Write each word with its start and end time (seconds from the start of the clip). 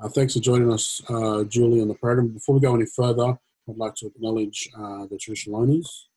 Uh, 0.00 0.08
thanks 0.08 0.34
for 0.34 0.40
joining 0.40 0.72
us, 0.72 1.02
uh, 1.08 1.42
Julie, 1.42 1.80
on 1.80 1.88
the 1.88 1.94
program. 1.94 2.28
Before 2.28 2.54
we 2.54 2.60
go 2.60 2.72
any 2.72 2.86
further, 2.86 3.36
I'd 3.68 3.76
like 3.76 3.96
to 3.96 4.06
acknowledge 4.06 4.68
uh, 4.78 5.06
the 5.06 5.18
traditional 5.18 5.60
owners 5.60 6.08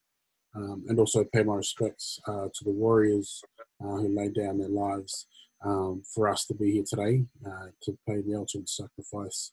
um, 0.54 0.84
and 0.88 1.00
also 1.00 1.24
pay 1.24 1.42
my 1.42 1.56
respects 1.56 2.20
uh, 2.28 2.46
to 2.54 2.64
the 2.64 2.70
warriors 2.70 3.42
uh, 3.82 3.96
who 3.96 4.08
laid 4.08 4.34
down 4.34 4.58
their 4.58 4.68
lives 4.68 5.26
um, 5.64 6.04
for 6.14 6.28
us 6.28 6.44
to 6.46 6.54
be 6.54 6.70
here 6.70 6.84
today 6.88 7.24
uh, 7.44 7.66
to 7.82 7.98
pay 8.06 8.20
the 8.20 8.36
ultimate 8.36 8.68
sacrifice 8.68 9.50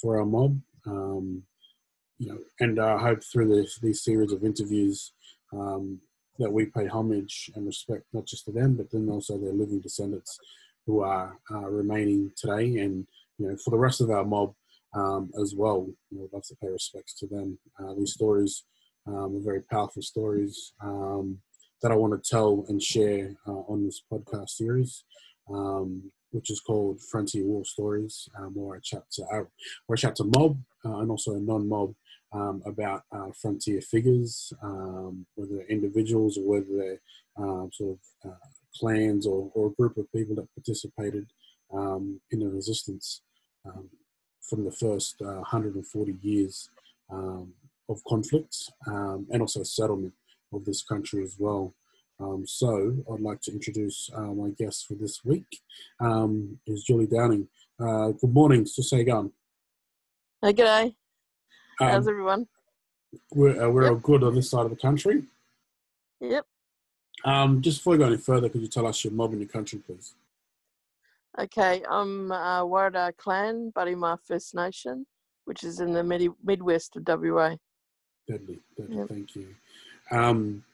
for 0.00 0.20
our 0.20 0.24
mob. 0.24 0.60
Um, 0.86 1.42
you 2.18 2.28
know, 2.28 2.38
and 2.60 2.78
I 2.78 2.98
hope 2.98 3.24
through 3.24 3.48
this, 3.48 3.80
these 3.80 4.04
series 4.04 4.30
of 4.30 4.44
interviews 4.44 5.10
um, 5.52 5.98
that 6.38 6.52
we 6.52 6.66
pay 6.66 6.86
homage 6.86 7.50
and 7.56 7.66
respect 7.66 8.04
not 8.12 8.26
just 8.26 8.44
to 8.44 8.52
them, 8.52 8.76
but 8.76 8.92
then 8.92 9.08
also 9.08 9.38
their 9.38 9.52
living 9.52 9.80
descendants 9.80 10.38
who 10.86 11.00
are 11.00 11.36
remaining 11.50 12.32
today, 12.36 12.78
and 12.78 13.06
you 13.40 13.48
know, 13.48 13.56
for 13.64 13.70
the 13.70 13.78
rest 13.78 14.00
of 14.00 14.10
our 14.10 14.24
mob 14.24 14.54
um, 14.94 15.30
as 15.40 15.54
well. 15.56 15.88
You 16.10 16.18
know, 16.18 16.24
I'd 16.24 16.32
love 16.32 16.46
to 16.48 16.56
pay 16.56 16.68
respects 16.68 17.14
to 17.14 17.26
them. 17.26 17.58
Uh, 17.78 17.94
these 17.94 18.12
stories 18.12 18.64
um, 19.06 19.36
are 19.36 19.44
very 19.44 19.62
powerful 19.62 20.02
stories 20.02 20.72
um, 20.82 21.38
that 21.82 21.90
I 21.90 21.94
want 21.94 22.12
to 22.12 22.30
tell 22.30 22.66
and 22.68 22.82
share 22.82 23.34
uh, 23.48 23.62
on 23.68 23.84
this 23.84 24.02
podcast 24.12 24.50
series. 24.50 25.04
Um, 25.52 26.12
which 26.32 26.48
is 26.48 26.60
called 26.60 27.00
Frontier 27.10 27.44
War 27.44 27.64
Stories, 27.64 28.28
where 28.52 28.76
I 28.76 28.80
chat 28.84 29.02
to 29.14 29.22
uh, 29.24 29.42
where 29.86 29.94
I 29.94 29.96
chat 29.96 30.14
to 30.16 30.24
mob 30.24 30.56
and 30.84 31.10
also 31.10 31.32
non-mob 31.32 31.92
um, 32.32 32.62
about 32.64 33.02
uh, 33.10 33.30
frontier 33.42 33.80
figures, 33.80 34.52
um, 34.62 35.26
whether 35.34 35.56
they're 35.56 35.66
individuals 35.66 36.38
or 36.38 36.44
whether 36.44 36.68
they're 36.70 37.00
sort 37.72 37.98
of 37.98 38.30
uh, 38.30 38.34
clans 38.78 39.26
or, 39.26 39.50
or, 39.56 39.66
a 39.66 39.72
group 39.72 39.96
of 39.96 40.06
people 40.12 40.36
that 40.36 40.46
participated 40.54 41.26
in 41.72 42.38
the 42.38 42.48
resistance 42.48 43.22
um, 43.64 43.88
from 44.40 44.64
the 44.64 44.72
first 44.72 45.16
uh, 45.22 45.42
140 45.42 46.16
years 46.22 46.70
um, 47.10 47.52
of 47.88 48.02
conflict 48.04 48.70
and 48.86 49.40
also 49.40 49.62
settlement 49.62 50.14
of 50.52 50.64
this 50.64 50.82
country 50.82 51.22
as 51.22 51.36
well. 51.38 51.74
so 52.44 52.96
I'd 53.12 53.20
like 53.20 53.40
to 53.42 53.52
introduce 53.52 54.10
uh, 54.14 54.32
my 54.42 54.50
guest 54.50 54.86
for 54.86 54.94
this 54.94 55.24
week 55.24 55.60
is 56.66 56.84
Julie 56.84 57.06
Dowling. 57.06 57.48
Uh, 57.80 58.10
good 58.10 58.32
morning, 58.32 58.64
Susagan. 58.64 59.32
Hey, 60.42 60.52
g'day. 60.52 60.84
Um, 61.80 61.88
How's 61.88 62.08
everyone? 62.08 62.46
We're, 63.34 63.64
uh, 63.64 63.70
we're 63.70 63.84
yep. 63.84 63.92
all 63.92 63.98
good 63.98 64.22
on 64.22 64.34
this 64.34 64.50
side 64.50 64.66
of 64.66 64.70
the 64.70 64.76
country. 64.76 65.24
Yep. 66.20 66.44
Um, 67.24 67.62
just 67.62 67.78
before 67.78 67.92
we 67.92 67.98
go 67.98 68.06
any 68.06 68.18
further, 68.18 68.48
could 68.50 68.60
you 68.60 68.68
tell 68.68 68.86
us 68.86 69.02
your 69.02 69.14
mob 69.14 69.32
and 69.32 69.40
your 69.40 69.48
country, 69.48 69.78
please? 69.78 70.14
Okay, 71.38 71.82
I'm 71.88 72.32
uh, 72.32 72.62
Warrada 72.64 73.16
Clan, 73.16 73.72
Budima 73.74 74.18
First 74.26 74.54
Nation, 74.54 75.06
which 75.44 75.62
is 75.62 75.80
in 75.80 75.92
the 75.92 76.02
mid- 76.02 76.32
Midwest 76.44 76.96
of 76.96 77.04
WA. 77.06 77.56
Deadly, 78.28 78.58
deadly. 78.76 78.96
Yep. 78.96 79.08
Thank 79.08 79.36
you. 79.36 79.46
Um, 80.10 80.64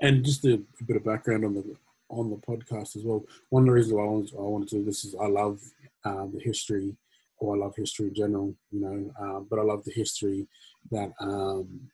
and 0.00 0.24
just 0.24 0.44
a, 0.44 0.54
a, 0.54 0.84
bit 0.84 0.96
of 0.96 1.04
background 1.04 1.44
on 1.44 1.54
the 1.54 1.76
on 2.10 2.30
the 2.30 2.36
podcast 2.36 2.96
as 2.96 3.02
well. 3.02 3.24
One 3.50 3.64
of 3.64 3.66
the 3.66 3.72
reasons 3.72 3.94
why 3.94 4.02
I 4.02 4.06
wanted, 4.06 4.34
I 4.34 4.42
wanted 4.42 4.68
to 4.68 4.76
do 4.76 4.84
this 4.84 5.04
is 5.04 5.14
I 5.20 5.26
love 5.26 5.60
uh, 6.04 6.26
the 6.32 6.40
history 6.40 6.96
or 7.38 7.56
I 7.56 7.58
love 7.58 7.74
history 7.76 8.08
in 8.08 8.14
general, 8.14 8.54
you 8.70 8.80
know, 8.80 9.12
uh, 9.20 9.40
but 9.40 9.58
I 9.58 9.62
love 9.62 9.84
the 9.84 9.92
history 9.92 10.46
that 10.90 11.12
um, 11.20 11.90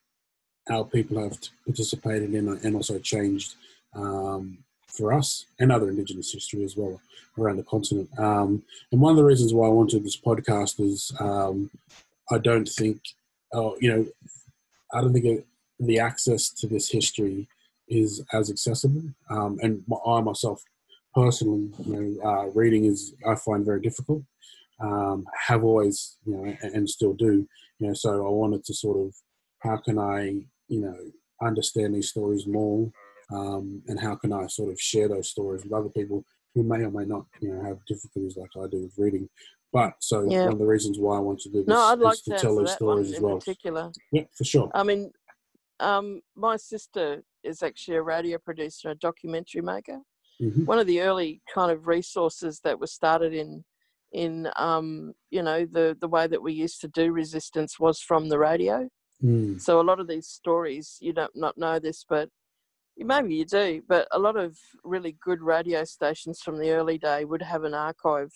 our 0.70 0.84
people 0.84 1.22
have 1.22 1.36
participated 1.66 2.34
in 2.34 2.48
and 2.48 2.76
also 2.76 2.98
changed 2.98 3.56
um, 3.94 4.58
for 4.96 5.12
us 5.12 5.46
and 5.58 5.70
other 5.70 5.88
Indigenous 5.88 6.32
history 6.32 6.64
as 6.64 6.76
well 6.76 7.00
around 7.38 7.56
the 7.56 7.64
continent. 7.64 8.08
Um, 8.18 8.62
and 8.92 9.00
one 9.00 9.10
of 9.10 9.16
the 9.16 9.24
reasons 9.24 9.52
why 9.52 9.66
I 9.66 9.70
wanted 9.70 10.04
this 10.04 10.20
podcast 10.20 10.80
is 10.80 11.12
um, 11.20 11.70
I 12.30 12.38
don't 12.38 12.68
think, 12.68 13.00
oh, 13.52 13.76
you 13.80 13.90
know, 13.90 14.06
I 14.92 15.00
don't 15.00 15.12
think 15.12 15.24
it, 15.24 15.46
the 15.80 15.98
access 15.98 16.48
to 16.50 16.66
this 16.66 16.88
history 16.90 17.48
is 17.88 18.22
as 18.32 18.50
accessible. 18.50 19.02
Um, 19.30 19.58
and 19.62 19.82
I 20.06 20.20
myself 20.20 20.62
personally, 21.14 21.70
you 21.84 21.92
know, 21.92 22.28
uh, 22.28 22.46
reading 22.54 22.84
is 22.84 23.14
I 23.28 23.34
find 23.34 23.64
very 23.64 23.80
difficult 23.80 24.22
um, 24.80 25.26
have 25.46 25.64
always, 25.64 26.16
you 26.24 26.34
know, 26.34 26.44
and, 26.62 26.74
and 26.74 26.90
still 26.90 27.14
do, 27.14 27.46
you 27.78 27.86
know. 27.86 27.94
So 27.94 28.26
I 28.26 28.30
wanted 28.30 28.64
to 28.64 28.74
sort 28.74 28.98
of, 28.98 29.14
how 29.60 29.76
can 29.76 29.98
I, 29.98 30.44
you 30.68 30.80
know, 30.80 30.96
understand 31.42 31.94
these 31.94 32.10
stories 32.10 32.46
more, 32.46 32.90
um, 33.32 33.82
and 33.86 33.98
how 33.98 34.14
can 34.14 34.32
I 34.32 34.46
sort 34.46 34.72
of 34.72 34.80
share 34.80 35.08
those 35.08 35.30
stories 35.30 35.64
with 35.64 35.72
other 35.72 35.88
people 35.88 36.24
who 36.54 36.62
may 36.62 36.84
or 36.84 36.90
may 36.90 37.04
not, 37.04 37.26
you 37.40 37.52
know, 37.52 37.62
have 37.64 37.84
difficulties 37.86 38.36
like 38.36 38.50
I 38.56 38.68
do 38.68 38.82
with 38.82 38.94
reading. 38.96 39.28
But 39.72 39.94
so 39.98 40.24
yeah. 40.28 40.44
one 40.44 40.52
of 40.52 40.58
the 40.58 40.66
reasons 40.66 40.98
why 40.98 41.16
I 41.16 41.20
want 41.20 41.40
to 41.40 41.48
do 41.48 41.58
this 41.58 41.66
no, 41.66 41.80
I'd 41.80 41.98
like 41.98 42.22
to, 42.24 42.30
to 42.30 42.38
tell 42.38 42.54
those 42.54 42.72
stories 42.72 43.12
as 43.12 43.20
well. 43.20 43.38
Particular. 43.38 43.90
Yeah, 44.12 44.22
for 44.36 44.44
sure. 44.44 44.70
I 44.72 44.84
mean, 44.84 45.10
um, 45.80 46.20
my 46.36 46.56
sister 46.56 47.24
is 47.42 47.62
actually 47.62 47.96
a 47.96 48.02
radio 48.02 48.38
producer, 48.38 48.90
a 48.90 48.94
documentary 48.94 49.62
maker. 49.62 49.98
Mm-hmm. 50.40 50.64
One 50.64 50.78
of 50.78 50.86
the 50.86 51.00
early 51.00 51.42
kind 51.52 51.72
of 51.72 51.88
resources 51.88 52.60
that 52.62 52.78
was 52.78 52.92
started 52.92 53.34
in 53.34 53.64
in 54.12 54.48
um, 54.56 55.12
you 55.30 55.42
know 55.42 55.66
the 55.66 55.96
the 56.00 56.08
way 56.08 56.26
that 56.26 56.40
we 56.40 56.52
used 56.52 56.80
to 56.80 56.88
do 56.88 57.12
resistance 57.12 57.78
was 57.78 58.00
from 58.00 58.28
the 58.28 58.38
radio. 58.38 58.88
Mm. 59.22 59.60
So 59.60 59.80
a 59.80 59.82
lot 59.82 60.00
of 60.00 60.06
these 60.06 60.28
stories 60.28 60.98
you 61.00 61.12
don't 61.12 61.34
not 61.34 61.58
know 61.58 61.78
this, 61.78 62.04
but 62.08 62.28
maybe 62.98 63.34
you 63.34 63.44
do. 63.44 63.82
But 63.88 64.08
a 64.12 64.18
lot 64.18 64.36
of 64.36 64.56
really 64.82 65.16
good 65.22 65.40
radio 65.40 65.84
stations 65.84 66.40
from 66.40 66.58
the 66.58 66.70
early 66.70 66.98
day 66.98 67.24
would 67.24 67.42
have 67.42 67.64
an 67.64 67.74
archive 67.74 68.30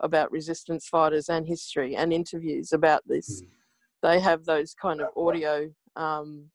about 0.00 0.30
resistance 0.32 0.86
fighters 0.88 1.28
and 1.28 1.46
history 1.46 1.96
and 1.96 2.12
interviews 2.12 2.72
about 2.72 3.02
this. 3.06 3.42
Mm. 3.42 3.46
They 4.02 4.20
have 4.20 4.44
those 4.44 4.74
kind 4.74 5.00
of 5.00 5.08
audio 5.16 5.70
um, 5.96 6.50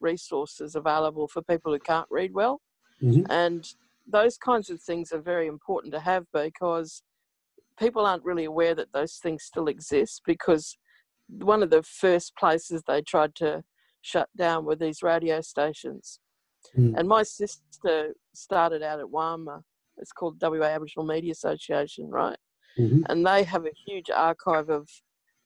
resources 0.00 0.74
available 0.74 1.28
for 1.28 1.42
people 1.42 1.72
who 1.72 1.78
can't 1.78 2.06
read 2.10 2.32
well, 2.32 2.60
mm-hmm. 3.02 3.30
and 3.30 3.66
those 4.06 4.36
kinds 4.36 4.70
of 4.70 4.80
things 4.80 5.12
are 5.12 5.20
very 5.20 5.46
important 5.46 5.92
to 5.94 6.00
have 6.00 6.24
because 6.32 7.02
people 7.78 8.06
aren't 8.06 8.24
really 8.24 8.44
aware 8.44 8.74
that 8.74 8.92
those 8.92 9.16
things 9.16 9.44
still 9.44 9.66
exist 9.66 10.22
because 10.26 10.76
one 11.28 11.62
of 11.62 11.70
the 11.70 11.82
first 11.82 12.36
places 12.36 12.82
they 12.86 13.02
tried 13.02 13.34
to 13.34 13.62
shut 14.02 14.28
down 14.36 14.64
were 14.64 14.76
these 14.76 15.02
radio 15.02 15.40
stations. 15.40 16.20
Mm. 16.76 16.94
And 16.96 17.08
my 17.08 17.22
sister 17.22 18.14
started 18.34 18.82
out 18.82 19.00
at 19.00 19.06
WAMA. 19.06 19.62
It's 19.98 20.12
called 20.12 20.40
WA 20.40 20.64
Aboriginal 20.64 21.06
Media 21.06 21.32
Association, 21.32 22.10
right? 22.10 22.36
Mm-hmm. 22.78 23.02
And 23.08 23.26
they 23.26 23.44
have 23.44 23.66
a 23.66 23.72
huge 23.86 24.10
archive 24.10 24.68
of 24.68 24.88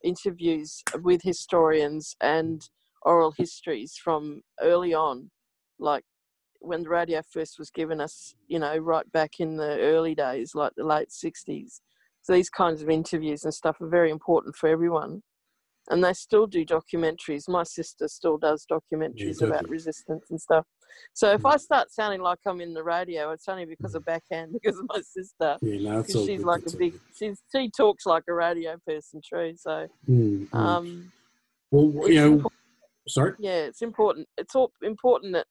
interviews 0.03 0.83
with 1.03 1.23
historians 1.23 2.17
and 2.21 2.63
oral 3.03 3.33
histories 3.37 3.97
from 4.03 4.43
early 4.61 4.95
on, 4.95 5.31
like 5.79 6.05
when 6.61 6.83
the 6.83 6.89
radio 6.89 7.23
first 7.33 7.59
was 7.59 7.71
given 7.71 8.01
us, 8.01 8.35
you 8.49 8.59
know, 8.59 8.77
right 8.79 9.11
back 9.13 9.41
in 9.41 9.57
the 9.57 9.79
early 9.81 10.15
days, 10.15 10.55
like 10.55 10.73
the 10.77 10.85
late 10.85 11.09
60s. 11.11 11.81
So 12.23 12.33
these 12.33 12.51
kinds 12.51 12.83
of 12.83 12.91
interviews 12.91 13.45
and 13.45 13.55
stuff 13.55 13.81
are 13.81 13.89
very 13.89 14.11
important 14.11 14.57
for 14.57 14.69
everyone. 14.69 15.23
And 15.91 16.05
they 16.05 16.13
still 16.13 16.47
do 16.47 16.65
documentaries. 16.65 17.49
My 17.49 17.63
sister 17.63 18.09
still 18.09 18.37
does 18.37 18.67
documentaries 18.71 19.41
yeah, 19.41 19.49
about 19.49 19.69
resistance 19.69 20.27
and 20.31 20.41
stuff. 20.41 20.67
So 21.15 21.33
if 21.33 21.43
mm. 21.43 21.53
I 21.53 21.57
start 21.57 21.93
sounding 21.93 22.21
like 22.21 22.39
I'm 22.47 22.61
in 22.61 22.75
the 22.75 22.83
radio, 22.83 23.31
it's 23.31 23.49
only 23.49 23.65
because 23.65 23.95
of 23.95 24.05
backhand, 24.05 24.53
because 24.63 24.79
of 24.79 24.87
my 24.89 25.01
sister. 25.01 25.57
Yeah, 25.63 25.93
no, 25.93 26.03
she's 26.03 26.27
good. 26.27 26.45
like 26.45 26.63
a 26.67 26.77
big. 26.77 26.95
She's, 27.17 27.41
she 27.55 27.71
talks 27.71 28.05
like 28.05 28.25
a 28.29 28.35
radio 28.35 28.77
person, 28.87 29.21
true. 29.27 29.55
So, 29.57 29.87
mm, 30.09 30.53
um, 30.55 31.11
well, 31.71 32.09
you 32.09 32.17
know, 32.17 32.33
important. 32.33 32.53
sorry. 33.09 33.33
Yeah, 33.39 33.65
it's 33.65 33.83
important. 33.83 34.29
It's 34.37 34.55
all 34.55 34.73
important 34.83 35.33
that 35.35 35.47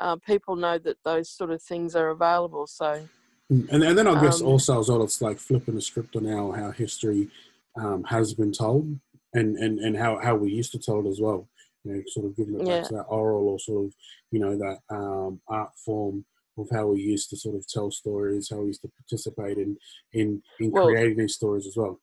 uh, 0.00 0.16
people 0.26 0.56
know 0.56 0.78
that 0.78 0.96
those 1.04 1.30
sort 1.30 1.50
of 1.50 1.62
things 1.62 1.94
are 1.94 2.08
available. 2.08 2.66
So 2.66 3.06
Mm, 3.52 3.68
and, 3.70 3.82
and 3.84 3.96
then 3.98 4.08
I 4.08 4.20
guess 4.20 4.40
um, 4.40 4.48
also 4.48 4.80
as 4.80 4.88
well, 4.88 5.02
it's 5.02 5.22
like 5.22 5.38
flipping 5.38 5.74
the 5.74 5.80
script 5.80 6.16
on 6.16 6.24
how, 6.24 6.50
how 6.52 6.70
history 6.70 7.28
um, 7.76 8.02
has 8.04 8.34
been 8.34 8.52
told 8.52 8.98
and, 9.36 9.56
and, 9.56 9.78
and 9.78 9.96
how, 9.96 10.18
how 10.18 10.34
we 10.34 10.50
used 10.50 10.72
to 10.72 10.78
tell 10.78 11.00
it 11.04 11.08
as 11.08 11.20
well. 11.20 11.48
You 11.84 11.94
know, 11.94 12.02
sort 12.08 12.26
of 12.26 12.36
giving 12.36 12.60
it 12.60 12.66
yeah. 12.66 12.80
back 12.80 12.88
to 12.88 12.94
that 12.94 13.02
oral 13.02 13.48
or 13.48 13.58
sort 13.58 13.86
of, 13.86 13.94
you 14.32 14.40
know, 14.40 14.56
that 14.58 14.78
um, 14.90 15.40
art 15.48 15.70
form 15.84 16.24
of 16.58 16.68
how 16.72 16.86
we 16.86 17.00
used 17.00 17.30
to 17.30 17.36
sort 17.36 17.54
of 17.54 17.66
tell 17.68 17.90
stories, 17.90 18.48
how 18.50 18.60
we 18.60 18.68
used 18.68 18.82
to 18.82 18.88
participate 18.88 19.58
in, 19.58 19.76
in, 20.12 20.42
in 20.58 20.70
well, 20.70 20.86
creating 20.86 21.18
these 21.18 21.34
stories 21.34 21.66
as 21.66 21.76
well. 21.76 22.00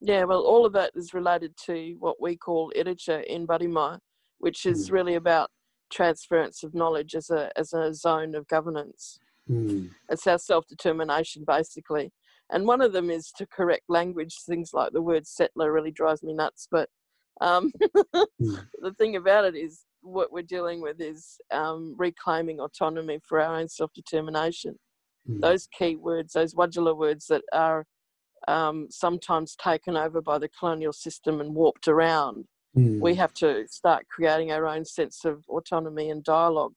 Yeah, 0.00 0.24
well, 0.24 0.42
all 0.42 0.66
of 0.66 0.72
that 0.72 0.90
is 0.94 1.14
related 1.14 1.56
to 1.66 1.96
what 2.00 2.20
we 2.20 2.36
call 2.36 2.72
Itaja 2.76 3.24
in 3.24 3.46
Budima, 3.46 3.98
which 4.38 4.66
is 4.66 4.90
mm. 4.90 4.92
really 4.92 5.14
about 5.14 5.48
transference 5.92 6.64
of 6.64 6.74
knowledge 6.74 7.14
as 7.14 7.30
a, 7.30 7.50
as 7.56 7.72
a 7.72 7.94
zone 7.94 8.34
of 8.34 8.48
governance. 8.48 9.20
Mm. 9.48 9.90
It's 10.08 10.26
our 10.26 10.38
self 10.38 10.66
determination, 10.66 11.44
basically. 11.46 12.12
And 12.52 12.66
one 12.66 12.80
of 12.82 12.92
them 12.92 13.10
is 13.10 13.32
to 13.38 13.46
correct 13.46 13.84
language. 13.88 14.36
Things 14.46 14.70
like 14.72 14.92
the 14.92 15.02
word 15.02 15.26
settler 15.26 15.72
really 15.72 15.90
drives 15.90 16.22
me 16.22 16.34
nuts. 16.34 16.68
But 16.70 16.88
um, 17.40 17.72
mm. 18.14 18.66
the 18.80 18.92
thing 18.98 19.16
about 19.16 19.44
it 19.44 19.56
is, 19.56 19.84
what 20.02 20.32
we're 20.32 20.42
dealing 20.42 20.82
with 20.82 21.00
is 21.00 21.38
um, 21.52 21.94
reclaiming 21.96 22.58
autonomy 22.60 23.20
for 23.26 23.40
our 23.40 23.56
own 23.56 23.68
self 23.68 23.92
determination. 23.94 24.78
Mm. 25.28 25.40
Those 25.40 25.68
key 25.76 25.96
words, 25.96 26.32
those 26.32 26.54
Wadjala 26.54 26.96
words 26.96 27.26
that 27.28 27.42
are 27.52 27.86
um, 28.48 28.88
sometimes 28.90 29.56
taken 29.56 29.96
over 29.96 30.20
by 30.20 30.38
the 30.38 30.48
colonial 30.48 30.92
system 30.92 31.40
and 31.40 31.54
warped 31.54 31.88
around. 31.88 32.44
Mm. 32.76 33.00
We 33.00 33.14
have 33.14 33.32
to 33.34 33.66
start 33.68 34.06
creating 34.08 34.50
our 34.52 34.66
own 34.66 34.84
sense 34.84 35.24
of 35.24 35.44
autonomy 35.48 36.10
and 36.10 36.24
dialogue 36.24 36.72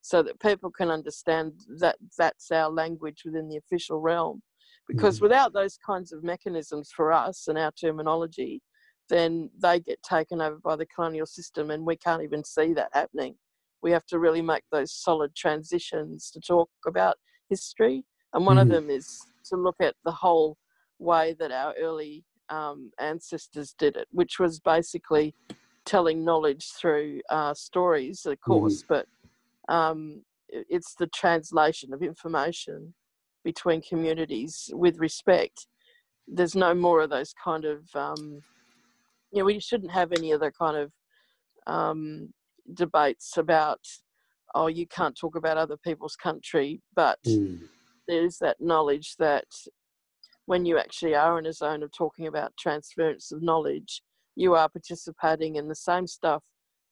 so 0.00 0.22
that 0.22 0.40
people 0.40 0.70
can 0.70 0.90
understand 0.90 1.52
that 1.80 1.96
that's 2.16 2.50
our 2.50 2.70
language 2.70 3.22
within 3.24 3.48
the 3.48 3.56
official 3.56 4.00
realm. 4.00 4.42
Because 4.88 5.18
mm. 5.18 5.22
without 5.22 5.52
those 5.52 5.78
kinds 5.84 6.12
of 6.12 6.24
mechanisms 6.24 6.90
for 6.94 7.12
us 7.12 7.46
and 7.48 7.58
our 7.58 7.72
terminology, 7.72 8.62
then 9.08 9.50
they 9.60 9.80
get 9.80 10.02
taken 10.02 10.40
over 10.40 10.58
by 10.62 10.76
the 10.76 10.86
colonial 10.86 11.26
system 11.26 11.70
and 11.70 11.86
we 11.86 11.96
can't 11.96 12.22
even 12.22 12.44
see 12.44 12.72
that 12.74 12.90
happening. 12.92 13.34
We 13.82 13.90
have 13.92 14.06
to 14.06 14.18
really 14.18 14.42
make 14.42 14.64
those 14.72 14.92
solid 14.92 15.34
transitions 15.36 16.30
to 16.32 16.40
talk 16.40 16.68
about 16.86 17.16
history. 17.48 18.04
And 18.34 18.44
one 18.44 18.56
mm. 18.56 18.62
of 18.62 18.68
them 18.68 18.90
is 18.90 19.20
to 19.46 19.56
look 19.56 19.76
at 19.80 19.94
the 20.04 20.12
whole 20.12 20.56
way 20.98 21.34
that 21.38 21.52
our 21.52 21.74
early 21.80 22.24
um, 22.50 22.90
ancestors 22.98 23.74
did 23.78 23.96
it, 23.96 24.08
which 24.10 24.38
was 24.38 24.60
basically 24.60 25.34
telling 25.84 26.24
knowledge 26.24 26.66
through 26.78 27.20
uh, 27.30 27.54
stories, 27.54 28.26
of 28.26 28.38
course, 28.40 28.82
mm. 28.82 28.88
but 28.88 29.06
um, 29.72 30.22
it's 30.48 30.94
the 30.94 31.06
translation 31.08 31.92
of 31.92 32.02
information 32.02 32.94
between 33.44 33.82
communities 33.82 34.70
with 34.72 34.98
respect. 34.98 35.66
There's 36.26 36.54
no 36.54 36.74
more 36.74 37.02
of 37.02 37.10
those 37.10 37.32
kind 37.42 37.64
of, 37.64 37.84
um, 37.94 38.40
you 39.32 39.40
know, 39.40 39.44
we 39.44 39.60
shouldn't 39.60 39.92
have 39.92 40.12
any 40.12 40.32
other 40.32 40.52
kind 40.56 40.76
of 40.76 40.92
um, 41.66 42.32
debates 42.74 43.36
about, 43.36 43.80
oh, 44.54 44.66
you 44.66 44.86
can't 44.86 45.16
talk 45.18 45.36
about 45.36 45.56
other 45.56 45.76
people's 45.76 46.16
country, 46.16 46.80
but 46.94 47.18
mm. 47.26 47.60
there's 48.06 48.38
that 48.38 48.56
knowledge 48.60 49.14
that 49.18 49.46
when 50.46 50.64
you 50.64 50.78
actually 50.78 51.14
are 51.14 51.38
in 51.38 51.46
a 51.46 51.52
zone 51.52 51.82
of 51.82 51.92
talking 51.92 52.26
about 52.26 52.52
transference 52.58 53.32
of 53.32 53.42
knowledge, 53.42 54.02
you 54.34 54.54
are 54.54 54.68
participating 54.68 55.56
in 55.56 55.68
the 55.68 55.74
same 55.74 56.06
stuff 56.06 56.42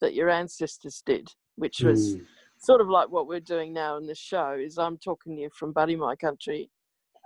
that 0.01 0.15
your 0.15 0.29
ancestors 0.29 1.03
did, 1.07 1.29
which 1.57 1.81
was 1.81 2.17
mm. 2.17 2.27
Sort 2.67 2.81
of 2.81 2.89
like 2.89 3.09
what 3.09 3.29
we're 3.29 3.39
doing 3.39 3.73
now 3.73 3.97
in 3.97 4.09
this 4.09 4.19
show. 4.19 4.59
Is 4.61 4.77
I'm 4.77 4.99
talking 4.99 5.37
to 5.37 5.43
you 5.43 5.51
from 5.57 5.73
Badimaya 5.73 6.19
Country 6.19 6.69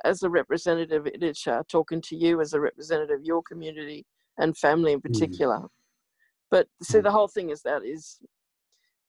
as 0.05 0.23
a 0.23 0.29
representative 0.29 1.07
of 1.07 1.13
Iditsha, 1.15 1.67
talking 1.67 2.03
to 2.03 2.15
you 2.15 2.43
as 2.43 2.53
a 2.53 2.61
representative 2.61 3.21
of 3.21 3.25
your 3.25 3.43
community 3.43 4.05
and 4.37 4.55
family 4.55 4.93
in 4.93 5.01
mm. 5.01 5.05
particular. 5.05 5.57
Mm. 5.57 5.69
But 6.51 6.67
see, 6.83 6.99
mm. 6.99 7.05
the 7.05 7.11
whole 7.11 7.27
thing 7.27 7.49
is 7.49 7.63
that 7.63 7.87
is 7.87 8.19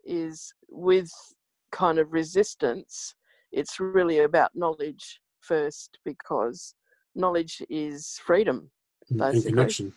is 0.06 0.54
with 0.69 1.12
kind 1.74 2.00
of 2.00 2.13
resistance. 2.13 3.13
It's 3.51 3.81
really 3.81 4.19
about 4.19 4.51
knowledge 4.56 5.19
first 5.42 5.98
because 6.06 6.75
knowledge 7.13 7.62
is 7.69 8.22
freedom, 8.25 8.72
basically. 9.10 9.36
And 9.36 9.44
connection. 9.44 9.94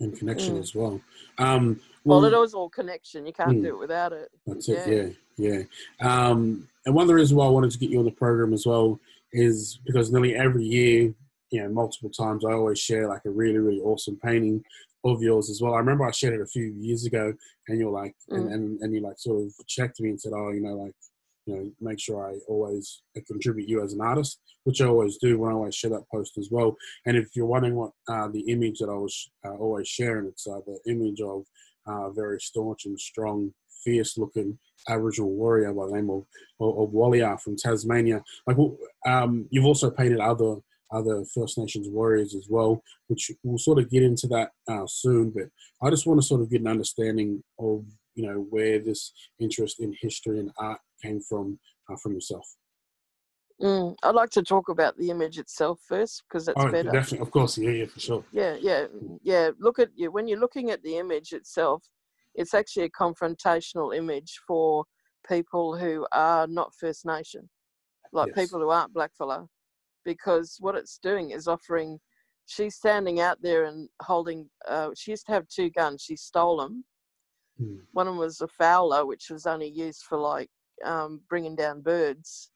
And 0.00 0.16
connection 0.18 0.56
mm. 0.56 0.60
as 0.60 0.74
well. 0.74 1.00
Um, 1.38 1.80
well, 2.04 2.20
well, 2.20 2.24
it 2.24 2.44
is 2.44 2.52
all 2.52 2.68
connection. 2.68 3.26
You 3.26 3.32
can't 3.32 3.58
mm, 3.58 3.62
do 3.62 3.68
it 3.68 3.78
without 3.78 4.12
it. 4.12 4.28
That's 4.46 4.68
yeah. 4.68 4.84
it. 4.86 5.16
Yeah, 5.36 5.62
yeah. 6.00 6.28
Um, 6.28 6.68
and 6.84 6.94
one 6.94 7.02
of 7.02 7.08
the 7.08 7.14
reasons 7.14 7.34
why 7.34 7.46
I 7.46 7.50
wanted 7.50 7.70
to 7.70 7.78
get 7.78 7.90
you 7.90 7.98
on 8.00 8.04
the 8.04 8.10
program 8.10 8.52
as 8.52 8.66
well 8.66 8.98
is 9.32 9.78
because 9.86 10.12
nearly 10.12 10.34
every 10.34 10.64
year, 10.64 11.14
you 11.50 11.62
know, 11.62 11.68
multiple 11.68 12.10
times, 12.10 12.44
I 12.44 12.52
always 12.52 12.78
share 12.78 13.08
like 13.08 13.24
a 13.24 13.30
really, 13.30 13.58
really 13.58 13.80
awesome 13.80 14.18
painting 14.22 14.64
of 15.04 15.22
yours 15.22 15.48
as 15.50 15.60
well. 15.62 15.74
I 15.74 15.78
remember 15.78 16.04
I 16.04 16.10
shared 16.10 16.34
it 16.34 16.40
a 16.40 16.46
few 16.46 16.74
years 16.78 17.06
ago, 17.06 17.32
and 17.68 17.78
you're 17.78 17.90
like, 17.90 18.14
mm. 18.30 18.36
and, 18.36 18.52
and, 18.52 18.80
and 18.80 18.94
you 18.94 19.00
like 19.00 19.18
sort 19.18 19.42
of 19.42 19.52
checked 19.66 20.00
me 20.00 20.10
and 20.10 20.20
said, 20.20 20.32
oh, 20.34 20.50
you 20.50 20.60
know, 20.60 20.74
like 20.74 20.94
you 21.46 21.54
know, 21.54 21.70
make 21.80 22.00
sure 22.00 22.30
I 22.30 22.38
always 22.48 23.02
contribute 23.26 23.68
you 23.68 23.82
as 23.82 23.92
an 23.92 24.00
artist, 24.00 24.40
which 24.64 24.80
I 24.80 24.86
always 24.86 25.18
do 25.18 25.38
when 25.38 25.50
I 25.50 25.54
always 25.54 25.74
share 25.74 25.90
that 25.90 26.08
post 26.10 26.38
as 26.38 26.48
well. 26.50 26.76
And 27.06 27.16
if 27.16 27.28
you're 27.34 27.46
wondering 27.46 27.76
what 27.76 27.92
uh, 28.08 28.28
the 28.28 28.40
image 28.50 28.78
that 28.78 28.88
I 28.88 28.94
was 28.94 29.30
uh, 29.46 29.56
always 29.56 29.88
sharing, 29.88 30.26
it's 30.26 30.46
uh, 30.46 30.60
the 30.66 30.78
image 30.90 31.20
of 31.20 31.44
uh, 31.88 32.08
a 32.08 32.12
very 32.12 32.40
staunch 32.40 32.86
and 32.86 32.98
strong, 32.98 33.52
fierce-looking 33.84 34.58
Aboriginal 34.88 35.30
warrior 35.30 35.72
by 35.72 35.86
the 35.86 35.92
name 35.92 36.10
of 36.10 36.24
of, 36.60 36.78
of 36.78 36.90
Walyer 36.90 37.38
from 37.40 37.56
Tasmania. 37.56 38.22
Like, 38.46 38.56
um, 39.06 39.46
you've 39.50 39.66
also 39.66 39.90
painted 39.90 40.20
other 40.20 40.56
other 40.92 41.24
First 41.34 41.58
Nations 41.58 41.88
warriors 41.88 42.34
as 42.34 42.46
well, 42.48 42.82
which 43.08 43.30
we'll 43.42 43.58
sort 43.58 43.78
of 43.78 43.90
get 43.90 44.02
into 44.02 44.26
that 44.28 44.50
uh, 44.68 44.86
soon. 44.86 45.30
But 45.30 45.44
I 45.82 45.90
just 45.90 46.06
want 46.06 46.20
to 46.20 46.26
sort 46.26 46.40
of 46.40 46.50
get 46.50 46.60
an 46.60 46.68
understanding 46.68 47.42
of 47.58 47.84
you 48.14 48.26
know 48.26 48.46
where 48.50 48.78
this 48.78 49.12
interest 49.40 49.80
in 49.80 49.94
history 50.00 50.38
and 50.38 50.50
art 50.58 50.80
came 51.02 51.20
from 51.20 51.58
uh, 51.90 51.96
from 52.02 52.12
yourself. 52.14 52.46
Mm, 53.62 53.94
I'd 54.02 54.14
like 54.14 54.30
to 54.30 54.42
talk 54.42 54.68
about 54.68 54.96
the 54.98 55.10
image 55.10 55.38
itself 55.38 55.80
first 55.86 56.24
because 56.28 56.46
that's 56.46 56.60
oh, 56.60 56.70
better. 56.70 56.90
Definitely, 56.90 57.26
of 57.26 57.30
course, 57.30 57.56
yeah, 57.56 57.70
yeah, 57.70 57.86
for 57.86 58.00
sure. 58.00 58.24
Yeah, 58.32 58.56
yeah, 58.60 58.86
yeah. 59.22 59.50
Look 59.58 59.78
at 59.78 59.90
you 59.94 60.10
when 60.10 60.26
you're 60.26 60.40
looking 60.40 60.70
at 60.70 60.82
the 60.82 60.98
image 60.98 61.32
itself. 61.32 61.84
It's 62.34 62.52
actually 62.52 62.84
a 62.84 62.90
confrontational 62.90 63.96
image 63.96 64.40
for 64.46 64.84
people 65.28 65.76
who 65.76 66.04
are 66.12 66.48
not 66.48 66.74
First 66.74 67.06
Nation, 67.06 67.48
like 68.12 68.32
yes. 68.34 68.44
people 68.44 68.60
who 68.60 68.70
aren't 68.70 68.92
blackfella, 68.92 69.46
because 70.04 70.56
what 70.58 70.74
it's 70.74 70.98
doing 71.02 71.30
is 71.30 71.46
offering. 71.46 72.00
She's 72.46 72.74
standing 72.74 73.20
out 73.20 73.38
there 73.40 73.64
and 73.64 73.88
holding. 74.02 74.50
Uh, 74.68 74.90
she 74.96 75.12
used 75.12 75.26
to 75.26 75.32
have 75.32 75.46
two 75.48 75.70
guns. 75.70 76.02
She 76.02 76.16
stole 76.16 76.58
them. 76.58 76.84
Hmm. 77.58 77.76
One 77.92 78.08
of 78.08 78.14
them 78.14 78.20
was 78.20 78.40
a 78.40 78.48
fowler, 78.48 79.06
which 79.06 79.30
was 79.30 79.46
only 79.46 79.68
used 79.68 80.02
for 80.02 80.18
like 80.18 80.50
um, 80.84 81.20
bringing 81.28 81.54
down 81.54 81.82
birds, 81.82 82.50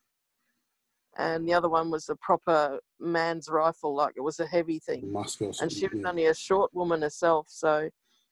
and 1.16 1.48
the 1.48 1.54
other 1.54 1.68
one 1.68 1.90
was 1.90 2.08
a 2.08 2.16
proper 2.16 2.78
man's 3.00 3.48
rifle, 3.48 3.94
like 3.94 4.14
it 4.16 4.22
was 4.22 4.40
a 4.40 4.46
heavy 4.46 4.78
thing. 4.78 5.12
and 5.60 5.70
she 5.72 5.86
was 5.86 6.00
yeah. 6.00 6.08
only 6.08 6.26
a 6.26 6.34
short 6.34 6.72
woman 6.74 7.02
herself, 7.02 7.46
so 7.48 7.88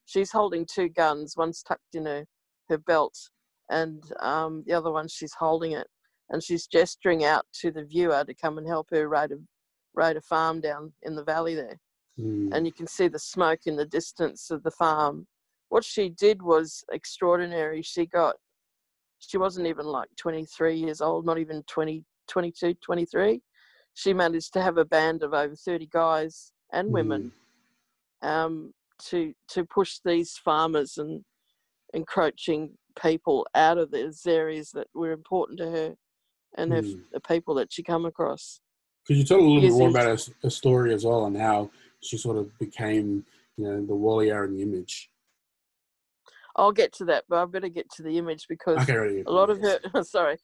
she's 0.07 0.33
holding 0.33 0.67
two 0.67 0.89
guns. 0.89 1.37
One's 1.37 1.63
tucked 1.63 1.95
in 1.95 2.07
her 2.07 2.25
her 2.69 2.79
belt, 2.79 3.17
and 3.71 4.03
um, 4.21 4.65
the 4.67 4.73
other 4.73 4.91
one 4.91 5.09
she's 5.09 5.35
holding 5.35 5.73
it, 5.73 5.87
and 6.31 6.43
she's 6.43 6.67
gesturing 6.67 7.25
out 7.25 7.45
to 7.61 7.71
the 7.71 7.85
viewer 7.85 8.25
to 8.25 8.35
come 8.35 8.59
and 8.59 8.67
help 8.67 8.89
her 8.91 9.09
raid 9.09 9.33
a 9.33 9.37
raid 9.95 10.17
a 10.17 10.21
farm 10.21 10.61
down 10.61 10.93
in 11.03 11.17
the 11.17 11.25
valley 11.25 11.55
there. 11.55 11.79
Mm. 12.19 12.55
And 12.55 12.67
you 12.67 12.73
can 12.73 12.87
see 12.87 13.09
the 13.09 13.19
smoke 13.19 13.61
in 13.67 13.77
the 13.77 13.87
distance 13.87 14.51
of 14.51 14.63
the 14.63 14.71
farm. 14.71 15.27
What 15.69 15.85
she 15.85 16.09
did 16.09 16.43
was 16.43 16.85
extraordinary. 16.93 17.83
She 17.83 18.07
got 18.07 18.37
she 19.19 19.39
wasn't 19.39 19.67
even 19.67 19.87
like 19.87 20.09
23 20.17 20.77
years 20.77 21.01
old, 21.01 21.25
not 21.25 21.39
even 21.39 21.63
20, 21.67 22.05
22, 22.29 22.75
23. 22.75 23.41
She 23.95 24.13
managed 24.13 24.53
to 24.53 24.63
have 24.63 24.77
a 24.77 24.85
band 24.85 25.23
of 25.23 25.33
over 25.33 25.55
30 25.55 25.87
guys 25.87 26.53
and 26.73 26.93
women 26.93 27.33
mm. 28.23 28.29
um, 28.29 28.73
to 29.09 29.33
to 29.49 29.65
push 29.65 29.99
these 30.05 30.37
farmers 30.37 30.99
and 30.99 31.25
encroaching 31.95 32.73
people 33.01 33.47
out 33.55 33.79
of 33.79 33.91
those 33.91 34.27
areas 34.27 34.71
that 34.73 34.87
were 34.95 35.13
important 35.13 35.59
to 35.59 35.71
her 35.71 35.95
and 36.57 36.73
mm. 36.73 36.77
her, 36.77 37.01
the 37.13 37.21
people 37.21 37.55
that 37.55 37.73
she 37.73 37.83
come 37.83 38.05
across. 38.05 38.61
Could 39.07 39.17
you 39.17 39.25
tell 39.25 39.39
a 39.39 39.41
little 39.41 39.61
bit 39.61 39.73
more 39.73 39.89
about 39.89 40.07
her, 40.07 40.33
her, 40.43 40.51
story 40.51 40.93
as 40.93 41.05
well 41.05 41.27
and 41.27 41.37
how 41.37 41.71
she 42.03 42.19
sort 42.19 42.37
of 42.37 42.59
became, 42.59 43.25
you 43.57 43.65
know, 43.65 43.87
the 43.87 43.95
warrior 43.95 44.45
and 44.45 44.57
the 44.57 44.63
image? 44.63 45.11
I'll 46.57 46.73
get 46.73 46.93
to 46.95 47.05
that, 47.07 47.25
but 47.29 47.43
I 47.43 47.45
better 47.45 47.69
get 47.69 47.91
to 47.93 48.03
the 48.03 48.19
image 48.19 48.47
because 48.49 48.89
okay, 48.89 49.23
a 49.27 49.31
lot 49.31 49.51
of 49.51 49.61
her 49.61 49.79
sorry, 50.03 50.39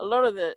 a 0.00 0.04
lot 0.04 0.24
of 0.24 0.34
the 0.34 0.54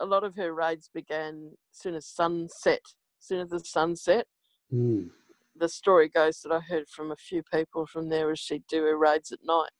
a 0.00 0.06
lot 0.06 0.24
of 0.24 0.36
her 0.36 0.52
raids 0.52 0.90
began 0.92 1.52
soon 1.70 1.94
as 1.94 2.06
sunset. 2.06 2.80
Soon 3.18 3.40
as 3.40 3.50
the 3.50 3.60
sun 3.60 3.94
set. 3.94 4.26
Mm. 4.72 5.10
The 5.54 5.68
story 5.68 6.08
goes 6.08 6.40
that 6.40 6.52
I 6.52 6.58
heard 6.58 6.88
from 6.88 7.12
a 7.12 7.16
few 7.16 7.42
people 7.52 7.86
from 7.86 8.08
there 8.08 8.32
is 8.32 8.40
she'd 8.40 8.66
do 8.68 8.82
her 8.82 8.98
raids 8.98 9.30
at 9.30 9.38
night, 9.44 9.70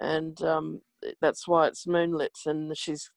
and 0.00 0.40
um, 0.42 0.80
that's 1.20 1.46
why 1.46 1.68
it's 1.68 1.86
moonlit. 1.86 2.36
And 2.46 2.76
she's 2.76 3.10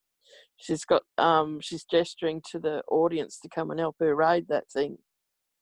she's 0.58 0.86
got 0.86 1.04
um, 1.18 1.60
she's 1.62 1.86
gesturing 1.86 2.42
to 2.52 2.60
the 2.60 2.84
audience 2.88 3.40
to 3.40 3.50
come 3.50 3.72
and 3.72 3.80
help 3.80 3.96
her 4.00 4.16
raid 4.16 4.48
that 4.50 4.70
thing, 4.70 4.98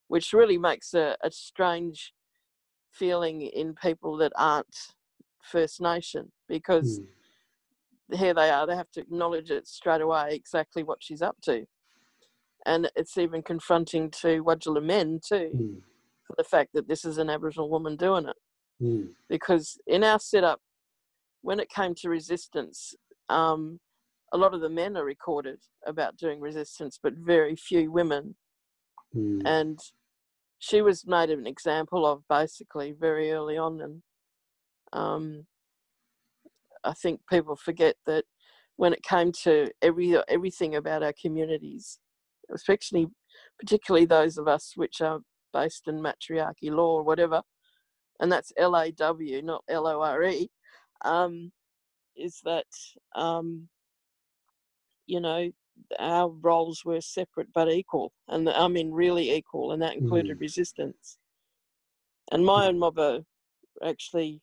which 0.07 0.33
really 0.33 0.57
makes 0.57 0.93
a, 0.93 1.15
a 1.23 1.31
strange 1.31 2.13
feeling 2.97 3.41
in 3.41 3.73
people 3.75 4.17
that 4.17 4.31
aren't 4.35 4.93
First 5.43 5.81
Nation 5.81 6.31
because 6.47 6.99
mm. 6.99 8.17
here 8.17 8.33
they 8.33 8.49
are, 8.49 8.67
they 8.67 8.75
have 8.75 8.91
to 8.91 9.01
acknowledge 9.01 9.51
it 9.51 9.67
straight 9.67 10.01
away 10.01 10.33
exactly 10.33 10.83
what 10.83 10.99
she's 11.01 11.21
up 11.21 11.37
to. 11.43 11.65
And 12.65 12.91
it's 12.95 13.17
even 13.17 13.41
confronting 13.41 14.11
to 14.21 14.43
Wadjala 14.43 14.83
men 14.83 15.19
too, 15.25 15.51
mm. 15.55 15.81
for 16.25 16.35
the 16.37 16.43
fact 16.43 16.71
that 16.73 16.87
this 16.87 17.05
is 17.05 17.17
an 17.17 17.29
Aboriginal 17.29 17.69
woman 17.69 17.95
doing 17.95 18.27
it. 18.27 18.35
Mm. 18.81 19.09
Because 19.29 19.77
in 19.87 20.03
our 20.03 20.19
setup, 20.19 20.59
when 21.41 21.59
it 21.59 21.69
came 21.69 21.95
to 21.95 22.09
resistance, 22.09 22.93
um, 23.29 23.79
a 24.33 24.37
lot 24.37 24.53
of 24.53 24.61
the 24.61 24.69
men 24.69 24.97
are 24.97 25.05
recorded 25.05 25.59
about 25.85 26.17
doing 26.17 26.41
resistance, 26.41 26.99
but 27.01 27.13
very 27.13 27.55
few 27.55 27.91
women. 27.91 28.35
Mm. 29.15 29.41
And 29.45 29.79
she 30.59 30.81
was 30.81 31.05
made 31.05 31.29
an 31.29 31.47
example 31.47 32.05
of 32.05 32.23
basically 32.29 32.93
very 32.99 33.31
early 33.31 33.57
on, 33.57 33.81
and 33.81 34.01
um, 34.93 35.45
I 36.83 36.93
think 36.93 37.21
people 37.29 37.55
forget 37.55 37.95
that 38.05 38.25
when 38.77 38.93
it 38.93 39.03
came 39.03 39.31
to 39.43 39.69
every 39.81 40.17
everything 40.27 40.75
about 40.75 41.03
our 41.03 41.13
communities, 41.21 41.99
especially 42.53 43.07
particularly 43.59 44.05
those 44.05 44.37
of 44.37 44.47
us 44.47 44.73
which 44.75 45.01
are 45.01 45.19
based 45.53 45.87
in 45.87 46.01
matriarchy 46.01 46.69
law 46.69 46.95
or 46.97 47.03
whatever, 47.03 47.41
and 48.19 48.31
that's 48.31 48.51
L 48.57 48.75
A 48.75 48.91
W, 48.91 49.41
not 49.41 49.63
L 49.69 49.87
O 49.87 50.01
R 50.01 50.23
E, 50.23 50.49
um, 51.05 51.51
is 52.15 52.39
that 52.45 52.65
um, 53.15 53.67
you 55.05 55.19
know 55.19 55.51
our 55.99 56.29
roles 56.29 56.83
were 56.85 57.01
separate 57.01 57.47
but 57.53 57.71
equal, 57.71 58.11
and 58.27 58.49
I 58.49 58.67
mean 58.67 58.91
really 58.91 59.31
equal, 59.33 59.71
and 59.71 59.81
that 59.81 59.95
included 59.95 60.37
mm. 60.37 60.41
resistance. 60.41 61.17
And 62.31 62.45
my 62.45 62.65
mm. 62.65 62.67
own 62.69 62.79
mobber 62.79 63.23
actually, 63.85 64.41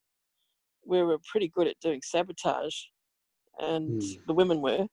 we 0.87 1.03
were 1.03 1.19
pretty 1.31 1.49
good 1.49 1.67
at 1.67 1.81
doing 1.81 2.01
sabotage, 2.03 2.77
and 3.59 4.01
mm. 4.01 4.19
the 4.27 4.35
women 4.35 4.61
were. 4.61 4.87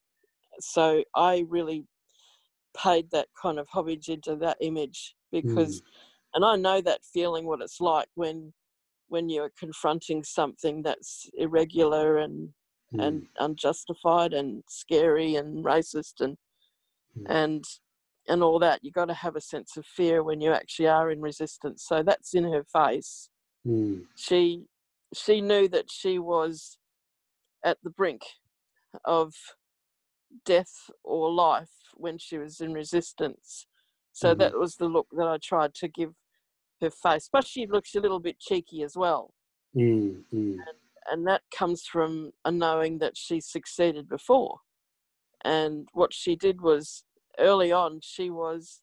So 0.59 1.03
I 1.15 1.45
really 1.49 1.85
paid 2.77 3.09
that 3.11 3.27
kind 3.41 3.59
of 3.59 3.67
homage 3.69 4.09
into 4.09 4.35
that 4.37 4.57
image 4.61 5.15
because, 5.31 5.81
mm. 5.81 5.85
and 6.35 6.45
I 6.45 6.55
know 6.55 6.81
that 6.81 7.01
feeling 7.13 7.45
what 7.45 7.61
it's 7.61 7.81
like 7.81 8.07
when 8.15 8.53
when 9.09 9.27
you're 9.27 9.51
confronting 9.59 10.23
something 10.23 10.81
that's 10.81 11.29
irregular 11.37 12.19
and 12.19 12.47
mm. 12.93 13.03
and 13.03 13.27
unjustified 13.39 14.33
and 14.33 14.63
scary 14.67 15.35
and 15.35 15.63
racist 15.63 16.19
and 16.19 16.37
mm. 17.17 17.25
and 17.27 17.63
and 18.27 18.43
all 18.43 18.59
that 18.59 18.79
You've 18.83 18.93
got 18.93 19.05
to 19.05 19.13
have 19.13 19.35
a 19.35 19.41
sense 19.41 19.77
of 19.77 19.85
fear 19.85 20.23
when 20.23 20.41
you 20.41 20.51
actually 20.51 20.87
are 20.87 21.11
in 21.11 21.21
resistance 21.21 21.83
so 21.87 22.03
that's 22.03 22.33
in 22.33 22.43
her 22.45 22.63
face 22.63 23.29
mm. 23.67 24.01
she 24.15 24.65
she 25.13 25.41
knew 25.41 25.67
that 25.69 25.91
she 25.91 26.19
was 26.19 26.77
at 27.65 27.77
the 27.83 27.89
brink 27.89 28.21
of 29.05 29.33
death 30.45 30.89
or 31.03 31.31
life 31.31 31.69
when 31.95 32.17
she 32.17 32.37
was 32.37 32.61
in 32.61 32.73
resistance 32.73 33.67
so 34.13 34.29
mm-hmm. 34.29 34.39
that 34.39 34.57
was 34.57 34.75
the 34.75 34.87
look 34.87 35.07
that 35.11 35.27
i 35.27 35.37
tried 35.37 35.73
to 35.73 35.87
give 35.87 36.13
her 36.81 36.89
face 36.89 37.29
but 37.31 37.45
she 37.45 37.67
looks 37.67 37.95
a 37.95 37.99
little 37.99 38.19
bit 38.19 38.39
cheeky 38.39 38.81
as 38.81 38.95
well 38.95 39.33
mm, 39.75 40.15
mm. 40.33 40.53
And, 40.53 40.80
and 41.09 41.25
that 41.27 41.41
comes 41.55 41.83
from 41.83 42.31
a 42.45 42.51
knowing 42.51 42.99
that 42.99 43.17
she 43.17 43.39
succeeded 43.39 44.07
before. 44.07 44.57
And 45.43 45.87
what 45.93 46.13
she 46.13 46.35
did 46.35 46.61
was 46.61 47.03
early 47.39 47.71
on, 47.71 47.99
she 48.03 48.29
was, 48.29 48.81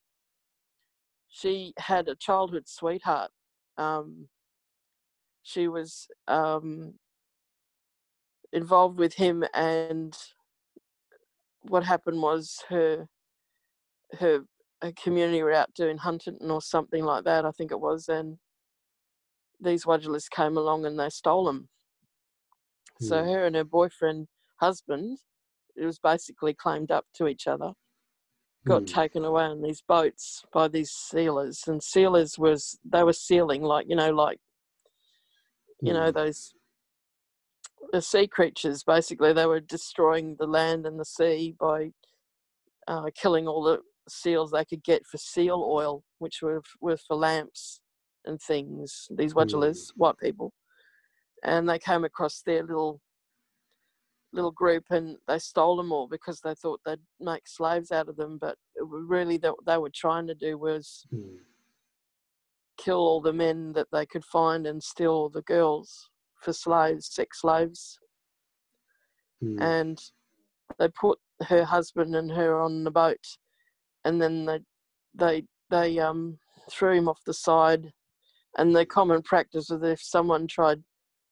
she 1.29 1.73
had 1.79 2.09
a 2.09 2.17
childhood 2.17 2.65
sweetheart. 2.67 3.31
Um, 3.77 4.29
she 5.43 5.69
was 5.69 6.09
um, 6.27 6.95
involved 8.53 8.99
with 8.99 9.15
him, 9.15 9.45
and 9.55 10.17
what 11.63 11.85
happened 11.85 12.21
was 12.21 12.65
her 12.69 13.09
her 14.19 14.41
community 14.97 15.43
were 15.43 15.53
out 15.53 15.73
doing 15.75 15.99
hunting 15.99 16.39
or 16.41 16.63
something 16.63 17.05
like 17.05 17.25
that, 17.25 17.45
I 17.45 17.51
think 17.51 17.73
it 17.73 17.81
was, 17.81 18.09
and 18.09 18.39
these 19.61 19.85
Wadjalas 19.85 20.31
came 20.31 20.57
along 20.57 20.87
and 20.87 20.99
they 20.99 21.11
stole 21.11 21.45
them. 21.45 21.69
So 23.01 23.23
hmm. 23.23 23.29
her 23.29 23.47
and 23.47 23.57
her 23.57 23.65
boyfriend, 23.65 24.27
husband, 24.61 25.19
it 25.77 25.85
was 25.85 25.99
basically 25.99 26.55
claimed 26.55 26.91
up 26.91 27.05
to 27.15 27.29
each 27.29 27.47
other, 27.47 27.73
got 28.67 28.83
mm. 28.83 28.93
taken 28.93 29.25
away 29.25 29.45
on 29.45 29.63
these 29.63 29.83
boats 29.87 30.45
by 30.53 30.67
these 30.67 30.91
sealers. 30.91 31.63
And 31.69 31.81
sealers 31.83 32.37
was 32.39 32.79
they 32.85 33.05
were 33.05 33.13
sealing 33.13 33.63
like 33.63 33.87
you 33.89 33.95
know 33.95 34.11
like 34.11 34.41
you 35.81 35.93
know 35.93 36.07
hmm. 36.07 36.19
those 36.19 36.53
the 37.93 38.03
sea 38.03 38.27
creatures. 38.27 38.83
Basically, 38.83 39.33
they 39.33 39.47
were 39.47 39.61
destroying 39.61 40.37
the 40.39 40.47
land 40.47 40.87
and 40.87 40.99
the 40.99 41.05
sea 41.05 41.55
by 41.61 41.91
uh, 42.89 43.11
killing 43.15 43.47
all 43.47 43.63
the 43.63 43.79
seals 44.09 44.51
they 44.51 44.65
could 44.65 44.83
get 44.83 45.07
for 45.07 45.19
seal 45.19 45.65
oil, 45.69 46.03
which 46.19 46.43
were 46.43 46.63
were 46.81 46.97
for 46.97 47.17
lamps 47.17 47.81
and 48.25 48.41
things. 48.41 49.07
These 49.17 49.35
Wadjalas, 49.35 49.79
mm. 49.79 49.93
white 49.97 50.19
people 50.19 50.53
and 51.45 51.69
they 51.69 51.79
came 51.79 52.05
across 52.05 52.43
their 52.43 52.63
little 52.63 53.01
little 54.33 54.51
group 54.51 54.85
and 54.91 55.17
they 55.27 55.39
stole 55.39 55.77
them 55.77 55.91
all 55.91 56.07
because 56.07 56.41
they 56.41 56.55
thought 56.55 56.81
they'd 56.85 57.01
make 57.19 57.47
slaves 57.47 57.91
out 57.91 58.09
of 58.09 58.17
them 58.17 58.39
but 58.39 58.57
really 58.81 59.39
that 59.39 59.55
they 59.67 59.79
were 59.79 59.91
trying 59.95 60.27
to 60.27 60.35
do 60.35 60.59
was 60.59 61.07
mm. 61.15 61.37
kill 62.77 62.99
all 62.99 63.23
the 63.23 63.33
men 63.33 63.73
that 63.73 63.87
they 63.91 64.05
could 64.05 64.25
find 64.25 64.67
and 64.67 64.83
steal 64.83 65.13
all 65.13 65.29
the 65.31 65.43
girls 65.43 66.11
for 66.43 66.53
slaves 66.53 67.09
sex 67.11 67.41
slaves 67.41 67.99
mm. 69.43 69.59
and 69.61 69.99
they 70.79 70.89
put 70.89 71.19
her 71.45 71.65
husband 71.65 72.15
and 72.15 72.31
her 72.31 72.61
on 72.61 72.85
the 72.85 72.91
boat 72.91 73.25
and 74.05 74.21
then 74.21 74.45
they 74.45 74.59
they 75.15 75.43
they 75.71 75.99
um 75.99 76.39
threw 76.71 76.93
him 76.93 77.09
off 77.09 77.21
the 77.25 77.33
side 77.33 77.91
and 78.59 78.75
the 78.77 78.85
common 78.85 79.23
practice 79.23 79.71
was 79.71 79.83
if 79.83 80.03
someone 80.03 80.47
tried 80.47 80.83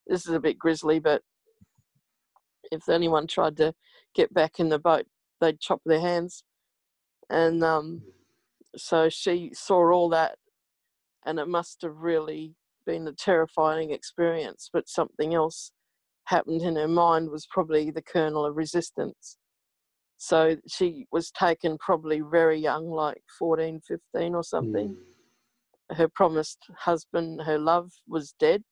this 0.07 0.27
is 0.27 0.35
a 0.35 0.41
bit 0.41 0.59
grisly, 0.59 0.99
but 0.99 1.23
if 2.71 2.89
anyone 2.89 3.27
tried 3.27 3.57
to 3.59 3.73
get 4.15 4.33
back 4.33 4.59
in 4.59 4.69
the 4.69 4.79
boat, 4.79 5.07
they'd 5.41 5.61
chop 5.61 5.81
their 5.85 6.01
hands. 6.01 6.45
And 7.31 7.63
um, 7.65 8.03
so 8.77 9.09
she 9.09 9.51
saw 9.55 9.93
all 9.93 10.09
that, 10.11 10.37
and 11.25 11.39
it 11.39 11.49
must 11.49 11.83
have 11.83 11.97
really 11.97 12.55
been 12.87 13.09
a 13.09 13.13
terrifying 13.13 13.91
experience. 13.91 14.71
But 14.73 14.89
something 14.89 15.35
else 15.35 15.73
happened 16.25 16.63
in 16.63 16.77
her 16.77 16.89
mind 16.89 17.31
was 17.31 17.47
probably 17.51 17.91
the 17.91 18.03
kernel 18.03 18.47
of 18.47 18.57
resistance. 18.57 19.39
So 20.19 20.57
she 20.67 21.07
was 21.13 21.31
taken 21.31 21.77
probably 21.79 22.21
very 22.21 22.59
young, 22.59 22.89
like 22.89 23.23
14, 23.39 23.81
15 23.87 24.35
or 24.35 24.43
something. 24.43 24.97
Mm. 25.91 25.97
Her 25.97 26.09
promised 26.09 26.59
husband, 26.79 27.43
her 27.43 27.59
love, 27.59 27.91
was 28.09 28.35
dead 28.41 28.63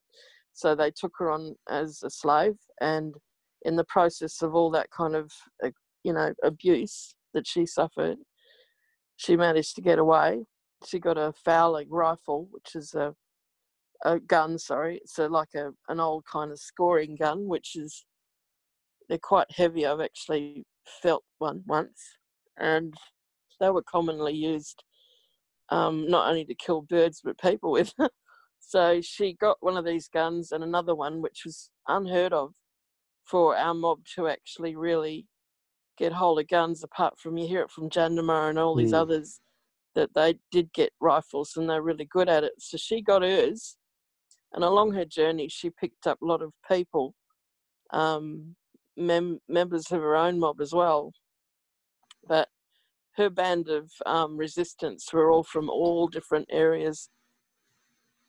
so 0.54 0.74
they 0.74 0.90
took 0.90 1.12
her 1.18 1.30
on 1.30 1.56
as 1.68 2.02
a 2.02 2.10
slave, 2.10 2.54
and 2.80 3.14
in 3.62 3.76
the 3.76 3.84
process 3.84 4.40
of 4.40 4.54
all 4.54 4.70
that 4.70 4.90
kind 4.90 5.14
of, 5.14 5.32
uh, 5.64 5.70
you 6.04 6.12
know, 6.12 6.32
abuse 6.42 7.14
that 7.34 7.46
she 7.46 7.66
suffered, 7.66 8.18
she 9.16 9.36
managed 9.36 9.74
to 9.76 9.82
get 9.82 9.98
away. 9.98 10.44
She 10.86 10.98
got 10.98 11.18
a 11.18 11.32
Fowler 11.44 11.84
rifle, 11.88 12.48
which 12.50 12.74
is 12.74 12.94
a 12.94 13.14
a 14.04 14.20
gun. 14.20 14.58
Sorry, 14.58 14.98
it's 14.98 15.18
like 15.18 15.54
a 15.56 15.70
an 15.88 16.00
old 16.00 16.24
kind 16.30 16.52
of 16.52 16.58
scoring 16.58 17.16
gun, 17.16 17.46
which 17.48 17.74
is 17.76 18.04
they're 19.08 19.18
quite 19.18 19.50
heavy. 19.50 19.86
I've 19.86 20.00
actually 20.00 20.64
felt 21.02 21.24
one 21.38 21.62
once, 21.66 22.00
and 22.58 22.94
they 23.60 23.70
were 23.70 23.82
commonly 23.82 24.34
used 24.34 24.82
um, 25.70 26.08
not 26.08 26.28
only 26.28 26.44
to 26.44 26.54
kill 26.54 26.82
birds 26.82 27.20
but 27.24 27.38
people 27.38 27.72
with. 27.72 27.92
So 28.66 29.00
she 29.02 29.34
got 29.34 29.58
one 29.60 29.76
of 29.76 29.84
these 29.84 30.08
guns 30.08 30.50
and 30.50 30.64
another 30.64 30.94
one, 30.94 31.20
which 31.20 31.42
was 31.44 31.70
unheard 31.86 32.32
of 32.32 32.54
for 33.24 33.56
our 33.56 33.74
mob 33.74 34.00
to 34.14 34.26
actually 34.26 34.74
really 34.74 35.26
get 35.98 36.12
hold 36.12 36.40
of 36.40 36.48
guns. 36.48 36.82
Apart 36.82 37.18
from 37.18 37.36
you 37.36 37.46
hear 37.46 37.62
it 37.62 37.70
from 37.70 37.90
Jandamarra 37.90 38.50
and 38.50 38.58
all 38.58 38.74
these 38.74 38.92
mm. 38.92 38.98
others 38.98 39.40
that 39.94 40.10
they 40.14 40.34
did 40.50 40.72
get 40.72 40.92
rifles 41.00 41.52
and 41.56 41.68
they're 41.68 41.82
really 41.82 42.06
good 42.10 42.28
at 42.28 42.42
it. 42.42 42.52
So 42.58 42.76
she 42.76 43.00
got 43.00 43.22
hers, 43.22 43.76
and 44.52 44.64
along 44.64 44.92
her 44.92 45.04
journey, 45.04 45.48
she 45.48 45.70
picked 45.70 46.06
up 46.06 46.20
a 46.20 46.26
lot 46.26 46.42
of 46.42 46.52
people, 46.70 47.14
um, 47.92 48.56
mem- 48.96 49.40
members 49.48 49.92
of 49.92 50.00
her 50.00 50.16
own 50.16 50.40
mob 50.40 50.60
as 50.60 50.72
well. 50.72 51.12
But 52.26 52.48
her 53.16 53.30
band 53.30 53.68
of 53.68 53.90
um, 54.06 54.36
resistance 54.36 55.12
were 55.12 55.30
all 55.30 55.44
from 55.44 55.68
all 55.68 56.08
different 56.08 56.48
areas 56.50 57.08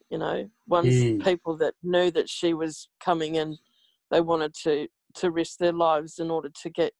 you 0.09 0.17
know 0.17 0.47
once 0.67 0.87
mm. 0.87 1.23
people 1.23 1.57
that 1.57 1.73
knew 1.83 2.11
that 2.11 2.29
she 2.29 2.53
was 2.53 2.89
coming 3.03 3.35
in 3.35 3.57
they 4.11 4.21
wanted 4.21 4.53
to 4.53 4.87
to 5.13 5.31
risk 5.31 5.57
their 5.57 5.73
lives 5.73 6.19
in 6.19 6.29
order 6.29 6.49
to 6.49 6.69
get 6.69 6.93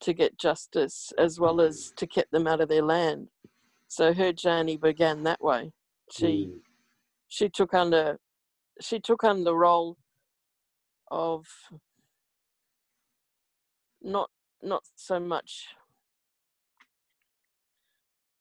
to 0.00 0.12
get 0.12 0.38
justice 0.38 1.12
as 1.18 1.38
well 1.38 1.60
as 1.60 1.92
to 1.96 2.06
get 2.06 2.30
them 2.30 2.46
out 2.46 2.60
of 2.60 2.68
their 2.68 2.82
land 2.82 3.28
so 3.88 4.14
her 4.14 4.32
journey 4.32 4.76
began 4.76 5.22
that 5.22 5.42
way 5.42 5.70
she 6.10 6.48
mm. 6.50 6.58
she 7.28 7.48
took 7.48 7.74
under 7.74 8.18
she 8.80 8.98
took 8.98 9.24
on 9.24 9.44
the 9.44 9.54
role 9.54 9.96
of 11.10 11.46
not 14.02 14.30
not 14.62 14.82
so 14.94 15.20
much 15.20 15.66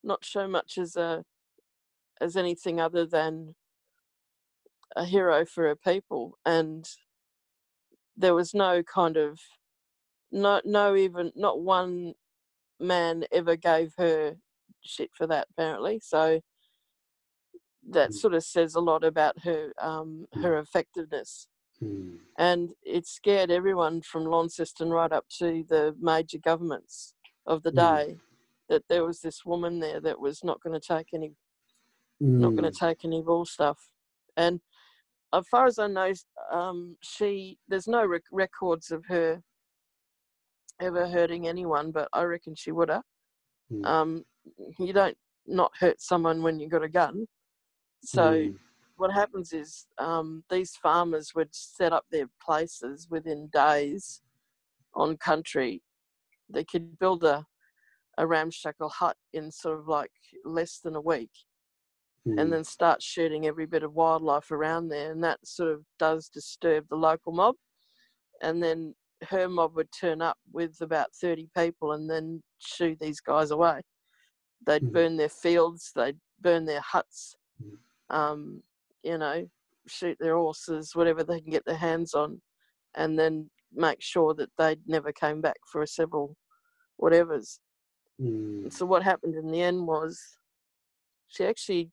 not 0.03 0.24
so 0.24 0.48
much 0.48 0.77
as 0.77 0.96
a 0.96 1.24
as 2.22 2.36
anything 2.36 2.79
other 2.79 3.06
than 3.06 3.56
a 4.96 5.05
hero 5.05 5.46
for 5.46 5.67
her 5.67 5.75
people 5.75 6.38
and 6.46 6.89
there 8.17 8.34
was 8.34 8.53
no 8.53 8.84
kind 8.84 9.17
of 9.17 9.39
no 10.31 10.62
no 10.65 10.96
even 10.96 11.31
not 11.36 11.62
one 11.62 12.13
man 12.79 13.24
ever 13.31 13.55
gave 13.55 13.93
her 13.98 14.36
shit 14.84 15.10
for 15.13 15.27
that 15.27 15.48
apparently 15.51 16.00
so 16.03 16.39
that 17.89 18.12
mm. 18.12 18.13
sort 18.13 18.34
of 18.34 18.43
says 18.43 18.75
a 18.75 18.79
lot 18.79 19.03
about 19.03 19.39
her 19.39 19.72
um, 19.81 20.25
her 20.36 20.58
mm. 20.58 20.62
effectiveness 20.62 21.48
mm. 21.84 22.17
and 22.38 22.72
it 22.84 23.08
scared 23.08 23.51
everyone 23.51 24.01
from 24.01 24.25
Launceston 24.25 24.89
right 24.89 25.12
up 25.12 25.25
to 25.38 25.63
the 25.69 25.96
major 26.00 26.38
governments 26.38 27.13
of 27.46 27.63
the 27.63 27.72
day 27.72 28.17
that 28.69 28.84
there 28.88 29.03
was 29.03 29.22
this 29.22 29.43
woman 29.46 29.79
there 29.79 30.00
that 30.00 30.19
was 30.19 30.43
not 30.43 30.62
going 30.62 30.79
to 30.79 30.86
take 30.86 31.08
any 31.13 31.34
not 32.22 32.50
going 32.50 32.69
to 32.69 32.79
take 32.79 33.05
any 33.05 33.22
bull 33.22 33.46
stuff 33.46 33.91
and 34.36 34.60
as 35.33 35.48
far 35.50 35.65
as 35.65 35.79
i 35.79 35.88
know 35.88 36.12
um, 36.51 36.95
she 37.01 37.57
there's 37.67 37.88
no 37.88 38.05
rec- 38.05 38.24
records 38.31 38.91
of 38.91 39.03
her 39.05 39.41
ever 40.81 41.07
hurting 41.07 41.48
anyone 41.48 41.91
but 41.91 42.07
i 42.13 42.24
reckon 42.24 42.55
she 42.55 42.71
would 42.71 42.89
have 42.89 43.03
mm. 43.71 43.86
um, 43.86 44.24
you 44.79 44.93
don't 44.93 45.17
not 45.45 45.71
hurt 45.79 46.00
someone 46.01 46.41
when 46.41 46.59
you 46.59 46.69
got 46.69 46.83
a 46.83 46.89
gun 46.89 47.25
so 48.03 48.33
mm. 48.33 48.55
what 48.98 49.12
happens 49.12 49.51
is 49.51 49.88
um, 49.98 50.43
these 50.50 50.75
farmers 50.81 51.33
would 51.36 51.50
set 51.51 51.91
up 51.91 52.05
their 52.12 52.27
places 52.41 53.07
within 53.09 53.50
days 53.51 54.21
on 54.95 55.17
country 55.17 55.81
they 56.50 56.63
could 56.63 56.98
build 57.00 57.24
a 57.24 57.45
a 58.17 58.27
ramshackle 58.27 58.89
hut 58.89 59.15
in 59.33 59.50
sort 59.50 59.79
of 59.79 59.88
like 59.88 60.12
less 60.43 60.79
than 60.83 60.95
a 60.95 61.01
week 61.01 61.31
mm. 62.28 62.40
and 62.40 62.48
hmm. 62.48 62.52
then 62.52 62.64
start 62.64 63.02
shooting 63.02 63.46
every 63.46 63.66
bit 63.66 63.84
of 63.84 63.94
wildlife 63.94 64.52
around 64.52 64.90
there 64.90 65.12
and 65.12 65.24
that 65.24 65.40
sort 65.44 65.72
of 65.72 65.82
does 65.98 66.30
disturb 66.30 66.86
the 66.90 66.96
local 66.96 67.32
mob 67.32 67.56
and 68.42 68.62
then 68.62 68.94
her 69.30 69.50
mob 69.50 69.76
would 69.76 69.90
turn 69.92 70.22
up 70.22 70.38
with 70.52 70.80
about 70.82 71.10
30 71.22 71.50
people 71.58 71.92
and 71.94 72.10
then 72.10 72.42
shoo 72.60 72.96
these 73.00 73.20
guys 73.20 73.52
away 73.52 73.82
they'd 74.66 74.84
mm. 74.84 74.92
burn 74.92 75.18
their 75.18 75.30
fields 75.30 75.92
they'd 75.96 76.18
burn 76.42 76.66
their 76.66 76.82
huts 76.82 77.36
hmm. 77.62 78.16
um, 78.16 78.62
you 79.04 79.18
know 79.18 79.48
shoot 79.88 80.18
their 80.20 80.36
horses 80.36 80.96
whatever 80.96 81.24
they 81.24 81.40
can 81.42 81.50
get 81.50 81.66
their 81.66 81.76
hands 81.76 82.14
on 82.14 82.40
and 82.96 83.18
then 83.18 83.50
make 83.74 84.02
sure 84.02 84.34
that 84.34 84.50
they 84.58 84.76
never 84.88 85.12
came 85.12 85.42
back 85.42 85.58
for 85.72 85.86
several 85.86 86.36
whatevers 87.02 87.60
Mm. 88.22 88.72
So 88.72 88.86
what 88.86 89.04
happened 89.04 89.36
in 89.36 89.50
the 89.50 89.62
end 89.62 89.88
was 89.88 90.20
she 91.28 91.46
actually 91.46 91.90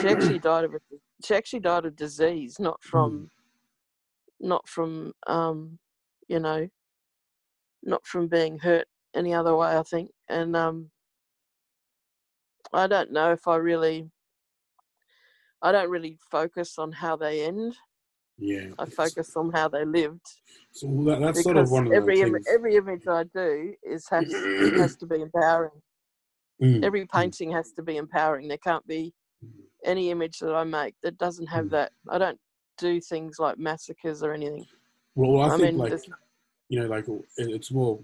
she 0.00 0.08
actually 0.08 0.38
died 0.38 0.64
of 0.64 0.74
a, 0.74 0.78
she 1.24 1.34
actually 1.34 1.60
died 1.60 1.84
of 1.84 1.96
disease, 1.96 2.58
not 2.58 2.82
from 2.82 3.12
mm. 3.12 4.46
not 4.46 4.68
from 4.68 5.12
um, 5.26 5.78
you 6.28 6.40
know 6.40 6.68
not 7.82 8.04
from 8.06 8.28
being 8.28 8.58
hurt 8.58 8.86
any 9.14 9.34
other 9.34 9.56
way. 9.56 9.76
I 9.76 9.82
think, 9.82 10.10
and 10.28 10.56
um, 10.56 10.90
I 12.72 12.86
don't 12.86 13.12
know 13.12 13.32
if 13.32 13.48
I 13.48 13.56
really 13.56 14.10
I 15.62 15.72
don't 15.72 15.90
really 15.90 16.18
focus 16.30 16.78
on 16.78 16.92
how 16.92 17.16
they 17.16 17.44
end. 17.44 17.76
Yeah, 18.38 18.68
I 18.78 18.84
focus 18.86 19.36
on 19.36 19.50
how 19.50 19.68
they 19.68 19.84
lived. 19.84 20.26
So 20.70 20.86
that, 21.06 21.20
that's 21.20 21.42
sort 21.42 21.56
of 21.56 21.70
one 21.70 21.88
of 21.88 21.92
every 21.92 22.20
Im- 22.20 22.44
every 22.52 22.76
image 22.76 23.08
I 23.08 23.24
do 23.24 23.74
is 23.82 24.06
has 24.10 24.30
has 24.78 24.96
to 24.96 25.06
be 25.06 25.22
empowering. 25.22 25.82
Mm. 26.62 26.84
Every 26.84 27.06
painting 27.06 27.52
has 27.52 27.72
to 27.72 27.82
be 27.82 27.96
empowering. 27.96 28.48
There 28.48 28.58
can't 28.58 28.86
be 28.86 29.12
any 29.84 30.10
image 30.10 30.38
that 30.40 30.54
I 30.54 30.64
make 30.64 30.94
that 31.02 31.18
doesn't 31.18 31.46
have 31.46 31.66
mm. 31.66 31.70
that. 31.70 31.92
I 32.08 32.18
don't 32.18 32.38
do 32.78 33.00
things 33.00 33.38
like 33.38 33.58
massacres 33.58 34.22
or 34.22 34.32
anything. 34.32 34.66
Well, 35.14 35.40
I, 35.40 35.54
I 35.54 35.58
think 35.58 35.62
mean, 35.62 35.78
like 35.78 36.00
you 36.68 36.80
know, 36.80 36.86
like 36.86 37.06
it's 37.36 37.70
more, 37.70 37.98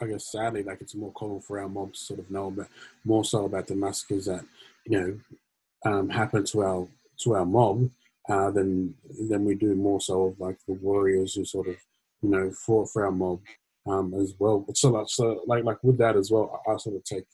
I 0.00 0.06
guess, 0.06 0.30
sadly, 0.30 0.62
like 0.62 0.80
it's 0.80 0.94
more 0.94 1.12
common 1.12 1.40
for 1.40 1.58
our 1.58 1.68
mob 1.68 1.94
to 1.94 1.98
sort 1.98 2.20
of 2.20 2.30
know 2.30 2.48
about 2.48 2.68
more 3.04 3.24
so 3.24 3.46
about 3.46 3.66
the 3.66 3.74
massacres 3.74 4.26
that 4.26 4.44
you 4.86 4.98
know 4.98 5.90
um, 5.90 6.08
happen 6.08 6.44
to 6.44 6.62
our 6.62 6.88
to 7.20 7.34
our 7.34 7.46
mob 7.46 7.90
uh, 8.28 8.50
than 8.50 8.94
than 9.28 9.44
we 9.44 9.54
do 9.54 9.74
more 9.74 10.00
so 10.00 10.26
of 10.26 10.40
like 10.40 10.58
the 10.66 10.74
warriors 10.74 11.34
who 11.34 11.44
sort 11.44 11.68
of 11.68 11.76
you 12.22 12.30
know 12.30 12.50
fought 12.50 12.90
for 12.90 13.04
our 13.04 13.10
mob 13.10 13.40
um, 13.86 14.14
as 14.14 14.34
well. 14.38 14.64
So 14.74 14.90
like 14.90 15.08
so 15.08 15.42
like 15.46 15.64
like 15.64 15.82
with 15.82 15.98
that 15.98 16.16
as 16.16 16.30
well, 16.30 16.62
I, 16.66 16.72
I 16.72 16.76
sort 16.76 16.96
of 16.96 17.04
take 17.04 17.24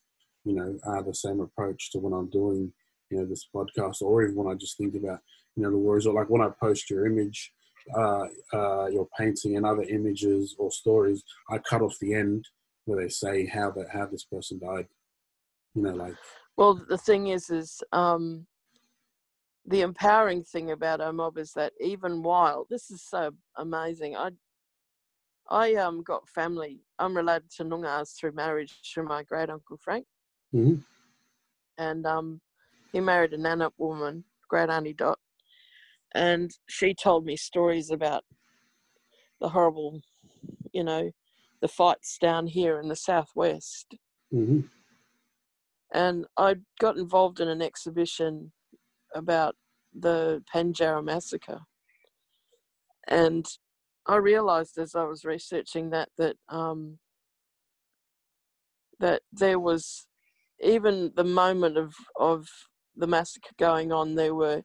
you 0.45 0.55
know 0.55 0.79
uh, 0.87 1.03
the 1.03 1.15
same 1.15 1.41
approach 1.41 1.91
to 1.93 1.99
when 1.99 2.13
I'm 2.13 2.31
doing 2.31 2.73
you 3.11 3.19
know 3.19 3.27
this 3.27 3.49
podcast, 3.55 4.03
or 4.03 4.23
even 4.23 4.35
when 4.37 4.53
I 4.53 4.57
just 4.57 4.77
think 4.77 4.95
about 4.95 5.21
you 5.57 5.63
know 5.63 5.71
the 5.71 5.79
warriors, 5.79 6.07
or 6.07 6.15
like 6.15 6.31
when 6.31 6.43
I 6.43 6.49
post 6.61 6.91
your 6.91 7.07
image. 7.07 7.53
Uh, 7.99 8.25
uh, 8.55 8.87
your 8.87 9.07
painting 9.19 9.59
and 9.59 9.67
other 9.67 9.83
images 9.83 10.57
or 10.59 10.71
stories, 10.71 11.23
I 11.51 11.59
cut 11.59 11.83
off 11.83 11.95
the 12.01 12.15
end 12.15 12.49
where 12.87 13.03
they 13.03 13.11
say 13.11 13.45
how 13.45 13.73
that 13.73 13.89
how 13.93 14.07
this 14.07 14.25
person 14.25 14.59
died. 14.59 14.87
You 15.75 15.83
know, 15.83 15.95
like. 15.95 16.15
Well, 16.57 16.83
the 16.89 16.97
thing 16.97 17.27
is, 17.27 17.51
is 17.51 17.83
um, 17.93 18.47
the 19.67 19.81
empowering 19.81 20.45
thing 20.45 20.71
about 20.71 21.01
our 21.01 21.13
mob 21.13 21.39
is 21.39 21.53
that 21.53 21.73
even 21.81 22.23
while 22.23 22.67
this 22.69 22.91
is 22.91 23.03
so 23.03 23.31
amazing, 23.57 24.17
I 24.17 24.31
I 25.49 25.75
um 25.75 26.03
got 26.03 26.29
family. 26.29 26.81
I'm 26.99 27.17
related 27.17 27.51
to 27.57 27.65
Noongars 27.65 28.17
through 28.17 28.33
marriage 28.33 28.75
through 28.93 29.07
my 29.07 29.23
great 29.23 29.51
uncle 29.51 29.79
Frank, 29.79 30.07
mm-hmm. 30.55 30.81
and 31.79 32.07
um 32.07 32.41
he 32.95 33.01
married 33.01 33.33
a 33.35 33.37
Nannup 33.37 33.73
woman, 33.77 34.23
great 34.49 34.71
auntie 34.71 34.95
Dot, 34.95 35.19
and 36.15 36.53
she 36.69 36.95
told 36.95 37.27
me 37.27 37.37
stories 37.37 37.91
about 37.91 38.23
the 39.41 39.49
horrible, 39.49 40.01
you 40.73 40.85
know, 40.85 41.11
the 41.61 41.67
fights 41.67 42.19
down 42.21 42.47
here 42.47 42.79
in 42.79 42.89
the 42.89 42.95
southwest. 42.95 43.97
Mm-hmm. 44.33 44.61
And 45.93 46.25
I 46.39 46.55
got 46.81 46.97
involved 46.97 47.41
in 47.41 47.49
an 47.49 47.61
exhibition 47.61 48.53
about 49.13 49.57
the 49.93 50.45
Pinjarra 50.55 51.05
massacre. 51.05 51.63
And 53.09 53.45
I 54.07 54.17
realized 54.17 54.79
as 54.79 54.95
I 54.95 55.03
was 55.03 55.25
researching 55.25 55.91
that 55.91 56.11
that 56.17 56.37
um, 56.49 56.99
that 59.01 59.23
there 59.33 59.59
was 59.59 60.07
even 60.63 61.13
the 61.17 61.25
moment 61.25 61.77
of 61.77 61.93
of 62.19 62.49
the 62.97 63.07
massacre 63.07 63.55
going 63.59 63.93
on, 63.93 64.15
there 64.15 64.35
were 64.35 64.63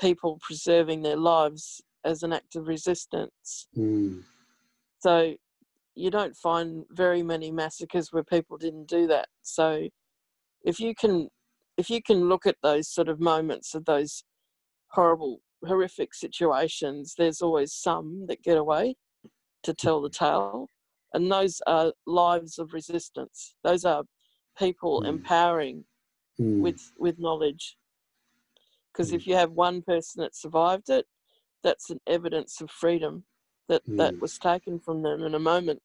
people 0.00 0.38
preserving 0.42 1.02
their 1.02 1.16
lives 1.16 1.80
as 2.04 2.22
an 2.22 2.32
act 2.32 2.56
of 2.56 2.68
resistance. 2.68 3.68
Mm. 3.76 4.22
So 5.00 5.34
you 5.94 6.10
don't 6.10 6.36
find 6.36 6.84
very 6.90 7.22
many 7.22 7.50
massacres 7.50 8.08
where 8.10 8.24
people 8.24 8.56
didn't 8.58 8.88
do 8.88 9.06
that. 9.06 9.28
So 9.42 9.88
if 10.64 10.80
you 10.80 10.94
can 10.94 11.28
if 11.76 11.90
you 11.90 12.00
can 12.02 12.28
look 12.28 12.46
at 12.46 12.56
those 12.62 12.88
sort 12.88 13.08
of 13.08 13.20
moments 13.20 13.74
of 13.74 13.84
those 13.84 14.24
horrible, 14.88 15.40
horrific 15.66 16.14
situations, 16.14 17.14
there's 17.18 17.42
always 17.42 17.72
some 17.72 18.26
that 18.28 18.42
get 18.42 18.56
away 18.56 18.94
to 19.64 19.74
tell 19.74 20.00
the 20.00 20.10
tale. 20.10 20.68
And 21.14 21.30
those 21.30 21.60
are 21.66 21.92
lives 22.06 22.58
of 22.58 22.72
resistance. 22.72 23.56
Those 23.64 23.84
are 23.84 24.04
people 24.56 25.02
mm. 25.02 25.08
empowering 25.08 25.84
mm. 26.40 26.60
with 26.60 26.92
with 26.98 27.18
knowledge. 27.18 27.76
Because 28.92 29.12
mm. 29.12 29.14
if 29.14 29.26
you 29.26 29.34
have 29.34 29.50
one 29.52 29.82
person 29.82 30.22
that 30.22 30.36
survived 30.36 30.90
it, 30.90 31.06
that's 31.62 31.90
an 31.90 32.00
evidence 32.06 32.60
of 32.60 32.70
freedom 32.70 33.24
that 33.68 33.82
that 33.86 34.14
mm. 34.14 34.20
was 34.20 34.38
taken 34.38 34.78
from 34.78 35.02
them 35.02 35.22
in 35.22 35.34
a 35.34 35.38
moment. 35.38 35.80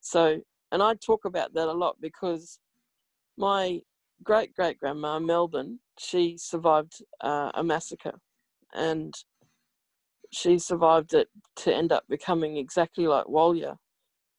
So, 0.00 0.40
and 0.72 0.82
I 0.82 0.94
talk 0.94 1.24
about 1.24 1.54
that 1.54 1.68
a 1.68 1.72
lot 1.72 1.96
because 2.00 2.58
my 3.36 3.80
great 4.22 4.54
great 4.54 4.78
grandma 4.78 5.18
Melbourne, 5.18 5.80
she 5.98 6.36
survived 6.38 7.02
uh, 7.20 7.50
a 7.54 7.62
massacre, 7.62 8.18
and 8.74 9.14
she 10.30 10.58
survived 10.58 11.14
it 11.14 11.28
to 11.56 11.74
end 11.74 11.92
up 11.92 12.04
becoming 12.08 12.56
exactly 12.56 13.06
like 13.06 13.26
Walyer, 13.26 13.76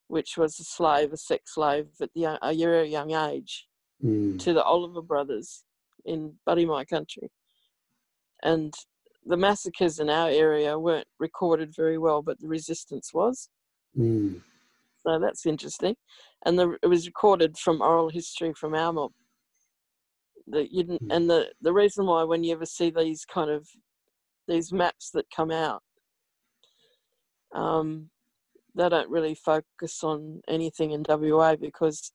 which 0.08 0.38
was 0.38 0.60
a 0.60 0.64
slave, 0.64 1.14
a 1.14 1.18
sex 1.18 1.56
slave 1.56 1.88
at 2.02 2.10
the, 2.14 2.38
a 2.42 2.54
very 2.54 2.90
young 2.90 3.12
age, 3.12 3.68
mm. 4.04 4.40
to 4.40 4.54
the 4.54 4.64
Oliver 4.64 5.02
brothers 5.02 5.64
in 6.06 6.34
Badimaya 6.48 6.88
country, 6.88 7.30
and 8.44 8.74
the 9.26 9.38
massacres 9.38 10.00
in 10.00 10.10
our 10.10 10.30
area 10.30 10.78
weren't 10.78 11.08
recorded 11.20 11.74
very 11.76 11.98
well, 11.98 12.22
but 12.22 12.40
the 12.40 12.48
resistance 12.48 13.12
was. 13.14 13.50
Mm. 13.98 14.42
So 15.06 15.20
that's 15.20 15.46
interesting, 15.46 15.96
and 16.46 16.60
the, 16.60 16.78
it 16.84 16.88
was 16.88 17.06
recorded 17.06 17.58
from 17.58 17.82
oral 17.82 18.10
history 18.10 18.54
from 18.54 18.74
our 18.76 18.92
mob 18.92 19.12
that 20.48 20.72
you 20.72 20.84
didn't, 20.84 21.04
hmm. 21.04 21.12
and 21.12 21.30
the 21.30 21.48
the 21.62 21.72
reason 21.72 22.06
why 22.06 22.24
when 22.24 22.44
you 22.44 22.54
ever 22.54 22.66
see 22.66 22.90
these 22.90 23.24
kind 23.26 23.50
of 23.50 23.68
these 24.48 24.74
maps 24.74 25.12
that 25.14 25.26
come 25.34 25.52
out, 25.52 25.84
um, 27.54 28.10
they 28.76 28.90
don't 28.90 29.10
really 29.10 29.36
focus 29.36 30.04
on 30.04 30.42
anything 30.48 30.92
in 30.92 31.06
WA 31.08 31.56
because 31.56 32.12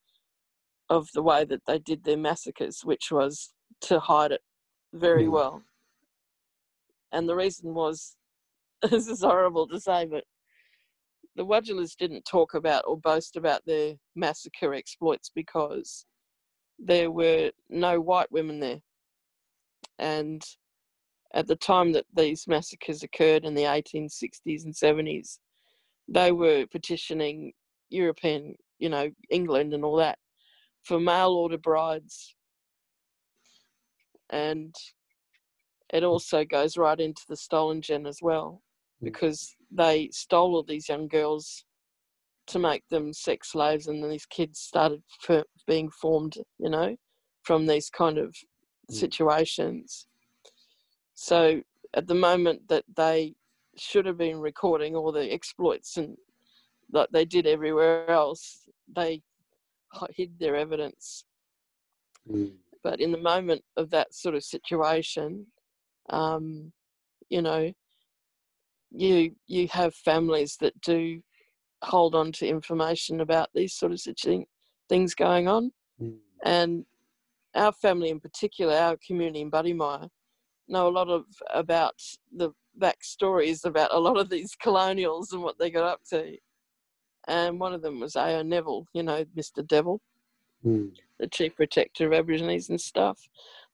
of 0.90 1.08
the 1.14 1.22
way 1.22 1.44
that 1.44 1.62
they 1.66 1.78
did 1.78 2.04
their 2.04 2.16
massacres, 2.16 2.80
which 2.84 3.10
was 3.10 3.52
to 3.82 4.00
hide 4.00 4.32
it 4.32 4.40
very 4.92 5.24
mm. 5.24 5.32
well. 5.32 5.62
And 7.12 7.28
the 7.28 7.36
reason 7.36 7.74
was, 7.74 8.16
this 8.90 9.08
is 9.08 9.22
horrible 9.22 9.66
to 9.68 9.80
say, 9.80 10.06
but 10.06 10.24
the 11.36 11.46
Wadjalas 11.46 11.96
didn't 11.96 12.24
talk 12.24 12.54
about 12.54 12.84
or 12.86 12.98
boast 12.98 13.36
about 13.36 13.62
their 13.66 13.94
massacre 14.14 14.74
exploits 14.74 15.30
because 15.34 16.06
there 16.78 17.10
were 17.10 17.50
no 17.68 18.00
white 18.00 18.30
women 18.30 18.60
there. 18.60 18.80
And 19.98 20.42
at 21.34 21.46
the 21.46 21.56
time 21.56 21.92
that 21.92 22.06
these 22.14 22.46
massacres 22.46 23.02
occurred 23.02 23.44
in 23.44 23.54
the 23.54 23.62
1860s 23.62 24.64
and 24.64 24.74
70s, 24.74 25.38
they 26.08 26.30
were 26.30 26.66
petitioning 26.70 27.52
European, 27.90 28.54
you 28.78 28.88
know, 28.88 29.10
England 29.30 29.72
and 29.72 29.84
all 29.84 29.96
that 29.96 30.18
for 30.84 31.00
mail 31.00 31.30
order 31.30 31.58
brides. 31.58 32.34
And 34.30 34.74
it 35.92 36.02
also 36.02 36.44
goes 36.44 36.76
right 36.76 36.98
into 36.98 37.22
the 37.28 37.36
stolen 37.36 37.82
gen 37.82 38.06
as 38.06 38.18
well, 38.22 38.62
mm. 39.02 39.06
because 39.06 39.54
they 39.70 40.08
stole 40.12 40.54
all 40.54 40.62
these 40.62 40.88
young 40.88 41.08
girls 41.08 41.64
to 42.46 42.58
make 42.58 42.82
them 42.90 43.12
sex 43.12 43.52
slaves, 43.52 43.86
and 43.86 44.02
then 44.02 44.10
these 44.10 44.26
kids 44.26 44.60
started 44.60 45.02
being 45.66 45.90
formed, 45.90 46.36
you 46.58 46.68
know, 46.68 46.94
from 47.42 47.66
these 47.66 47.88
kind 47.90 48.18
of 48.18 48.34
mm. 48.90 48.94
situations. 48.94 50.06
So 51.14 51.62
at 51.94 52.06
the 52.06 52.14
moment 52.14 52.68
that 52.68 52.84
they 52.96 53.34
should 53.76 54.06
have 54.06 54.18
been 54.18 54.38
recording 54.40 54.94
all 54.94 55.12
the 55.12 55.32
exploits 55.32 55.96
and 55.96 56.16
that 56.90 57.10
they 57.12 57.24
did 57.24 57.46
everywhere 57.46 58.10
else, 58.10 58.68
they 58.94 59.22
hid 60.16 60.38
their 60.38 60.56
evidence. 60.56 61.24
Mm. 62.30 62.52
But 62.82 63.00
in 63.00 63.12
the 63.12 63.18
moment 63.18 63.62
of 63.76 63.90
that 63.90 64.14
sort 64.14 64.34
of 64.34 64.44
situation, 64.44 65.46
um, 66.10 66.72
you 67.30 67.42
know, 67.42 67.72
you 68.90 69.32
you 69.46 69.68
have 69.68 69.94
families 69.94 70.56
that 70.60 70.78
do 70.82 71.20
hold 71.82 72.14
on 72.14 72.32
to 72.32 72.46
information 72.46 73.20
about 73.20 73.48
these 73.54 73.74
sort 73.74 73.92
of 73.92 74.00
things 74.88 75.14
going 75.14 75.48
on, 75.48 75.72
mm. 76.00 76.16
and 76.44 76.84
our 77.54 77.72
family 77.72 78.10
in 78.10 78.20
particular, 78.20 78.74
our 78.74 78.96
community 79.06 79.40
in 79.40 79.50
Badimaya, 79.50 80.08
know 80.68 80.88
a 80.88 80.90
lot 80.90 81.08
of 81.08 81.24
about 81.52 81.94
the 82.32 82.50
backstories 82.80 83.64
about 83.64 83.92
a 83.92 83.98
lot 83.98 84.18
of 84.18 84.28
these 84.28 84.54
colonials 84.62 85.32
and 85.32 85.42
what 85.42 85.58
they 85.58 85.70
got 85.70 85.84
up 85.84 86.00
to. 86.10 86.36
And 87.26 87.58
one 87.58 87.72
of 87.72 87.82
them 87.82 88.00
was 88.00 88.16
A.O. 88.16 88.42
Neville, 88.42 88.86
you 88.92 89.02
know, 89.02 89.24
Mr. 89.36 89.66
Devil, 89.66 90.00
mm. 90.64 90.90
the 91.18 91.26
chief 91.28 91.56
protector 91.56 92.06
of 92.06 92.12
Aborigines 92.12 92.68
and 92.68 92.80
stuff, 92.80 93.18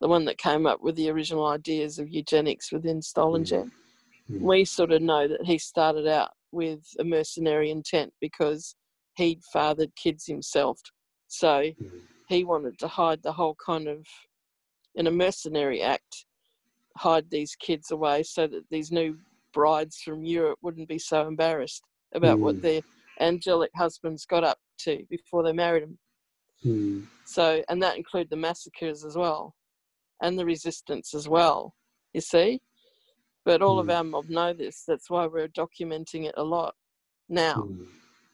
the 0.01 0.09
one 0.09 0.25
that 0.27 0.39
came 0.39 0.67
up 0.67 0.81
with 0.81 0.97
the 0.97 1.11
original 1.11 1.47
ideas 1.47 1.99
of 1.99 2.09
eugenics 2.09 2.73
within 2.73 3.03
Stolen 3.03 3.45
mm. 3.45 3.71
Mm. 4.31 4.41
We 4.41 4.65
sort 4.65 4.93
of 4.93 5.03
know 5.03 5.27
that 5.27 5.45
he 5.45 5.59
started 5.59 6.07
out 6.07 6.31
with 6.53 6.85
a 6.99 7.05
mercenary 7.05 7.71
intent 7.71 8.13
because 8.21 8.77
he'd 9.17 9.43
fathered 9.53 9.95
kids 9.97 10.27
himself. 10.27 10.81
So 11.29 11.71
hmm. 11.79 11.99
he 12.29 12.45
wanted 12.45 12.79
to 12.81 12.89
hide 12.89 13.23
the 13.23 13.33
whole 13.33 13.57
kind 13.65 13.89
of, 13.89 14.07
in 14.95 15.07
a 15.07 15.11
mercenary 15.11 15.83
act, 15.83 16.27
hide 16.97 17.31
these 17.31 17.55
kids 17.57 17.91
away 17.91 18.23
so 18.23 18.47
that 18.47 18.65
these 18.71 18.91
new 18.91 19.17
brides 19.53 19.99
from 20.05 20.25
Europe 20.25 20.59
wouldn't 20.63 20.89
be 20.89 20.99
so 20.99 21.27
embarrassed 21.27 21.83
about 22.15 22.39
mm. 22.39 22.43
what 22.43 22.57
hmm. 22.57 22.63
their 22.63 22.81
angelic 23.21 23.71
husbands 23.77 24.27
got 24.27 24.45
up 24.45 24.59
to 24.81 25.05
before 25.11 25.43
they 25.43 25.53
married 25.53 25.85
them. 25.85 25.99
Mm. 26.65 27.07
So, 27.25 27.63
and 27.69 27.83
that 27.83 27.97
include 27.97 28.29
the 28.31 28.37
massacres 28.37 29.05
as 29.05 29.17
well, 29.17 29.55
and 30.23 30.39
the 30.39 30.45
resistance 30.45 31.15
as 31.15 31.29
well. 31.29 31.75
You 32.13 32.21
see, 32.21 32.61
but 33.45 33.63
all 33.63 33.77
mm. 33.77 33.81
of 33.81 33.87
hmm. 33.87 33.93
our 33.93 34.05
mob 34.05 34.29
know 34.29 34.53
this. 34.53 34.85
That's 34.87 35.09
why 35.09 35.27
we're 35.27 35.49
documenting 35.49 36.27
it 36.27 36.35
a 36.37 36.43
lot 36.43 36.75
now, 37.29 37.63
hmm. 37.63 37.85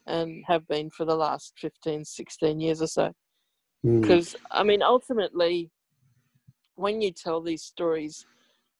and 0.07 0.42
have 0.46 0.66
been 0.66 0.90
for 0.90 1.05
the 1.05 1.14
last 1.14 1.53
15, 1.61 2.05
16 2.05 2.61
years 2.61 2.83
or 2.83 2.87
so. 2.87 3.12
Because 3.83 4.35
I 4.51 4.64
mean, 4.64 4.83
ultimately, 4.83 5.70
when 6.75 7.01
you 7.01 7.12
tell 7.12 7.40
these 7.40 7.62
stories 7.62 8.27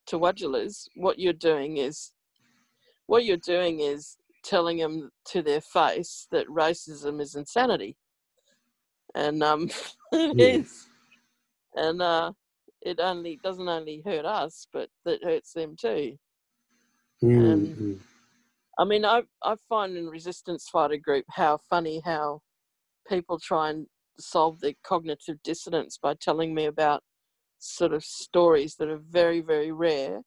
to 0.07 0.19
Wadjalas, 0.19 0.87
what 0.95 1.19
you're 1.19 1.33
doing 1.33 1.77
is 1.77 2.11
what 3.05 3.23
you're 3.23 3.37
doing 3.37 3.79
is 3.79 4.17
telling 4.47 4.77
them 4.77 5.11
to 5.25 5.41
their 5.41 5.61
face 5.61 6.27
that 6.31 6.47
racism 6.47 7.21
is 7.21 7.35
insanity, 7.35 7.97
and 9.13 9.43
um, 9.43 9.69
it 10.11 10.37
yeah. 10.37 10.45
is, 10.45 10.87
and 11.75 12.01
uh, 12.01 12.31
it 12.81 12.99
only 12.99 13.39
doesn't 13.43 13.67
only 13.67 14.01
hurt 14.05 14.25
us, 14.25 14.67
but 14.71 14.89
it 15.05 15.23
hurts 15.23 15.53
them 15.53 15.75
too. 15.79 16.17
Mm-hmm. 17.23 17.45
And 17.45 17.99
I 18.79 18.85
mean, 18.85 19.05
I 19.05 19.23
I 19.43 19.55
find 19.67 19.97
in 19.97 20.07
resistance 20.07 20.69
fighter 20.71 20.97
group 20.97 21.25
how 21.31 21.59
funny 21.69 22.01
how 22.05 22.41
people 23.07 23.39
try 23.39 23.69
and 23.69 23.87
solve 24.19 24.59
their 24.59 24.73
cognitive 24.83 25.37
dissonance 25.43 25.97
by 26.01 26.15
telling 26.19 26.53
me 26.53 26.65
about 26.65 27.03
sort 27.59 27.93
of 27.93 28.03
stories 28.03 28.75
that 28.75 28.89
are 28.89 29.01
very, 29.09 29.41
very 29.41 29.71
rare 29.71 30.21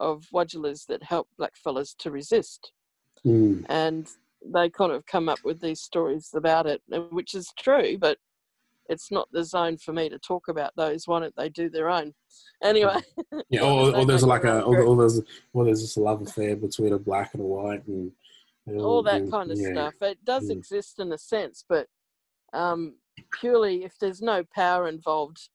of 0.00 0.24
Wadjalas 0.32 0.86
that 0.86 1.02
help 1.02 1.28
blackfellas 1.40 1.94
to 1.98 2.10
resist. 2.10 2.72
Mm. 3.26 3.64
And 3.68 4.08
they 4.44 4.70
kind 4.70 4.92
of 4.92 5.06
come 5.06 5.28
up 5.28 5.40
with 5.44 5.60
these 5.60 5.80
stories 5.80 6.30
about 6.34 6.66
it, 6.66 6.82
which 7.10 7.34
is 7.34 7.52
true, 7.58 7.98
but 7.98 8.18
it's 8.88 9.10
not 9.10 9.28
the 9.32 9.44
zone 9.44 9.76
for 9.76 9.92
me 9.92 10.08
to 10.08 10.18
talk 10.18 10.48
about 10.48 10.72
those. 10.76 11.06
Why 11.06 11.20
don't 11.20 11.36
they 11.36 11.48
do 11.48 11.68
their 11.68 11.90
own? 11.90 12.14
Anyway. 12.62 13.00
Yeah, 13.50 13.62
or, 13.62 13.96
or 13.96 14.04
there's 14.04 14.24
like 14.24 14.44
a, 14.44 14.60
or, 14.60 14.82
or, 14.82 14.96
there's, 14.96 15.22
or 15.54 15.64
there's 15.64 15.96
a 15.96 16.00
love 16.00 16.20
affair 16.20 16.54
between 16.54 16.92
a 16.92 16.98
black 16.98 17.32
and 17.32 17.42
a 17.42 17.46
white, 17.46 17.86
and, 17.86 18.12
and 18.66 18.78
all, 18.78 19.02
that 19.04 19.30
kind 19.30 19.50
of 19.50 19.58
yeah. 19.58 19.72
stuff. 19.72 19.94
It 20.02 20.22
does 20.22 20.48
mm. 20.48 20.50
exist 20.50 20.98
in 20.98 21.10
a 21.12 21.16
sense, 21.16 21.64
but 21.66 21.86
um, 22.52 22.96
purely 23.40 23.84
if 23.84 23.98
there's 23.98 24.20
no 24.20 24.44
power 24.54 24.86
involved, 24.86 25.48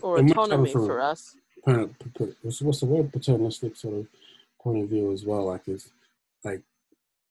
or 0.00 0.18
autonomy 0.18 0.70
for 0.70 1.00
us. 1.00 1.34
what's 1.64 2.80
the 2.80 2.86
word? 2.86 3.12
Paternalistic 3.12 3.76
sort 3.76 3.94
of 3.94 4.06
point 4.60 4.82
of 4.82 4.88
view 4.88 5.12
as 5.12 5.24
well. 5.24 5.46
Like 5.46 5.66
it's 5.66 5.90
like 6.44 6.62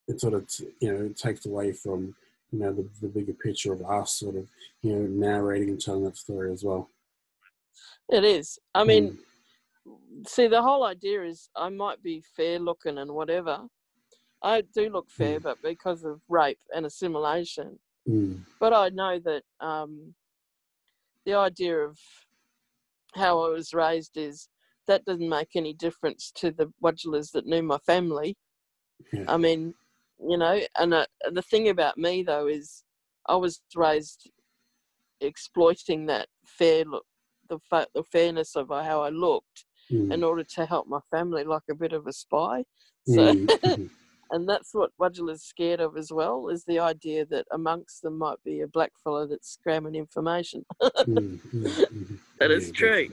it 0.07 0.19
sort 0.19 0.33
of 0.33 0.49
you 0.79 0.91
know 0.91 1.09
takes 1.09 1.45
away 1.45 1.71
from 1.71 2.15
you 2.51 2.59
know 2.59 2.73
the, 2.73 2.87
the 3.01 3.07
bigger 3.07 3.33
picture 3.33 3.73
of 3.73 3.81
us 3.83 4.13
sort 4.13 4.35
of 4.35 4.47
you 4.81 4.93
know 4.93 5.07
narrating 5.07 5.69
and 5.69 5.81
telling 5.81 6.03
that 6.03 6.17
story 6.17 6.51
as 6.51 6.63
well. 6.63 6.89
It 8.09 8.25
is. 8.25 8.59
I 8.75 8.83
mean, 8.83 9.17
mm. 9.87 10.27
see, 10.27 10.47
the 10.47 10.61
whole 10.61 10.83
idea 10.83 11.23
is 11.23 11.49
I 11.55 11.69
might 11.69 12.03
be 12.03 12.23
fair 12.35 12.59
looking 12.59 12.97
and 12.97 13.11
whatever. 13.11 13.61
I 14.43 14.61
do 14.61 14.89
look 14.89 15.09
fair, 15.09 15.39
mm. 15.39 15.43
but 15.43 15.61
because 15.61 16.03
of 16.03 16.21
rape 16.27 16.59
and 16.75 16.85
assimilation. 16.85 17.79
Mm. 18.09 18.41
But 18.59 18.73
I 18.73 18.89
know 18.89 19.19
that 19.19 19.43
um, 19.59 20.13
the 21.25 21.35
idea 21.35 21.77
of 21.77 21.97
how 23.13 23.43
I 23.43 23.49
was 23.49 23.73
raised 23.73 24.17
is 24.17 24.49
that 24.87 25.05
doesn't 25.05 25.29
make 25.29 25.55
any 25.55 25.73
difference 25.73 26.31
to 26.35 26.51
the 26.51 26.71
Wadjalas 26.83 27.31
that 27.31 27.45
knew 27.45 27.61
my 27.61 27.77
family. 27.79 28.35
Yeah. 29.11 29.25
I 29.27 29.37
mean, 29.37 29.73
you 30.19 30.37
know, 30.37 30.59
and 30.77 30.93
uh, 30.93 31.05
the 31.31 31.41
thing 31.41 31.69
about 31.69 31.97
me 31.97 32.23
though 32.23 32.47
is 32.47 32.83
I 33.27 33.35
was 33.35 33.61
raised 33.75 34.29
exploiting 35.21 36.07
that 36.07 36.27
fair 36.45 36.83
look, 36.85 37.05
the, 37.49 37.59
fa- 37.69 37.87
the 37.93 38.03
fairness 38.03 38.55
of 38.55 38.69
how 38.69 39.01
I 39.01 39.09
looked 39.09 39.65
mm. 39.91 40.11
in 40.11 40.23
order 40.23 40.43
to 40.55 40.65
help 40.65 40.87
my 40.87 40.99
family 41.09 41.43
like 41.43 41.63
a 41.69 41.75
bit 41.75 41.93
of 41.93 42.07
a 42.07 42.13
spy. 42.13 42.63
So, 43.07 43.33
mm. 43.33 43.89
and 44.31 44.49
that's 44.49 44.73
what 44.73 44.91
is 45.29 45.43
scared 45.43 45.79
of 45.79 45.97
as 45.97 46.11
well 46.11 46.49
is 46.49 46.63
the 46.65 46.79
idea 46.79 47.25
that 47.27 47.45
amongst 47.51 48.01
them 48.01 48.17
might 48.17 48.41
be 48.43 48.61
a 48.61 48.67
black 48.67 48.91
fellow 49.03 49.27
that's 49.27 49.57
cramming 49.61 49.95
information. 49.95 50.65
mm, 50.83 51.39
mm, 51.53 52.19
that 52.39 52.51
is 52.51 52.71
true. 52.71 53.09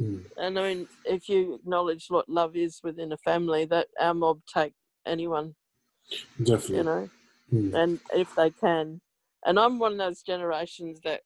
Mm. 0.00 0.24
And 0.36 0.58
I 0.58 0.74
mean, 0.74 0.88
if 1.04 1.28
you 1.28 1.54
acknowledge 1.54 2.06
what 2.08 2.28
love 2.28 2.56
is 2.56 2.80
within 2.84 3.12
a 3.12 3.16
family, 3.18 3.64
that 3.66 3.88
our 4.00 4.14
mob 4.14 4.40
take 4.52 4.72
anyone. 5.08 5.54
Definitely. 6.42 6.76
You 6.76 6.84
know, 6.84 7.10
mm. 7.52 7.74
and 7.74 8.00
if 8.14 8.34
they 8.34 8.50
can. 8.50 9.00
And 9.44 9.58
I'm 9.58 9.78
one 9.78 9.92
of 9.92 9.98
those 9.98 10.22
generations 10.22 11.00
that 11.04 11.20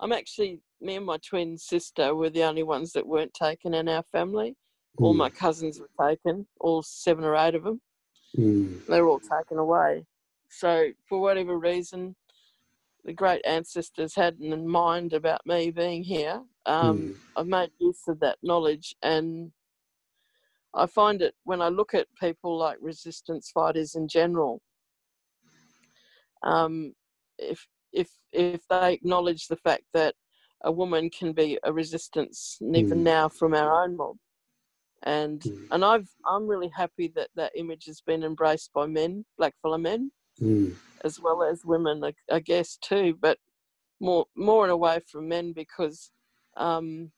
I'm 0.00 0.12
actually, 0.12 0.60
me 0.80 0.96
and 0.96 1.06
my 1.06 1.18
twin 1.18 1.56
sister 1.56 2.14
were 2.14 2.30
the 2.30 2.42
only 2.44 2.62
ones 2.62 2.92
that 2.92 3.06
weren't 3.06 3.34
taken 3.34 3.74
in 3.74 3.88
our 3.88 4.04
family. 4.12 4.56
All 4.98 5.14
mm. 5.14 5.18
my 5.18 5.30
cousins 5.30 5.80
were 5.80 6.08
taken, 6.08 6.46
all 6.60 6.82
seven 6.82 7.24
or 7.24 7.36
eight 7.36 7.54
of 7.54 7.64
them. 7.64 7.80
Mm. 8.36 8.84
They 8.86 9.00
were 9.00 9.08
all 9.08 9.20
taken 9.20 9.58
away. 9.58 10.04
So, 10.48 10.90
for 11.08 11.20
whatever 11.20 11.58
reason, 11.58 12.14
the 13.04 13.12
great 13.12 13.42
ancestors 13.46 14.14
had 14.14 14.36
in 14.40 14.68
mind 14.68 15.12
about 15.12 15.46
me 15.46 15.70
being 15.70 16.02
here. 16.02 16.42
Um, 16.66 16.98
mm. 16.98 17.16
I've 17.36 17.46
made 17.46 17.70
use 17.78 18.02
of 18.08 18.20
that 18.20 18.38
knowledge, 18.42 18.94
and 19.02 19.52
I 20.76 20.86
find 20.86 21.22
it 21.22 21.34
when 21.44 21.62
I 21.62 21.68
look 21.68 21.94
at 21.94 22.06
people 22.20 22.58
like 22.58 22.76
resistance 22.80 23.50
fighters 23.50 23.94
in 23.94 24.08
general. 24.08 24.60
Um, 26.42 26.92
if 27.38 27.66
if 27.92 28.10
if 28.32 28.60
they 28.68 28.92
acknowledge 28.92 29.48
the 29.48 29.56
fact 29.56 29.84
that 29.94 30.14
a 30.64 30.70
woman 30.70 31.10
can 31.10 31.32
be 31.32 31.58
a 31.64 31.72
resistance, 31.72 32.58
even 32.60 32.98
mm. 32.98 33.02
now 33.02 33.28
from 33.28 33.54
our 33.54 33.82
own 33.82 33.96
mob, 33.96 34.16
and 35.02 35.40
mm. 35.40 35.66
and 35.70 35.84
I've 35.84 36.08
I'm 36.26 36.46
really 36.46 36.70
happy 36.74 37.10
that 37.16 37.30
that 37.36 37.52
image 37.56 37.86
has 37.86 38.00
been 38.00 38.22
embraced 38.22 38.72
by 38.74 38.86
men, 38.86 39.24
blackfellow 39.40 39.80
men, 39.80 40.10
mm. 40.40 40.74
as 41.04 41.18
well 41.18 41.42
as 41.42 41.64
women, 41.64 42.04
I, 42.04 42.12
I, 42.30 42.40
guess 42.40 42.76
too, 42.76 43.16
but 43.20 43.38
more 44.00 44.26
more 44.36 44.64
and 44.64 44.72
away 44.72 45.00
from 45.10 45.28
men 45.28 45.52
because, 45.52 46.10
um, 46.56 47.12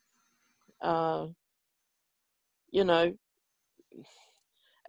uh, 0.81 1.27
you 2.71 2.85
know, 2.85 3.15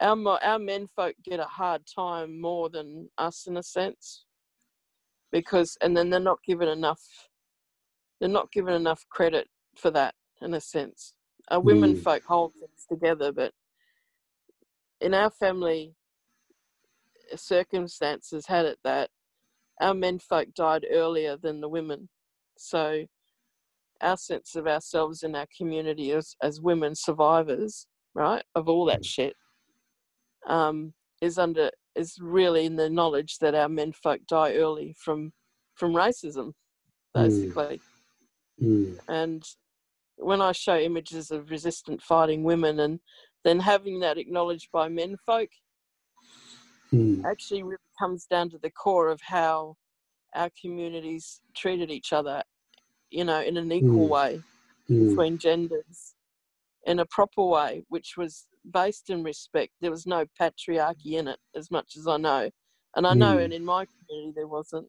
our 0.00 0.38
our 0.42 0.58
men 0.58 0.88
folk 0.96 1.14
get 1.24 1.40
a 1.40 1.44
hard 1.44 1.82
time 1.86 2.40
more 2.40 2.68
than 2.68 3.08
us 3.18 3.46
in 3.46 3.56
a 3.56 3.62
sense, 3.62 4.24
because 5.32 5.76
and 5.80 5.96
then 5.96 6.10
they're 6.10 6.20
not 6.20 6.38
given 6.46 6.68
enough 6.68 7.02
they're 8.20 8.28
not 8.28 8.52
given 8.52 8.74
enough 8.74 9.04
credit 9.08 9.48
for 9.76 9.90
that 9.90 10.14
in 10.42 10.54
a 10.54 10.60
sense. 10.60 11.14
Our 11.50 11.60
women 11.60 11.94
mm. 11.94 12.02
folk 12.02 12.22
hold 12.24 12.52
things 12.52 12.86
together, 12.88 13.32
but 13.32 13.52
in 15.00 15.14
our 15.14 15.30
family 15.30 15.94
circumstances 17.34 18.46
had 18.46 18.66
it 18.66 18.78
that 18.84 19.10
our 19.80 19.94
men 19.94 20.18
folk 20.18 20.48
died 20.54 20.84
earlier 20.90 21.36
than 21.36 21.60
the 21.60 21.68
women. 21.68 22.08
So 22.58 23.06
our 24.02 24.16
sense 24.16 24.54
of 24.54 24.66
ourselves 24.66 25.22
in 25.22 25.34
our 25.34 25.46
community 25.56 26.12
as, 26.12 26.36
as 26.42 26.60
women 26.60 26.94
survivors, 26.94 27.86
right, 28.14 28.44
of 28.54 28.68
all 28.68 28.84
that 28.86 29.00
mm. 29.00 29.06
shit, 29.06 29.34
um, 30.46 30.92
is 31.20 31.38
under 31.38 31.70
is 31.96 32.16
really 32.20 32.64
in 32.64 32.76
the 32.76 32.88
knowledge 32.88 33.38
that 33.38 33.54
our 33.54 33.68
men 33.68 33.92
folk 33.92 34.20
die 34.28 34.54
early 34.54 34.94
from 34.98 35.32
from 35.74 35.92
racism, 35.92 36.52
mm. 36.52 36.52
basically. 37.14 37.80
Mm. 38.62 38.98
And 39.08 39.42
when 40.16 40.40
I 40.42 40.52
show 40.52 40.78
images 40.78 41.30
of 41.30 41.50
resistant 41.50 42.02
fighting 42.02 42.44
women 42.44 42.80
and 42.80 43.00
then 43.44 43.58
having 43.60 44.00
that 44.00 44.18
acknowledged 44.18 44.68
by 44.72 44.88
men 44.88 45.16
folk, 45.24 45.48
mm. 46.92 47.24
actually 47.24 47.62
really 47.62 47.78
comes 47.98 48.26
down 48.26 48.50
to 48.50 48.58
the 48.58 48.70
core 48.70 49.08
of 49.08 49.20
how 49.22 49.76
our 50.34 50.50
communities 50.60 51.40
treated 51.56 51.90
each 51.90 52.12
other, 52.12 52.42
you 53.10 53.24
know, 53.24 53.40
in 53.40 53.56
an 53.56 53.72
equal 53.72 54.06
mm. 54.06 54.08
way 54.08 54.42
mm. 54.88 55.08
between 55.08 55.38
genders, 55.38 56.14
in 56.84 56.98
a 56.98 57.06
proper 57.06 57.42
way, 57.42 57.82
which 57.88 58.14
was 58.16 58.46
based 58.68 59.10
in 59.10 59.22
respect. 59.22 59.72
There 59.80 59.90
was 59.90 60.06
no 60.06 60.26
patriarchy 60.40 61.12
in 61.12 61.28
it, 61.28 61.38
as 61.54 61.70
much 61.70 61.96
as 61.96 62.06
I 62.06 62.16
know. 62.16 62.50
And 62.96 63.06
I 63.06 63.14
know, 63.14 63.36
mm. 63.36 63.44
and 63.44 63.52
in 63.52 63.64
my 63.64 63.86
community, 63.86 64.32
there 64.34 64.48
wasn't. 64.48 64.88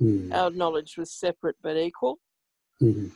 Mm. 0.00 0.32
Our 0.32 0.50
knowledge 0.50 0.96
was 0.96 1.12
separate 1.12 1.56
but 1.62 1.76
equal. 1.76 2.18
Mm-hmm. 2.82 3.08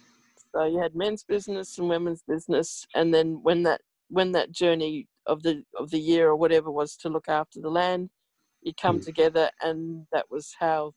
So 0.54 0.64
you 0.64 0.78
had 0.78 0.94
men's 0.94 1.24
business 1.24 1.78
and 1.78 1.88
women's 1.88 2.22
business, 2.26 2.86
and 2.94 3.12
then 3.12 3.40
when 3.42 3.62
that 3.64 3.80
when 4.08 4.32
that 4.32 4.52
journey 4.52 5.08
of 5.26 5.42
the 5.42 5.62
of 5.78 5.90
the 5.90 5.98
year 5.98 6.28
or 6.28 6.36
whatever 6.36 6.70
was 6.70 6.96
to 6.96 7.08
look 7.08 7.28
after 7.28 7.60
the 7.60 7.70
land, 7.70 8.10
you 8.62 8.72
come 8.80 9.00
mm. 9.00 9.04
together, 9.04 9.50
and 9.62 10.06
that 10.12 10.26
was 10.30 10.54
how 10.58 10.92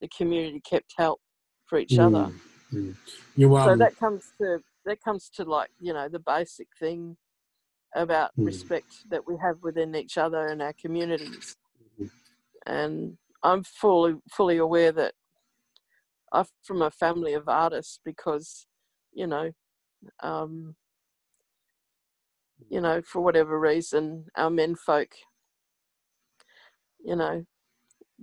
the 0.00 0.08
community 0.08 0.60
kept 0.68 0.92
help 0.96 1.20
for 1.66 1.78
each 1.78 1.98
other. 1.98 2.30
Mm. 2.72 2.96
You, 3.36 3.56
um, 3.56 3.68
so 3.68 3.76
that 3.76 3.96
comes 3.96 4.32
to 4.40 4.58
that 4.84 5.02
comes 5.02 5.30
to 5.36 5.44
like 5.44 5.70
you 5.78 5.92
know 5.92 6.08
the 6.08 6.18
basic 6.18 6.68
thing 6.78 7.16
about 7.94 8.30
mm. 8.38 8.46
respect 8.46 9.08
that 9.10 9.26
we 9.26 9.36
have 9.40 9.56
within 9.62 9.94
each 9.94 10.18
other 10.18 10.46
and 10.48 10.60
our 10.60 10.72
communities. 10.72 11.56
Mm-hmm. 12.00 12.06
And 12.66 13.18
I'm 13.42 13.62
fully 13.62 14.14
fully 14.30 14.56
aware 14.56 14.92
that 14.92 15.14
I'm 16.32 16.46
from 16.62 16.82
a 16.82 16.90
family 16.90 17.34
of 17.34 17.48
artists 17.48 18.00
because, 18.04 18.66
you 19.12 19.26
know, 19.26 19.52
um, 20.22 20.74
you 22.68 22.80
know, 22.80 23.02
for 23.02 23.20
whatever 23.20 23.58
reason, 23.58 24.26
our 24.36 24.50
men 24.50 24.74
folk, 24.74 25.14
you 27.04 27.16
know, 27.16 27.44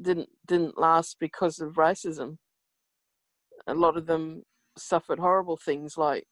didn't 0.01 0.29
didn't 0.45 0.77
last 0.77 1.17
because 1.19 1.59
of 1.59 1.73
racism. 1.73 2.37
A 3.67 3.73
lot 3.73 3.95
of 3.95 4.07
them 4.07 4.43
suffered 4.77 5.19
horrible 5.19 5.57
things 5.57 5.97
like 5.97 6.25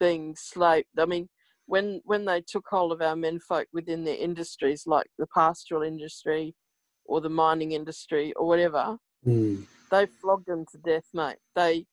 being 0.00 0.34
slave. 0.36 0.84
I 0.98 1.04
mean, 1.04 1.28
when 1.72 2.02
when 2.04 2.26
they 2.26 2.42
took 2.46 2.66
hold 2.68 2.92
of 2.92 3.00
our 3.00 3.16
men 3.16 3.40
folk 3.40 3.66
within 3.72 4.04
their 4.04 4.18
industries, 4.18 4.82
like 4.86 5.06
the 5.18 5.26
pastoral 5.34 5.82
industry, 5.82 6.54
or 7.06 7.22
the 7.22 7.30
mining 7.30 7.72
industry 7.72 8.34
or 8.36 8.46
whatever, 8.46 8.98
mm. 9.26 9.64
they 9.90 10.04
flogged 10.20 10.48
them 10.48 10.66
to 10.70 10.78
death, 10.84 11.06
mate. 11.14 11.38
They 11.56 11.86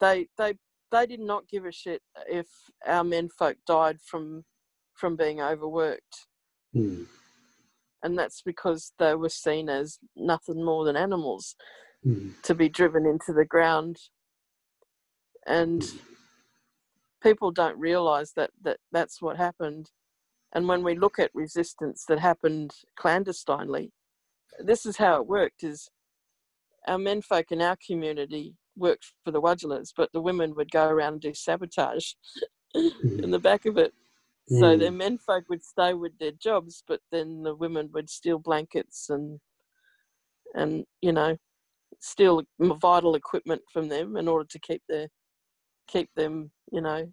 they 0.00 0.28
they 0.38 0.54
they 0.90 1.04
did 1.04 1.20
not 1.20 1.46
give 1.50 1.66
a 1.66 1.70
shit 1.70 2.00
if 2.30 2.46
our 2.86 3.04
men 3.04 3.28
folk 3.28 3.58
died 3.66 3.98
from 4.00 4.42
from 4.94 5.16
being 5.16 5.38
overworked. 5.38 6.16
Mm. 6.74 7.04
And 8.02 8.18
that's 8.18 8.40
because 8.40 8.92
they 8.98 9.14
were 9.14 9.28
seen 9.28 9.68
as 9.68 9.98
nothing 10.16 10.64
more 10.64 10.86
than 10.86 10.96
animals 10.96 11.56
mm. 12.06 12.32
to 12.40 12.54
be 12.54 12.70
driven 12.70 13.04
into 13.04 13.34
the 13.34 13.44
ground. 13.44 13.98
And 15.46 15.84
hmm. 15.84 16.13
People 17.24 17.50
don't 17.50 17.78
realize 17.78 18.32
that, 18.36 18.50
that 18.62 18.78
that's 18.92 19.20
what 19.20 19.36
happened. 19.36 19.90
And 20.54 20.68
when 20.68 20.84
we 20.84 20.94
look 20.94 21.18
at 21.18 21.30
resistance 21.34 22.04
that 22.06 22.20
happened 22.20 22.72
clandestinely, 22.96 23.92
this 24.60 24.86
is 24.86 24.98
how 24.98 25.16
it 25.16 25.26
worked 25.26 25.64
is 25.64 25.88
our 26.86 26.98
men 26.98 27.22
folk 27.22 27.50
in 27.50 27.60
our 27.60 27.76
community 27.84 28.54
worked 28.76 29.12
for 29.24 29.30
the 29.30 29.40
Wadjalas, 29.40 29.92
but 29.96 30.10
the 30.12 30.20
women 30.20 30.54
would 30.54 30.70
go 30.70 30.86
around 30.88 31.14
and 31.14 31.22
do 31.22 31.34
sabotage 31.34 32.12
in 32.74 33.30
the 33.30 33.38
back 33.38 33.66
of 33.66 33.78
it. 33.78 33.92
Mm. 34.52 34.60
So 34.60 34.76
the 34.76 34.90
men 34.90 35.18
folk 35.18 35.44
would 35.48 35.64
stay 35.64 35.94
with 35.94 36.12
their 36.18 36.32
jobs, 36.32 36.84
but 36.86 37.00
then 37.10 37.42
the 37.42 37.54
women 37.54 37.90
would 37.94 38.10
steal 38.10 38.38
blankets 38.38 39.08
and 39.08 39.40
and 40.54 40.84
you 41.00 41.10
know 41.10 41.36
steal 42.00 42.42
vital 42.60 43.14
equipment 43.14 43.62
from 43.72 43.88
them 43.88 44.16
in 44.16 44.28
order 44.28 44.46
to 44.50 44.58
keep 44.58 44.82
their 44.88 45.08
keep 45.86 46.08
them 46.14 46.50
you 46.72 46.80
know 46.80 47.06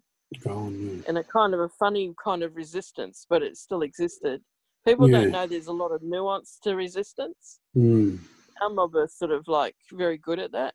going. 0.44 1.04
In 1.08 1.16
a 1.16 1.24
kind 1.24 1.54
of 1.54 1.60
a 1.60 1.68
funny 1.68 2.14
kind 2.22 2.42
of 2.42 2.56
resistance, 2.56 3.26
but 3.28 3.42
it 3.42 3.56
still 3.56 3.82
existed. 3.82 4.40
People 4.86 5.08
yeah. 5.08 5.20
don't 5.20 5.30
know 5.30 5.46
there's 5.46 5.66
a 5.66 5.72
lot 5.72 5.92
of 5.92 6.02
nuance 6.02 6.58
to 6.64 6.74
resistance. 6.74 7.60
Mm. 7.76 8.18
Our 8.60 8.70
mob 8.70 8.96
are 8.96 9.08
sort 9.08 9.30
of 9.30 9.46
like 9.48 9.76
very 9.92 10.18
good 10.18 10.38
at 10.38 10.52
that. 10.52 10.74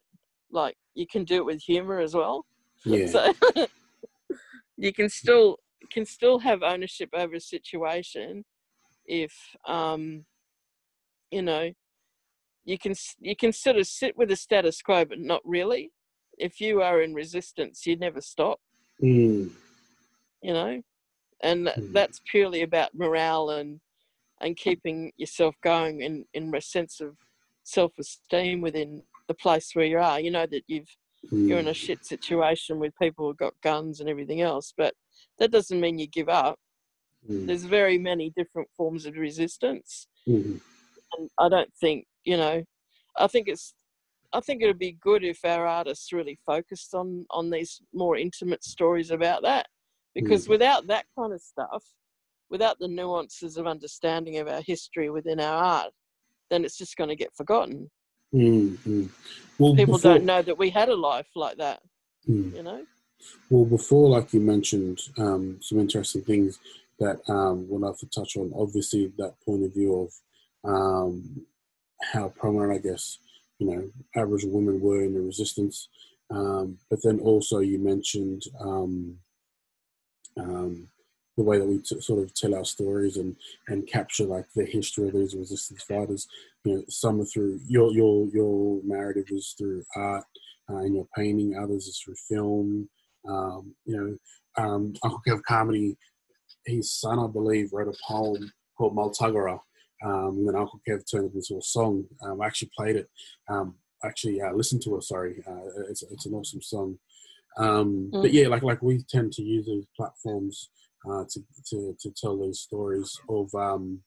Like 0.51 0.77
you 0.93 1.07
can 1.07 1.23
do 1.23 1.35
it 1.35 1.45
with 1.45 1.61
humor 1.61 1.99
as 1.99 2.13
well. 2.13 2.45
Yeah. 2.85 3.07
So 3.07 3.33
you 4.77 4.93
can 4.93 5.09
still 5.09 5.57
can 5.91 6.05
still 6.05 6.37
have 6.39 6.61
ownership 6.61 7.09
over 7.11 7.35
a 7.35 7.41
situation 7.41 8.45
if 9.05 9.33
um 9.67 10.25
you 11.31 11.41
know 11.41 11.71
you 12.65 12.77
can 12.77 12.93
you 13.19 13.35
can 13.35 13.51
sort 13.51 13.77
of 13.77 13.87
sit 13.87 14.15
with 14.15 14.29
the 14.29 14.35
status 14.35 14.81
quo 14.81 15.05
but 15.05 15.19
not 15.19 15.41
really 15.43 15.91
if 16.37 16.61
you 16.61 16.81
are 16.81 17.01
in 17.01 17.13
resistance 17.13 17.85
you 17.85 17.95
never 17.95 18.21
stop 18.21 18.59
mm. 19.03 19.49
you 20.41 20.53
know 20.53 20.81
and 21.41 21.67
mm. 21.67 21.93
that's 21.93 22.21
purely 22.29 22.61
about 22.61 22.89
morale 22.95 23.51
and 23.51 23.79
and 24.41 24.55
keeping 24.55 25.11
yourself 25.17 25.55
going 25.63 26.01
in 26.01 26.25
in 26.33 26.53
a 26.55 26.61
sense 26.61 27.01
of 27.01 27.15
self-esteem 27.63 28.61
within 28.61 29.01
the 29.27 29.33
place 29.33 29.71
where 29.73 29.85
you 29.85 29.99
are 29.99 30.19
you 30.19 30.31
know 30.31 30.45
that 30.45 30.63
you've 30.67 30.89
mm. 31.31 31.47
you're 31.47 31.59
in 31.59 31.67
a 31.67 31.71
mm. 31.71 31.75
shit 31.75 32.05
situation 32.05 32.79
with 32.79 32.93
people 33.01 33.27
who've 33.27 33.37
got 33.37 33.53
guns 33.61 33.99
and 33.99 34.09
everything 34.09 34.41
else 34.41 34.73
but 34.77 34.93
that 35.39 35.51
doesn't 35.51 35.81
mean 35.81 35.99
you 35.99 36.07
give 36.07 36.29
up 36.29 36.57
mm. 37.29 37.45
there's 37.45 37.65
very 37.65 37.97
many 37.97 38.31
different 38.37 38.67
forms 38.77 39.05
of 39.05 39.15
resistance 39.15 40.07
mm. 40.27 40.59
and 41.17 41.29
i 41.39 41.49
don't 41.49 41.73
think 41.81 42.05
you 42.23 42.37
know 42.37 42.63
i 43.17 43.27
think 43.27 43.47
it's 43.47 43.73
i 44.33 44.39
think 44.39 44.61
it 44.61 44.67
would 44.67 44.79
be 44.79 44.97
good 45.01 45.23
if 45.23 45.39
our 45.43 45.65
artists 45.65 46.13
really 46.13 46.37
focused 46.45 46.93
on 46.93 47.25
on 47.29 47.49
these 47.49 47.81
more 47.93 48.17
intimate 48.17 48.63
stories 48.63 49.11
about 49.11 49.41
that 49.41 49.67
because 50.13 50.45
mm. 50.45 50.49
without 50.49 50.87
that 50.87 51.05
kind 51.17 51.33
of 51.33 51.41
stuff 51.41 51.83
without 52.49 52.79
the 52.79 52.87
nuances 52.87 53.57
of 53.57 53.67
understanding 53.67 54.37
of 54.37 54.47
our 54.47 54.61
history 54.61 55.09
within 55.09 55.39
our 55.39 55.63
art, 55.63 55.91
then 56.49 56.63
it's 56.63 56.77
just 56.77 56.95
going 56.95 57.09
to 57.09 57.15
get 57.15 57.35
forgotten. 57.35 57.89
Mm-hmm. 58.33 59.05
Well, 59.57 59.75
People 59.75 59.95
before, 59.95 60.13
don't 60.13 60.25
know 60.25 60.41
that 60.41 60.57
we 60.57 60.69
had 60.69 60.89
a 60.89 60.95
life 60.95 61.27
like 61.35 61.57
that. 61.57 61.81
Mm. 62.27 62.55
You 62.55 62.63
know. 62.63 62.85
Well, 63.49 63.65
before, 63.65 64.09
like 64.09 64.33
you 64.33 64.39
mentioned, 64.39 64.99
um, 65.17 65.57
some 65.61 65.79
interesting 65.79 66.21
things 66.21 66.59
that 66.99 67.19
um, 67.27 67.67
we'll 67.69 67.89
have 67.89 67.99
to 67.99 68.07
touch 68.07 68.37
on. 68.37 68.51
Obviously, 68.55 69.11
that 69.17 69.35
point 69.45 69.63
of 69.63 69.73
view 69.73 70.09
of 70.65 70.69
um, 70.69 71.45
how 72.13 72.29
prominent, 72.29 72.73
I 72.73 72.89
guess, 72.89 73.17
you 73.59 73.67
know, 73.67 73.89
Aboriginal 74.15 74.55
women 74.55 74.81
were 74.81 75.01
in 75.01 75.13
the 75.13 75.21
resistance. 75.21 75.89
Um, 76.29 76.77
but 76.89 76.99
then 77.03 77.19
also, 77.19 77.59
you 77.59 77.79
mentioned 77.79 78.43
um, 78.59 79.17
um, 80.37 80.87
the 81.37 81.43
way 81.43 81.59
that 81.59 81.65
we 81.65 81.79
t- 81.79 82.01
sort 82.01 82.23
of 82.23 82.33
tell 82.33 82.55
our 82.55 82.65
stories 82.65 83.17
and 83.17 83.35
and 83.67 83.87
capture 83.87 84.25
like 84.25 84.45
the 84.55 84.65
history 84.65 85.07
of 85.07 85.13
these 85.13 85.35
resistance 85.35 85.83
fighters. 85.83 86.27
You 86.65 86.75
know, 86.75 86.83
some 86.89 87.21
are 87.21 87.25
through 87.25 87.59
your 87.67 87.91
your 87.93 88.27
your 88.33 88.81
narrative 88.83 89.25
is 89.29 89.55
through 89.57 89.83
art 89.95 90.25
uh, 90.69 90.77
and 90.77 90.95
your 90.95 91.07
painting. 91.15 91.57
Others 91.57 91.87
is 91.87 91.99
through 91.99 92.15
film. 92.27 92.89
Um, 93.27 93.75
you 93.85 93.97
know, 93.97 94.63
um, 94.63 94.93
Uncle 95.03 95.21
Kev 95.27 95.43
Carmody, 95.43 95.97
his 96.65 96.91
son, 96.91 97.19
I 97.19 97.27
believe, 97.27 97.69
wrote 97.71 97.93
a 97.93 97.97
poem 98.07 98.51
called 98.77 98.95
Multuggerah. 98.95 99.59
Um, 100.03 100.37
and 100.37 100.47
then 100.47 100.55
Uncle 100.55 100.81
Kev 100.87 101.09
turned 101.09 101.31
it 101.31 101.35
into 101.35 101.57
a 101.57 101.61
song. 101.61 102.05
Um, 102.21 102.41
I 102.41 102.45
actually 102.45 102.71
played 102.77 102.95
it. 102.95 103.09
Um, 103.49 103.75
actually, 104.03 104.41
uh, 104.41 104.53
listened 104.53 104.81
to 104.83 104.95
it. 104.97 105.03
Sorry, 105.03 105.43
uh, 105.47 105.83
it's, 105.89 106.03
it's 106.03 106.25
an 106.25 106.33
awesome 106.33 106.61
song. 106.61 106.99
Um, 107.57 108.11
mm. 108.13 108.21
But 108.21 108.33
yeah, 108.33 108.47
like 108.47 108.63
like 108.63 108.81
we 108.81 109.03
tend 109.09 109.33
to 109.33 109.41
use 109.41 109.65
these 109.65 109.87
platforms 109.95 110.69
uh, 111.09 111.23
to, 111.29 111.43
to, 111.69 111.95
to 111.99 112.11
tell 112.11 112.37
these 112.37 112.59
stories 112.59 113.19
of 113.29 113.53
um, 113.55 114.01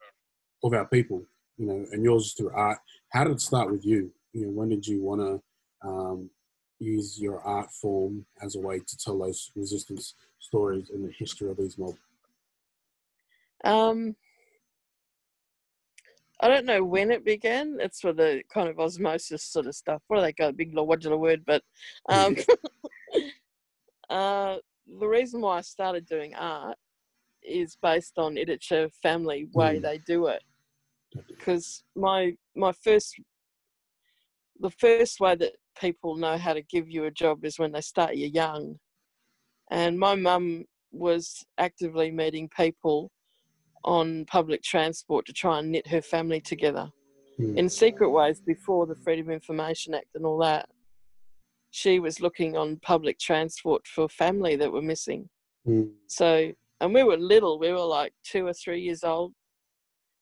of 0.63 0.75
our 0.75 0.87
people, 0.87 1.25
you 1.57 1.67
know, 1.67 1.85
and 1.93 2.05
yours 2.05 2.35
through 2.35 2.51
art. 2.51 2.79
How 3.11 3.25
did 3.25 3.33
it 3.33 3.41
start 3.41 3.71
with 3.71 3.85
you? 3.85 4.13
You 4.33 4.47
know, 4.47 4.53
when 4.53 4.69
did 4.69 4.87
you 4.87 5.03
want 5.03 5.21
to 5.21 5.89
um, 5.89 6.31
use 6.79 7.19
your 7.21 7.41
art 7.41 7.71
form 7.73 8.25
as 8.43 8.55
a 8.55 8.61
way 8.61 8.79
to 8.79 8.99
tell 8.99 9.19
those 9.19 9.51
resistance 9.57 10.15
stories 10.39 10.91
and 10.91 11.05
the 11.05 11.13
history 11.19 11.51
of 11.51 11.57
these 11.57 11.77
mobs? 11.77 11.99
Um, 13.65 14.17
I 16.43 16.49
don't 16.49 16.65
know 16.65 16.83
when 16.83 17.11
it 17.11 17.25
began. 17.25 17.77
It's 17.81 18.01
for 18.01 18.13
the 18.13 18.43
kind 18.53 18.69
of 18.69 18.81
osmosis 18.81 19.45
sort 19.45 19.67
of 19.67 19.75
stuff. 19.75 20.03
What 20.09 20.17
do 20.17 20.23
they 20.23 20.33
call 20.33 20.53
Big 20.53 20.75
modular 20.75 21.19
word, 21.19 21.43
but 21.47 21.63
um, 22.09 22.37
uh, 24.11 24.57
the 24.99 25.07
reason 25.07 25.43
why 25.43 25.59
I 25.59 25.61
started 25.61 26.07
doing 26.07 26.35
art 26.35 26.77
is 27.43 27.77
based 27.83 28.19
on 28.19 28.37
Iditcher 28.37 28.91
family 29.03 29.49
way 29.53 29.79
mm. 29.79 29.83
they 29.83 29.99
do 30.07 30.27
it. 30.27 30.43
Because 31.29 31.83
my 31.97 32.35
my 32.55 32.73
first 32.85 33.15
the 34.61 34.71
first 34.71 35.21
way 35.21 35.35
that 35.35 35.53
people 35.79 36.17
know 36.17 36.37
how 36.37 36.53
to 36.53 36.63
give 36.63 36.89
you 36.89 37.05
a 37.05 37.11
job 37.11 37.45
is 37.45 37.59
when 37.59 37.73
they 37.73 37.81
start 37.81 38.17
you 38.17 38.27
young. 38.29 38.77
And 39.71 39.99
my 39.99 40.15
mum 40.15 40.65
was 40.93 41.45
actively 41.59 42.11
meeting 42.11 42.49
people 42.57 43.11
on 43.85 44.25
public 44.27 44.63
transport 44.63 45.27
to 45.27 45.33
try 45.33 45.59
and 45.59 45.71
knit 45.71 45.87
her 45.87 46.03
family 46.03 46.41
together 46.41 46.91
mm. 47.39 47.57
in 47.57 47.69
secret 47.69 48.11
ways 48.11 48.41
before 48.41 48.87
the 48.87 48.95
Freedom 48.97 49.29
of 49.29 49.35
Information 49.35 49.95
Act 49.95 50.09
and 50.15 50.25
all 50.25 50.39
that. 50.39 50.69
She 51.71 52.01
was 52.01 52.21
looking 52.21 52.57
on 52.57 52.81
public 52.83 53.19
transport 53.19 53.87
for 53.87 54.09
family 54.09 54.57
that 54.57 54.73
were 54.73 54.83
missing. 54.83 55.29
Mm. 55.67 55.93
So, 56.09 56.53
and 56.81 56.95
we 56.95 57.05
were 57.05 57.17
little, 57.17 57.59
we 57.59 57.73
were 57.73 57.79
like 57.79 58.13
two 58.25 58.47
or 58.47 58.53
three 58.53 58.81
years 58.81 59.05
old. 59.05 59.33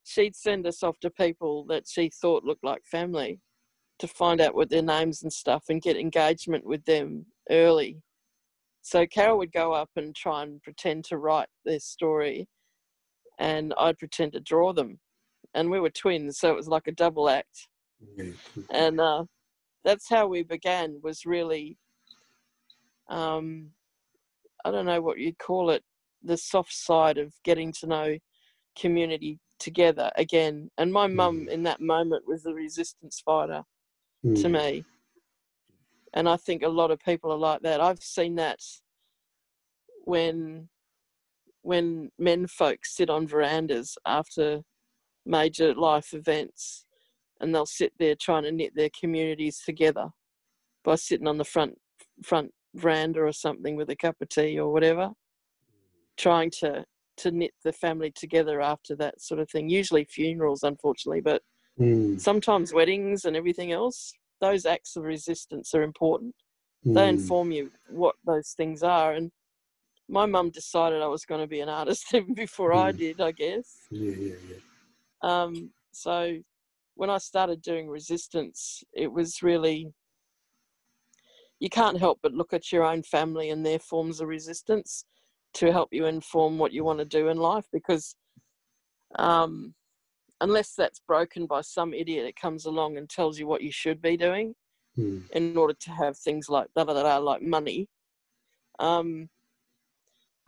She'd 0.04 0.36
send 0.36 0.66
us 0.66 0.82
off 0.82 0.98
to 1.00 1.10
people 1.10 1.64
that 1.68 1.84
she 1.88 2.10
thought 2.20 2.44
looked 2.44 2.64
like 2.64 2.82
family 2.84 3.40
to 3.98 4.08
find 4.08 4.40
out 4.40 4.54
what 4.54 4.70
their 4.70 4.82
names 4.82 5.22
and 5.22 5.32
stuff 5.32 5.64
and 5.68 5.82
get 5.82 5.96
engagement 5.96 6.64
with 6.64 6.84
them 6.84 7.26
early. 7.50 8.00
So 8.82 9.06
Carol 9.06 9.38
would 9.38 9.52
go 9.52 9.72
up 9.72 9.90
and 9.96 10.14
try 10.14 10.44
and 10.44 10.62
pretend 10.62 11.04
to 11.06 11.18
write 11.18 11.48
their 11.64 11.80
story 11.80 12.46
and 13.38 13.74
I'd 13.78 13.98
pretend 13.98 14.32
to 14.32 14.40
draw 14.40 14.72
them. 14.72 14.98
And 15.54 15.70
we 15.70 15.80
were 15.80 15.90
twins, 15.90 16.38
so 16.38 16.50
it 16.50 16.56
was 16.56 16.68
like 16.68 16.86
a 16.86 16.92
double 16.92 17.28
act. 17.28 17.68
and 18.70 19.00
uh, 19.00 19.24
that's 19.84 20.08
how 20.08 20.26
we 20.26 20.42
began. 20.42 21.00
Was 21.02 21.24
really, 21.24 21.78
um, 23.08 23.70
I 24.64 24.70
don't 24.70 24.86
know 24.86 25.00
what 25.00 25.18
you'd 25.18 25.38
call 25.38 25.70
it, 25.70 25.82
the 26.22 26.36
soft 26.36 26.72
side 26.72 27.18
of 27.18 27.32
getting 27.44 27.72
to 27.80 27.86
know 27.86 28.18
community 28.78 29.38
together 29.58 30.10
again. 30.16 30.70
And 30.78 30.92
my 30.92 31.06
mum 31.06 31.46
mm. 31.46 31.48
in 31.48 31.62
that 31.64 31.80
moment 31.80 32.26
was 32.26 32.46
a 32.46 32.54
resistance 32.54 33.22
fighter 33.24 33.62
mm. 34.24 34.40
to 34.40 34.48
me. 34.48 34.84
And 36.14 36.28
I 36.28 36.36
think 36.36 36.62
a 36.62 36.68
lot 36.68 36.90
of 36.90 37.00
people 37.00 37.32
are 37.32 37.38
like 37.38 37.62
that. 37.62 37.80
I've 37.80 38.02
seen 38.02 38.36
that 38.36 38.60
when 40.04 40.68
when 41.68 42.08
men 42.18 42.46
folks 42.46 42.96
sit 42.96 43.10
on 43.10 43.26
verandas 43.26 43.98
after 44.06 44.62
major 45.26 45.74
life 45.74 46.14
events 46.14 46.86
and 47.40 47.54
they'll 47.54 47.66
sit 47.66 47.92
there 47.98 48.14
trying 48.18 48.44
to 48.44 48.50
knit 48.50 48.72
their 48.74 48.88
communities 48.98 49.60
together 49.66 50.06
by 50.82 50.94
sitting 50.94 51.28
on 51.28 51.36
the 51.36 51.44
front 51.44 51.74
front 52.24 52.50
veranda 52.74 53.20
or 53.20 53.32
something 53.32 53.76
with 53.76 53.90
a 53.90 53.96
cup 53.96 54.16
of 54.22 54.30
tea 54.30 54.58
or 54.58 54.72
whatever 54.72 55.10
trying 56.16 56.50
to 56.50 56.82
to 57.18 57.30
knit 57.32 57.52
the 57.62 57.72
family 57.72 58.10
together 58.14 58.62
after 58.62 58.96
that 58.96 59.20
sort 59.20 59.38
of 59.38 59.50
thing 59.50 59.68
usually 59.68 60.06
funerals 60.06 60.62
unfortunately 60.62 61.20
but 61.20 61.42
mm. 61.78 62.18
sometimes 62.18 62.72
weddings 62.72 63.26
and 63.26 63.36
everything 63.36 63.72
else 63.72 64.14
those 64.40 64.64
acts 64.64 64.96
of 64.96 65.02
resistance 65.02 65.74
are 65.74 65.82
important 65.82 66.34
mm. 66.86 66.94
they 66.94 67.10
hmm. 67.10 67.18
inform 67.18 67.52
you 67.52 67.70
what 67.90 68.14
those 68.24 68.54
things 68.56 68.82
are 68.82 69.12
and 69.12 69.30
my 70.08 70.26
mum 70.26 70.50
decided 70.50 71.02
I 71.02 71.06
was 71.06 71.24
going 71.24 71.40
to 71.40 71.46
be 71.46 71.60
an 71.60 71.68
artist 71.68 72.06
even 72.14 72.34
before 72.34 72.72
mm. 72.72 72.78
I 72.78 72.92
did, 72.92 73.20
I 73.20 73.32
guess. 73.32 73.86
Yeah, 73.90 74.14
yeah, 74.18 74.34
yeah. 74.50 74.56
Um, 75.22 75.70
so 75.92 76.38
when 76.94 77.10
I 77.10 77.18
started 77.18 77.62
doing 77.62 77.88
resistance, 77.88 78.82
it 78.92 79.12
was 79.12 79.42
really 79.42 79.92
you 81.60 81.68
can't 81.68 81.98
help 81.98 82.20
but 82.22 82.32
look 82.32 82.52
at 82.52 82.70
your 82.70 82.84
own 82.84 83.02
family 83.02 83.50
and 83.50 83.64
their 83.64 83.78
forms 83.78 84.20
of 84.20 84.28
resistance 84.28 85.04
to 85.54 85.72
help 85.72 85.88
you 85.92 86.06
inform 86.06 86.58
what 86.58 86.72
you 86.72 86.84
want 86.84 86.98
to 86.98 87.04
do 87.04 87.28
in 87.28 87.36
life 87.36 87.66
because 87.72 88.14
um, 89.18 89.74
unless 90.40 90.74
that's 90.74 91.00
broken 91.00 91.46
by 91.46 91.60
some 91.60 91.92
idiot 91.92 92.26
that 92.26 92.40
comes 92.40 92.66
along 92.66 92.96
and 92.96 93.08
tells 93.08 93.38
you 93.38 93.46
what 93.46 93.62
you 93.62 93.72
should 93.72 94.00
be 94.00 94.16
doing 94.16 94.54
mm. 94.96 95.28
in 95.30 95.56
order 95.56 95.74
to 95.80 95.90
have 95.90 96.16
things 96.16 96.48
like 96.48 96.68
da, 96.76 96.84
da, 96.84 96.92
da, 96.92 97.18
like 97.18 97.42
money 97.42 97.88
um, 98.78 99.28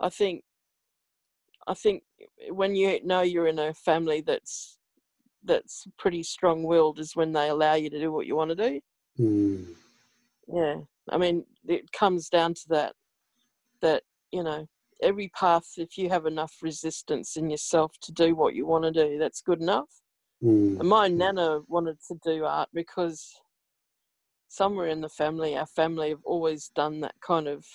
I 0.00 0.08
think 0.08 0.42
I 1.66 1.74
think 1.74 2.02
when 2.48 2.74
you 2.74 3.00
know 3.04 3.20
you're 3.20 3.46
in 3.46 3.58
a 3.58 3.74
family 3.74 4.22
that's 4.22 4.78
that's 5.44 5.86
pretty 5.98 6.22
strong 6.22 6.64
willed 6.64 6.98
is 6.98 7.16
when 7.16 7.32
they 7.32 7.48
allow 7.48 7.74
you 7.74 7.90
to 7.90 7.98
do 7.98 8.12
what 8.12 8.26
you 8.26 8.36
want 8.36 8.50
to 8.50 8.56
do. 8.56 8.80
Mm. 9.18 9.66
Yeah. 10.48 10.76
I 11.10 11.18
mean 11.18 11.44
it 11.66 11.92
comes 11.92 12.28
down 12.28 12.54
to 12.54 12.68
that 12.70 12.94
that, 13.82 14.02
you 14.32 14.42
know, 14.42 14.66
every 15.02 15.28
path 15.28 15.66
if 15.76 15.96
you 15.96 16.08
have 16.08 16.26
enough 16.26 16.56
resistance 16.62 17.36
in 17.36 17.50
yourself 17.50 17.92
to 18.02 18.12
do 18.12 18.34
what 18.34 18.54
you 18.54 18.66
want 18.66 18.84
to 18.84 18.90
do, 18.90 19.18
that's 19.18 19.42
good 19.42 19.60
enough. 19.60 19.88
Mm. 20.42 20.80
And 20.80 20.88
my 20.88 21.08
nana 21.08 21.60
wanted 21.68 21.98
to 22.08 22.18
do 22.24 22.44
art 22.44 22.70
because 22.72 23.34
somewhere 24.48 24.88
in 24.88 25.00
the 25.00 25.08
family, 25.08 25.56
our 25.56 25.66
family 25.66 26.10
have 26.10 26.24
always 26.24 26.70
done 26.74 27.00
that 27.00 27.14
kind 27.20 27.46
of 27.46 27.66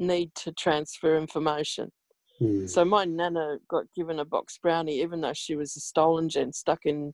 need 0.00 0.34
to 0.34 0.52
transfer 0.52 1.16
information. 1.16 1.92
Mm. 2.40 2.68
So 2.68 2.84
my 2.84 3.04
nana 3.04 3.58
got 3.68 3.84
given 3.94 4.18
a 4.18 4.24
box 4.24 4.58
brownie, 4.60 5.00
even 5.00 5.20
though 5.20 5.34
she 5.34 5.56
was 5.56 5.76
a 5.76 5.80
stolen 5.80 6.28
gen, 6.28 6.52
stuck 6.52 6.80
in 6.86 7.12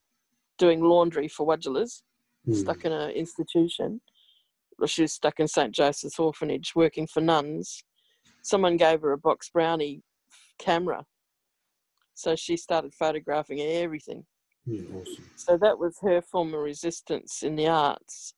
doing 0.58 0.82
laundry 0.82 1.28
for 1.28 1.44
mm. 1.46 2.54
stuck 2.54 2.84
in 2.84 2.92
an 2.92 3.10
institution. 3.10 4.00
Well, 4.78 4.86
she 4.86 5.02
was 5.02 5.12
stuck 5.12 5.40
in 5.40 5.48
St. 5.48 5.74
Joseph's 5.74 6.18
Orphanage 6.18 6.72
working 6.74 7.06
for 7.06 7.20
nuns. 7.20 7.82
Someone 8.42 8.76
gave 8.76 9.00
her 9.00 9.12
a 9.12 9.18
box 9.18 9.50
brownie 9.50 10.02
camera. 10.58 11.04
So 12.14 12.36
she 12.36 12.56
started 12.56 12.94
photographing 12.94 13.60
everything. 13.60 14.24
Yeah, 14.64 14.82
awesome. 14.94 15.30
So 15.36 15.58
that 15.58 15.78
was 15.78 15.98
her 16.02 16.22
form 16.22 16.54
of 16.54 16.60
resistance 16.60 17.42
in 17.42 17.56
the 17.56 17.68
arts. 17.68 18.34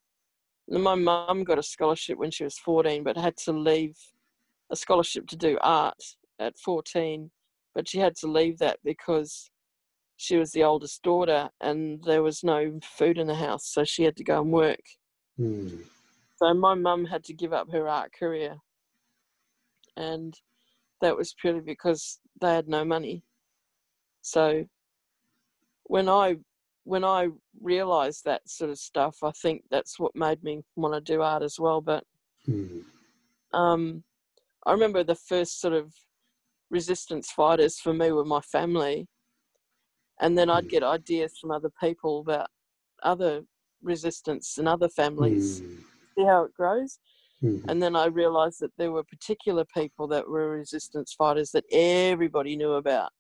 my 0.69 0.95
mum 0.95 1.45
got 1.45 1.59
a 1.59 1.63
scholarship 1.63 2.19
when 2.19 2.31
she 2.31 2.45
was 2.45 2.59
14, 2.59 3.03
but 3.03 3.17
had 3.17 3.37
to 3.39 3.53
leave 3.53 3.97
a 4.71 4.77
scholarship 4.77 5.27
to 5.29 5.37
do 5.37 5.59
art 5.61 6.03
at 6.39 6.59
14, 6.59 7.31
but 7.75 7.89
she 7.89 7.99
had 7.99 8.15
to 8.17 8.27
leave 8.27 8.59
that 8.59 8.79
because 8.85 9.51
she 10.17 10.37
was 10.37 10.51
the 10.51 10.65
oldest 10.65 11.03
daughter 11.03 11.49
and 11.61 12.03
there 12.05 12.23
was 12.23 12.43
no 12.43 12.79
food 12.83 13.19
in 13.19 13.27
the 13.27 13.35
house, 13.35 13.73
so 13.73 13.85
she 13.85 14.03
had 14.03 14.17
to 14.17 14.25
go 14.25 14.41
and 14.41 14.53
work. 14.53 14.83
Mm. 15.39 15.85
So 16.37 16.55
my 16.55 16.75
mum 16.75 17.05
had 17.05 17.25
to 17.25 17.35
give 17.35 17.53
up 17.53 17.71
her 17.73 17.89
art 17.89 18.13
career, 18.19 18.57
and 19.97 20.35
that 21.01 21.17
was 21.17 21.35
purely 21.41 21.61
because 21.61 22.21
they 22.41 22.55
had 22.55 22.69
no 22.69 22.85
money. 22.85 23.25
So 24.23 24.65
when 25.85 26.09
I 26.09 26.37
when 26.85 27.05
I 27.05 27.29
realised 27.61 28.25
that 28.25 28.49
sort 28.49 28.71
of 28.71 28.79
stuff, 28.79 29.19
I 29.23 29.31
think 29.43 29.63
that's 29.71 29.99
what 29.99 30.15
made 30.17 30.43
me 30.43 30.63
want 30.77 30.95
to 30.95 31.01
do 31.01 31.23
art 31.23 31.43
as 31.43 31.59
well. 31.59 31.81
But 31.81 32.05
mm. 32.49 32.83
um, 33.53 34.03
I 34.69 34.73
remember 34.73 35.03
the 35.03 35.15
first 35.15 35.63
sort 35.63 35.73
of 35.73 35.95
resistance 36.69 37.31
fighters 37.31 37.79
for 37.81 37.95
me 37.95 38.13
were 38.13 38.27
my 38.27 38.43
family. 38.43 39.09
And 40.21 40.37
then 40.37 40.51
I'd 40.51 40.67
mm. 40.67 40.71
get 40.71 40.83
ideas 40.83 41.39
from 41.41 41.53
other 41.53 41.71
people 41.81 42.21
about 42.21 42.49
other 43.03 43.45
resistance 43.83 44.59
and 44.59 44.69
other 44.69 44.91
families. 44.91 45.63
Mm. 45.63 45.79
See 46.19 46.25
how 46.27 46.45
it 46.45 46.55
grows? 46.55 46.99
Mm. 47.43 47.65
And 47.67 47.83
then 47.83 47.97
I 47.97 48.07
realized 48.07 48.61
that 48.61 48.73
there 48.77 48.93
were 48.93 49.05
particular 49.05 49.65
people 49.75 50.07
that 50.09 50.29
were 50.29 50.51
resistance 50.51 51.15
fighters 51.17 51.51
that 51.53 51.65
everybody 51.73 52.55
knew 52.55 52.73
about. 52.73 53.11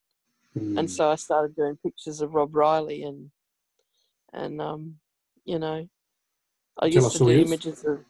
Mm. 0.54 0.80
And 0.80 0.90
so 0.90 1.10
I 1.10 1.14
started 1.14 1.56
doing 1.56 1.78
pictures 1.82 2.20
of 2.20 2.34
Rob 2.34 2.54
Riley 2.54 3.04
and 3.04 3.30
and 4.34 4.60
um, 4.60 4.96
you 5.46 5.58
know, 5.58 5.88
I 6.78 6.90
Tell 6.90 7.04
used 7.04 7.16
to 7.16 7.24
do 7.24 7.30
images 7.30 7.82
of 7.86 8.00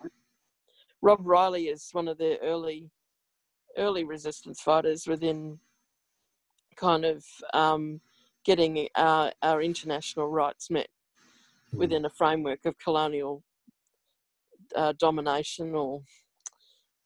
Rob 1.00 1.20
Riley 1.22 1.68
is 1.68 1.90
one 1.92 2.08
of 2.08 2.18
the 2.18 2.40
early 2.40 2.90
early 3.78 4.04
resistance 4.04 4.60
fighters 4.60 5.06
within 5.06 5.58
kind 6.76 7.04
of 7.04 7.24
um, 7.54 8.00
getting 8.44 8.88
our, 8.94 9.32
our 9.42 9.62
international 9.62 10.28
rights 10.28 10.70
met 10.70 10.88
hmm. 11.70 11.78
within 11.78 12.04
a 12.04 12.10
framework 12.10 12.64
of 12.64 12.78
colonial 12.78 13.42
uh, 14.76 14.92
domination 14.98 15.74
or 15.74 16.02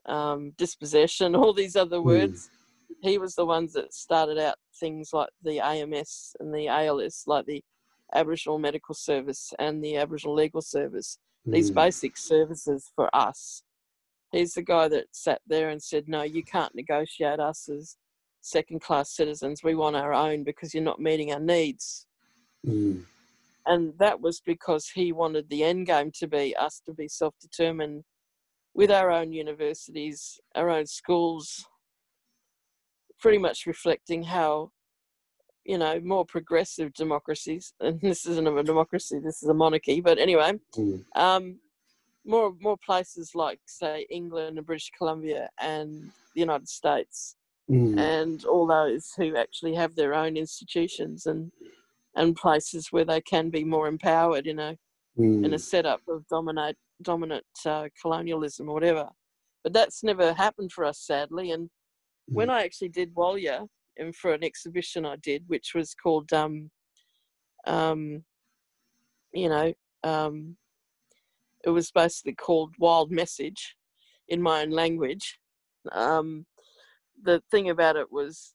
um, 0.07 0.53
dispossession, 0.57 1.35
all 1.37 1.53
these 1.53 1.77
other 1.77 1.99
hmm. 1.99 2.07
words. 2.07 2.49
Mm. 2.49 3.09
He 3.09 3.19
was 3.19 3.35
the 3.35 3.47
ones 3.47 3.73
that 3.73 3.93
started 3.93 4.39
out 4.39 4.55
things 4.79 5.11
like 5.13 5.31
the 5.43 5.59
AMS 5.59 6.37
and 6.39 6.55
the 6.55 6.69
ALS, 6.69 7.25
like 7.27 7.47
the 7.47 7.63
Aboriginal 8.15 8.59
Medical 8.59 8.95
Service 8.95 9.53
and 9.59 9.83
the 9.83 9.97
Aboriginal 9.97 10.35
Legal 10.35 10.63
Service, 10.63 11.19
these 11.45 11.71
mm. 11.71 11.75
basic 11.75 12.17
services 12.17 12.93
for 12.95 13.15
us. 13.15 13.63
He's 14.33 14.55
the 14.55 14.63
guy 14.63 14.89
that 14.89 15.07
sat 15.13 15.41
there 15.47 15.69
and 15.69 15.83
said, 15.83 16.09
No, 16.09 16.23
you 16.23 16.43
can't 16.43 16.75
negotiate 16.75 17.39
us 17.39 17.69
as 17.69 17.97
second 18.41 18.81
class 18.81 19.15
citizens. 19.15 19.63
We 19.63 19.75
want 19.75 19.97
our 19.97 20.13
own 20.13 20.43
because 20.43 20.75
you're 20.75 20.83
not 20.83 21.01
meeting 21.01 21.33
our 21.33 21.41
needs. 21.41 22.07
Mm. 22.67 23.05
And 23.67 23.93
that 23.99 24.21
was 24.21 24.41
because 24.45 24.89
he 24.89 25.13
wanted 25.13 25.49
the 25.49 25.63
end 25.63 25.87
game 25.87 26.11
to 26.19 26.27
be 26.27 26.57
us 26.57 26.81
to 26.87 26.93
be 26.93 27.09
self 27.09 27.35
determined 27.41 28.05
with 28.75 28.91
our 28.91 29.11
own 29.11 29.33
universities, 29.33 30.41
our 30.55 30.71
own 30.71 30.87
schools, 30.87 31.65
pretty 33.21 33.39
much 33.39 33.67
reflecting 33.67 34.23
how 34.23 34.71
you 35.65 35.79
know 35.79 36.01
more 36.01 36.27
progressive 36.27 36.93
democracies 36.95 37.73
and 37.81 38.01
this 38.01 38.27
isn't 38.27 38.49
a 38.49 38.63
democracy 38.65 39.21
this 39.23 39.43
is 39.43 39.49
a 39.49 39.55
monarchy 39.55 40.01
but 40.01 40.19
anyway 40.19 40.53
mm. 40.77 41.03
um, 41.15 41.59
more 42.25 42.55
more 42.61 42.77
places 42.85 43.33
like 43.35 43.61
say 43.67 44.07
england 44.11 44.59
and 44.59 44.67
british 44.67 44.91
columbia 44.97 45.49
and 45.61 46.11
the 46.35 46.41
united 46.41 46.69
states 46.69 47.37
mm. 47.71 47.99
and 47.99 48.45
all 48.45 48.67
those 48.67 49.13
who 49.17 49.37
actually 49.37 49.75
have 49.75 49.95
their 49.95 50.15
own 50.15 50.37
institutions 50.37 51.27
and 51.27 51.51
and 52.15 52.37
places 52.37 52.89
where 52.91 53.05
they 53.05 53.21
can 53.23 53.49
be 53.51 53.65
more 53.65 53.89
empowered 53.89 54.47
in 54.47 54.59
a 54.59 54.77
mm. 55.19 55.45
in 55.45 55.55
a 55.55 55.59
setup 55.59 56.01
of 56.09 56.27
dominate 56.29 56.77
dominant 57.03 57.45
uh, 57.67 57.89
colonialism 58.01 58.69
or 58.69 58.75
whatever 58.75 59.09
but 59.65 59.73
that's 59.73 60.05
never 60.05 60.33
happened 60.33 60.71
for 60.71 60.85
us 60.85 61.01
sadly 61.01 61.51
and 61.51 61.69
when 62.27 62.49
mm. 62.49 62.53
I 62.53 62.65
actually 62.65 62.91
did 62.91 63.15
Walyer 63.15 63.67
and 63.97 64.15
for 64.15 64.33
an 64.33 64.45
exhibition 64.45 65.05
I 65.05 65.17
did, 65.17 65.45
which 65.47 65.73
was 65.75 65.95
called, 65.95 66.33
um, 66.33 66.71
um, 67.67 68.25
you 69.33 69.49
know, 69.49 69.73
um, 70.05 70.57
it 71.65 71.71
was 71.71 71.91
basically 71.91 72.35
called 72.35 72.75
Wild 72.79 73.11
Message 73.11 73.77
in 74.29 74.43
my 74.43 74.63
own 74.63 74.71
language. 74.71 75.39
Um, 75.91 76.47
the 77.23 77.43
thing 77.51 77.71
about 77.71 77.97
it 77.97 78.11
was 78.11 78.55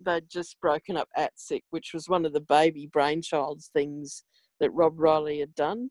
they'd 0.00 0.28
just 0.28 0.60
broken 0.60 0.96
up 0.96 1.08
ATSIC, 1.16 1.62
which 1.70 1.92
was 1.94 2.08
one 2.08 2.24
of 2.24 2.32
the 2.32 2.40
baby 2.40 2.88
brainchilds 2.94 3.70
things 3.72 4.24
that 4.60 4.70
Rob 4.70 4.98
Riley 4.98 5.40
had 5.40 5.54
done. 5.54 5.90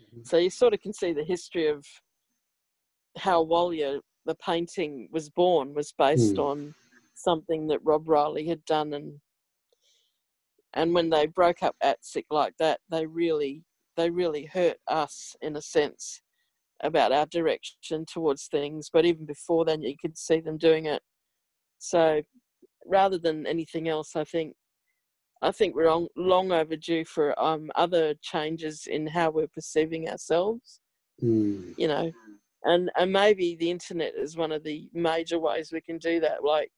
Mm-hmm. 0.00 0.22
So 0.24 0.36
you 0.36 0.50
sort 0.50 0.74
of 0.74 0.80
can 0.80 0.92
see 0.92 1.12
the 1.12 1.24
history 1.24 1.68
of 1.68 1.84
how 3.16 3.44
Walyer 3.44 4.00
the 4.26 4.34
painting 4.36 5.08
was 5.12 5.28
born 5.28 5.74
was 5.74 5.92
based 5.96 6.36
mm. 6.36 6.44
on 6.44 6.74
something 7.14 7.66
that 7.68 7.84
Rob 7.84 8.08
Riley 8.08 8.46
had 8.46 8.64
done 8.64 8.94
and 8.94 9.20
and 10.72 10.92
when 10.92 11.10
they 11.10 11.26
broke 11.26 11.62
up 11.62 11.76
ATSIC 11.82 12.24
like 12.30 12.54
that 12.58 12.80
they 12.90 13.06
really 13.06 13.62
they 13.96 14.10
really 14.10 14.44
hurt 14.44 14.76
us 14.88 15.34
in 15.42 15.56
a 15.56 15.62
sense 15.62 16.20
about 16.82 17.12
our 17.12 17.26
direction 17.26 18.04
towards 18.06 18.46
things 18.46 18.90
but 18.92 19.04
even 19.04 19.24
before 19.24 19.64
then 19.64 19.82
you 19.82 19.94
could 20.00 20.18
see 20.18 20.40
them 20.40 20.58
doing 20.58 20.86
it 20.86 21.02
so 21.78 22.20
rather 22.86 23.18
than 23.18 23.46
anything 23.46 23.88
else 23.88 24.16
I 24.16 24.24
think 24.24 24.54
I 25.44 25.52
think 25.52 25.76
we're 25.76 25.90
on, 25.90 26.08
long 26.16 26.52
overdue 26.52 27.04
for 27.04 27.38
um, 27.40 27.70
other 27.74 28.14
changes 28.22 28.86
in 28.86 29.06
how 29.06 29.30
we're 29.30 29.46
perceiving 29.46 30.08
ourselves. 30.08 30.80
Mm. 31.22 31.74
You 31.76 31.88
know, 31.88 32.12
and 32.64 32.90
and 32.96 33.12
maybe 33.12 33.54
the 33.54 33.70
internet 33.70 34.14
is 34.16 34.36
one 34.36 34.52
of 34.52 34.64
the 34.64 34.88
major 34.94 35.38
ways 35.38 35.70
we 35.70 35.82
can 35.82 35.98
do 35.98 36.18
that 36.20 36.42
like 36.42 36.70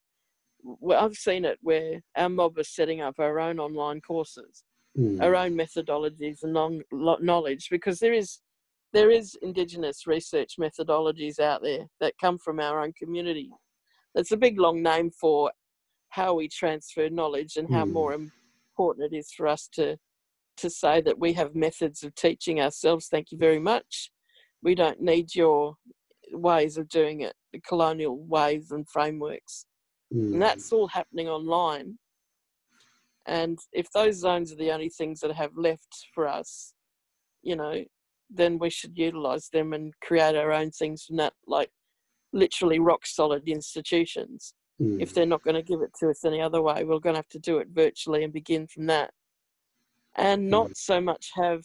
well, 0.63 1.05
I've 1.05 1.15
seen 1.15 1.45
it 1.45 1.59
where 1.63 2.03
our 2.17 2.29
mob 2.29 2.59
is 2.59 2.69
setting 2.75 3.01
up 3.01 3.15
our 3.19 3.39
own 3.39 3.61
online 3.61 4.01
courses, 4.01 4.65
mm. 4.97 5.23
our 5.23 5.35
own 5.35 5.53
methodologies 5.53 6.43
and 6.43 6.53
non- 6.53 6.83
knowledge, 6.93 7.69
because 7.71 7.99
there 7.99 8.13
is 8.13 8.41
there 8.93 9.11
is 9.11 9.37
Indigenous 9.43 10.07
research 10.07 10.55
methodologies 10.59 11.39
out 11.39 11.63
there 11.63 11.87
that 12.01 12.15
come 12.21 12.39
from 12.39 12.61
our 12.61 12.81
own 12.81 12.93
community. 12.93 13.51
That's 14.15 14.33
a 14.33 14.37
big 14.37 14.59
long 14.59 14.83
name 14.83 15.11
for 15.11 15.51
how 16.11 16.35
we 16.35 16.49
transfer 16.49 17.11
knowledge 17.11 17.57
and 17.57 17.71
how 17.71 17.85
mm. 17.85 17.93
more 17.93 18.15
important 18.15 19.13
it 19.13 19.17
is 19.17 19.33
for 19.37 19.47
us 19.47 19.69
to 19.75 19.97
to 20.59 20.71
say 20.71 21.03
that 21.03 21.19
we 21.19 21.35
have 21.35 21.55
methods 21.55 22.03
of 22.03 22.15
teaching 22.15 22.61
ourselves. 22.61 23.09
Thank 23.09 23.31
you 23.31 23.37
very 23.37 23.59
much 23.59 24.11
we 24.67 24.75
don't 24.75 25.01
need 25.01 25.33
your 25.33 25.77
ways 26.33 26.77
of 26.77 26.89
doing 26.89 27.21
it, 27.21 27.35
the 27.53 27.61
colonial 27.61 28.19
ways 28.27 28.73
and 28.73 28.89
frameworks. 28.89 29.67
Mm. 30.13 30.33
And 30.33 30.43
that's 30.43 30.73
all 30.73 30.89
happening 30.89 31.29
online. 31.29 31.99
And 33.27 33.59
if 33.73 33.91
those 33.93 34.21
zones 34.21 34.53
are 34.53 34.57
the 34.57 34.71
only 34.71 34.89
things 34.89 35.21
that 35.21 35.33
have 35.33 35.51
left 35.57 36.07
for 36.15 36.29
us, 36.29 36.75
you 37.43 37.57
know, 37.57 37.85
then 38.31 38.59
we 38.59 38.71
should 38.71 38.97
utilize 38.97 39.49
them 39.49 39.73
and 39.73 39.93
create 40.03 40.37
our 40.37 40.53
own 40.53 40.71
things 40.71 41.05
from 41.05 41.17
that, 41.17 41.33
like 41.47 41.71
literally 42.33 42.79
rock 42.79 43.07
solid 43.07 43.49
institutions. 43.49 44.55
Mm. 44.81 45.01
If 45.01 45.15
they're 45.15 45.27
not 45.27 45.43
going 45.43 45.55
to 45.55 45.63
give 45.63 45.81
it 45.81 45.91
to 46.01 46.11
us 46.11 46.25
any 46.25 46.41
other 46.41 46.63
way, 46.63 46.85
we're 46.85 46.99
going 46.99 47.15
to 47.15 47.19
have 47.19 47.29
to 47.29 47.39
do 47.39 47.59
it 47.59 47.69
virtually 47.73 48.25
and 48.25 48.33
begin 48.33 48.67
from 48.67 48.87
that. 48.87 49.11
And 50.17 50.49
not 50.49 50.71
mm. 50.71 50.77
so 50.77 51.01
much 51.01 51.31
have 51.35 51.63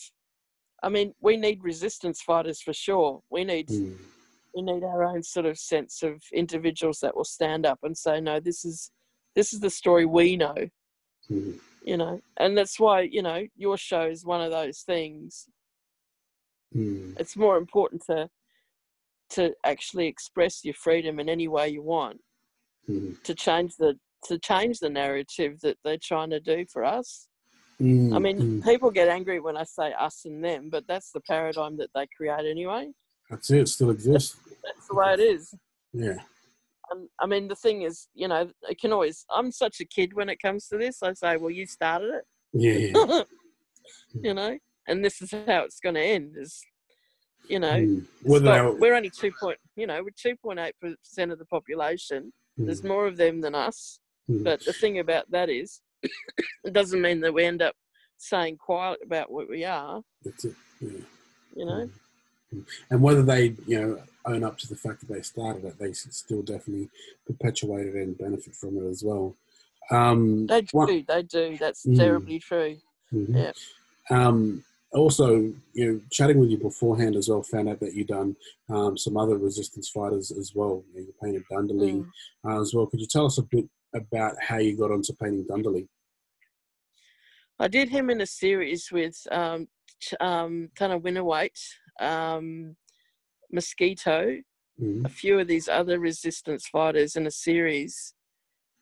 I 0.84 0.90
mean, 0.90 1.14
we 1.22 1.38
need 1.38 1.64
resistance 1.64 2.22
fighters 2.22 2.62
for 2.62 2.74
sure. 2.74 3.22
We 3.30 3.44
need 3.44 3.68
mm. 3.68 3.98
we 4.56 4.62
need 4.62 4.84
our 4.84 5.04
own 5.04 5.24
sort 5.24 5.46
of 5.46 5.58
sense 5.58 6.04
of 6.04 6.22
individuals 6.34 7.00
that 7.02 7.16
will 7.16 7.24
stand 7.24 7.66
up 7.66 7.80
and 7.84 7.98
say, 7.98 8.20
no, 8.20 8.40
this 8.40 8.66
is 8.66 8.92
this 9.36 9.54
is 9.54 9.60
the 9.60 9.70
story 9.70 10.06
we 10.06 10.36
know. 10.36 10.56
Mm. 11.32 11.60
You 11.84 11.98
know, 11.98 12.22
and 12.38 12.58
that's 12.58 12.80
why 12.80 13.02
you 13.02 13.22
know 13.22 13.46
your 13.56 13.78
show 13.78 14.04
is 14.04 14.26
one 14.26 14.42
of 14.42 14.52
those 14.52 14.80
things. 14.80 15.48
Mm. 16.76 17.20
It's 17.20 17.36
more 17.36 17.58
important 17.58 18.04
to 18.08 18.30
to 19.32 19.54
actually 19.66 20.08
express 20.08 20.64
your 20.66 20.74
freedom 20.74 21.20
in 21.20 21.30
any 21.30 21.48
way 21.48 21.70
you 21.70 21.82
want 21.82 22.20
hmm. 22.86 23.14
to 23.24 23.34
change 23.34 23.78
the 23.78 23.98
to 24.26 24.38
change 24.40 24.80
the 24.80 24.90
narrative 24.90 25.58
that 25.62 25.78
they're 25.86 25.98
trying 25.98 26.30
to 26.30 26.40
do 26.42 26.66
for 26.70 26.84
us 26.84 27.30
Mm, 27.82 28.16
I 28.16 28.20
mean, 28.20 28.38
mm. 28.38 28.64
people 28.64 28.92
get 28.92 29.08
angry 29.08 29.40
when 29.40 29.58
I 29.58 29.64
say 29.64 29.92
us 29.94 30.22
and 30.26 30.44
them, 30.44 30.70
but 30.70 30.86
that's 30.88 31.12
the 31.12 31.22
paradigm 31.22 31.78
that 31.78 31.90
they 31.96 32.06
create 32.16 32.46
anyway. 32.46 32.92
That's 33.30 33.50
it. 33.50 33.62
It 33.62 33.70
still 33.70 33.90
exists. 33.90 34.38
That's, 34.64 34.88
the 34.88 34.96
way 34.96 35.14
it 35.14 35.20
is. 35.20 35.56
Yeah. 35.92 36.18
Um, 36.92 37.08
I 37.20 37.26
mean, 37.26 37.48
the 37.48 37.56
thing 37.56 37.84
is, 37.84 38.08
you 38.14 38.28
know, 38.28 38.50
it 38.70 38.80
can 38.80 38.92
always. 38.92 39.26
I'm 39.30 39.52
such 39.52 39.80
a 39.80 39.86
kid 39.86 40.14
when 40.14 40.30
it 40.30 40.42
comes 40.42 40.68
to 40.68 40.78
this. 40.78 41.02
I 41.04 41.14
say, 41.14 41.38
well, 41.38 41.52
you 41.52 41.66
started 41.66 42.12
it. 42.16 42.26
Yeah. 42.54 43.24
you 44.22 44.34
know, 44.34 44.58
and 44.88 45.04
this 45.04 45.22
is 45.22 45.32
how 45.32 45.64
it's 45.64 45.80
going 45.80 45.96
to 45.96 46.02
end. 46.02 46.36
Is 46.38 46.62
you 47.48 47.60
know, 47.60 47.74
mm. 47.74 48.06
not, 48.24 48.80
we're 48.80 48.96
only 48.96 49.10
two 49.10 49.32
point. 49.40 49.58
You 49.76 49.88
know, 49.88 50.02
we're 50.04 50.10
two 50.22 50.36
point 50.38 50.60
eight 50.60 50.76
percent 50.82 51.32
of 51.32 51.40
the 51.40 51.46
population. 51.46 52.34
There's 52.58 52.82
mm. 52.82 52.90
more 52.90 53.08
of 53.08 53.18
them 53.18 53.42
than 53.42 53.56
us. 53.56 54.00
Mm. 54.30 54.44
But 54.44 54.64
the 54.66 54.74
thing 54.74 55.00
about 55.00 55.30
that 55.32 55.50
is, 55.50 55.82
it 56.04 56.74
doesn't 56.74 57.02
mean 57.02 57.22
that 57.22 57.34
we 57.34 57.46
end 57.46 57.62
up 57.62 57.76
saying 58.18 58.58
quiet 58.58 59.00
about 59.06 59.32
what 59.32 59.50
we 59.50 59.64
are. 59.64 60.02
That's 60.24 60.46
it. 60.46 60.56
Yeah. 60.80 61.00
You 61.56 61.66
know. 61.66 61.90
And 62.90 63.02
whether 63.02 63.24
they, 63.24 63.56
you 63.66 63.82
know, 63.82 64.02
own 64.26 64.44
up 64.44 64.58
to 64.60 64.68
the 64.68 64.76
fact 64.76 65.00
that 65.02 65.14
they 65.14 65.22
started 65.22 65.66
it, 65.66 65.80
they 65.80 65.94
still 65.94 66.42
definitely 66.42 66.90
perpetuate 67.26 67.88
it 67.88 67.96
and 67.96 68.18
benefit 68.18 68.56
from 68.56 68.78
it 68.78 68.90
as 68.90 69.04
well. 69.04 69.36
Um, 69.90 70.48
they 70.48 70.62
do. 70.62 70.68
One, 70.72 71.06
they 71.08 71.24
do. 71.24 71.58
That's 71.60 71.86
mm, 71.86 71.98
terribly 71.98 72.40
true. 72.40 72.78
Mm-hmm. 73.14 73.38
Yeah. 73.38 73.52
Um, 74.10 74.64
also, 74.94 75.54
you 75.74 75.92
know, 75.92 76.02
chatting 76.12 76.40
with 76.40 76.50
you 76.50 76.58
beforehand 76.58 77.16
as 77.16 77.30
well, 77.30 77.44
found 77.44 77.70
out 77.70 77.80
that 77.80 77.94
you've 77.94 78.08
done 78.08 78.36
um, 78.70 78.98
some 78.98 79.18
other 79.18 79.38
resistance 79.38 79.90
fighters 79.90 80.32
as 80.32 80.54
well. 80.54 80.84
You, 80.94 81.02
know, 81.02 81.08
you 81.08 81.14
painted 81.24 81.44
Dundalli 81.52 82.06
mm. 82.06 82.08
uh, 82.46 82.62
as 82.62 82.74
well. 82.74 82.88
Could 82.88 83.00
you 83.00 83.08
tell 83.08 83.26
us 83.26 83.38
a 83.38 83.44
bit 83.44 83.66
about 83.96 84.36
how 84.40 84.58
you 84.58 84.78
got 84.78 84.92
onto 84.92 85.14
painting 85.14 85.46
Dundalli? 85.46 85.88
I 87.60 87.68
did 87.68 87.90
him 87.90 88.10
in 88.10 88.22
a 88.22 88.26
series 88.26 88.92
with 88.92 89.16
um, 89.32 89.68
um, 90.20 90.70
Tunnerminnerwait, 90.76 91.60
um, 92.00 92.76
Mosquito, 93.52 94.38
mm-hmm. 94.82 95.06
a 95.06 95.10
few 95.10 95.40
of 95.40 95.48
these 95.48 95.68
other 95.68 96.00
resistance 96.00 96.68
fighters 96.68 97.16
in 97.16 97.28
a 97.28 97.32
series. 97.32 98.14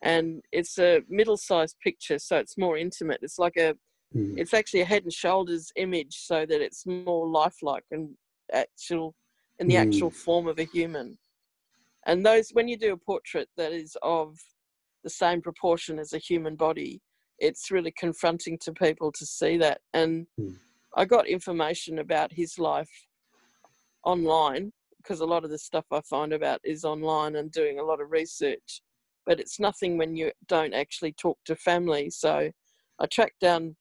And 0.02 0.42
it's 0.52 0.78
a 0.78 1.02
middle 1.08 1.36
sized 1.36 1.76
picture, 1.82 2.18
so 2.18 2.38
it's 2.38 2.56
more 2.56 2.78
intimate. 2.78 3.20
It's 3.22 3.38
like 3.38 3.56
a, 3.56 3.74
mm-hmm. 4.16 4.38
it's 4.38 4.54
actually 4.54 4.80
a 4.80 4.86
head 4.86 5.02
and 5.02 5.12
shoulders 5.12 5.70
image 5.76 6.14
so 6.16 6.46
that 6.46 6.60
it's 6.62 6.86
more 6.86 7.26
lifelike 7.28 7.84
and 7.90 8.10
actual, 8.52 9.14
in 9.58 9.68
the 9.68 9.74
mm-hmm. 9.74 9.88
actual 9.88 10.10
form 10.10 10.46
of 10.46 10.58
a 10.58 10.64
human. 10.64 11.18
And 12.06 12.24
those, 12.24 12.50
when 12.52 12.66
you 12.66 12.78
do 12.78 12.94
a 12.94 12.96
portrait 12.96 13.48
that 13.58 13.72
is 13.72 13.96
of 14.02 14.38
the 15.04 15.10
same 15.10 15.42
proportion 15.42 15.98
as 15.98 16.14
a 16.14 16.18
human 16.18 16.56
body, 16.56 17.02
it's 17.38 17.70
really 17.70 17.92
confronting 17.98 18.58
to 18.62 18.72
people 18.72 19.12
to 19.12 19.26
see 19.26 19.56
that. 19.58 19.80
And 19.92 20.26
mm. 20.38 20.56
I 20.96 21.04
got 21.04 21.28
information 21.28 21.98
about 21.98 22.32
his 22.32 22.58
life 22.58 22.90
online 24.04 24.72
because 24.98 25.20
a 25.20 25.26
lot 25.26 25.44
of 25.44 25.50
the 25.50 25.58
stuff 25.58 25.84
I 25.90 26.00
find 26.02 26.32
about 26.32 26.60
is 26.64 26.84
online 26.84 27.36
and 27.36 27.50
doing 27.50 27.78
a 27.78 27.84
lot 27.84 28.00
of 28.00 28.10
research. 28.10 28.82
But 29.26 29.40
it's 29.40 29.60
nothing 29.60 29.96
when 29.96 30.16
you 30.16 30.32
don't 30.48 30.74
actually 30.74 31.12
talk 31.12 31.38
to 31.46 31.54
family. 31.56 32.10
So 32.10 32.50
I 32.98 33.06
tracked 33.06 33.40
down 33.40 33.76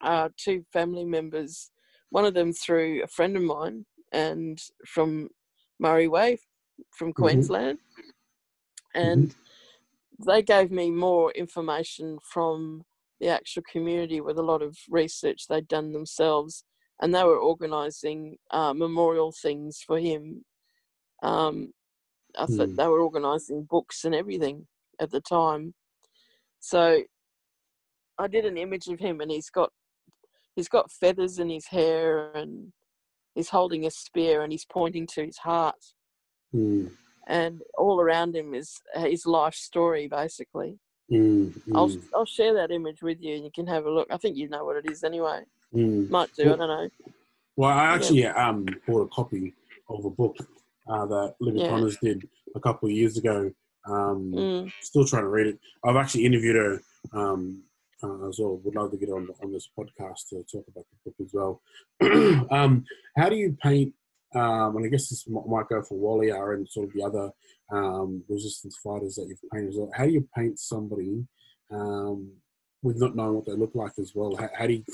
uh, 0.00 0.28
two 0.36 0.64
family 0.72 1.04
members. 1.04 1.70
one 2.10 2.24
of 2.24 2.34
them 2.34 2.52
through 2.52 3.02
a 3.02 3.08
friend 3.08 3.36
of 3.36 3.42
mine 3.42 3.84
and 4.12 4.60
from 4.86 5.28
Murray 5.78 6.08
Way 6.08 6.38
from 6.96 7.08
mm-hmm. 7.08 7.22
Queensland. 7.22 7.78
Mm-hmm. 7.78 9.00
And 9.00 9.28
mm-hmm. 9.28 10.30
they 10.30 10.42
gave 10.42 10.70
me 10.70 10.90
more 10.90 11.30
information 11.32 12.18
from 12.22 12.84
the 13.20 13.28
actual 13.28 13.62
community 13.70 14.20
with 14.20 14.38
a 14.38 14.42
lot 14.42 14.62
of 14.62 14.76
research 14.88 15.46
they'd 15.48 15.68
done 15.68 15.92
themselves. 15.92 16.64
And 17.00 17.14
they 17.14 17.24
were 17.24 17.38
organising 17.38 18.36
uh, 18.50 18.72
memorial 18.72 19.32
things 19.42 19.80
for 19.86 19.98
him. 19.98 20.44
Um, 21.22 21.72
I 22.38 22.46
thought 22.46 22.68
mm. 22.68 22.76
they 22.76 22.86
were 22.86 23.00
organising 23.00 23.66
books 23.68 24.04
and 24.04 24.14
everything 24.14 24.66
at 25.00 25.10
the 25.10 25.20
time. 25.20 25.74
So 26.60 27.02
I 28.18 28.26
did 28.26 28.44
an 28.44 28.56
image 28.56 28.88
of 28.88 28.98
him, 28.98 29.20
and 29.20 29.30
he's 29.30 29.50
got 29.50 29.70
he's 30.54 30.68
got 30.68 30.90
feathers 30.90 31.38
in 31.38 31.50
his 31.50 31.66
hair, 31.66 32.32
and 32.32 32.72
he's 33.34 33.50
holding 33.50 33.86
a 33.86 33.90
spear, 33.90 34.42
and 34.42 34.52
he's 34.52 34.66
pointing 34.66 35.06
to 35.08 35.24
his 35.24 35.38
heart. 35.38 35.82
Mm. 36.54 36.90
And 37.28 37.60
all 37.76 38.00
around 38.00 38.36
him 38.36 38.54
is 38.54 38.80
his 38.94 39.26
life 39.26 39.54
story, 39.54 40.08
basically. 40.08 40.78
Mm, 41.10 41.52
I'll 41.74 41.92
I'll 42.14 42.26
share 42.26 42.54
that 42.54 42.70
image 42.70 43.00
with 43.00 43.20
you, 43.20 43.36
and 43.36 43.44
you 43.44 43.50
can 43.50 43.66
have 43.66 43.86
a 43.86 43.90
look. 43.90 44.08
I 44.10 44.16
think 44.16 44.36
you 44.36 44.48
know 44.48 44.64
what 44.64 44.76
it 44.76 44.90
is 44.90 45.04
anyway. 45.04 45.42
Mm. 45.74 46.10
Might 46.10 46.34
do. 46.34 46.46
Well, 46.46 46.54
I 46.54 46.56
don't 46.56 46.68
know. 46.68 46.88
Well, 47.56 47.70
I 47.70 47.84
actually 47.94 48.22
yeah. 48.22 48.48
um 48.48 48.66
bought 48.86 49.02
a 49.02 49.08
copy 49.08 49.54
of 49.88 50.04
a 50.04 50.10
book 50.10 50.36
uh, 50.88 51.06
that 51.06 51.34
Libby 51.40 51.60
yeah. 51.60 51.68
Connors 51.68 51.96
did 51.98 52.28
a 52.54 52.60
couple 52.60 52.88
of 52.88 52.94
years 52.94 53.16
ago. 53.16 53.52
Um, 53.86 54.32
mm. 54.34 54.72
Still 54.80 55.04
trying 55.04 55.22
to 55.22 55.28
read 55.28 55.46
it. 55.46 55.58
I've 55.84 55.96
actually 55.96 56.26
interviewed 56.26 56.56
her 56.56 56.82
um, 57.12 57.62
uh, 58.02 58.28
as 58.28 58.38
well. 58.40 58.60
Would 58.64 58.74
love 58.74 58.90
to 58.90 58.96
get 58.96 59.10
on 59.10 59.28
on 59.42 59.52
this 59.52 59.68
podcast 59.78 60.28
to 60.30 60.42
talk 60.42 60.64
about 60.68 60.86
the 61.04 61.10
book 61.10 61.14
as 61.20 61.32
well. 61.32 61.60
um, 62.50 62.84
how 63.16 63.28
do 63.28 63.36
you 63.36 63.56
paint? 63.62 63.94
Um, 64.34 64.76
and 64.76 64.86
I 64.86 64.88
guess 64.88 65.08
this 65.08 65.26
might 65.28 65.68
go 65.68 65.82
for 65.82 65.96
Wally 65.96 66.28
Walyer 66.28 66.54
and 66.54 66.68
sort 66.68 66.88
of 66.88 66.94
the 66.94 67.04
other 67.04 67.30
um, 67.72 68.22
resistance 68.28 68.76
fighters 68.82 69.14
that 69.14 69.26
you've 69.28 69.38
painted 69.52 69.70
as 69.70 69.76
well. 69.76 69.90
How 69.94 70.04
do 70.04 70.12
you 70.12 70.28
paint 70.36 70.58
somebody 70.58 71.26
um, 71.70 72.32
with 72.82 73.00
not 73.00 73.16
knowing 73.16 73.34
what 73.34 73.46
they 73.46 73.52
look 73.52 73.74
like 73.74 73.92
as 73.98 74.12
well? 74.14 74.36
How, 74.36 74.50
how 74.56 74.66
do 74.66 74.74
you 74.74 74.84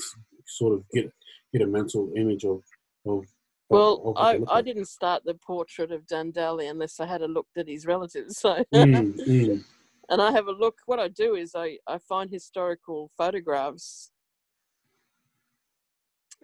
sort 0.45 0.73
of 0.73 0.83
get 0.93 1.11
get 1.51 1.61
a 1.61 1.67
mental 1.67 2.11
image 2.15 2.45
of 2.45 2.61
of 3.05 3.25
well, 3.69 4.13
I, 4.17 4.39
I 4.51 4.61
didn't 4.61 4.85
start 4.85 5.23
the 5.25 5.33
portrait 5.33 5.91
of 5.91 6.05
Dundalli 6.05 6.69
unless 6.69 6.99
I 6.99 7.07
had 7.07 7.21
a 7.21 7.27
look 7.27 7.47
at 7.57 7.67
his 7.67 7.87
relatives. 7.87 8.37
So, 8.37 8.63
mm, 8.73 9.15
mm. 9.15 9.63
and 10.09 10.21
I 10.21 10.31
have 10.31 10.47
a 10.47 10.51
look. 10.51 10.79
What 10.85 10.99
I 10.99 11.07
do 11.07 11.33
is 11.35 11.53
I, 11.55 11.79
I 11.87 11.97
find 11.97 12.29
historical 12.29 13.09
photographs, 13.17 14.11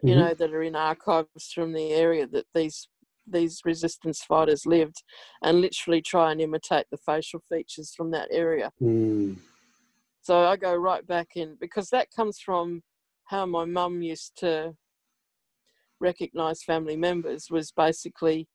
you 0.04 0.14
mm-hmm. 0.14 0.20
know, 0.20 0.34
that 0.34 0.54
are 0.54 0.64
in 0.64 0.76
archives 0.76 1.52
from 1.54 1.74
the 1.74 1.92
area 1.92 2.28
that 2.28 2.46
these 2.54 2.88
these 3.32 3.62
resistance 3.64 4.24
fighters 4.24 4.66
lived, 4.66 5.04
and 5.44 5.62
literally 5.62 6.02
try 6.02 6.32
and 6.32 6.42
imitate 6.42 6.86
the 6.90 6.98
facial 6.98 7.42
features 7.48 7.94
from 7.96 8.10
that 8.12 8.28
area. 8.32 8.72
Mm. 8.82 9.38
So 10.22 10.46
I 10.46 10.58
go 10.58 10.76
right 10.76 11.06
back 11.06 11.30
in 11.36 11.56
because 11.62 11.90
that 11.90 12.08
comes 12.16 12.40
from 12.40 12.82
how 13.26 13.46
my 13.46 13.66
mum 13.66 14.02
used 14.02 14.34
to 14.40 14.74
recognize 16.00 16.64
family 16.64 16.98
members 16.98 17.48
was 17.52 17.72
basically, 17.72 18.48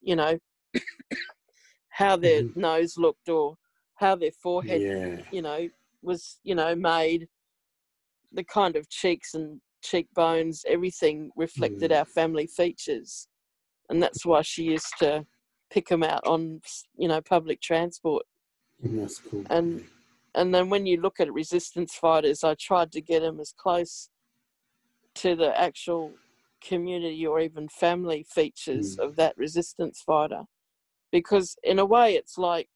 you 0.00 0.16
know, 0.16 0.38
how 1.90 2.16
their 2.16 2.42
mm-hmm. 2.42 2.60
nose 2.60 2.94
looked 2.96 3.28
or 3.28 3.56
how 3.96 4.16
their 4.16 4.32
forehead, 4.42 4.80
yeah. 4.80 5.24
you 5.30 5.42
know, 5.42 5.68
was, 6.02 6.38
you 6.44 6.54
know, 6.54 6.74
made, 6.74 7.28
the 8.32 8.44
kind 8.44 8.76
of 8.76 8.88
cheeks 8.88 9.34
and 9.34 9.60
cheekbones, 9.82 10.64
everything 10.66 11.30
reflected 11.36 11.90
mm. 11.90 11.98
our 11.98 12.04
family 12.04 12.46
features. 12.46 13.28
And 13.88 14.02
that's 14.02 14.26
why 14.26 14.42
she 14.42 14.64
used 14.64 14.92
to 14.98 15.24
pick 15.70 15.88
them 15.88 16.02
out 16.02 16.26
on, 16.26 16.60
you 16.96 17.08
know, 17.08 17.20
public 17.20 17.60
transport. 17.60 18.24
Mm, 18.84 19.00
that's 19.00 19.18
cool. 19.18 19.44
And 19.50 19.84
and 20.34 20.54
then 20.54 20.68
when 20.68 20.86
you 20.86 21.00
look 21.00 21.20
at 21.20 21.32
resistance 21.32 21.94
fighters, 21.94 22.44
I 22.44 22.54
tried 22.54 22.92
to 22.92 23.00
get 23.00 23.22
them 23.22 23.40
as 23.40 23.52
close 23.56 24.10
to 25.16 25.34
the 25.34 25.58
actual 25.58 26.12
community 26.62 27.26
or 27.26 27.40
even 27.40 27.68
family 27.68 28.24
features 28.28 28.96
mm. 28.96 29.04
of 29.04 29.16
that 29.16 29.36
resistance 29.36 30.02
fighter 30.04 30.42
because 31.12 31.56
in 31.62 31.78
a 31.78 31.84
way 31.84 32.14
it's 32.14 32.36
like 32.36 32.68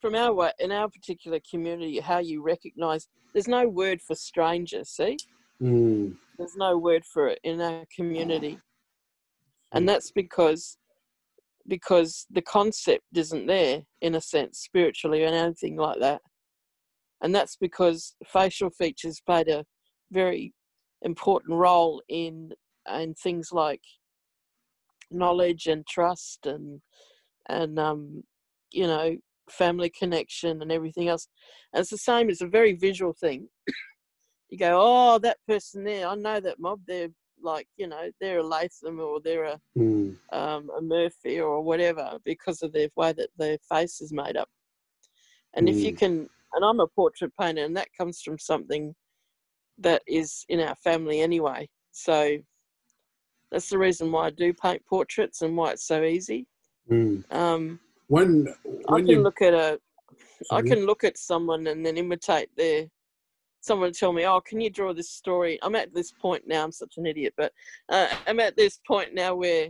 from 0.00 0.14
our 0.14 0.32
way 0.32 0.52
in 0.58 0.72
our 0.72 0.88
particular 0.88 1.40
community 1.50 1.98
how 2.00 2.18
you 2.18 2.42
recognize 2.42 3.08
there's 3.32 3.48
no 3.48 3.68
word 3.68 4.00
for 4.00 4.14
stranger 4.14 4.84
see? 4.84 5.16
Mm. 5.62 6.16
there's 6.38 6.56
no 6.56 6.78
word 6.78 7.04
for 7.04 7.28
it 7.28 7.40
in 7.42 7.60
our 7.60 7.84
community. 7.94 8.58
And 9.72 9.88
that's 9.88 10.12
because 10.12 10.78
because 11.66 12.26
the 12.30 12.42
concept 12.42 13.04
isn't 13.14 13.46
there 13.46 13.82
in 14.00 14.14
a 14.14 14.20
sense 14.20 14.60
spiritually 14.60 15.22
or 15.22 15.28
anything 15.28 15.76
like 15.76 16.00
that. 16.00 16.22
And 17.20 17.34
that's 17.34 17.56
because 17.56 18.14
facial 18.26 18.70
features 18.70 19.20
played 19.26 19.48
a 19.48 19.66
very 20.10 20.54
important 21.02 21.58
role 21.58 22.00
in 22.08 22.52
in 22.90 23.14
things 23.14 23.50
like 23.52 23.82
knowledge 25.10 25.66
and 25.66 25.86
trust 25.86 26.46
and 26.46 26.80
and 27.48 27.78
um, 27.78 28.22
you 28.72 28.86
know 28.86 29.16
family 29.50 29.90
connection 29.90 30.62
and 30.62 30.72
everything 30.72 31.08
else. 31.08 31.28
And 31.72 31.80
it's 31.80 31.90
the 31.90 31.98
same. 31.98 32.30
It's 32.30 32.40
a 32.40 32.46
very 32.46 32.74
visual 32.74 33.12
thing. 33.12 33.48
you 34.50 34.58
go, 34.58 34.78
oh, 34.80 35.18
that 35.18 35.38
person 35.46 35.84
there. 35.84 36.06
I 36.06 36.14
know 36.14 36.40
that 36.40 36.60
mob. 36.60 36.80
They're 36.86 37.08
like 37.42 37.68
you 37.76 37.86
know 37.86 38.10
they're 38.20 38.40
a 38.40 38.46
Latham 38.46 39.00
or 39.00 39.20
they're 39.20 39.44
a 39.44 39.60
mm. 39.76 40.16
um, 40.32 40.70
a 40.76 40.82
Murphy 40.82 41.40
or 41.40 41.62
whatever 41.62 42.18
because 42.24 42.62
of 42.62 42.72
their 42.72 42.88
way 42.96 43.12
that 43.12 43.30
their 43.38 43.58
face 43.70 44.00
is 44.00 44.12
made 44.12 44.36
up. 44.36 44.48
And 45.54 45.68
mm. 45.68 45.70
if 45.70 45.76
you 45.76 45.90
hmm. 45.90 45.96
can, 45.96 46.28
and 46.54 46.64
I'm 46.64 46.80
a 46.80 46.86
portrait 46.86 47.32
painter, 47.40 47.64
and 47.64 47.76
that 47.76 47.88
comes 47.96 48.20
from 48.20 48.38
something 48.38 48.94
that 49.78 50.02
is 50.06 50.44
in 50.48 50.60
our 50.60 50.74
family 50.76 51.20
anyway. 51.20 51.68
So 51.92 52.36
that's 53.50 53.70
the 53.70 53.78
reason 53.78 54.12
why 54.12 54.26
I 54.26 54.30
do 54.30 54.52
paint 54.52 54.82
portraits 54.86 55.42
and 55.42 55.56
why 55.56 55.72
it's 55.72 55.86
so 55.86 56.02
easy. 56.02 56.46
Mm. 56.90 57.30
Um, 57.32 57.80
when, 58.08 58.54
when 58.64 58.82
I 58.88 58.96
can 58.98 59.06
you... 59.06 59.22
look 59.22 59.40
at 59.40 59.54
a, 59.54 59.78
Sorry? 60.44 60.62
I 60.70 60.74
can 60.74 60.86
look 60.86 61.04
at 61.04 61.18
someone 61.18 61.66
and 61.66 61.84
then 61.84 61.96
imitate 61.96 62.48
their. 62.56 62.86
Someone 63.60 63.92
tell 63.92 64.12
me, 64.12 64.24
"Oh, 64.26 64.40
can 64.40 64.60
you 64.60 64.70
draw 64.70 64.92
this 64.92 65.10
story?" 65.10 65.58
I'm 65.62 65.74
at 65.74 65.92
this 65.94 66.12
point 66.12 66.44
now. 66.46 66.64
I'm 66.64 66.72
such 66.72 66.94
an 66.96 67.06
idiot, 67.06 67.34
but 67.36 67.52
uh, 67.88 68.08
I'm 68.26 68.40
at 68.40 68.56
this 68.56 68.80
point 68.86 69.14
now 69.14 69.34
where 69.34 69.68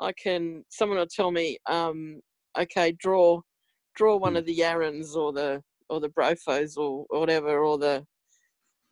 I 0.00 0.12
can. 0.12 0.64
Someone 0.70 0.98
will 0.98 1.06
tell 1.06 1.30
me, 1.30 1.58
um, 1.66 2.20
"Okay, 2.58 2.92
draw, 2.92 3.40
draw 3.94 4.16
one 4.16 4.34
mm. 4.34 4.38
of 4.38 4.46
the 4.46 4.58
Yarrans 4.58 5.14
or 5.14 5.32
the 5.32 5.62
or 5.88 6.00
the 6.00 6.08
Brofos 6.08 6.76
or, 6.76 7.06
or 7.10 7.20
whatever, 7.20 7.62
or 7.62 7.78
the 7.78 8.04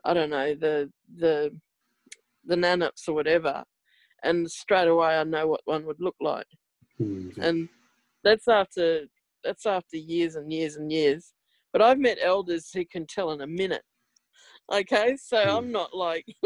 I 0.04 0.14
don't 0.14 0.30
know 0.30 0.54
the 0.54 0.90
the 1.16 1.50
the 2.44 2.56
Nannups 2.56 3.08
or 3.08 3.14
whatever, 3.14 3.64
and 4.22 4.50
straight 4.50 4.88
away 4.88 5.16
I 5.16 5.24
know 5.24 5.46
what 5.46 5.62
one 5.64 5.86
would 5.86 6.00
look 6.00 6.16
like, 6.20 6.46
mm-hmm. 7.00 7.40
and 7.40 7.68
that's 8.24 8.48
after 8.48 9.02
that's 9.44 9.66
after 9.66 9.96
years 9.96 10.36
and 10.36 10.52
years 10.52 10.76
and 10.76 10.90
years. 10.90 11.32
But 11.72 11.82
I've 11.82 11.98
met 11.98 12.18
elders 12.22 12.70
who 12.72 12.84
can 12.86 13.06
tell 13.06 13.32
in 13.32 13.40
a 13.42 13.46
minute. 13.46 13.82
Okay, 14.72 15.16
so 15.16 15.36
mm. 15.36 15.56
I'm 15.56 15.70
not 15.70 15.94
like 15.94 16.24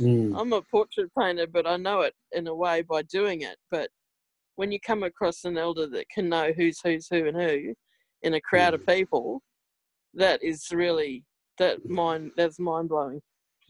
mm. 0.00 0.40
I'm 0.40 0.52
a 0.52 0.62
portrait 0.62 1.10
painter, 1.18 1.46
but 1.46 1.66
I 1.66 1.76
know 1.76 2.00
it 2.00 2.14
in 2.32 2.46
a 2.46 2.54
way 2.54 2.82
by 2.82 3.02
doing 3.02 3.42
it. 3.42 3.56
But 3.70 3.90
when 4.56 4.72
you 4.72 4.80
come 4.80 5.02
across 5.02 5.44
an 5.44 5.58
elder 5.58 5.86
that 5.88 6.08
can 6.08 6.28
know 6.28 6.52
who's 6.56 6.80
who's 6.82 7.08
who 7.10 7.26
and 7.26 7.36
who 7.36 7.74
in 8.22 8.34
a 8.34 8.40
crowd 8.40 8.72
mm. 8.72 8.76
of 8.76 8.86
people, 8.86 9.42
that 10.14 10.42
is 10.42 10.66
really 10.72 11.24
that 11.58 11.88
mind 11.88 12.30
that's 12.36 12.58
mind 12.58 12.88
blowing 12.88 13.20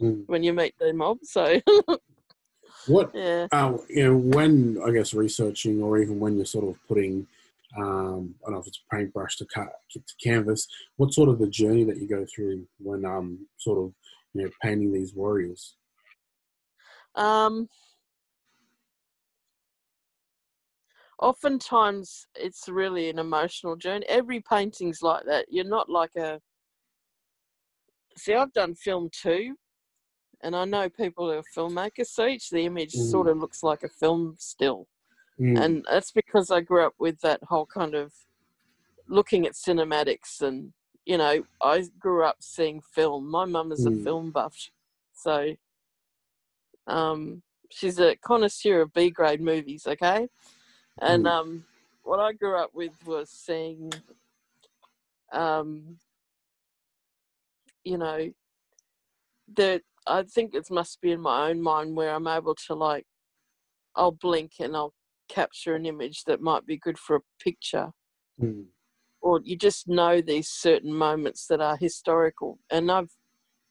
mm. 0.00 0.22
when 0.26 0.42
you 0.42 0.52
meet 0.52 0.74
the 0.78 0.92
mob. 0.92 1.18
So 1.22 1.60
what 2.86 3.10
yeah. 3.14 3.46
Uh, 3.52 3.78
you 3.88 4.04
know 4.04 4.16
when 4.16 4.78
I 4.86 4.90
guess 4.90 5.14
researching 5.14 5.82
or 5.82 5.98
even 5.98 6.20
when 6.20 6.36
you're 6.36 6.44
sort 6.44 6.68
of 6.68 6.76
putting 6.86 7.26
um, 7.76 8.34
I 8.42 8.46
don't 8.46 8.54
know 8.54 8.60
if 8.60 8.66
it's 8.66 8.82
paintbrush 8.92 9.36
to 9.36 9.46
cut 9.46 9.68
to 9.92 10.00
canvas. 10.22 10.68
What 10.96 11.12
sort 11.12 11.28
of 11.28 11.38
the 11.38 11.48
journey 11.48 11.84
that 11.84 11.96
you 11.96 12.06
go 12.06 12.24
through 12.32 12.66
when 12.78 13.04
um 13.04 13.46
sort 13.56 13.78
of 13.78 13.92
you 14.34 14.44
know 14.44 14.50
painting 14.62 14.92
these 14.92 15.14
warriors? 15.14 15.74
Um, 17.14 17.68
oftentimes 21.20 22.26
it's 22.34 22.68
really 22.68 23.08
an 23.08 23.18
emotional 23.18 23.76
journey. 23.76 24.06
Every 24.08 24.40
painting's 24.40 25.02
like 25.02 25.24
that. 25.26 25.46
You're 25.48 25.64
not 25.64 25.88
like 25.88 26.14
a 26.16 26.40
see, 28.16 28.34
I've 28.34 28.52
done 28.52 28.74
film 28.74 29.08
too, 29.10 29.56
and 30.42 30.54
I 30.54 30.64
know 30.64 30.88
people 30.88 31.30
who 31.30 31.38
are 31.38 31.44
filmmakers, 31.56 32.06
so 32.06 32.26
each 32.26 32.50
the 32.50 32.64
image 32.66 32.94
mm. 32.94 33.10
sort 33.10 33.28
of 33.28 33.38
looks 33.38 33.62
like 33.62 33.82
a 33.82 33.88
film 33.88 34.36
still. 34.38 34.86
Mm. 35.40 35.60
And 35.60 35.84
that's 35.90 36.12
because 36.12 36.50
I 36.50 36.60
grew 36.60 36.84
up 36.84 36.94
with 36.98 37.20
that 37.20 37.40
whole 37.44 37.66
kind 37.66 37.94
of 37.94 38.12
looking 39.08 39.46
at 39.46 39.52
cinematics 39.54 40.40
and 40.40 40.72
you 41.06 41.18
know, 41.18 41.44
I 41.62 41.84
grew 41.98 42.24
up 42.24 42.36
seeing 42.40 42.80
film. 42.80 43.30
My 43.30 43.44
mum 43.44 43.72
is 43.72 43.86
mm. 43.86 44.00
a 44.00 44.04
film 44.04 44.30
buff. 44.30 44.70
So 45.14 45.54
Um, 46.86 47.42
she's 47.70 47.98
a 47.98 48.16
connoisseur 48.16 48.82
of 48.82 48.92
B 48.92 49.10
grade 49.10 49.40
movies, 49.40 49.86
okay? 49.86 50.28
And 51.00 51.24
mm. 51.24 51.30
um, 51.30 51.64
what 52.02 52.20
I 52.20 52.32
grew 52.32 52.56
up 52.56 52.70
with 52.74 52.92
was 53.06 53.30
seeing, 53.30 53.92
um, 55.32 55.98
you 57.84 57.98
know, 57.98 58.32
that 59.56 59.82
I 60.06 60.22
think 60.22 60.54
it 60.54 60.66
must 60.70 61.00
be 61.00 61.12
in 61.12 61.20
my 61.20 61.48
own 61.48 61.62
mind 61.62 61.96
where 61.96 62.14
I'm 62.14 62.26
able 62.26 62.54
to 62.66 62.74
like, 62.74 63.06
I'll 63.96 64.12
blink 64.12 64.52
and 64.60 64.76
I'll 64.76 64.94
capture 65.28 65.74
an 65.74 65.86
image 65.86 66.24
that 66.24 66.40
might 66.40 66.66
be 66.66 66.76
good 66.76 66.98
for 66.98 67.16
a 67.16 67.42
picture. 67.42 67.90
Mm. 68.40 68.66
Or 69.22 69.40
you 69.42 69.56
just 69.56 69.88
know 69.88 70.20
these 70.20 70.48
certain 70.48 70.92
moments 70.92 71.46
that 71.46 71.60
are 71.60 71.76
historical. 71.76 72.58
And 72.70 72.90
I've, 72.90 73.12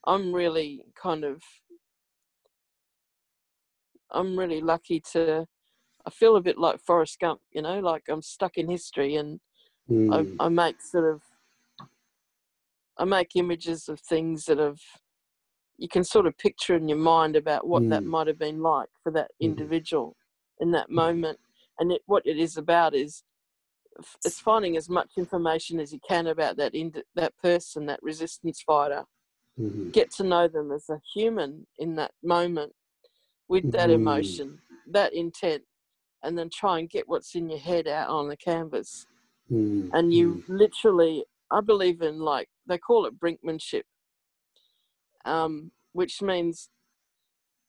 I'm 0.07 0.34
really 0.34 0.86
kind 0.99 1.23
of, 1.23 1.41
I'm 4.11 4.38
really 4.38 4.61
lucky 4.61 5.01
to, 5.11 5.45
I 6.05 6.09
feel 6.09 6.36
a 6.36 6.41
bit 6.41 6.57
like 6.57 6.79
Forrest 6.81 7.19
Gump, 7.19 7.41
you 7.51 7.61
know, 7.61 7.79
like 7.79 8.03
I'm 8.09 8.21
stuck 8.21 8.57
in 8.57 8.69
history 8.69 9.15
and 9.15 9.39
mm. 9.89 10.36
I, 10.39 10.45
I 10.45 10.49
make 10.49 10.81
sort 10.81 11.13
of, 11.13 11.21
I 12.97 13.05
make 13.05 13.36
images 13.36 13.89
of 13.89 13.99
things 13.99 14.45
that 14.45 14.57
have 14.57 14.79
you 15.84 15.89
can 15.89 16.05
sort 16.05 16.25
of 16.25 16.38
picture 16.38 16.75
in 16.75 16.88
your 16.88 16.97
mind 16.97 17.36
about 17.36 17.67
what 17.67 17.84
mm. 17.84 17.89
that 17.89 18.05
might 18.05 18.25
have 18.25 18.39
been 18.39 18.61
like 18.61 18.88
for 19.03 19.11
that 19.11 19.25
mm-hmm. 19.31 19.47
individual 19.47 20.15
mm. 20.15 20.63
in 20.63 20.71
that 20.71 20.89
mm. 20.89 20.93
moment. 20.93 21.38
And 21.77 21.91
it, 21.91 22.01
what 22.05 22.25
it 22.25 22.38
is 22.38 22.55
about 22.55 22.95
is 22.95 23.23
it's 24.23 24.39
finding 24.39 24.77
as 24.77 24.88
much 24.88 25.09
information 25.17 25.81
as 25.81 25.91
you 25.91 25.99
can 26.07 26.27
about 26.27 26.55
that 26.55 26.73
ind- 26.73 27.03
that 27.15 27.34
person, 27.36 27.86
that 27.88 28.01
resistance 28.01 28.63
fighter. 28.65 29.03
Mm-hmm. 29.59 29.89
Get 29.89 30.09
to 30.11 30.23
know 30.23 30.47
them 30.47 30.71
as 30.71 30.88
a 30.89 31.01
human 31.13 31.67
in 31.77 31.97
that 31.97 32.11
moment 32.23 32.71
with 33.49 33.69
that 33.73 33.89
mm. 33.89 33.95
emotion, 33.95 34.59
that 34.89 35.13
intent, 35.13 35.63
and 36.23 36.38
then 36.38 36.49
try 36.49 36.79
and 36.79 36.89
get 36.89 37.09
what's 37.09 37.36
in 37.36 37.49
your 37.49 37.59
head 37.59 37.89
out 37.89 38.07
on 38.07 38.29
the 38.29 38.38
canvas. 38.38 39.05
Mm. 39.51 39.89
And 39.91 40.13
you 40.13 40.36
mm. 40.36 40.43
literally, 40.47 41.25
I 41.51 41.59
believe 41.59 42.01
in 42.01 42.19
like 42.19 42.47
they 42.67 42.77
call 42.77 43.05
it 43.05 43.19
brinkmanship 43.19 43.84
um, 45.26 45.71
which 45.93 46.21
means 46.21 46.69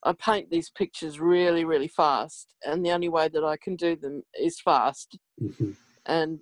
I 0.04 0.12
paint 0.12 0.50
these 0.50 0.70
pictures 0.70 1.18
really, 1.18 1.64
really 1.64 1.88
fast, 1.88 2.54
and 2.64 2.84
the 2.84 2.90
only 2.90 3.08
way 3.08 3.28
that 3.28 3.44
I 3.44 3.56
can 3.56 3.76
do 3.76 3.96
them 3.96 4.22
is 4.38 4.60
fast. 4.60 5.18
Mm-hmm. 5.42 5.70
And 6.06 6.40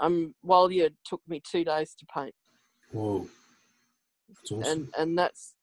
um, 0.00 0.34
Walyer 0.44 0.90
took 1.04 1.20
me 1.28 1.40
two 1.48 1.64
days 1.64 1.94
to 1.98 2.06
paint. 2.12 2.34
Whoa, 2.90 3.28
that's 4.28 4.52
awesome. 4.52 4.62
And 4.62 4.88
and 4.98 5.18
that's 5.18 5.54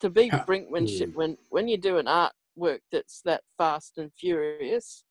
to 0.00 0.10
be 0.10 0.28
How, 0.28 0.44
brinkmanship 0.44 1.12
mm. 1.12 1.14
when 1.14 1.36
when 1.50 1.68
you 1.68 1.76
do 1.76 1.98
an 1.98 2.06
artwork 2.06 2.80
that's 2.90 3.20
that 3.24 3.42
fast 3.58 3.98
and 3.98 4.10
furious, 4.18 5.04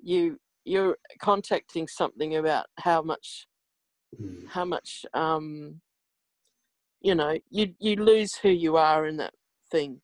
you 0.00 0.38
you're 0.64 0.98
contacting 1.20 1.86
something 1.86 2.36
about 2.36 2.66
how 2.78 3.00
much 3.02 3.46
mm. 4.20 4.48
how 4.48 4.64
much 4.64 5.06
um, 5.14 5.80
you 7.00 7.14
know, 7.14 7.38
you 7.50 7.74
you 7.78 7.96
lose 7.96 8.34
who 8.36 8.48
you 8.48 8.76
are 8.76 9.06
in 9.06 9.16
that 9.18 9.34
thing. 9.70 10.00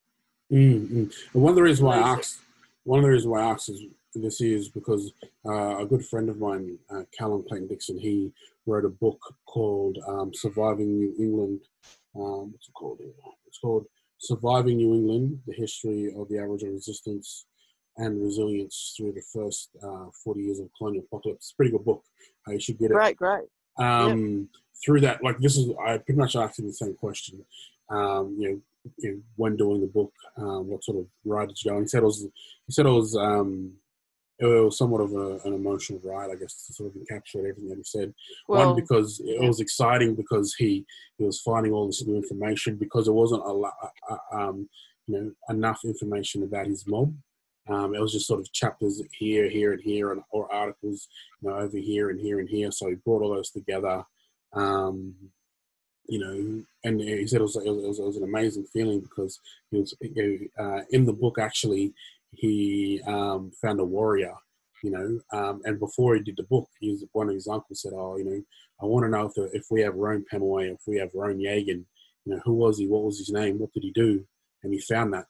Mm-hmm. 0.52 1.04
And 1.34 1.42
one 1.42 1.50
of 1.50 1.56
the 1.56 1.62
reasons 1.62 1.82
why 1.82 1.96
I 1.96 2.16
asked, 2.16 2.40
one 2.84 2.98
of 2.98 3.04
the 3.04 3.10
reasons 3.10 3.28
why 3.28 3.40
I 3.40 3.50
asked 3.50 3.68
is 3.70 3.82
this 4.14 4.40
is 4.40 4.68
because 4.68 5.12
uh, 5.46 5.78
a 5.78 5.86
good 5.86 6.04
friend 6.04 6.28
of 6.28 6.38
mine, 6.38 6.78
uh, 6.94 7.02
Callum 7.16 7.44
Clayton 7.48 7.68
Dixon, 7.68 7.98
he 7.98 8.32
wrote 8.66 8.84
a 8.84 8.90
book 8.90 9.18
called 9.46 9.98
um, 10.06 10.32
"Surviving 10.34 10.98
New 10.98 11.14
England." 11.18 11.60
Um, 12.14 12.52
what's 12.52 12.68
it 12.68 12.74
called? 12.74 12.98
It's 13.46 13.58
called 13.58 13.86
"Surviving 14.18 14.76
New 14.76 14.94
England: 14.94 15.40
The 15.46 15.54
History 15.54 16.12
of 16.16 16.28
the 16.28 16.38
Aboriginal 16.38 16.74
Resistance 16.74 17.46
and 17.96 18.22
Resilience 18.22 18.94
Through 18.96 19.12
the 19.12 19.22
First 19.32 19.70
uh, 19.82 20.06
40 20.24 20.40
Years 20.40 20.60
of 20.60 20.68
Colonial 20.76 21.04
Apocalypse." 21.10 21.46
It's 21.46 21.52
a 21.52 21.56
pretty 21.56 21.72
good 21.72 21.84
book. 21.84 22.02
Uh, 22.46 22.52
you 22.52 22.60
should 22.60 22.78
get 22.78 22.90
it. 22.90 22.94
Great, 22.94 23.16
great. 23.16 23.48
Um, 23.78 24.38
yep 24.38 24.48
through 24.84 25.00
that, 25.00 25.22
like 25.22 25.38
this 25.38 25.56
is, 25.56 25.70
I 25.84 25.98
pretty 25.98 26.18
much 26.18 26.36
asked 26.36 26.58
him 26.58 26.66
the 26.66 26.72
same 26.72 26.94
question. 26.94 27.44
Um, 27.88 28.36
you, 28.38 28.48
know, 28.48 28.60
you 28.98 29.12
know, 29.12 29.20
when 29.36 29.56
doing 29.56 29.80
the 29.80 29.86
book, 29.86 30.12
um, 30.36 30.68
what 30.68 30.84
sort 30.84 30.98
of 30.98 31.06
ride 31.24 31.48
did 31.48 31.62
you 31.62 31.70
go? 31.70 31.76
And 31.76 31.84
he 31.84 31.88
said 31.88 32.02
it 32.02 32.06
was, 32.06 32.22
he 32.66 32.72
said 32.72 32.86
it 32.86 32.90
was, 32.90 33.16
um, 33.16 33.72
it 34.38 34.46
was 34.46 34.76
somewhat 34.76 35.02
of 35.02 35.12
a, 35.12 35.38
an 35.44 35.54
emotional 35.54 36.00
ride, 36.02 36.30
I 36.30 36.34
guess, 36.34 36.66
to 36.66 36.72
sort 36.72 36.90
of 36.90 37.00
encapsulate 37.00 37.50
everything 37.50 37.68
that 37.68 37.76
he 37.76 37.84
said. 37.84 38.12
Well, 38.48 38.68
One 38.68 38.76
because 38.76 39.20
it 39.24 39.40
was 39.40 39.60
exciting 39.60 40.16
because 40.16 40.54
he 40.54 40.84
he 41.16 41.24
was 41.24 41.40
finding 41.40 41.72
all 41.72 41.86
this 41.86 42.04
new 42.04 42.16
information 42.16 42.74
because 42.76 43.04
there 43.04 43.14
wasn't 43.14 43.44
a 43.44 43.52
lot, 43.52 43.74
um, 44.32 44.68
you 45.06 45.14
know, 45.14 45.32
enough 45.48 45.80
information 45.84 46.42
about 46.42 46.66
his 46.66 46.84
mob. 46.88 47.14
Um, 47.68 47.94
it 47.94 48.00
was 48.00 48.12
just 48.12 48.26
sort 48.26 48.40
of 48.40 48.52
chapters 48.52 49.00
here, 49.12 49.48
here, 49.48 49.72
and 49.72 49.82
here, 49.82 50.12
and 50.12 50.22
or 50.30 50.52
articles, 50.52 51.08
you 51.40 51.48
know, 51.48 51.56
over 51.56 51.78
here 51.78 52.10
and 52.10 52.20
here 52.20 52.40
and 52.40 52.48
here. 52.48 52.70
So 52.72 52.88
he 52.88 52.96
brought 52.96 53.22
all 53.22 53.34
those 53.34 53.50
together 53.50 54.04
um, 54.54 55.14
you 56.06 56.18
know, 56.18 56.62
and 56.84 57.00
he 57.00 57.26
said 57.26 57.40
it 57.40 57.44
was, 57.44 57.56
it 57.56 57.70
was, 57.70 57.98
it 57.98 58.04
was 58.04 58.16
an 58.16 58.24
amazing 58.24 58.66
feeling 58.72 59.00
because 59.00 59.38
he 59.70 59.78
was 59.78 59.94
uh, 60.58 60.80
in 60.90 61.06
the 61.06 61.12
book. 61.12 61.38
Actually, 61.38 61.92
he 62.32 63.00
um, 63.06 63.52
found 63.62 63.80
a 63.80 63.84
warrior, 63.84 64.34
you 64.82 64.90
know, 64.90 65.20
um, 65.32 65.62
and 65.64 65.78
before 65.78 66.14
he 66.14 66.22
did 66.22 66.36
the 66.36 66.42
book, 66.44 66.68
he 66.80 66.90
was, 66.90 67.04
one 67.12 67.28
of 67.28 67.34
his 67.34 67.46
uncles 67.46 67.82
said, 67.82 67.92
"Oh, 67.94 68.16
you 68.16 68.24
know, 68.24 68.42
I 68.82 68.86
want 68.86 69.04
to 69.04 69.10
know 69.10 69.26
if, 69.34 69.54
if 69.54 69.66
we 69.70 69.80
have 69.82 69.94
Rome 69.94 70.24
Pemulwuy, 70.30 70.72
if 70.74 70.80
we 70.86 70.98
have 70.98 71.10
Rome 71.14 71.38
Yagan, 71.38 71.84
you 72.24 72.34
know, 72.34 72.40
who 72.44 72.54
was 72.54 72.78
he? 72.78 72.88
What 72.88 73.04
was 73.04 73.18
his 73.18 73.30
name? 73.30 73.58
What 73.58 73.72
did 73.72 73.84
he 73.84 73.92
do?" 73.92 74.24
And 74.62 74.72
he 74.72 74.80
found 74.80 75.12
that. 75.14 75.26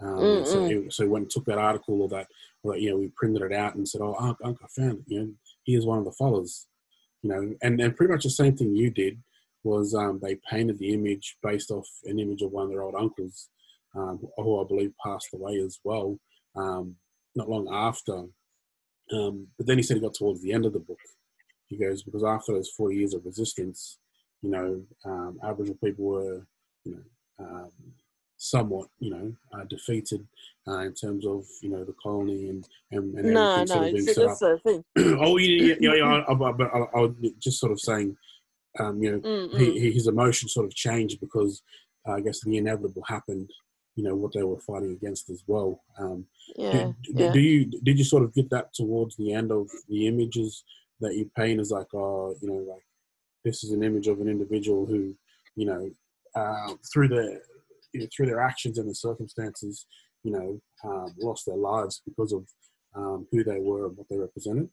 Um, 0.00 0.44
so, 0.44 0.64
he, 0.66 0.90
so 0.90 1.04
he 1.04 1.08
went 1.08 1.24
and 1.24 1.30
took 1.30 1.44
that 1.44 1.58
article 1.58 2.02
or 2.02 2.08
that, 2.08 2.26
or 2.62 2.72
that, 2.72 2.80
you 2.80 2.90
know, 2.90 2.96
we 2.96 3.08
printed 3.14 3.42
it 3.42 3.52
out 3.52 3.74
and 3.76 3.88
said, 3.88 4.00
"Oh, 4.00 4.16
Uncle, 4.18 4.66
I 4.66 4.80
found 4.80 4.98
it. 4.98 5.04
You 5.06 5.20
know, 5.20 5.28
he 5.62 5.74
is 5.74 5.86
one 5.86 5.98
of 5.98 6.04
the 6.04 6.12
fellas." 6.12 6.66
you 7.24 7.30
know, 7.30 7.54
and, 7.62 7.80
and 7.80 7.96
pretty 7.96 8.12
much 8.12 8.22
the 8.22 8.30
same 8.30 8.54
thing 8.54 8.76
you 8.76 8.90
did 8.90 9.18
was 9.64 9.94
um, 9.94 10.20
they 10.22 10.36
painted 10.48 10.78
the 10.78 10.92
image 10.92 11.38
based 11.42 11.70
off 11.70 11.88
an 12.04 12.20
image 12.20 12.42
of 12.42 12.52
one 12.52 12.64
of 12.64 12.70
their 12.70 12.82
old 12.82 12.94
uncles, 12.94 13.48
um, 13.96 14.20
who 14.36 14.60
I 14.60 14.68
believe 14.68 14.92
passed 15.02 15.28
away 15.32 15.58
as 15.58 15.80
well, 15.82 16.18
um, 16.54 16.96
not 17.34 17.48
long 17.48 17.66
after. 17.72 18.24
Um, 19.10 19.46
but 19.56 19.66
then 19.66 19.78
he 19.78 19.82
said 19.82 19.96
he 19.96 20.02
got 20.02 20.12
towards 20.12 20.42
the 20.42 20.52
end 20.52 20.66
of 20.66 20.74
the 20.74 20.80
book. 20.80 20.98
He 21.66 21.78
goes, 21.78 22.02
because 22.02 22.22
after 22.22 22.52
those 22.52 22.70
40 22.76 22.94
years 22.94 23.14
of 23.14 23.24
resistance, 23.24 23.98
you 24.42 24.50
know, 24.50 24.82
um, 25.06 25.38
Aboriginal 25.42 25.78
people 25.82 26.04
were, 26.04 26.46
you 26.84 26.92
know, 26.92 27.46
um, 27.46 27.70
somewhat, 28.44 28.88
you 28.98 29.10
know, 29.10 29.32
uh, 29.54 29.64
defeated 29.64 30.26
uh, 30.68 30.80
in 30.80 30.92
terms 30.94 31.26
of 31.26 31.44
you 31.62 31.70
know 31.70 31.84
the 31.84 31.94
colony 32.02 32.48
and 32.48 32.66
and, 32.90 33.14
and 33.14 33.32
no, 33.32 33.56
everything 33.56 33.66
no, 33.66 33.74
sort 33.74 33.86
of 33.86 33.94
being 33.94 34.34
set 34.36 34.52
up. 34.52 34.62
Thing. 34.62 34.84
oh 35.20 35.36
yeah, 35.38 35.74
yeah, 35.80 35.94
yeah. 35.94 36.04
I, 36.04 36.32
I, 36.32 36.52
but 36.52 36.74
I, 36.74 36.78
I, 36.78 37.00
was 37.00 37.12
just 37.38 37.58
sort 37.58 37.72
of 37.72 37.80
saying, 37.80 38.16
um, 38.78 39.02
you 39.02 39.12
know, 39.12 39.48
he, 39.58 39.90
his 39.90 40.06
emotion 40.06 40.48
sort 40.48 40.66
of 40.66 40.74
changed 40.74 41.20
because 41.20 41.62
uh, 42.06 42.12
I 42.12 42.20
guess 42.20 42.40
the 42.40 42.56
inevitable 42.56 43.02
happened. 43.06 43.50
You 43.96 44.04
know 44.04 44.16
what 44.16 44.32
they 44.32 44.42
were 44.42 44.58
fighting 44.58 44.92
against 44.92 45.30
as 45.30 45.44
well. 45.46 45.80
Um, 45.98 46.26
yeah, 46.56 46.90
do, 47.02 47.12
yeah. 47.14 47.32
do 47.32 47.40
you 47.40 47.64
did 47.82 47.96
you 47.96 48.04
sort 48.04 48.24
of 48.24 48.34
get 48.34 48.50
that 48.50 48.74
towards 48.74 49.16
the 49.16 49.32
end 49.32 49.52
of 49.52 49.68
the 49.88 50.08
images 50.08 50.64
that 51.00 51.14
you 51.14 51.30
paint 51.36 51.60
as 51.60 51.70
like, 51.70 51.86
oh, 51.94 52.34
you 52.40 52.48
know, 52.48 52.72
like 52.72 52.82
this 53.44 53.62
is 53.62 53.70
an 53.70 53.84
image 53.84 54.08
of 54.08 54.20
an 54.20 54.28
individual 54.28 54.86
who, 54.86 55.14
you 55.54 55.66
know, 55.66 55.90
uh, 56.34 56.74
through 56.92 57.08
the 57.08 57.40
you 57.94 58.00
know, 58.00 58.06
through 58.14 58.26
their 58.26 58.40
actions 58.40 58.78
and 58.78 58.90
the 58.90 58.94
circumstances, 58.94 59.86
you 60.24 60.32
know, 60.32 60.60
um, 60.84 61.14
lost 61.18 61.46
their 61.46 61.56
lives 61.56 62.02
because 62.04 62.32
of 62.32 62.46
um, 62.94 63.26
who 63.32 63.44
they 63.44 63.60
were 63.60 63.86
and 63.86 63.96
what 63.96 64.06
they 64.10 64.18
represented. 64.18 64.68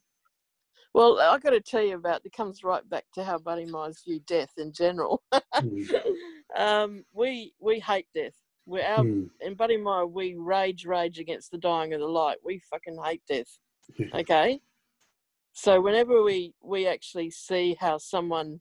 Well, 0.94 1.18
I've 1.18 1.42
got 1.42 1.50
to 1.50 1.60
tell 1.60 1.82
you 1.82 1.96
about 1.96 2.20
it 2.24 2.32
comes 2.32 2.62
right 2.62 2.86
back 2.88 3.04
to 3.14 3.24
how 3.24 3.38
Badimayas 3.38 4.04
view 4.04 4.20
death 4.26 4.52
in 4.58 4.72
general. 4.72 5.22
mm. 5.32 6.02
um, 6.56 7.04
we 7.14 7.54
we 7.60 7.80
hate 7.80 8.06
death. 8.14 8.34
We're 8.66 8.84
our, 8.84 8.98
mm. 8.98 9.28
in 9.40 9.56
Badimaya, 9.56 10.10
we 10.10 10.36
rage 10.36 10.84
rage 10.84 11.18
against 11.18 11.50
the 11.50 11.58
dying 11.58 11.94
of 11.94 12.00
the 12.00 12.06
light. 12.06 12.38
We 12.44 12.60
fucking 12.70 12.98
hate 13.02 13.22
death. 13.28 13.58
Okay, 14.14 14.60
so 15.52 15.80
whenever 15.80 16.22
we 16.22 16.54
we 16.62 16.86
actually 16.86 17.30
see 17.30 17.76
how 17.80 17.98
someone 17.98 18.60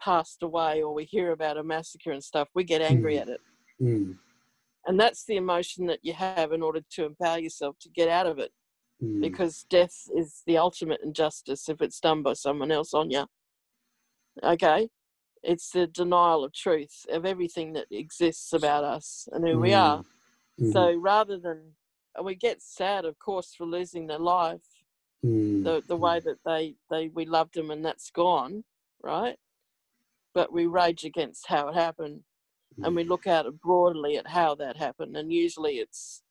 passed 0.00 0.42
away 0.42 0.82
or 0.82 0.94
we 0.94 1.04
hear 1.04 1.32
about 1.32 1.58
a 1.58 1.62
massacre 1.62 2.12
and 2.12 2.22
stuff, 2.22 2.48
we 2.54 2.64
get 2.64 2.80
angry 2.80 3.16
mm. 3.16 3.22
at 3.22 3.28
it. 3.28 3.40
Mm. 3.80 4.16
And 4.86 4.98
that's 4.98 5.24
the 5.24 5.36
emotion 5.36 5.86
that 5.86 6.00
you 6.02 6.14
have 6.14 6.52
in 6.52 6.62
order 6.62 6.80
to 6.92 7.04
empower 7.04 7.38
yourself 7.38 7.76
to 7.80 7.90
get 7.90 8.08
out 8.08 8.26
of 8.26 8.38
it. 8.38 8.52
Mm. 9.02 9.20
Because 9.20 9.66
death 9.68 10.08
is 10.16 10.42
the 10.46 10.56
ultimate 10.58 11.00
injustice 11.04 11.68
if 11.68 11.80
it's 11.80 12.00
done 12.00 12.22
by 12.22 12.32
someone 12.32 12.72
else 12.72 12.94
on 12.94 13.10
you. 13.10 13.26
Okay? 14.42 14.88
It's 15.42 15.70
the 15.70 15.86
denial 15.86 16.42
of 16.44 16.52
truth, 16.52 17.06
of 17.10 17.24
everything 17.24 17.74
that 17.74 17.86
exists 17.90 18.52
about 18.52 18.84
us 18.84 19.28
and 19.30 19.46
who 19.46 19.54
mm. 19.54 19.60
we 19.60 19.74
are. 19.74 19.98
Mm-hmm. 19.98 20.72
So 20.72 20.94
rather 20.94 21.38
than, 21.38 21.74
we 22.24 22.34
get 22.34 22.60
sad, 22.60 23.04
of 23.04 23.18
course, 23.18 23.54
for 23.56 23.64
losing 23.64 24.06
their 24.06 24.18
life, 24.18 24.64
mm. 25.24 25.62
the, 25.62 25.82
the 25.86 25.96
way 25.96 26.18
that 26.20 26.38
they, 26.44 26.74
they 26.90 27.08
we 27.08 27.26
loved 27.26 27.54
them 27.54 27.70
and 27.70 27.84
that's 27.84 28.10
gone, 28.10 28.64
right? 29.02 29.36
But 30.34 30.52
we 30.52 30.66
rage 30.66 31.04
against 31.04 31.46
how 31.46 31.68
it 31.68 31.74
happened 31.74 32.22
and 32.84 32.96
we 32.96 33.04
look 33.04 33.26
at 33.26 33.46
it 33.46 33.60
broadly 33.60 34.16
at 34.16 34.26
how 34.26 34.54
that 34.54 34.76
happened 34.76 35.16
and 35.16 35.32
usually 35.32 35.74
it's 35.74 36.22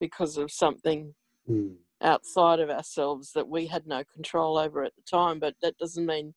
because 0.00 0.36
of 0.36 0.50
something 0.50 1.14
mm. 1.48 1.74
outside 2.02 2.60
of 2.60 2.70
ourselves 2.70 3.32
that 3.32 3.48
we 3.48 3.66
had 3.66 3.86
no 3.86 4.02
control 4.12 4.58
over 4.58 4.84
at 4.84 4.92
the 4.96 5.02
time. 5.02 5.38
But 5.38 5.54
that 5.62 5.78
doesn't 5.78 6.06
mean 6.06 6.34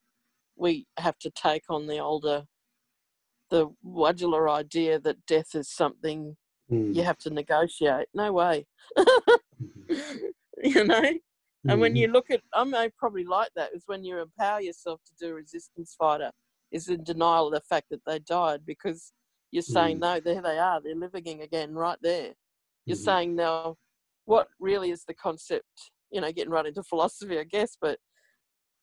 we 0.56 0.86
have 0.98 1.18
to 1.18 1.30
take 1.30 1.64
on 1.68 1.86
the 1.86 1.98
older, 1.98 2.44
the 3.50 3.68
Wadjala 3.84 4.50
idea 4.50 4.98
that 5.00 5.26
death 5.26 5.54
is 5.54 5.70
something 5.70 6.36
mm. 6.70 6.94
you 6.94 7.02
have 7.02 7.18
to 7.18 7.30
negotiate. 7.30 8.08
No 8.14 8.32
way. 8.32 8.66
you 10.62 10.84
know? 10.84 11.12
And 11.68 11.80
when 11.80 11.92
mm-hmm. 11.92 11.96
you 11.96 12.08
look 12.08 12.30
at, 12.30 12.40
I 12.54 12.64
may 12.64 12.88
probably 12.96 13.24
like 13.24 13.50
that, 13.56 13.74
is 13.74 13.82
when 13.86 14.04
you 14.04 14.18
empower 14.18 14.60
yourself 14.60 15.00
to 15.06 15.26
do 15.26 15.34
resistance 15.34 15.94
fighter, 15.98 16.30
is 16.70 16.88
in 16.88 17.02
denial 17.02 17.48
of 17.48 17.54
the 17.54 17.60
fact 17.68 17.86
that 17.90 18.00
they 18.06 18.20
died 18.20 18.60
because 18.64 19.12
you're 19.50 19.62
saying, 19.62 19.96
mm. 19.96 20.00
no, 20.00 20.20
there 20.20 20.42
they 20.42 20.58
are, 20.58 20.80
they're 20.80 20.94
living 20.94 21.42
again 21.42 21.74
right 21.74 21.98
there. 22.02 22.32
You're 22.84 22.96
mm-hmm. 22.96 23.04
saying 23.04 23.36
now, 23.36 23.76
what 24.24 24.48
really 24.60 24.90
is 24.90 25.04
the 25.04 25.14
concept? 25.14 25.64
You 26.10 26.20
know, 26.20 26.32
getting 26.32 26.52
right 26.52 26.66
into 26.66 26.82
philosophy, 26.82 27.38
I 27.38 27.44
guess, 27.44 27.76
but 27.80 27.98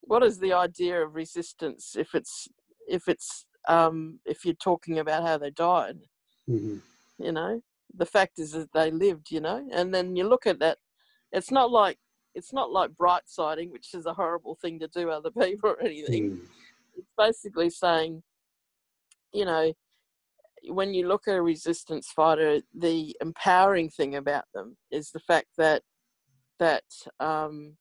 what 0.01 0.23
is 0.23 0.39
the 0.39 0.53
idea 0.53 1.01
of 1.03 1.15
resistance 1.15 1.95
if 1.97 2.13
it's 2.13 2.47
if 2.87 3.07
it's 3.07 3.45
um, 3.67 4.19
if 4.25 4.45
you're 4.45 4.53
talking 4.55 4.99
about 4.99 5.23
how 5.23 5.37
they 5.37 5.49
died? 5.51 5.97
Mm-hmm. 6.49 6.77
You 7.23 7.31
know, 7.31 7.61
the 7.95 8.05
fact 8.05 8.39
is 8.39 8.51
that 8.51 8.73
they 8.73 8.91
lived. 8.91 9.31
You 9.31 9.41
know, 9.41 9.67
and 9.71 9.93
then 9.93 10.15
you 10.15 10.27
look 10.27 10.45
at 10.45 10.59
that. 10.59 10.77
It's 11.31 11.51
not 11.51 11.71
like 11.71 11.97
it's 12.35 12.53
not 12.53 12.71
like 12.71 12.95
bright 12.95 13.23
siding, 13.25 13.71
which 13.71 13.93
is 13.93 14.05
a 14.05 14.13
horrible 14.13 14.55
thing 14.61 14.79
to 14.79 14.87
do 14.87 15.09
other 15.09 15.31
people 15.39 15.71
or 15.71 15.81
anything. 15.81 16.31
Mm. 16.31 16.39
It's 16.97 17.11
basically 17.17 17.69
saying, 17.69 18.23
you 19.33 19.45
know, 19.45 19.73
when 20.69 20.93
you 20.93 21.07
look 21.07 21.27
at 21.27 21.35
a 21.35 21.41
resistance 21.41 22.07
fighter, 22.15 22.61
the 22.73 23.15
empowering 23.21 23.89
thing 23.89 24.15
about 24.15 24.45
them 24.53 24.77
is 24.91 25.11
the 25.11 25.19
fact 25.19 25.47
that 25.57 25.81
that 26.59 26.83
um, 27.19 27.75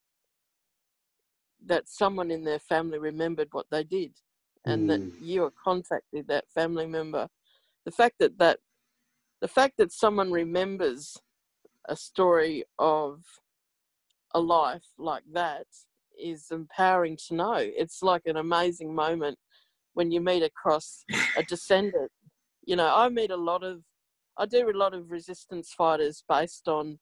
that 1.64 1.89
someone 1.89 2.30
in 2.30 2.45
their 2.45 2.59
family 2.59 2.99
remembered 2.99 3.49
what 3.53 3.66
they 3.70 3.85
did, 3.85 4.12
and 4.66 4.85
mm. 4.85 4.89
that 4.89 5.22
you 5.24 5.45
are 5.45 5.53
contacted 5.62 6.28
that 6.28 6.45
family 6.55 6.87
member. 6.87 7.28
The 7.85 7.93
fact 7.93 8.16
that 8.20 8.39
that 8.39 8.59
the 9.41 9.49
fact 9.49 9.74
that 9.78 9.93
someone 9.93 10.32
remembers 10.32 11.16
a 11.89 11.97
story 11.97 12.64
of 12.78 13.20
a 14.35 14.41
life 14.41 14.87
like 14.99 15.24
that 15.32 15.66
is 16.18 16.47
empowering 16.51 17.16
to 17.28 17.35
know. 17.35 17.57
It's 17.59 18.03
like 18.03 18.22
an 18.26 18.37
amazing 18.37 18.95
moment 18.95 19.39
when 19.95 20.11
you 20.11 20.20
meet 20.20 20.43
across 20.43 21.05
a 21.37 21.43
descendant 21.43 22.11
you 22.67 22.77
know, 22.77 22.93
I 22.95 23.09
meet 23.09 23.31
a 23.31 23.37
lot 23.37 23.62
of, 23.62 23.81
I 24.37 24.47
do 24.47 24.69
a 24.69 24.77
lot 24.77 24.95
of 24.95 25.11
resistance 25.11 25.73
fighters 25.73 26.25
based 26.29 26.69
on 26.69 26.99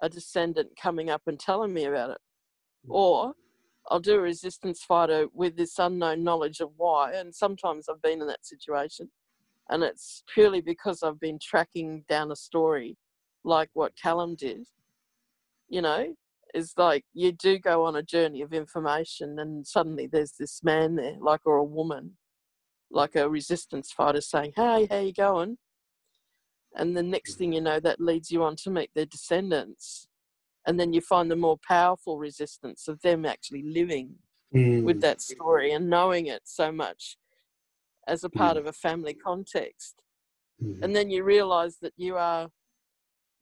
a 0.00 0.08
descendant 0.08 0.70
coming 0.80 1.10
up 1.10 1.22
and 1.26 1.38
telling 1.38 1.72
me 1.72 1.84
about 1.84 2.10
it. 2.10 2.18
Or 2.88 3.34
I'll 3.90 4.00
do 4.00 4.16
a 4.16 4.20
resistance 4.20 4.82
fighter 4.82 5.26
with 5.32 5.56
this 5.56 5.78
unknown 5.78 6.24
knowledge 6.24 6.60
of 6.60 6.70
why. 6.76 7.12
And 7.12 7.34
sometimes 7.34 7.88
I've 7.88 8.02
been 8.02 8.20
in 8.20 8.26
that 8.28 8.46
situation. 8.46 9.10
And 9.70 9.82
it's 9.82 10.24
purely 10.32 10.60
because 10.60 11.02
I've 11.02 11.20
been 11.20 11.38
tracking 11.42 12.04
down 12.08 12.32
a 12.32 12.36
story 12.36 12.96
like 13.44 13.70
what 13.74 13.92
Callum 14.00 14.34
did. 14.34 14.66
You 15.68 15.82
know, 15.82 16.14
is 16.54 16.72
like 16.76 17.04
you 17.12 17.32
do 17.32 17.58
go 17.58 17.84
on 17.84 17.96
a 17.96 18.02
journey 18.02 18.40
of 18.42 18.52
information 18.54 19.38
and 19.38 19.66
suddenly 19.66 20.06
there's 20.06 20.32
this 20.38 20.62
man 20.62 20.96
there, 20.96 21.16
like, 21.20 21.40
or 21.44 21.56
a 21.56 21.64
woman 21.64 22.16
like 22.90 23.16
a 23.16 23.28
resistance 23.28 23.92
fighter 23.92 24.20
saying, 24.20 24.52
"Hey, 24.56 24.86
how 24.90 24.98
you 24.98 25.12
going?" 25.12 25.58
And 26.74 26.96
the 26.96 27.02
next 27.02 27.36
thing 27.36 27.52
you 27.52 27.60
know, 27.60 27.80
that 27.80 28.00
leads 28.00 28.30
you 28.30 28.42
on 28.42 28.56
to 28.56 28.70
meet 28.70 28.90
their 28.94 29.06
descendants, 29.06 30.06
and 30.66 30.78
then 30.78 30.92
you 30.92 31.00
find 31.00 31.30
the 31.30 31.36
more 31.36 31.58
powerful 31.66 32.18
resistance 32.18 32.88
of 32.88 33.00
them 33.02 33.24
actually 33.24 33.62
living 33.62 34.16
mm. 34.54 34.84
with 34.84 35.00
that 35.00 35.20
story 35.20 35.72
and 35.72 35.88
knowing 35.88 36.26
it 36.26 36.42
so 36.44 36.70
much 36.72 37.16
as 38.06 38.24
a 38.24 38.30
part 38.30 38.56
mm. 38.56 38.60
of 38.60 38.66
a 38.66 38.72
family 38.72 39.14
context. 39.14 40.02
Mm. 40.62 40.82
And 40.82 40.96
then 40.96 41.10
you 41.10 41.24
realize 41.24 41.78
that 41.82 41.92
you 41.96 42.16
are 42.16 42.48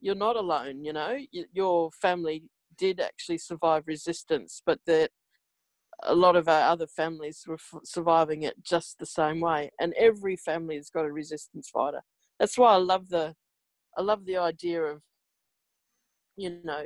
you're 0.00 0.14
not 0.14 0.36
alone. 0.36 0.84
You 0.84 0.92
know, 0.92 1.18
your 1.52 1.90
family 1.92 2.44
did 2.76 3.00
actually 3.00 3.38
survive 3.38 3.84
resistance, 3.86 4.62
but 4.64 4.78
that 4.86 5.10
a 6.02 6.14
lot 6.14 6.36
of 6.36 6.48
our 6.48 6.70
other 6.70 6.86
families 6.86 7.44
were 7.46 7.54
f- 7.54 7.80
surviving 7.84 8.42
it 8.42 8.62
just 8.62 8.98
the 8.98 9.06
same 9.06 9.40
way 9.40 9.70
and 9.80 9.94
every 9.94 10.36
family 10.36 10.76
has 10.76 10.90
got 10.90 11.04
a 11.04 11.12
resistance 11.12 11.68
fighter. 11.68 12.02
That's 12.38 12.58
why 12.58 12.72
i 12.74 12.76
love 12.76 13.08
the 13.08 13.34
i 13.96 14.02
love 14.02 14.24
the 14.26 14.36
idea 14.36 14.82
of 14.82 15.00
you 16.36 16.58
know 16.64 16.84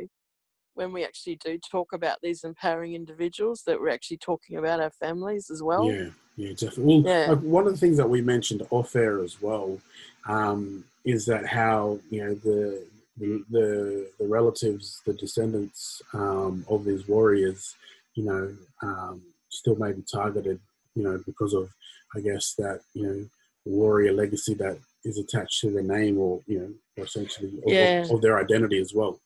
when 0.75 0.93
we 0.93 1.05
actually 1.05 1.37
do 1.37 1.59
talk 1.59 1.93
about 1.93 2.19
these 2.23 2.45
empowering 2.45 2.95
individuals 2.95 3.63
that 3.67 3.81
we're 3.81 3.89
actually 3.89 4.19
talking 4.19 4.57
about 4.57 4.81
our 4.81 4.93
families 4.93 5.51
as 5.51 5.63
well. 5.63 5.87
Yeah 5.87 6.11
yeah 6.37 6.53
definitely. 6.53 7.03
Well, 7.03 7.15
yeah. 7.15 7.35
one 7.35 7.67
of 7.67 7.73
the 7.73 7.79
things 7.79 7.97
that 7.99 8.09
we 8.09 8.23
mentioned 8.23 8.67
off 8.71 8.97
air 8.97 9.23
as 9.23 9.41
well 9.43 9.79
um, 10.27 10.85
is 11.05 11.27
that 11.27 11.47
how 11.47 11.99
you 12.11 12.25
know 12.25 12.35
the 12.35 12.85
the, 13.19 13.45
the, 13.51 14.11
the 14.19 14.27
relatives, 14.27 15.03
the 15.05 15.13
descendants 15.13 16.01
um, 16.15 16.65
of 16.71 16.85
these 16.85 17.07
warriors, 17.07 17.77
you 18.15 18.25
know, 18.25 18.57
um, 18.83 19.23
still 19.51 19.77
may 19.77 19.93
be 19.93 20.03
targeted, 20.13 20.59
you 20.95 21.03
know, 21.03 21.21
because 21.27 21.55
of, 21.55 21.69
I 22.17 22.21
guess, 22.21 22.55
that, 22.59 22.81
you 22.95 23.07
know, 23.07 23.25
warrior 23.65 24.13
legacy 24.13 24.55
that 24.55 24.79
is 25.05 25.19
attached 25.19 25.61
to 25.61 25.71
their 25.71 25.83
name 25.83 26.19
or, 26.19 26.41
you 26.47 26.61
know, 26.61 27.03
essentially 27.03 27.49
of, 27.49 27.73
yeah. 27.73 28.05
their 28.21 28.39
identity 28.39 28.79
as 28.81 28.93
well. 28.95 29.21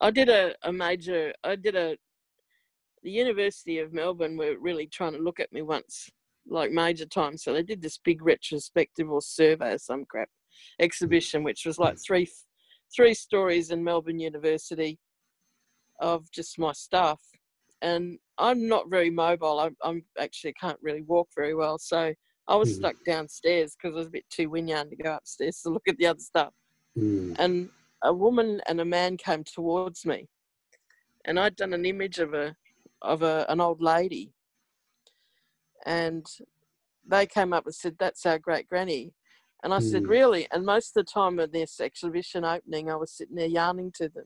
I 0.00 0.10
did 0.10 0.28
a, 0.28 0.54
a 0.62 0.72
major, 0.72 1.32
I 1.44 1.56
did 1.56 1.76
a, 1.76 1.96
the 3.02 3.10
University 3.10 3.78
of 3.78 3.92
Melbourne 3.92 4.36
were 4.36 4.56
really 4.58 4.86
trying 4.86 5.12
to 5.12 5.18
look 5.18 5.40
at 5.40 5.52
me 5.52 5.62
once, 5.62 6.08
like 6.48 6.70
major 6.70 7.06
time. 7.06 7.36
So 7.36 7.52
they 7.52 7.62
did 7.62 7.82
this 7.82 7.98
big 8.04 8.22
retrospective 8.22 9.10
or 9.10 9.22
survey 9.22 9.74
or 9.74 9.78
some 9.78 10.04
crap 10.04 10.28
exhibition, 10.78 11.42
which 11.42 11.64
was 11.64 11.78
like 11.78 11.96
three, 12.04 12.28
three 12.94 13.14
stories 13.14 13.70
in 13.70 13.84
Melbourne 13.84 14.18
University 14.18 14.98
of 16.00 16.30
just 16.30 16.58
my 16.58 16.72
stuff 16.72 17.20
and 17.82 18.18
I'm 18.38 18.68
not 18.68 18.90
very 18.90 19.10
mobile. 19.10 19.60
I'm, 19.60 19.76
I'm 19.82 20.02
actually 20.18 20.54
can't 20.54 20.78
really 20.82 21.02
walk 21.02 21.28
very 21.34 21.54
well, 21.54 21.78
so 21.78 22.12
I 22.48 22.56
was 22.56 22.70
mm. 22.72 22.76
stuck 22.76 22.96
downstairs 23.06 23.76
because 23.76 23.94
I 23.94 23.98
was 23.98 24.06
a 24.08 24.10
bit 24.10 24.24
too 24.30 24.48
winyarn 24.48 24.90
to 24.90 24.96
go 24.96 25.14
upstairs 25.14 25.60
to 25.62 25.70
look 25.70 25.88
at 25.88 25.96
the 25.98 26.06
other 26.06 26.20
stuff. 26.20 26.52
Mm. 26.98 27.36
And 27.38 27.68
a 28.02 28.12
woman 28.12 28.60
and 28.68 28.80
a 28.80 28.84
man 28.84 29.16
came 29.16 29.44
towards 29.44 30.04
me, 30.04 30.28
and 31.24 31.38
I'd 31.38 31.56
done 31.56 31.72
an 31.72 31.84
image 31.84 32.18
of 32.18 32.34
a 32.34 32.54
of 33.02 33.22
a, 33.22 33.46
an 33.48 33.60
old 33.60 33.80
lady, 33.80 34.32
and 35.86 36.26
they 37.06 37.26
came 37.26 37.52
up 37.52 37.66
and 37.66 37.74
said, 37.74 37.96
"That's 37.98 38.26
our 38.26 38.38
great 38.38 38.68
granny." 38.68 39.14
And 39.62 39.74
I 39.74 39.78
mm. 39.78 39.90
said, 39.90 40.06
Really? 40.06 40.46
And 40.50 40.64
most 40.64 40.96
of 40.96 41.04
the 41.04 41.12
time 41.12 41.38
of 41.38 41.52
this 41.52 41.80
exhibition 41.80 42.44
opening, 42.44 42.90
I 42.90 42.96
was 42.96 43.12
sitting 43.12 43.36
there 43.36 43.46
yarning 43.46 43.92
to 43.96 44.08
them. 44.08 44.24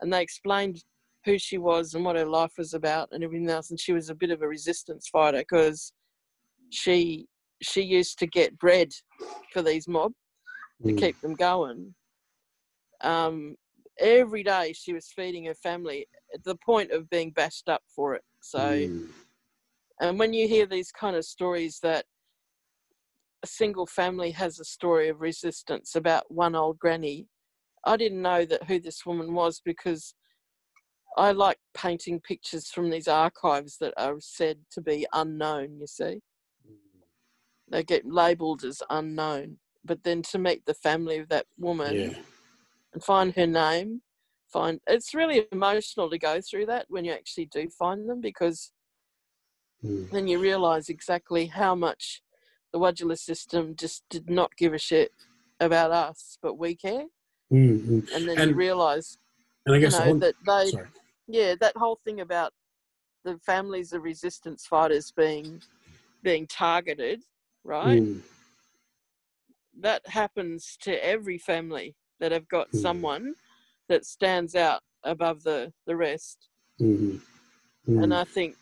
And 0.00 0.12
they 0.12 0.22
explained 0.22 0.84
who 1.26 1.38
she 1.38 1.58
was 1.58 1.92
and 1.92 2.04
what 2.04 2.16
her 2.16 2.24
life 2.24 2.52
was 2.56 2.72
about 2.72 3.08
and 3.12 3.22
everything 3.22 3.50
else. 3.50 3.70
And 3.70 3.78
she 3.78 3.92
was 3.92 4.08
a 4.08 4.14
bit 4.14 4.30
of 4.30 4.40
a 4.40 4.48
resistance 4.48 5.08
fighter 5.08 5.38
because 5.38 5.92
she 6.70 7.26
she 7.62 7.82
used 7.82 8.18
to 8.18 8.26
get 8.26 8.58
bread 8.58 8.92
for 9.52 9.62
these 9.62 9.88
mob 9.88 10.12
to 10.84 10.92
mm. 10.92 10.98
keep 10.98 11.20
them 11.20 11.34
going. 11.34 11.94
Um, 13.02 13.56
every 13.98 14.42
day 14.42 14.72
she 14.74 14.92
was 14.92 15.12
feeding 15.14 15.46
her 15.46 15.54
family 15.54 16.06
at 16.34 16.44
the 16.44 16.56
point 16.56 16.90
of 16.90 17.08
being 17.10 17.30
bashed 17.30 17.68
up 17.68 17.82
for 17.94 18.14
it. 18.14 18.22
So, 18.40 18.58
mm. 18.58 19.08
and 20.00 20.18
when 20.18 20.32
you 20.32 20.46
hear 20.48 20.66
these 20.66 20.92
kind 20.92 21.16
of 21.16 21.24
stories 21.24 21.78
that 21.82 22.04
a 23.42 23.46
single 23.46 23.86
family 23.86 24.30
has 24.32 24.60
a 24.60 24.64
story 24.64 25.08
of 25.08 25.20
resistance 25.20 25.94
about 25.94 26.24
one 26.28 26.54
old 26.54 26.78
granny, 26.78 27.26
I 27.84 27.96
didn't 27.96 28.22
know 28.22 28.44
that 28.44 28.64
who 28.64 28.80
this 28.80 29.06
woman 29.06 29.32
was 29.32 29.62
because 29.64 30.14
I 31.16 31.32
like 31.32 31.58
painting 31.74 32.20
pictures 32.20 32.68
from 32.68 32.90
these 32.90 33.08
archives 33.08 33.78
that 33.78 33.94
are 33.96 34.16
said 34.20 34.58
to 34.72 34.82
be 34.82 35.06
unknown, 35.14 35.78
you 35.80 35.86
see. 35.86 36.20
They 37.70 37.82
get 37.82 38.04
labelled 38.04 38.64
as 38.64 38.82
unknown. 38.90 39.58
But 39.84 40.04
then 40.04 40.22
to 40.22 40.38
meet 40.38 40.66
the 40.66 40.74
family 40.74 41.18
of 41.18 41.28
that 41.30 41.46
woman 41.58 41.94
yeah. 41.94 42.18
and 42.92 43.02
find 43.02 43.34
her 43.34 43.46
name, 43.46 44.02
find 44.52 44.80
it's 44.86 45.14
really 45.14 45.46
emotional 45.52 46.10
to 46.10 46.18
go 46.18 46.40
through 46.40 46.66
that 46.66 46.86
when 46.88 47.04
you 47.04 47.12
actually 47.12 47.46
do 47.46 47.68
find 47.70 48.08
them 48.08 48.20
because 48.20 48.72
mm. 49.84 50.10
then 50.10 50.28
you 50.28 50.38
realise 50.38 50.88
exactly 50.88 51.46
how 51.46 51.74
much 51.74 52.20
the 52.72 52.78
Wadjala 52.78 53.16
system 53.16 53.74
just 53.76 54.04
did 54.10 54.28
not 54.28 54.56
give 54.56 54.74
a 54.74 54.78
shit 54.78 55.12
about 55.60 55.92
us, 55.92 56.36
but 56.42 56.58
we 56.58 56.76
care. 56.76 57.06
Mm-hmm. 57.52 58.00
And 58.14 58.28
then 58.28 58.38
and, 58.38 58.50
you 58.50 58.56
realise 58.56 59.18
and 59.64 59.76
I 59.76 59.78
guess 59.78 59.98
you 59.98 60.04
know, 60.04 60.18
that 60.18 60.34
they 60.44 60.70
sorry 60.70 60.88
yeah, 61.26 61.54
that 61.60 61.76
whole 61.76 61.98
thing 62.04 62.20
about 62.20 62.52
the 63.24 63.38
families 63.44 63.92
of 63.92 64.02
resistance 64.02 64.66
fighters 64.66 65.12
being 65.16 65.60
being 66.22 66.46
targeted, 66.46 67.22
right? 67.64 68.02
Mm. 68.02 68.20
That 69.80 70.06
happens 70.06 70.76
to 70.82 71.04
every 71.04 71.38
family 71.38 71.94
that 72.20 72.32
have 72.32 72.48
got 72.48 72.70
mm. 72.70 72.80
someone 72.80 73.34
that 73.88 74.04
stands 74.04 74.54
out 74.54 74.80
above 75.04 75.42
the 75.42 75.72
the 75.86 75.96
rest. 75.96 76.48
Mm-hmm. 76.80 77.16
Mm-hmm. 77.88 78.02
And 78.02 78.14
I 78.14 78.24
think, 78.24 78.56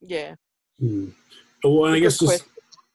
yeah. 0.00 0.34
Mm. 0.82 1.12
Well, 1.64 1.86
and 1.86 1.94
I 1.94 2.00
guess 2.00 2.18
just 2.18 2.44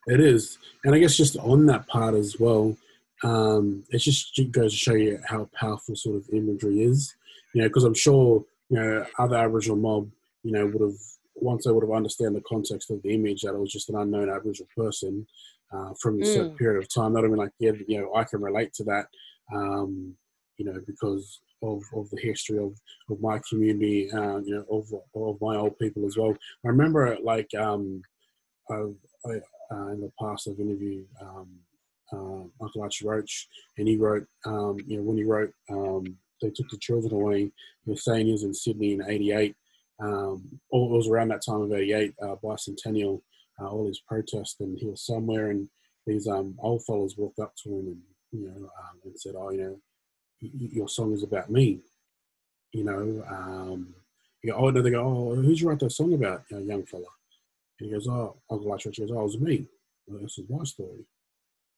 it 0.07 0.19
is, 0.19 0.57
and 0.83 0.93
I 0.93 0.99
guess 0.99 1.15
just 1.15 1.37
on 1.37 1.65
that 1.67 1.87
part 1.87 2.15
as 2.15 2.39
well, 2.39 2.75
um, 3.23 3.83
it 3.89 3.99
just 3.99 4.39
goes 4.51 4.71
to 4.71 4.77
show 4.77 4.93
you 4.93 5.19
how 5.25 5.49
powerful 5.53 5.95
sort 5.95 6.17
of 6.17 6.29
imagery 6.31 6.83
is. 6.83 7.15
You 7.53 7.61
know, 7.61 7.67
because 7.67 7.83
I'm 7.83 7.93
sure 7.93 8.43
you 8.69 8.79
know 8.79 9.05
other 9.19 9.37
Aboriginal 9.37 9.77
mob, 9.77 10.09
you 10.43 10.51
know, 10.51 10.65
would 10.65 10.81
have 10.81 10.99
once 11.35 11.65
they 11.65 11.71
would 11.71 11.83
have 11.83 11.95
understand 11.95 12.35
the 12.35 12.41
context 12.41 12.91
of 12.91 13.01
the 13.03 13.13
image 13.13 13.41
that 13.41 13.53
it 13.53 13.59
was 13.59 13.71
just 13.71 13.89
an 13.89 13.95
unknown 13.95 14.29
Aboriginal 14.29 14.67
person 14.75 15.25
uh, 15.73 15.93
from 15.99 16.21
a 16.21 16.25
certain 16.25 16.51
mm. 16.51 16.57
period 16.57 16.81
of 16.81 16.93
time. 16.93 17.13
They'd 17.13 17.23
have 17.23 17.31
been 17.31 17.39
like, 17.39 17.51
yeah, 17.59 17.71
you 17.87 18.01
know, 18.01 18.15
I 18.15 18.23
can 18.23 18.41
relate 18.41 18.73
to 18.75 18.83
that, 18.85 19.07
um, 19.53 20.15
you 20.57 20.65
know, 20.65 20.79
because 20.85 21.39
of, 21.61 21.81
of 21.95 22.09
the 22.11 22.21
history 22.21 22.59
of, 22.59 22.73
of 23.09 23.19
my 23.21 23.39
community, 23.49 24.11
uh, 24.11 24.37
you 24.39 24.55
know, 24.55 24.65
of, 24.69 24.87
of 25.15 25.41
my 25.41 25.55
old 25.55 25.77
people 25.79 26.05
as 26.05 26.17
well. 26.17 26.35
I 26.65 26.67
remember, 26.67 27.17
like, 27.23 27.49
um, 27.55 28.01
I, 28.69 28.75
I, 29.25 29.31
uh, 29.71 29.87
in 29.87 30.01
the 30.01 30.11
past, 30.21 30.47
I've 30.47 30.59
interviewed 30.59 31.07
um, 31.21 31.47
uh, 32.11 32.63
Uncle 32.63 32.81
Archie 32.81 33.07
Roach, 33.07 33.47
and 33.77 33.87
he 33.87 33.97
wrote, 33.97 34.27
um, 34.45 34.77
you 34.85 34.97
know, 34.97 35.03
when 35.03 35.17
he 35.17 35.23
wrote, 35.23 35.51
um, 35.71 36.17
they 36.43 36.51
took 36.51 36.69
the 36.69 36.77
children 36.77 37.13
away. 37.13 37.51
Saying 37.95 38.27
in 38.27 38.53
Sydney 38.53 38.93
in 38.93 39.03
'88. 39.03 39.55
Um, 39.99 40.59
it 40.71 40.91
was 40.91 41.07
around 41.07 41.29
that 41.29 41.43
time 41.45 41.61
of 41.61 41.71
'88, 41.71 42.13
uh, 42.21 42.35
bicentennial, 42.43 43.21
uh, 43.59 43.67
all 43.67 43.87
his 43.87 44.01
protests, 44.07 44.59
and 44.59 44.77
he 44.77 44.85
was 44.85 45.05
somewhere, 45.05 45.49
and 45.49 45.69
these 46.05 46.27
um, 46.27 46.55
old 46.59 46.83
fellas 46.85 47.15
walked 47.17 47.39
up 47.39 47.53
to 47.63 47.69
him 47.69 47.87
and 47.87 48.01
you 48.31 48.47
know 48.47 48.55
um, 48.55 48.99
and 49.05 49.19
said, 49.19 49.35
"Oh, 49.37 49.51
you 49.51 49.61
know, 49.61 49.79
your 50.41 50.89
song 50.89 51.13
is 51.13 51.23
about 51.23 51.49
me." 51.49 51.79
You 52.71 52.83
know, 52.83 53.23
um, 53.29 53.93
you 54.41 54.51
go, 54.51 54.57
oh 54.57 54.69
no, 54.69 54.81
they 54.81 54.91
go, 54.91 55.03
"Oh, 55.03 55.35
who'd 55.35 55.59
you 55.59 55.69
write 55.69 55.79
that 55.79 55.91
song 55.91 56.13
about, 56.13 56.43
you 56.49 56.57
know, 56.57 56.63
young 56.63 56.85
fella?" 56.85 57.05
And 57.79 57.87
he 57.87 57.93
goes, 57.93 58.07
"Oh, 58.07 58.35
Uncle 58.49 58.71
Archie." 58.71 58.91
Goes, 58.91 59.11
"Oh, 59.11 59.19
it 59.19 59.23
was 59.23 59.39
me. 59.39 59.67
Well, 60.07 60.21
this 60.21 60.37
is 60.37 60.49
my 60.49 60.63
story." 60.63 61.05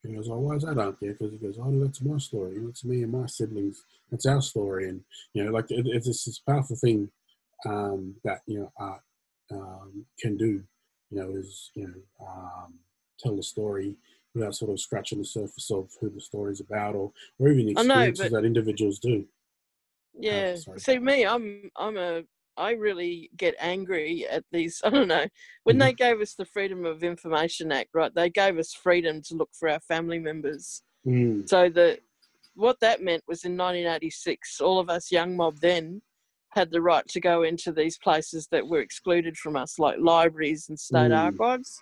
And 0.06 0.14
he 0.14 0.18
goes, 0.18 0.30
"Oh, 0.30 0.40
why 0.40 0.56
is 0.56 0.64
that 0.64 0.80
out 0.80 1.00
there?" 1.02 1.14
Because 1.14 1.32
he 1.32 1.38
goes, 1.38 1.58
"Oh, 1.60 1.70
no, 1.70 1.86
that's 1.86 2.02
my 2.02 2.18
story. 2.18 2.58
It's 2.70 2.86
me 2.86 3.04
and 3.04 3.12
my 3.12 3.26
siblings. 3.26 3.84
That's 4.12 4.26
our 4.26 4.42
story." 4.42 4.90
And 4.90 5.02
you 5.34 5.44
know, 5.44 5.52
like 5.52 5.72
it, 5.72 5.86
it's 5.88 6.06
this 6.06 6.40
powerful 6.40 6.76
thing 6.76 7.10
um, 7.66 8.16
that 8.24 8.42
you 8.46 8.60
know 8.60 8.72
art 8.78 9.02
um, 9.52 10.06
can 10.20 10.38
do 10.38 10.64
you 11.12 11.22
know, 11.22 11.36
is, 11.36 11.72
you 11.76 11.88
know, 11.88 12.28
um, 12.28 12.74
tell 13.20 13.36
the 13.36 13.44
story 13.44 13.96
without 14.34 14.56
sort 14.56 14.72
of 14.72 14.80
scratching 14.80 15.20
the 15.20 15.26
surface 15.26 15.72
of 15.72 15.90
who 16.02 16.10
the 16.10 16.20
story 16.20 16.52
is 16.52 16.60
about 16.60 16.96
or, 16.96 17.12
or 17.40 17.50
even 17.50 17.66
the 17.66 17.72
experiences 17.72 18.32
but, 18.32 18.32
that 18.32 18.46
individuals 18.46 19.00
do. 19.00 19.26
Yeah. 20.20 20.56
Uh, 20.68 20.78
See 20.78 21.00
me, 21.00 21.26
I'm 21.26 21.70
I'm 21.76 21.98
a 21.98 22.24
I 22.58 22.72
really 22.72 23.30
get 23.38 23.56
angry 23.60 24.26
at 24.30 24.44
these. 24.52 24.82
I 24.86 24.90
don't 24.90 25.08
know. 25.08 25.26
When 25.64 25.78
mm-hmm. 25.78 25.88
they 25.88 25.94
gave 25.94 26.22
us 26.22 26.36
the 26.36 26.46
Freedom 26.46 26.86
of 26.86 27.04
Information 27.04 27.72
Act, 27.72 27.90
right? 27.94 28.14
They 28.14 28.30
gave 28.30 28.58
us 28.58 28.74
freedom 28.74 29.22
to 29.28 29.36
look 29.36 29.50
for 29.58 29.70
our 29.70 29.80
family 29.82 30.20
members. 30.20 30.82
Mm. 31.06 31.48
So 31.48 31.70
the 31.70 32.00
what 32.56 32.80
that 32.80 33.02
meant 33.02 33.24
was 33.28 33.44
in 33.44 33.58
1986, 33.58 34.62
all 34.62 34.80
of 34.80 34.90
us 34.90 35.12
young 35.12 35.36
mob 35.36 35.58
then 35.60 36.02
had 36.52 36.72
the 36.72 36.82
right 36.82 37.06
to 37.10 37.20
go 37.20 37.44
into 37.44 37.72
these 37.74 37.98
places 37.98 38.48
that 38.52 38.66
were 38.66 38.80
excluded 38.80 39.36
from 39.38 39.58
us, 39.58 39.78
like 39.78 39.98
libraries 40.00 40.68
and 40.70 40.80
state 40.80 41.12
mm. 41.12 41.18
archives. 41.18 41.82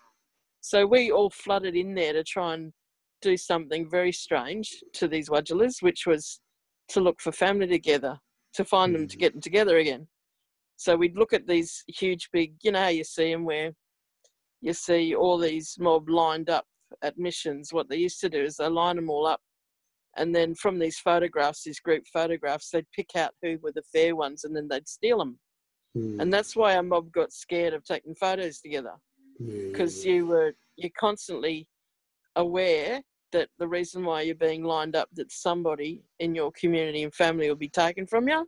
So 0.62 0.88
we 0.88 1.12
all 1.12 1.30
flooded 1.30 1.76
in 1.76 1.94
there 1.94 2.14
to 2.14 2.24
try 2.24 2.56
and 2.56 2.74
do 3.22 3.38
something 3.38 3.90
very 3.90 4.12
strange 4.12 4.84
to 4.94 5.08
these 5.08 5.30
Wadjalas, 5.30 5.82
which 5.82 6.08
was 6.08 6.42
to 6.90 7.02
look 7.02 7.22
for 7.22 7.32
family 7.32 7.68
together, 7.68 8.18
to 8.56 8.66
find 8.66 8.94
mm. 8.94 9.00
them, 9.00 9.08
to 9.10 9.16
mm. 9.16 9.20
get 9.20 9.34
them 9.34 9.42
together 9.42 9.78
again. 9.78 10.08
So 10.78 10.96
we'd 10.96 11.18
look 11.18 11.34
at 11.34 11.48
these 11.48 11.84
huge, 11.88 12.30
big, 12.32 12.56
you 12.64 12.72
know 12.72 12.82
how 12.82 12.88
you 12.88 13.04
see 13.04 13.32
them 13.32 13.46
where 13.46 13.72
you 14.62 14.74
see 14.74 15.16
all 15.16 15.38
these 15.38 15.76
mob 15.80 16.10
lined 16.10 16.50
up 16.50 16.66
at 17.02 17.18
missions. 17.18 17.72
What 17.72 17.90
they 17.90 17.98
used 17.98 18.20
to 18.22 18.30
do 18.30 18.44
is 18.44 18.58
they 18.58 18.68
line 18.68 18.96
them 18.96 19.10
all 19.10 19.26
up 19.26 19.42
and 20.18 20.34
then 20.34 20.54
from 20.56 20.78
these 20.78 21.00
photographs, 21.00 21.64
these 21.64 21.80
group 21.80 22.04
photographs, 22.12 22.70
they'd 22.70 22.86
pick 22.96 23.16
out 23.16 23.32
who 23.42 23.58
were 23.62 23.72
the 23.72 23.84
fair 23.92 24.16
ones, 24.16 24.44
and 24.44 24.56
then 24.56 24.68
they'd 24.68 24.88
steal 24.88 25.18
them. 25.18 25.40
Mm. 25.98 26.22
And 26.22 26.34
that's 26.34 26.56
why 26.56 26.76
our 26.76 26.84
mob 26.84 27.12
got 27.12 27.34
scared 27.34 27.74
of 27.74 27.84
taking 27.84 28.16
photos 28.16 28.60
together, 28.60 28.94
because 29.40 30.06
yeah. 30.06 30.14
you 30.14 30.28
were 30.28 30.54
you're 30.76 30.92
constantly 30.98 31.68
aware 32.36 33.02
that 33.32 33.50
the 33.60 33.68
reason 33.68 34.04
why 34.06 34.22
you're 34.22 34.36
being 34.36 34.64
lined 34.64 34.96
up 34.96 35.08
that 35.14 35.32
somebody 35.32 36.04
in 36.20 36.36
your 36.36 36.52
community 36.52 37.04
and 37.04 37.14
family 37.14 37.48
will 37.48 37.56
be 37.56 37.70
taken 37.70 38.06
from 38.06 38.28
you. 38.28 38.48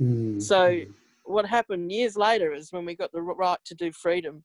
Mm. 0.00 0.42
So 0.42 0.82
what 1.24 1.46
happened 1.46 1.92
years 1.92 2.16
later 2.16 2.52
is 2.52 2.72
when 2.72 2.84
we 2.84 2.96
got 2.96 3.12
the 3.12 3.22
right 3.22 3.58
to 3.64 3.74
do 3.74 3.92
freedom 3.92 4.44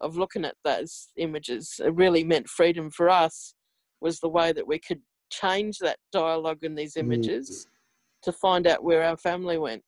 of 0.00 0.16
looking 0.16 0.44
at 0.44 0.56
those 0.64 1.08
images, 1.16 1.80
it 1.84 1.94
really 1.94 2.24
meant 2.24 2.48
freedom 2.48 2.90
for 2.90 3.08
us 3.08 3.54
was 4.00 4.20
the 4.20 4.28
way 4.28 4.52
that 4.52 4.66
we 4.66 4.78
could 4.78 5.00
change 5.30 5.78
that 5.78 5.98
dialogue 6.12 6.62
in 6.62 6.74
these 6.74 6.94
mm. 6.94 7.00
images 7.00 7.66
mm. 7.66 8.22
to 8.22 8.32
find 8.32 8.66
out 8.66 8.84
where 8.84 9.02
our 9.02 9.16
family 9.16 9.58
went. 9.58 9.82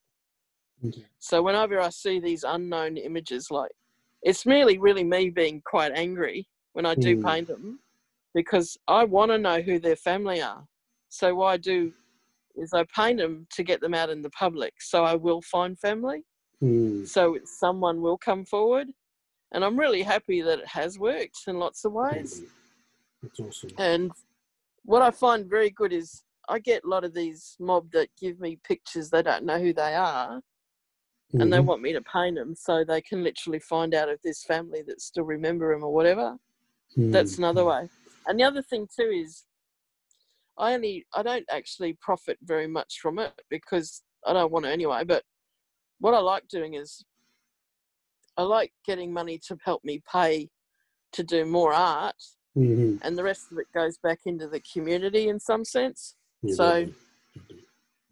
So 1.18 1.42
whenever 1.42 1.80
I 1.80 1.90
see 1.90 2.20
these 2.20 2.44
unknown 2.44 2.96
images, 2.96 3.48
like 3.50 3.70
it's 4.22 4.46
merely 4.46 4.78
really 4.78 5.04
me 5.04 5.30
being 5.30 5.62
quite 5.64 5.92
angry 5.94 6.46
when 6.72 6.86
I 6.86 6.94
do 6.94 7.16
mm. 7.16 7.24
paint 7.24 7.48
them 7.48 7.80
because 8.34 8.76
I 8.88 9.04
want 9.04 9.30
to 9.30 9.38
know 9.38 9.60
who 9.60 9.78
their 9.78 9.96
family 9.96 10.42
are. 10.42 10.64
So 11.08 11.42
I 11.42 11.56
do 11.56 11.92
is 12.56 12.72
I 12.72 12.84
paint 12.94 13.18
them 13.18 13.46
to 13.52 13.62
get 13.62 13.80
them 13.80 13.94
out 13.94 14.10
in 14.10 14.22
the 14.22 14.30
public. 14.30 14.74
So 14.80 15.04
I 15.04 15.14
will 15.14 15.42
find 15.42 15.78
family. 15.78 16.24
Mm. 16.62 17.06
So 17.06 17.38
someone 17.44 18.00
will 18.00 18.18
come 18.18 18.44
forward. 18.44 18.88
And 19.52 19.64
I'm 19.64 19.78
really 19.78 20.02
happy 20.02 20.42
that 20.42 20.60
it 20.60 20.66
has 20.66 20.98
worked 20.98 21.38
in 21.46 21.58
lots 21.58 21.84
of 21.84 21.92
ways. 21.92 22.42
That's 23.22 23.40
awesome. 23.40 23.70
And 23.78 24.10
what 24.84 25.02
I 25.02 25.10
find 25.10 25.48
very 25.48 25.70
good 25.70 25.92
is 25.92 26.22
I 26.48 26.58
get 26.58 26.84
a 26.84 26.88
lot 26.88 27.04
of 27.04 27.14
these 27.14 27.56
mob 27.58 27.90
that 27.92 28.08
give 28.20 28.40
me 28.40 28.58
pictures 28.64 29.10
they 29.10 29.22
don't 29.22 29.44
know 29.44 29.58
who 29.58 29.72
they 29.72 29.94
are, 29.94 30.36
mm-hmm. 30.36 31.40
and 31.40 31.52
they 31.52 31.58
mm-hmm. 31.58 31.66
want 31.66 31.82
me 31.82 31.92
to 31.92 32.02
paint 32.02 32.36
them 32.36 32.54
so 32.54 32.84
they 32.84 33.00
can 33.00 33.24
literally 33.24 33.60
find 33.60 33.94
out 33.94 34.08
if 34.08 34.20
there's 34.22 34.44
family 34.44 34.82
that 34.86 35.00
still 35.00 35.24
remember 35.24 35.72
them 35.72 35.84
or 35.84 35.92
whatever. 35.92 36.36
Mm-hmm. 36.96 37.12
That's 37.12 37.38
another 37.38 37.64
way. 37.64 37.88
And 38.26 38.38
the 38.38 38.44
other 38.44 38.62
thing 38.62 38.88
too 38.94 39.10
is 39.14 39.44
I 40.58 40.74
only 40.74 41.06
I 41.14 41.22
don't 41.22 41.46
actually 41.50 41.96
profit 42.00 42.38
very 42.42 42.66
much 42.66 42.98
from 43.00 43.18
it 43.18 43.32
because 43.50 44.02
I 44.26 44.32
don't 44.32 44.52
want 44.52 44.64
to 44.64 44.70
anyway. 44.70 45.04
But 45.04 45.22
what 46.00 46.14
I 46.14 46.18
like 46.18 46.46
doing 46.48 46.74
is 46.74 47.04
I 48.36 48.42
like 48.42 48.72
getting 48.86 49.12
money 49.12 49.38
to 49.48 49.56
help 49.64 49.84
me 49.84 50.02
pay 50.10 50.48
to 51.12 51.22
do 51.22 51.44
more 51.44 51.72
art 51.72 52.16
mm-hmm. 52.56 52.96
and 53.02 53.16
the 53.16 53.22
rest 53.22 53.52
of 53.52 53.58
it 53.58 53.66
goes 53.72 53.98
back 53.98 54.20
into 54.26 54.48
the 54.48 54.60
community 54.72 55.28
in 55.28 55.38
some 55.38 55.64
sense. 55.64 56.16
So 56.52 56.86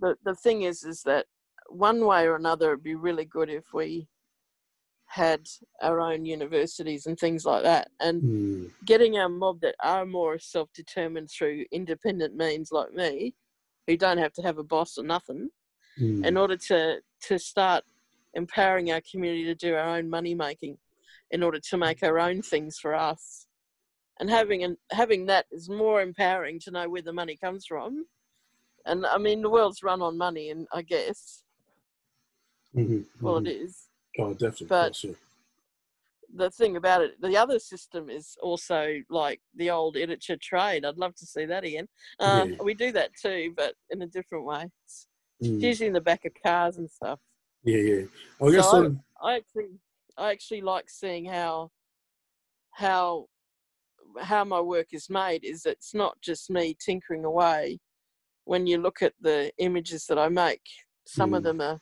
the 0.00 0.16
the 0.24 0.34
thing 0.34 0.62
is, 0.62 0.84
is 0.84 1.02
that 1.02 1.26
one 1.68 2.04
way 2.04 2.26
or 2.26 2.36
another, 2.36 2.72
it'd 2.72 2.82
be 2.82 2.94
really 2.94 3.24
good 3.24 3.50
if 3.50 3.64
we 3.72 4.08
had 5.12 5.46
our 5.82 6.00
own 6.00 6.24
universities 6.24 7.06
and 7.06 7.18
things 7.18 7.44
like 7.44 7.62
that, 7.62 7.88
and 8.00 8.22
mm. 8.22 8.70
getting 8.84 9.18
our 9.18 9.28
mob 9.28 9.60
that 9.60 9.74
are 9.82 10.06
more 10.06 10.38
self-determined 10.38 11.30
through 11.30 11.64
independent 11.70 12.34
means, 12.34 12.72
like 12.72 12.92
me, 12.94 13.34
who 13.86 13.96
don't 13.96 14.18
have 14.18 14.32
to 14.32 14.42
have 14.42 14.58
a 14.58 14.64
boss 14.64 14.96
or 14.96 15.04
nothing, 15.04 15.50
mm. 16.00 16.24
in 16.24 16.36
order 16.36 16.56
to 16.56 17.00
to 17.28 17.38
start 17.38 17.84
empowering 18.34 18.90
our 18.90 19.02
community 19.10 19.44
to 19.44 19.54
do 19.54 19.74
our 19.74 19.96
own 19.96 20.08
money 20.08 20.34
making 20.34 20.78
in 21.30 21.42
order 21.42 21.60
to 21.60 21.76
make 21.76 22.02
our 22.02 22.18
own 22.18 22.40
things 22.40 22.78
for 22.78 22.94
us 22.94 23.46
and 24.20 24.30
having 24.30 24.62
and 24.64 24.76
having 24.92 25.26
that 25.26 25.46
is 25.50 25.68
more 25.68 26.00
empowering 26.00 26.60
to 26.60 26.70
know 26.70 26.88
where 26.88 27.02
the 27.02 27.12
money 27.12 27.36
comes 27.36 27.66
from. 27.66 28.06
And 28.86 29.04
I 29.04 29.18
mean, 29.18 29.42
the 29.42 29.50
world's 29.50 29.82
run 29.82 30.02
on 30.02 30.16
money, 30.16 30.50
and 30.50 30.66
I 30.72 30.82
guess, 30.82 31.42
mm-hmm, 32.76 33.02
well, 33.20 33.36
mm-hmm. 33.36 33.46
it 33.46 33.50
is. 33.50 33.88
Oh, 34.18 34.32
definitely. 34.32 34.66
But 34.66 34.96
sure. 34.96 35.14
the 36.34 36.50
thing 36.50 36.76
about 36.76 37.02
it, 37.02 37.20
the 37.20 37.36
other 37.36 37.58
system 37.58 38.10
is 38.10 38.36
also 38.42 38.96
like 39.08 39.40
the 39.54 39.70
old 39.70 39.96
editor 39.96 40.36
trade. 40.36 40.84
I'd 40.84 40.98
love 40.98 41.14
to 41.16 41.26
see 41.26 41.44
that 41.46 41.64
again. 41.64 41.88
Uh, 42.20 42.46
yeah. 42.48 42.56
We 42.62 42.74
do 42.74 42.92
that 42.92 43.10
too, 43.20 43.52
but 43.56 43.74
in 43.90 44.02
a 44.02 44.06
different 44.06 44.44
way. 44.44 44.68
It's 44.84 45.06
mm. 45.42 45.60
usually 45.60 45.86
in 45.86 45.92
the 45.92 46.00
back 46.00 46.24
of 46.24 46.32
cars 46.42 46.78
and 46.78 46.90
stuff. 46.90 47.18
Yeah, 47.64 47.78
yeah. 47.78 48.02
I 48.42 48.50
guess 48.50 48.70
so 48.70 48.96
I, 49.22 49.32
I 49.32 49.36
actually, 49.36 49.68
I 50.18 50.30
actually 50.32 50.60
like 50.62 50.90
seeing 50.90 51.24
how 51.24 51.70
how 52.72 53.26
how 54.20 54.44
my 54.44 54.60
work 54.60 54.88
is 54.92 55.08
made 55.08 55.44
is 55.44 55.64
it's 55.64 55.94
not 55.94 56.20
just 56.20 56.50
me 56.50 56.76
tinkering 56.84 57.24
away. 57.24 57.78
When 58.44 58.66
you 58.66 58.78
look 58.78 59.02
at 59.02 59.14
the 59.20 59.52
images 59.58 60.06
that 60.06 60.18
I 60.18 60.28
make, 60.28 60.62
some 61.06 61.30
mm. 61.30 61.36
of 61.36 61.42
them 61.44 61.60
are 61.60 61.78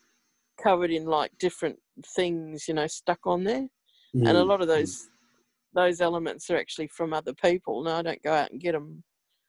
covered 0.62 0.90
in 0.90 1.06
like 1.06 1.32
different 1.38 1.78
things, 2.06 2.66
you 2.68 2.74
know, 2.74 2.86
stuck 2.86 3.20
on 3.26 3.44
there, 3.44 3.68
mm. 4.14 4.28
and 4.28 4.28
a 4.28 4.40
mm, 4.40 4.46
lot 4.46 4.60
of 4.60 4.68
mm. 4.68 4.76
those 4.76 5.08
those 5.72 6.00
elements 6.00 6.50
are 6.50 6.56
actually 6.56 6.88
from 6.88 7.12
other 7.12 7.34
people. 7.34 7.82
No, 7.82 7.96
I 7.96 8.02
don't 8.02 8.22
go 8.22 8.32
out 8.32 8.50
and 8.50 8.60
get 8.60 8.72
them. 8.72 9.02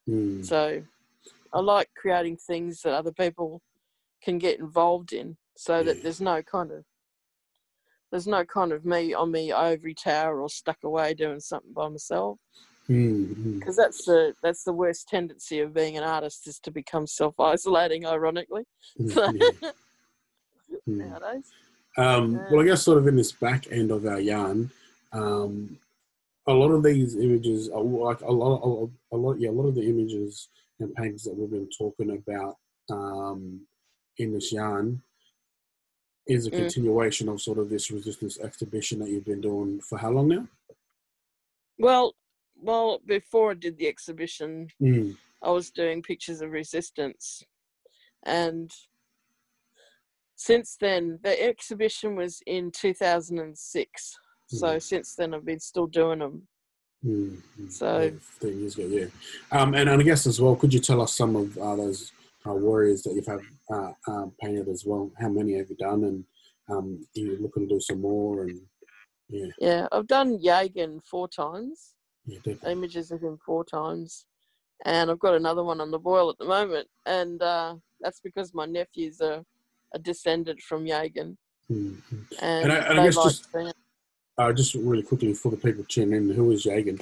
Mm. 0.07 0.45
So 0.45 0.81
I 1.53 1.59
like 1.59 1.89
creating 1.95 2.37
things 2.37 2.81
that 2.81 2.93
other 2.93 3.11
people 3.11 3.61
can 4.23 4.37
get 4.37 4.59
involved 4.59 5.13
in, 5.13 5.37
so 5.57 5.77
yeah. 5.77 5.83
that 5.83 6.03
there's 6.03 6.21
no 6.21 6.41
kind 6.43 6.71
of 6.71 6.83
there's 8.11 8.27
no 8.27 8.43
kind 8.43 8.71
of 8.71 8.85
me 8.85 9.13
on 9.13 9.31
me 9.31 9.51
ivory 9.51 9.95
tower 9.95 10.41
or 10.41 10.49
stuck 10.49 10.77
away 10.83 11.13
doing 11.13 11.39
something 11.39 11.73
by 11.73 11.87
myself. 11.87 12.37
Because 12.87 12.97
mm-hmm. 12.97 13.71
that's 13.77 14.05
the 14.05 14.33
that's 14.43 14.63
the 14.63 14.73
worst 14.73 15.07
tendency 15.07 15.59
of 15.59 15.73
being 15.73 15.97
an 15.97 16.03
artist 16.03 16.47
is 16.47 16.59
to 16.59 16.71
become 16.71 17.07
self 17.07 17.39
isolating. 17.39 18.05
Ironically, 18.05 18.63
mm-hmm. 18.99 19.69
nowadays. 20.85 21.51
Um, 21.97 22.39
well, 22.49 22.61
I 22.61 22.65
guess 22.65 22.83
sort 22.83 22.97
of 22.97 23.07
in 23.07 23.15
this 23.15 23.31
back 23.31 23.71
end 23.71 23.91
of 23.91 24.05
our 24.05 24.19
yarn, 24.19 24.71
um, 25.11 25.77
a 26.47 26.53
lot 26.53 26.71
of 26.71 26.83
these 26.83 27.15
images 27.15 27.69
are 27.69 27.81
like 27.81 28.21
a 28.21 28.31
lot, 28.31 28.61
of, 28.63 28.91
a 29.11 29.17
lot, 29.17 29.39
yeah, 29.39 29.49
a 29.49 29.51
lot 29.51 29.67
of 29.67 29.75
the 29.75 29.87
images 29.87 30.49
and 30.79 30.95
paintings 30.95 31.23
that 31.23 31.35
we've 31.35 31.51
been 31.51 31.69
talking 31.77 32.11
about 32.11 32.57
um, 32.89 33.61
in 34.17 34.33
this 34.33 34.51
yarn 34.51 35.01
is 36.27 36.47
a 36.47 36.51
mm. 36.51 36.57
continuation 36.57 37.29
of 37.29 37.41
sort 37.41 37.57
of 37.57 37.69
this 37.69 37.91
resistance 37.91 38.39
exhibition 38.39 38.99
that 38.99 39.09
you've 39.09 39.25
been 39.25 39.41
doing 39.41 39.79
for 39.81 39.97
how 39.97 40.09
long 40.09 40.29
now? 40.29 40.47
Well, 41.77 42.15
well, 42.55 42.99
before 43.05 43.51
I 43.51 43.55
did 43.55 43.77
the 43.77 43.87
exhibition, 43.87 44.67
mm. 44.81 45.17
I 45.41 45.49
was 45.49 45.71
doing 45.71 46.03
pictures 46.03 46.41
of 46.41 46.51
resistance, 46.51 47.43
and 48.23 48.71
since 50.41 50.75
then, 50.81 51.19
the 51.21 51.39
exhibition 51.39 52.15
was 52.15 52.41
in 52.47 52.71
2006. 52.71 54.19
Mm. 54.51 54.57
So 54.57 54.79
since 54.79 55.13
then, 55.13 55.35
I've 55.35 55.45
been 55.45 55.59
still 55.59 55.85
doing 55.85 56.17
them. 56.17 56.47
Mm-hmm. 57.05 57.69
So, 57.69 57.99
yeah, 57.99 58.09
15 58.39 58.59
years 58.59 58.75
ago, 58.75 58.87
yeah. 58.87 59.05
Um, 59.51 59.75
and, 59.75 59.87
and 59.87 60.01
I 60.01 60.03
guess 60.03 60.25
as 60.25 60.41
well, 60.41 60.55
could 60.55 60.73
you 60.73 60.79
tell 60.79 60.99
us 60.99 61.15
some 61.15 61.35
of 61.35 61.55
uh, 61.59 61.75
those 61.75 62.11
uh, 62.47 62.53
warriors 62.53 63.03
that 63.03 63.13
you've 63.13 63.27
had 63.27 63.41
uh, 63.71 63.91
um, 64.07 64.31
painted 64.41 64.67
as 64.67 64.83
well? 64.83 65.11
How 65.19 65.29
many 65.29 65.57
have 65.57 65.69
you 65.69 65.75
done? 65.75 66.05
And 66.05 66.25
um, 66.71 67.05
are 67.15 67.19
you 67.19 67.37
looking 67.39 67.67
to 67.67 67.75
do 67.75 67.79
some 67.79 68.01
more? 68.01 68.41
And 68.41 68.61
yeah, 69.29 69.47
yeah, 69.59 69.87
I've 69.91 70.07
done 70.07 70.39
Yagan 70.39 71.03
four 71.05 71.27
times. 71.27 71.93
Yeah, 72.25 72.37
definitely. 72.37 72.71
Images 72.71 73.11
of 73.11 73.21
him 73.21 73.37
four 73.45 73.63
times, 73.63 74.25
and 74.85 75.11
I've 75.11 75.19
got 75.19 75.35
another 75.35 75.63
one 75.63 75.81
on 75.81 75.91
the 75.91 75.99
boil 75.99 76.31
at 76.31 76.39
the 76.39 76.45
moment, 76.45 76.87
and 77.05 77.41
uh, 77.43 77.75
that's 77.99 78.21
because 78.21 78.55
my 78.55 78.65
nephews 78.65 79.21
are 79.21 79.43
a 79.93 79.99
descendant 79.99 80.61
from 80.61 80.85
Yagan. 80.85 81.37
Mm-hmm. 81.71 82.15
And, 82.41 82.63
and, 82.63 82.71
I, 82.71 82.75
and 82.77 82.99
I 82.99 83.05
guess 83.05 83.15
just, 83.15 83.47
uh, 84.37 84.53
just 84.53 84.75
really 84.75 85.03
quickly 85.03 85.33
for 85.33 85.51
the 85.51 85.57
people 85.57 85.85
tuning 85.87 86.29
in, 86.29 86.35
who 86.35 86.51
is 86.51 86.65
Yagan? 86.65 87.01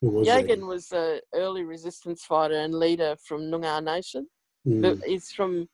Who 0.00 0.10
was 0.10 0.28
Yagan 0.28 0.66
was 0.66 0.92
an 0.92 1.20
early 1.34 1.64
resistance 1.64 2.24
fighter 2.24 2.54
and 2.54 2.74
leader 2.74 3.16
from 3.24 3.42
Noongar 3.42 3.82
Nation. 3.82 4.28
Mm. 4.66 5.02
He's 5.04 5.32
from 5.32 5.68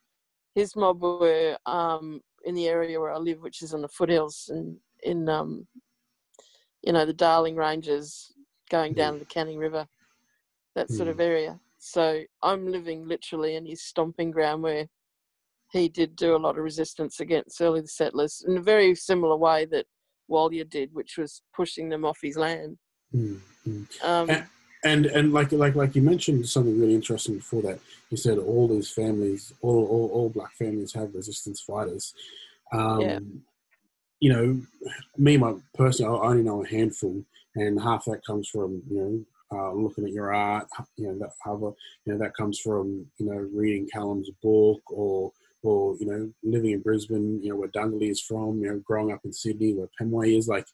his 0.54 0.76
mob 0.76 1.02
were 1.02 1.58
um, 1.66 2.20
in 2.44 2.54
the 2.54 2.68
area 2.68 3.00
where 3.00 3.12
I 3.12 3.18
live, 3.18 3.42
which 3.42 3.62
is 3.62 3.74
on 3.74 3.82
the 3.82 3.88
foothills 3.88 4.50
and 4.52 4.76
in 5.02 5.28
um, 5.28 5.66
you 6.82 6.92
know 6.92 7.04
the 7.04 7.12
Darling 7.12 7.56
Ranges, 7.56 8.32
going 8.70 8.94
down 8.94 9.18
the 9.18 9.24
Canning 9.24 9.58
River, 9.58 9.86
that 10.74 10.90
sort 10.90 11.08
of 11.08 11.20
area. 11.20 11.58
So 11.78 12.22
I'm 12.42 12.70
living 12.70 13.06
literally 13.06 13.56
in 13.56 13.66
his 13.66 13.82
stomping 13.82 14.30
ground 14.30 14.62
where 14.62 14.86
he 15.80 15.88
did 15.88 16.16
do 16.16 16.36
a 16.36 16.38
lot 16.38 16.56
of 16.56 16.64
resistance 16.64 17.20
against 17.20 17.60
early 17.60 17.86
settlers 17.86 18.44
in 18.46 18.56
a 18.56 18.62
very 18.62 18.94
similar 18.94 19.36
way 19.36 19.64
that 19.66 19.86
Walyer 20.30 20.64
did, 20.64 20.94
which 20.94 21.18
was 21.18 21.42
pushing 21.54 21.88
them 21.88 22.04
off 22.04 22.18
his 22.22 22.36
land. 22.36 22.78
Mm-hmm. 23.14 23.82
Um, 24.02 24.30
and, 24.30 24.46
and, 24.84 25.06
and 25.06 25.32
like 25.32 25.52
like 25.52 25.74
like 25.74 25.94
you 25.94 26.02
mentioned 26.02 26.48
something 26.48 26.78
really 26.78 26.94
interesting 26.94 27.36
before 27.36 27.62
that. 27.62 27.80
You 28.10 28.16
said 28.16 28.38
all 28.38 28.68
these 28.68 28.90
families, 28.90 29.52
all 29.62 29.86
all, 29.86 30.10
all 30.12 30.30
black 30.30 30.52
families 30.54 30.92
have 30.94 31.14
resistance 31.14 31.60
fighters. 31.60 32.14
Um, 32.72 33.00
yeah. 33.00 33.18
You 34.20 34.32
know, 34.32 34.62
me, 35.18 35.36
my 35.36 35.54
personally, 35.74 36.18
I 36.18 36.30
only 36.30 36.42
know 36.42 36.64
a 36.64 36.68
handful, 36.68 37.22
and 37.56 37.80
half 37.80 38.04
that 38.06 38.24
comes 38.24 38.48
from 38.48 38.82
you 38.88 39.26
know 39.50 39.58
uh, 39.58 39.72
looking 39.72 40.04
at 40.04 40.12
your 40.12 40.34
art. 40.34 40.66
You 40.96 41.08
know, 41.08 41.18
that 41.18 41.74
you 42.06 42.12
know 42.12 42.18
that 42.18 42.36
comes 42.36 42.58
from 42.58 43.06
you 43.18 43.26
know 43.26 43.48
reading 43.54 43.88
Callum's 43.92 44.30
book 44.42 44.82
or 44.90 45.32
or 45.64 45.96
you 45.98 46.06
know 46.06 46.30
living 46.42 46.72
in 46.72 46.80
Brisbane, 46.80 47.42
you 47.42 47.50
know 47.50 47.56
where 47.56 47.68
Dundalli 47.68 48.10
is 48.10 48.20
from, 48.20 48.60
you 48.60 48.68
know 48.68 48.80
growing 48.84 49.12
up 49.12 49.20
in 49.24 49.32
Sydney 49.32 49.74
where 49.74 49.88
Pemulwuy 50.00 50.38
is, 50.38 50.48
like 50.48 50.66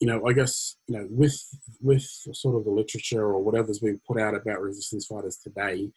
you 0.00 0.06
know 0.06 0.26
I 0.26 0.32
guess 0.32 0.76
you 0.86 0.96
know 0.96 1.06
with 1.10 1.36
with 1.80 2.02
sort 2.02 2.56
of 2.56 2.64
the 2.64 2.70
literature 2.70 3.24
or 3.24 3.42
whatever's 3.42 3.80
been 3.80 4.00
put 4.06 4.20
out 4.20 4.34
about 4.34 4.60
resistance 4.60 5.06
fighters 5.06 5.38
today, 5.42 5.90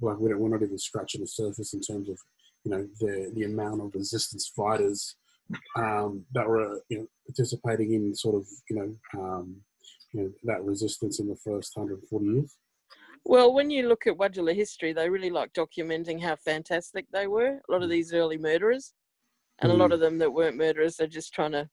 like 0.00 0.18
we 0.18 0.28
don't, 0.28 0.40
we're 0.40 0.48
not 0.48 0.62
even 0.62 0.78
scratching 0.78 1.20
the 1.20 1.26
surface 1.26 1.74
in 1.74 1.80
terms 1.80 2.08
of 2.08 2.18
you 2.64 2.70
know 2.70 2.86
the 3.00 3.32
the 3.34 3.44
amount 3.44 3.80
of 3.80 3.94
resistance 3.94 4.50
fighters 4.54 5.16
um, 5.76 6.24
that 6.32 6.48
were 6.48 6.80
you 6.88 6.98
know 6.98 7.06
participating 7.26 7.92
in 7.94 8.14
sort 8.14 8.36
of 8.36 8.46
you 8.68 8.76
know 8.76 9.20
um, 9.20 9.56
you 10.12 10.22
know 10.22 10.30
that 10.44 10.64
resistance 10.64 11.20
in 11.20 11.28
the 11.28 11.36
first 11.36 11.76
140 11.76 12.26
years. 12.26 12.56
Well, 13.24 13.52
when 13.52 13.70
you 13.70 13.88
look 13.88 14.06
at 14.06 14.16
Wadjala 14.16 14.54
history, 14.54 14.92
they 14.92 15.08
really 15.08 15.30
like 15.30 15.52
documenting 15.52 16.20
how 16.20 16.36
fantastic 16.36 17.06
they 17.12 17.26
were. 17.26 17.60
A 17.68 17.72
lot 17.72 17.82
of 17.82 17.88
mm. 17.88 17.92
these 17.92 18.12
early 18.12 18.38
murderers, 18.38 18.94
and 19.60 19.70
mm. 19.70 19.74
a 19.74 19.78
lot 19.78 19.90
mm. 19.90 19.94
of 19.94 20.00
them 20.00 20.18
that 20.18 20.32
weren't 20.32 20.56
murderers, 20.56 20.96
they're 20.96 21.06
just 21.06 21.32
trying 21.32 21.52
to, 21.52 21.68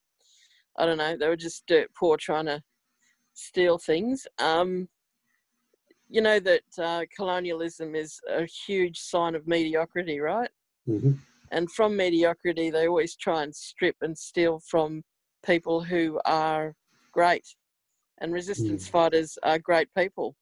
I 0.77 0.85
don't 0.85 0.97
know, 0.97 1.15
they 1.17 1.27
were 1.27 1.35
just 1.37 1.65
dirt 1.67 1.89
poor 1.97 2.17
trying 2.17 2.45
to 2.45 2.61
steal 3.33 3.77
things. 3.77 4.27
Um, 4.39 4.89
you 6.09 6.21
know 6.21 6.39
that 6.39 6.63
uh, 6.77 7.05
colonialism 7.15 7.95
is 7.95 8.19
a 8.29 8.45
huge 8.45 8.99
sign 8.99 9.35
of 9.35 9.47
mediocrity, 9.47 10.19
right? 10.19 10.49
Mm-hmm. 10.87 11.13
And 11.51 11.71
from 11.71 11.95
mediocrity, 11.95 12.69
they 12.69 12.87
always 12.87 13.15
try 13.15 13.43
and 13.43 13.55
strip 13.55 13.95
and 14.01 14.17
steal 14.17 14.59
from 14.59 15.03
people 15.45 15.81
who 15.81 16.19
are 16.25 16.75
great. 17.11 17.45
And 18.19 18.33
resistance 18.33 18.87
mm. 18.87 18.91
fighters 18.91 19.37
are 19.43 19.59
great 19.59 19.87
people. 19.95 20.35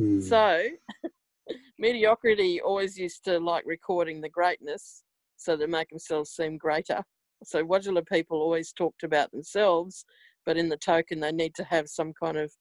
Mm. 0.00 0.22
So, 0.22 0.68
mediocrity 1.78 2.60
always 2.60 2.96
used 2.98 3.24
to 3.24 3.38
like 3.38 3.64
recording 3.66 4.20
the 4.20 4.28
greatness 4.28 5.02
so 5.36 5.56
they 5.56 5.66
make 5.66 5.88
themselves 5.90 6.30
seem 6.30 6.58
greater. 6.58 7.02
So, 7.44 7.64
Wadjala 7.64 8.06
people 8.06 8.40
always 8.40 8.72
talked 8.72 9.02
about 9.02 9.30
themselves, 9.30 10.04
but 10.46 10.56
in 10.56 10.68
the 10.68 10.76
token, 10.76 11.20
they 11.20 11.32
need 11.32 11.54
to 11.56 11.64
have 11.64 11.88
some 11.88 12.12
kind 12.20 12.36
of 12.36 12.52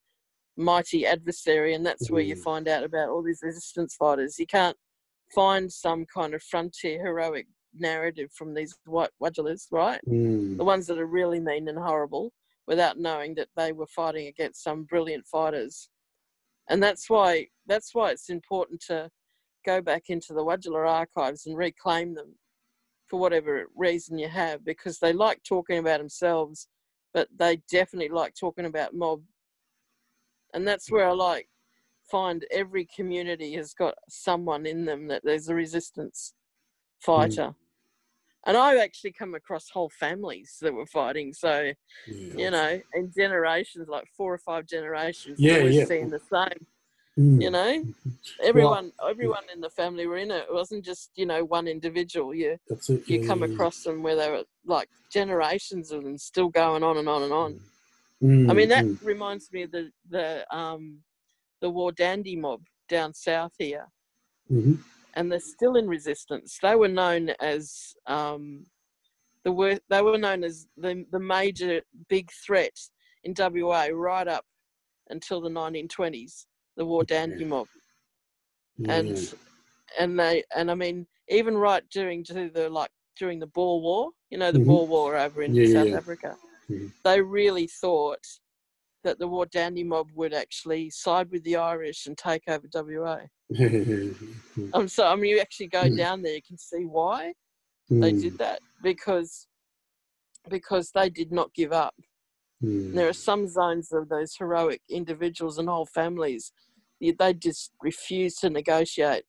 mighty 0.58 1.06
adversary, 1.06 1.74
and 1.74 1.86
that's 1.86 2.10
mm. 2.10 2.12
where 2.12 2.22
you 2.22 2.36
hmm. 2.36 2.42
find 2.42 2.68
out 2.68 2.84
about 2.84 3.10
all 3.10 3.24
these 3.24 3.40
resistance 3.42 3.96
fighters. 3.96 4.38
You 4.38 4.46
can't 4.46 4.78
find 5.34 5.72
some 5.72 6.06
kind 6.14 6.34
of 6.34 6.44
frontier 6.44 7.00
heroic 7.00 7.48
narrative 7.78 8.30
from 8.34 8.54
these 8.54 8.76
white 8.86 9.12
Wadjalas, 9.22 9.68
right? 9.72 10.02
Mm. 10.08 10.58
The 10.58 10.64
ones 10.64 10.88
that 10.88 10.98
are 10.98 11.06
really 11.06 11.40
mean 11.40 11.68
and 11.68 11.78
horrible, 11.78 12.34
without 12.68 13.00
knowing 13.00 13.36
that 13.36 13.50
they 13.56 13.72
were 13.72 13.88
fighting 13.88 14.28
against 14.28 14.64
some 14.64 14.84
brilliant 14.84 15.26
fighters 15.26 15.90
and 16.70 16.82
that's 16.82 17.10
why 17.10 17.48
that's 17.68 17.94
why 17.94 18.12
it's 18.12 18.30
important 18.30 18.82
to 18.88 19.10
go 19.66 19.82
back 19.82 20.04
into 20.10 20.34
the 20.34 20.44
Wadjala 20.44 20.88
archives 20.88 21.46
and 21.46 21.58
reclaim 21.58 22.14
them 22.14 22.36
for 23.08 23.20
whatever 23.20 23.66
reason 23.76 24.18
you 24.18 24.30
have 24.30 24.64
because 24.64 25.00
they 25.00 25.12
like 25.12 25.42
talking 25.44 25.80
about 25.80 26.00
themselves 26.00 26.68
but 27.14 27.28
they 27.38 27.60
definitely 27.72 28.10
like 28.10 28.36
talking 28.40 28.66
about 28.66 28.94
mob. 28.94 29.22
And 30.54 30.68
that's 30.68 30.92
where 30.92 31.08
i 31.08 31.12
like 31.12 31.50
find 32.10 32.46
every 32.52 32.88
community 32.96 33.54
has 33.54 33.74
got 33.74 33.96
someone 34.10 34.66
in 34.66 34.86
them 34.86 35.08
that 35.08 35.22
there's 35.24 35.50
a 35.50 35.56
resistance 35.56 36.34
fighter. 37.02 37.48
mm 37.50 37.56
and 38.46 38.56
I've 38.56 38.80
actually 38.80 39.12
come 39.12 39.36
across 39.36 39.70
whole 39.70 39.90
families 39.90 40.58
that 40.62 40.74
were 40.74 40.86
fighting. 40.86 41.34
So, 41.34 41.72
yeah. 42.08 42.34
you 42.38 42.52
know, 42.52 42.82
in 42.94 43.12
generations, 43.16 43.90
like 43.90 44.06
four 44.16 44.34
or 44.34 44.38
five 44.38 44.66
generations, 44.66 45.40
yeah, 45.40 45.58
yeah. 45.58 45.86
seeing 45.86 46.10
the 46.10 46.20
same. 46.20 46.66
Mm. 47.18 47.42
You 47.42 47.52
know, 47.52 47.84
everyone, 48.44 48.92
well, 49.00 49.10
everyone 49.10 49.44
in 49.54 49.60
the 49.60 49.70
family 49.70 50.08
were 50.08 50.18
in 50.18 50.32
it. 50.32 50.46
It 50.50 50.54
wasn't 50.54 50.86
just 50.86 51.12
you 51.16 51.26
know 51.26 51.44
one 51.44 51.68
individual. 51.68 52.34
You 52.34 52.58
it, 52.70 53.10
you 53.10 53.28
come 53.28 53.44
across 53.44 53.84
them 53.84 54.04
where 54.04 54.16
they 54.16 54.30
were 54.30 54.44
like 54.66 54.88
generations 55.12 55.92
of 55.92 56.04
them 56.04 56.18
still 56.18 56.48
going 56.48 56.84
on 56.84 56.98
and 56.98 57.10
on 57.10 57.24
and 57.24 57.34
on. 57.34 57.60
Mm. 58.24 58.50
I 58.50 58.54
mean, 58.54 58.70
that 58.70 58.86
mm. 58.86 59.04
reminds 59.04 59.52
me 59.52 59.64
of 59.64 59.72
the 59.72 59.92
the 60.10 60.46
um 60.56 61.00
the 61.60 61.70
Wardandi 61.70 62.40
mob 62.40 62.62
down 62.88 63.14
south 63.14 63.54
here. 63.58 63.88
Mm-hmm 64.50 64.76
and 65.16 65.32
they're 65.32 65.40
still 65.40 65.76
in 65.76 65.88
resistance. 65.88 66.58
They 66.62 66.76
were 66.76 66.88
known 66.88 67.30
as 67.40 67.94
um, 68.08 68.66
the 69.44 69.52
wor- 69.52 69.80
they 69.90 70.02
were 70.02 70.18
known 70.18 70.44
as 70.44 70.68
the 70.78 71.06
the 71.12 71.20
major 71.20 71.82
big 72.10 72.30
threat 72.46 72.78
in 73.24 73.34
WA 73.38 73.88
right 73.92 74.28
up 74.28 74.46
until 75.10 75.42
the 75.42 75.50
1920s, 75.50 76.46
the 76.78 76.86
Wardandi 76.86 77.46
mob, 77.46 77.68
yeah. 78.78 78.94
and 78.94 79.34
and 80.00 80.20
they 80.20 80.44
and 80.56 80.70
I 80.70 80.76
mean 80.76 81.08
even 81.30 81.58
right 81.58 81.84
during 81.92 82.24
to 82.26 82.50
the 82.54 82.70
like 82.70 82.92
during 83.18 83.40
the 83.40 83.48
Boer 83.48 83.82
War, 83.82 84.10
you 84.30 84.38
know 84.38 84.52
the 84.52 84.60
mm-hmm. 84.60 84.68
Boer 84.68 84.88
War 84.88 85.18
over 85.18 85.42
in 85.42 85.54
yeah, 85.56 85.74
South 85.74 85.90
yeah. 85.90 85.98
Africa, 85.98 86.36
mm-hmm. 86.70 86.88
they 87.04 87.22
really 87.22 87.68
thought 87.68 88.26
that 89.04 89.18
the 89.18 89.28
Wardandi 89.28 89.86
mob 89.86 90.10
would 90.14 90.34
actually 90.34 90.90
side 90.90 91.32
with 91.32 91.44
the 91.44 91.56
Irish 91.56 92.06
and 92.06 92.18
take 92.18 92.44
over 92.48 92.68
WA. 92.74 93.22
I'm 93.58 94.88
so 94.88 95.08
I 95.08 95.16
mean, 95.16 95.32
you 95.32 95.40
actually 95.40 95.68
go 95.68 95.84
mm. 95.84 95.98
down 95.98 96.22
there, 96.22 96.36
you 96.36 96.42
can 96.42 96.58
see 96.58 96.84
why 96.86 97.34
mm. 97.92 98.02
they 98.02 98.12
did 98.12 98.38
that 98.38 98.60
because 98.84 99.48
because 100.50 100.92
they 100.92 101.10
did 101.10 101.32
not 101.32 101.54
give 101.54 101.72
up. 101.72 101.96
Mm. 102.64 102.94
There 102.94 103.08
are 103.08 103.14
some 103.14 103.48
zones 103.48 103.92
of 103.92 104.10
those 104.10 104.36
heroic 104.38 104.82
individuals 104.90 105.58
and 105.58 105.70
whole 105.70 105.86
families. 105.86 106.52
They 107.00 107.34
just 107.34 107.72
refused 107.82 108.40
to 108.42 108.50
negotiate. 108.50 109.24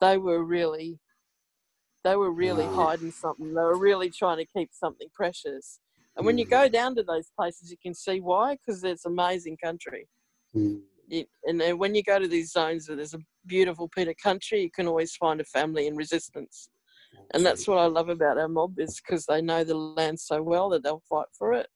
They 0.00 0.16
were 0.16 0.42
really, 0.42 0.98
they 2.04 2.16
were 2.16 2.30
really 2.32 2.66
wow. 2.66 2.86
hiding 2.86 3.10
something. 3.10 3.48
They 3.48 3.60
were 3.60 3.78
really 3.78 4.10
trying 4.10 4.38
to 4.38 4.46
keep 4.46 4.70
something 4.72 5.08
precious. 5.14 5.80
And 6.16 6.24
when 6.24 6.38
you 6.38 6.44
hmm. 6.44 6.50
go 6.50 6.68
down 6.68 6.96
to 6.96 7.02
those 7.02 7.30
places, 7.36 7.70
you 7.70 7.76
can 7.82 7.94
see 7.94 8.20
why, 8.20 8.56
because 8.56 8.82
it's 8.82 9.04
amazing 9.04 9.58
country. 9.62 10.08
Mm. 10.56 10.80
It, 11.10 11.28
and 11.44 11.60
then 11.60 11.78
when 11.78 11.94
you 11.94 12.02
go 12.02 12.18
to 12.18 12.28
these 12.28 12.52
zones 12.52 12.88
where 12.88 12.96
there's 12.96 13.14
a 13.14 13.20
beautiful 13.46 13.90
bit 13.94 14.08
of 14.08 14.16
country, 14.22 14.62
you 14.62 14.70
can 14.70 14.86
always 14.86 15.14
find 15.16 15.40
a 15.40 15.44
family 15.44 15.86
in 15.86 15.96
resistance. 15.96 16.68
And 17.34 17.44
that's 17.44 17.66
what 17.66 17.78
I 17.78 17.86
love 17.86 18.08
about 18.08 18.38
our 18.38 18.48
mob 18.48 18.78
is 18.78 19.00
because 19.00 19.26
they 19.26 19.42
know 19.42 19.64
the 19.64 19.76
land 19.76 20.18
so 20.20 20.42
well 20.42 20.68
that 20.70 20.82
they'll 20.84 21.02
fight 21.08 21.26
for 21.36 21.52
it. 21.52 21.66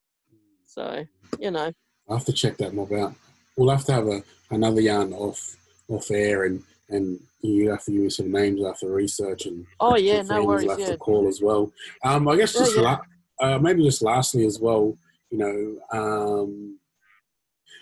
So, 0.65 1.05
you 1.39 1.51
know. 1.51 1.73
i 2.09 2.15
have 2.15 2.25
to 2.25 2.33
check 2.33 2.57
that 2.59 2.75
mob 2.75 2.93
out. 2.93 3.15
We'll 3.57 3.71
have 3.71 3.85
to 3.87 3.93
have 3.93 4.07
a, 4.07 4.23
another 4.51 4.81
yarn 4.81 5.13
off 5.13 5.57
off 5.89 6.11
air 6.11 6.45
and 6.45 6.63
and 6.89 7.19
you 7.43 7.71
have 7.71 7.85
to 7.85 7.91
give 7.91 8.01
me 8.01 8.11
some 8.11 8.31
names 8.31 8.65
after 8.65 8.91
research 8.91 9.47
and 9.47 9.67
oh 9.81 9.97
yeah 9.97 10.23
no 10.23 10.45
worries 10.45 10.71
have 10.71 10.79
yeah. 10.79 10.87
to 10.87 10.97
call 10.97 11.29
as 11.29 11.41
well 11.43 11.71
um 12.05 12.29
i 12.29 12.37
guess 12.37 12.53
just 12.53 12.77
yeah, 12.77 12.83
yeah. 12.83 12.97
La- 13.41 13.55
uh, 13.55 13.59
maybe 13.59 13.83
just 13.83 14.03
lastly 14.03 14.47
as 14.47 14.59
well 14.61 14.97
you 15.31 15.39
know 15.39 15.99
um 15.99 16.79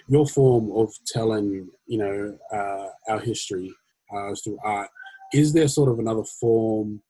your 0.09 0.27
form 0.27 0.71
of 0.73 0.93
telling 1.07 1.69
you 1.87 1.99
know 1.99 2.39
uh, 2.53 2.89
our 3.13 3.21
history 3.21 3.73
uh, 4.15 4.35
through 4.43 4.59
art 4.65 4.89
is 5.33 5.53
there 5.53 5.69
sort 5.69 5.91
of 5.91 5.99
another 5.99 6.25
form 6.41 7.03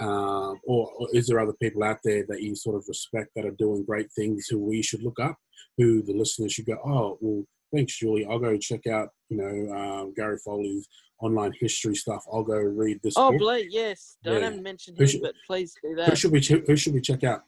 uh, 0.00 0.52
or, 0.66 0.92
or, 0.98 1.08
is 1.12 1.26
there 1.26 1.40
other 1.40 1.54
people 1.60 1.82
out 1.82 1.98
there 2.04 2.24
that 2.28 2.40
you 2.40 2.54
sort 2.54 2.76
of 2.76 2.84
respect 2.86 3.30
that 3.34 3.44
are 3.44 3.56
doing 3.58 3.84
great 3.84 4.10
things 4.12 4.46
who 4.48 4.58
we 4.58 4.82
should 4.82 5.02
look 5.02 5.18
up 5.20 5.36
who 5.76 6.02
the 6.02 6.12
listeners 6.12 6.52
should 6.52 6.66
go 6.66 6.78
oh 6.84 7.18
well 7.20 7.44
thanks 7.74 7.98
julie. 7.98 8.26
I'll 8.26 8.38
go 8.38 8.56
check 8.56 8.86
out 8.86 9.08
you 9.28 9.36
know 9.36 9.74
um, 9.74 10.14
gary 10.14 10.38
foley's 10.44 10.88
online 11.20 11.52
history 11.58 11.94
stuff. 11.94 12.24
I'll 12.32 12.44
go 12.44 12.58
read 12.58 13.00
this 13.02 13.14
oh 13.16 13.36
book. 13.36 13.64
yes. 13.68 14.16
Don't 14.22 14.42
yeah. 14.42 14.60
mention 14.60 14.96
him 14.96 15.06
should, 15.06 15.22
but 15.22 15.34
please 15.46 15.74
do 15.82 15.94
that. 15.96 16.10
who 16.10 16.16
should 16.16 16.32
we 16.32 16.40
who 16.40 16.76
should 16.76 16.94
we 16.94 17.00
check 17.00 17.24
out? 17.24 17.42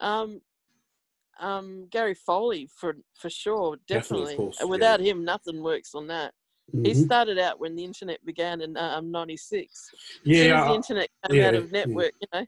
Um 0.00 0.40
um, 1.40 1.86
Gary 1.90 2.14
Foley 2.14 2.68
for 2.74 2.96
for 3.14 3.30
sure, 3.30 3.76
definitely. 3.86 4.36
definitely 4.36 4.68
Without 4.68 5.00
yeah. 5.00 5.12
him, 5.12 5.24
nothing 5.24 5.62
works 5.62 5.94
on 5.94 6.06
that. 6.08 6.32
Mm-hmm. 6.74 6.84
He 6.84 6.94
started 6.94 7.38
out 7.38 7.60
when 7.60 7.76
the 7.76 7.84
internet 7.84 8.24
began 8.24 8.60
in 8.60 8.76
um, 8.76 9.10
'96. 9.10 9.90
Yeah, 10.24 10.60
as 10.60 10.68
the 10.68 10.74
internet 10.74 11.08
came 11.26 11.38
yeah, 11.38 11.48
out 11.48 11.54
of 11.54 11.72
network, 11.72 12.12
yeah. 12.20 12.40
you 12.40 12.40
know. 12.40 12.46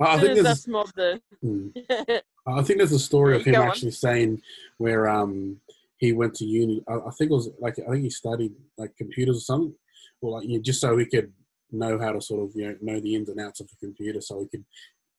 I 0.00 0.18
think 0.18 0.42
there's 0.42 0.64
the. 0.64 1.20
Hmm. 1.42 1.68
I 2.46 2.62
think 2.62 2.78
there's 2.78 2.92
a 2.92 2.98
story 2.98 3.36
of 3.36 3.44
him 3.44 3.56
actually 3.56 3.88
on. 3.88 3.92
saying 3.92 4.42
where 4.78 5.08
um 5.08 5.60
he 5.98 6.12
went 6.12 6.34
to 6.36 6.44
uni. 6.44 6.82
I, 6.88 6.94
I, 6.94 7.10
think 7.10 7.30
it 7.30 7.34
was 7.34 7.50
like 7.58 7.78
I 7.78 7.90
think 7.90 8.04
he 8.04 8.10
studied 8.10 8.52
like 8.76 8.96
computers 8.96 9.38
or 9.38 9.40
something, 9.40 9.74
or 10.20 10.38
like 10.38 10.48
you 10.48 10.56
know, 10.56 10.62
just 10.62 10.80
so 10.80 10.96
he 10.96 11.04
could 11.04 11.32
know 11.70 11.98
how 11.98 12.12
to 12.12 12.20
sort 12.20 12.48
of 12.48 12.56
you 12.56 12.68
know 12.68 12.76
know 12.80 13.00
the 13.00 13.14
ins 13.14 13.28
and 13.28 13.40
outs 13.40 13.60
of 13.60 13.68
a 13.72 13.84
computer, 13.84 14.20
so 14.20 14.40
he 14.40 14.48
could 14.48 14.64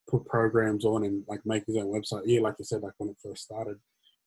put 0.09 0.25
programs 0.25 0.85
on 0.85 1.03
and 1.03 1.23
like 1.27 1.41
make 1.45 1.65
his 1.65 1.77
own 1.77 1.87
website. 1.87 2.23
Yeah, 2.25 2.41
like 2.41 2.55
you 2.59 2.65
said, 2.65 2.81
like 2.81 2.93
when 2.97 3.09
it 3.09 3.17
first 3.23 3.43
started, 3.43 3.77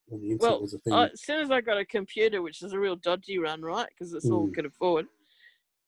when 0.07 0.21
the 0.21 0.31
internet 0.33 0.53
well, 0.53 0.61
was 0.63 0.75
a 0.75 0.79
thing. 0.79 0.93
Uh, 0.93 1.09
as 1.13 1.23
soon 1.23 1.41
as 1.41 1.51
I 1.51 1.61
got 1.61 1.79
a 1.79 1.85
computer, 1.85 2.43
which 2.43 2.63
is 2.63 2.73
a 2.73 2.79
real 2.79 2.97
dodgy 2.97 3.39
run, 3.39 3.63
right? 3.63 3.89
Because 3.89 4.13
it's 4.13 4.29
mm. 4.29 4.33
all 4.33 4.45
we 4.45 4.53
could 4.53 4.67
afford. 4.67 5.07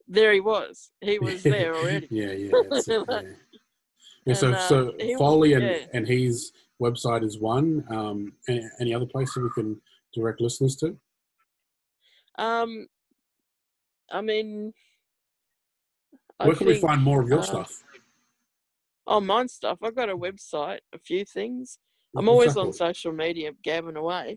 There 0.09 0.33
he 0.33 0.41
was. 0.41 0.91
He 1.01 1.19
was 1.21 1.43
there 1.43 1.75
already. 1.75 2.09
yeah, 2.11 2.33
yeah. 2.33 2.51
It, 2.53 2.85
yeah. 3.09 3.21
yeah. 4.27 4.35
so, 4.35 4.53
uh, 4.53 4.69
so 4.69 4.95
Foley 5.19 5.55
was, 5.55 5.63
and, 5.63 5.71
yeah. 5.71 5.87
and 5.95 6.07
his 6.07 6.53
website 6.83 7.25
is 7.25 7.39
one. 7.39 7.85
Um, 7.91 8.33
any, 8.49 8.69
any 8.81 8.95
other 8.95 9.07
places 9.07 9.37
we 9.37 9.51
can 9.51 9.81
direct 10.13 10.41
listeners 10.41 10.77
to? 10.77 10.97
Um, 12.39 12.89
I 14.11 14.21
mean, 14.21 14.73
where 16.39 16.55
I 16.55 16.59
can 16.59 16.67
think, 16.67 16.83
we 16.83 16.89
find 16.89 17.03
more 17.03 17.23
of 17.23 17.29
your 17.29 17.41
uh, 17.41 17.43
stuff? 17.43 17.83
Oh, 19.07 19.21
mine 19.21 19.49
stuff. 19.49 19.79
I've 19.83 19.95
got 19.95 20.09
a 20.09 20.17
website, 20.17 20.79
a 20.95 20.99
few 20.99 21.25
things. 21.25 21.79
I'm 22.17 22.29
always 22.29 22.57
on 22.57 22.73
social 22.73 23.13
media 23.13 23.53
gabbing 23.63 23.97
away. 23.97 24.37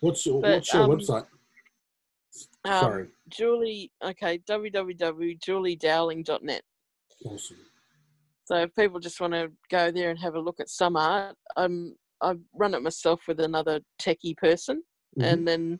What's 0.00 0.26
your, 0.26 0.40
but, 0.40 0.54
what's 0.56 0.72
your 0.72 0.84
um, 0.84 0.90
website? 0.90 1.26
Um, 2.64 2.80
Sorry. 2.80 3.08
Julie, 3.28 3.92
okay, 4.04 4.38
www.juliedowling.net. 4.48 6.62
Awesome. 7.24 7.56
So 8.44 8.56
if 8.56 8.74
people 8.74 9.00
just 9.00 9.20
want 9.20 9.34
to 9.34 9.50
go 9.70 9.90
there 9.90 10.10
and 10.10 10.18
have 10.20 10.34
a 10.34 10.40
look 10.40 10.60
at 10.60 10.70
some 10.70 10.96
art, 10.96 11.36
I'm 11.56 11.94
I 12.20 12.34
run 12.54 12.74
it 12.74 12.82
myself 12.82 13.22
with 13.28 13.38
another 13.40 13.80
techie 14.00 14.36
person, 14.36 14.82
mm-hmm. 15.18 15.28
and 15.28 15.46
then 15.46 15.78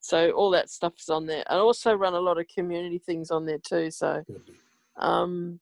so 0.00 0.30
all 0.30 0.50
that 0.52 0.70
stuff's 0.70 1.08
on 1.08 1.26
there. 1.26 1.42
I 1.48 1.56
also 1.56 1.94
run 1.94 2.14
a 2.14 2.20
lot 2.20 2.38
of 2.38 2.46
community 2.54 2.98
things 2.98 3.30
on 3.30 3.46
there 3.46 3.58
too. 3.58 3.90
So, 3.90 4.22
um, 4.98 5.60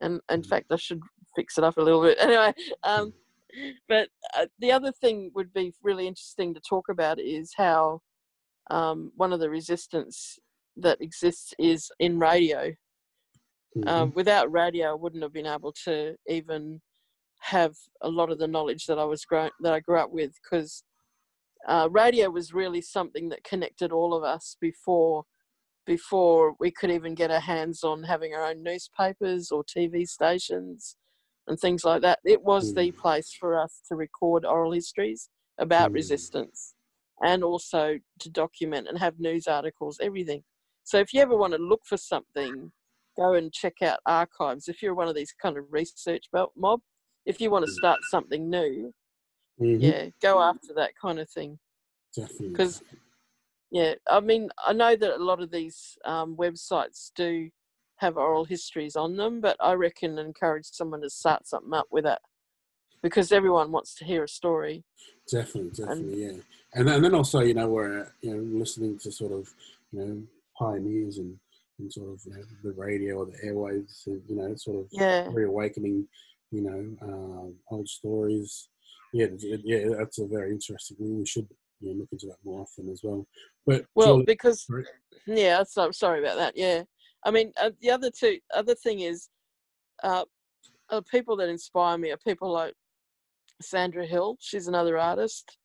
and 0.00 0.20
in 0.30 0.40
mm-hmm. 0.40 0.48
fact, 0.48 0.66
I 0.70 0.76
should 0.76 1.00
fix 1.34 1.58
it 1.58 1.64
up 1.64 1.76
a 1.76 1.82
little 1.82 2.02
bit. 2.02 2.18
Anyway, 2.20 2.52
um, 2.82 3.12
but 3.88 4.08
uh, 4.36 4.46
the 4.58 4.72
other 4.72 4.92
thing 4.92 5.30
would 5.34 5.52
be 5.52 5.72
really 5.82 6.06
interesting 6.06 6.54
to 6.54 6.60
talk 6.60 6.88
about 6.88 7.18
is 7.18 7.52
how 7.56 8.00
um, 8.70 9.12
one 9.16 9.32
of 9.32 9.40
the 9.40 9.50
resistance 9.50 10.38
that 10.76 11.00
exists 11.00 11.54
is 11.58 11.90
in 11.98 12.18
radio. 12.18 12.66
Um, 13.76 13.82
mm-hmm. 13.82 13.88
Um, 13.88 14.12
without 14.14 14.52
radio, 14.52 14.90
I 14.90 14.94
wouldn't 14.94 15.22
have 15.22 15.32
been 15.32 15.46
able 15.46 15.72
to 15.84 16.14
even 16.26 16.80
have 17.40 17.74
a 18.02 18.08
lot 18.08 18.30
of 18.30 18.38
the 18.38 18.48
knowledge 18.48 18.86
that 18.86 18.98
I 18.98 19.04
was 19.04 19.24
grown 19.24 19.50
that 19.60 19.72
I 19.72 19.80
grew 19.80 19.98
up 19.98 20.10
with 20.10 20.32
because 20.42 20.82
uh, 21.66 21.88
radio 21.90 22.30
was 22.30 22.52
really 22.52 22.80
something 22.80 23.28
that 23.28 23.44
connected 23.44 23.92
all 23.92 24.14
of 24.14 24.24
us 24.24 24.56
before 24.60 25.24
before 25.88 26.54
we 26.60 26.70
could 26.70 26.90
even 26.90 27.14
get 27.14 27.30
our 27.30 27.40
hands 27.40 27.82
on 27.82 28.02
having 28.02 28.34
our 28.34 28.44
own 28.44 28.62
newspapers 28.62 29.50
or 29.50 29.64
TV 29.64 30.06
stations 30.06 30.96
and 31.48 31.58
things 31.58 31.82
like 31.82 32.02
that. 32.02 32.18
It 32.24 32.42
was 32.42 32.72
mm. 32.72 32.76
the 32.76 32.90
place 32.92 33.34
for 33.40 33.58
us 33.58 33.80
to 33.88 33.96
record 33.96 34.44
oral 34.44 34.72
histories 34.72 35.30
about 35.58 35.90
mm. 35.90 35.94
resistance 35.94 36.74
and 37.22 37.42
also 37.42 37.98
to 38.20 38.30
document 38.30 38.86
and 38.86 38.98
have 38.98 39.18
news 39.18 39.46
articles, 39.46 39.98
everything. 40.00 40.44
So 40.84 40.98
if 40.98 41.14
you 41.14 41.22
ever 41.22 41.36
want 41.36 41.54
to 41.54 41.58
look 41.58 41.80
for 41.86 41.96
something, 41.96 42.70
go 43.16 43.32
and 43.32 43.50
check 43.50 43.80
out 43.82 44.00
archives. 44.06 44.68
If 44.68 44.82
you're 44.82 44.94
one 44.94 45.08
of 45.08 45.14
these 45.14 45.32
kind 45.40 45.56
of 45.56 45.64
research 45.70 46.26
mob, 46.54 46.80
if 47.24 47.40
you 47.40 47.50
want 47.50 47.64
to 47.64 47.72
start 47.72 47.98
something 48.10 48.48
new, 48.50 48.92
mm-hmm. 49.58 49.80
yeah, 49.80 50.10
go 50.20 50.40
after 50.42 50.74
that 50.76 50.92
kind 51.00 51.18
of 51.18 51.30
thing. 51.30 51.58
Definitely. 52.14 52.48
Because 52.50 52.82
yeah, 53.70 53.94
I 54.08 54.20
mean, 54.20 54.48
I 54.66 54.72
know 54.72 54.96
that 54.96 55.16
a 55.16 55.22
lot 55.22 55.42
of 55.42 55.50
these 55.50 55.98
um, 56.04 56.36
websites 56.36 57.10
do 57.14 57.50
have 57.96 58.16
oral 58.16 58.44
histories 58.44 58.96
on 58.96 59.16
them, 59.16 59.40
but 59.40 59.56
I 59.60 59.72
reckon 59.72 60.18
encourage 60.18 60.66
someone 60.66 61.02
to 61.02 61.10
start 61.10 61.46
something 61.46 61.74
up 61.74 61.86
with 61.90 62.06
it 62.06 62.18
because 63.02 63.32
everyone 63.32 63.70
wants 63.72 63.94
to 63.96 64.04
hear 64.04 64.24
a 64.24 64.28
story. 64.28 64.84
Definitely, 65.30 65.70
definitely, 65.70 66.24
and, 66.24 66.36
yeah. 66.36 66.42
And 66.74 66.88
then, 66.88 66.94
and 66.96 67.04
then 67.04 67.14
also, 67.14 67.40
you 67.40 67.54
know, 67.54 67.68
we're 67.68 68.10
you 68.22 68.34
know 68.34 68.58
listening 68.58 68.98
to 69.00 69.12
sort 69.12 69.32
of 69.32 69.48
you 69.92 70.00
know 70.00 70.22
pioneers 70.58 71.18
and, 71.18 71.38
and 71.78 71.92
sort 71.92 72.10
of 72.10 72.20
you 72.24 72.32
know, 72.32 72.42
the 72.62 72.72
radio 72.72 73.16
or 73.16 73.26
the 73.26 73.38
airwaves, 73.44 74.06
you 74.06 74.36
know, 74.36 74.54
sort 74.56 74.78
of 74.78 74.86
yeah. 74.92 75.28
reawakening, 75.30 76.06
you 76.50 76.62
know, 76.62 76.96
uh, 77.02 77.74
old 77.74 77.88
stories. 77.88 78.68
Yeah, 79.12 79.26
yeah, 79.40 79.88
that's 79.98 80.18
a 80.18 80.26
very 80.26 80.50
interesting. 80.50 80.96
We 81.00 81.26
should 81.26 81.48
you 81.80 81.92
know, 81.92 82.00
look 82.00 82.08
into 82.12 82.26
that 82.26 82.36
more 82.44 82.60
often 82.62 82.88
as 82.90 83.00
well. 83.02 83.26
But 83.66 83.84
well, 83.94 84.22
because 84.24 84.64
sorry. 84.64 84.84
yeah, 85.26 85.62
so, 85.64 85.90
sorry 85.90 86.20
about 86.20 86.36
that. 86.36 86.56
Yeah, 86.56 86.82
I 87.24 87.30
mean 87.30 87.52
uh, 87.60 87.70
the 87.80 87.90
other 87.90 88.10
two 88.10 88.38
other 88.54 88.74
thing 88.74 89.00
is, 89.00 89.28
uh, 90.02 90.24
uh, 90.90 91.00
people 91.10 91.36
that 91.36 91.48
inspire 91.48 91.98
me 91.98 92.10
are 92.10 92.18
people 92.18 92.50
like 92.50 92.74
Sandra 93.60 94.06
Hill. 94.06 94.36
She's 94.40 94.68
another 94.68 94.98
artist, 94.98 95.58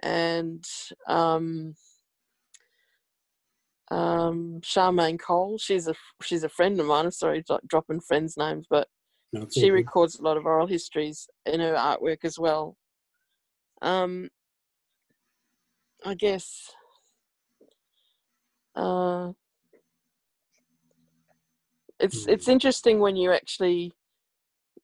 and 0.00 0.64
um, 1.08 1.74
um, 3.90 4.60
Charmaine 4.62 5.20
Cole. 5.20 5.58
She's 5.58 5.88
a 5.88 5.94
she's 6.22 6.44
a 6.44 6.48
friend 6.48 6.78
of 6.80 6.86
mine. 6.86 7.06
I'm 7.06 7.10
sorry, 7.10 7.44
like 7.48 7.62
dropping 7.66 8.00
friends' 8.00 8.36
names, 8.36 8.66
but 8.68 8.88
no, 9.32 9.46
she 9.52 9.70
records 9.70 10.18
a 10.18 10.22
lot 10.22 10.36
of 10.36 10.46
oral 10.46 10.66
histories 10.66 11.28
in 11.46 11.60
her 11.60 11.74
artwork 11.74 12.24
as 12.24 12.38
well. 12.38 12.76
Um, 13.82 14.30
I 16.04 16.14
guess 16.14 16.70
uh, 18.76 19.32
it's 21.98 22.26
it's 22.26 22.48
interesting 22.48 23.00
when 23.00 23.16
you 23.16 23.32
actually 23.32 23.92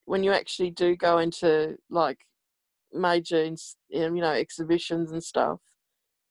when 0.07 0.25
you 0.25 0.33
actually 0.33 0.71
do 0.71 0.97
go 0.97 1.19
into 1.19 1.77
like 1.91 2.19
major 2.93 3.45
you 3.89 4.11
know 4.11 4.33
exhibitions 4.33 5.13
and 5.13 5.23
stuff 5.23 5.61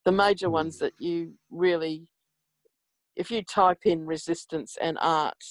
the 0.06 0.12
major 0.12 0.50
ones 0.50 0.78
mm. 0.78 0.80
that 0.80 0.94
you 1.00 1.34
really 1.52 2.08
if 3.20 3.30
you 3.30 3.44
type 3.44 3.86
in 3.86 4.06
resistance 4.06 4.78
and 4.82 4.98
art, 5.02 5.44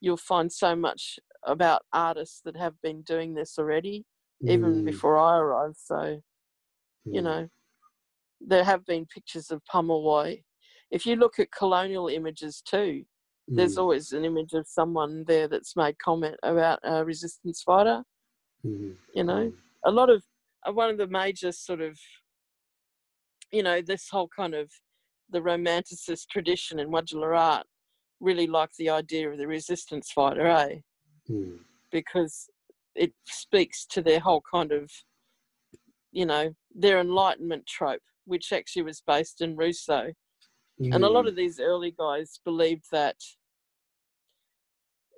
you'll 0.00 0.16
find 0.16 0.50
so 0.50 0.74
much 0.74 1.18
about 1.44 1.82
artists 1.92 2.40
that 2.46 2.56
have 2.56 2.80
been 2.82 3.02
doing 3.02 3.34
this 3.34 3.58
already, 3.58 4.06
mm. 4.42 4.50
even 4.50 4.86
before 4.86 5.18
I 5.18 5.36
arrived. 5.36 5.76
So, 5.76 5.94
mm. 5.94 6.22
you 7.04 7.20
know, 7.20 7.48
there 8.40 8.64
have 8.64 8.84
been 8.86 9.06
pictures 9.06 9.50
of 9.50 9.62
Pemulwuy. 9.72 10.42
If 10.90 11.06
you 11.06 11.16
look 11.16 11.38
at 11.38 11.52
colonial 11.52 12.08
images 12.08 12.62
too, 12.66 13.04
mm. 13.50 13.56
there's 13.56 13.78
always 13.78 14.12
an 14.12 14.24
image 14.24 14.52
of 14.54 14.66
someone 14.66 15.24
there 15.26 15.48
that's 15.48 15.76
made 15.76 15.98
comment 15.98 16.36
about 16.42 16.80
a 16.82 17.04
resistance 17.04 17.62
fighter. 17.62 18.02
Mm-hmm. 18.66 18.92
You 19.14 19.24
know, 19.24 19.46
mm. 19.46 19.52
a 19.84 19.90
lot 19.90 20.10
of 20.10 20.22
uh, 20.66 20.72
one 20.72 20.90
of 20.90 20.98
the 20.98 21.06
major 21.06 21.52
sort 21.52 21.80
of, 21.80 21.98
you 23.52 23.62
know, 23.62 23.80
this 23.80 24.08
whole 24.10 24.28
kind 24.34 24.54
of 24.54 24.70
the 25.30 25.40
romanticist 25.40 26.28
tradition 26.28 26.78
in 26.80 26.90
Wadjala 26.90 27.38
art 27.38 27.66
really 28.20 28.46
like 28.46 28.70
the 28.78 28.90
idea 28.90 29.30
of 29.30 29.38
the 29.38 29.46
resistance 29.46 30.10
fighter, 30.12 30.46
eh? 30.46 30.76
Mm. 31.30 31.58
Because 31.90 32.48
it 32.94 33.12
speaks 33.26 33.86
to 33.86 34.02
their 34.02 34.20
whole 34.20 34.42
kind 34.52 34.72
of, 34.72 34.90
you 36.12 36.26
know, 36.26 36.54
their 36.74 37.00
enlightenment 37.00 37.66
trope, 37.66 38.02
which 38.30 38.52
actually 38.52 38.82
was 38.82 39.02
based 39.06 39.40
in 39.40 39.56
Rousseau. 39.56 40.12
Mm. 40.80 40.94
And 40.94 41.04
a 41.04 41.08
lot 41.10 41.28
of 41.28 41.36
these 41.36 41.60
early 41.60 41.94
guys 41.98 42.40
believed 42.44 42.86
that 42.92 43.16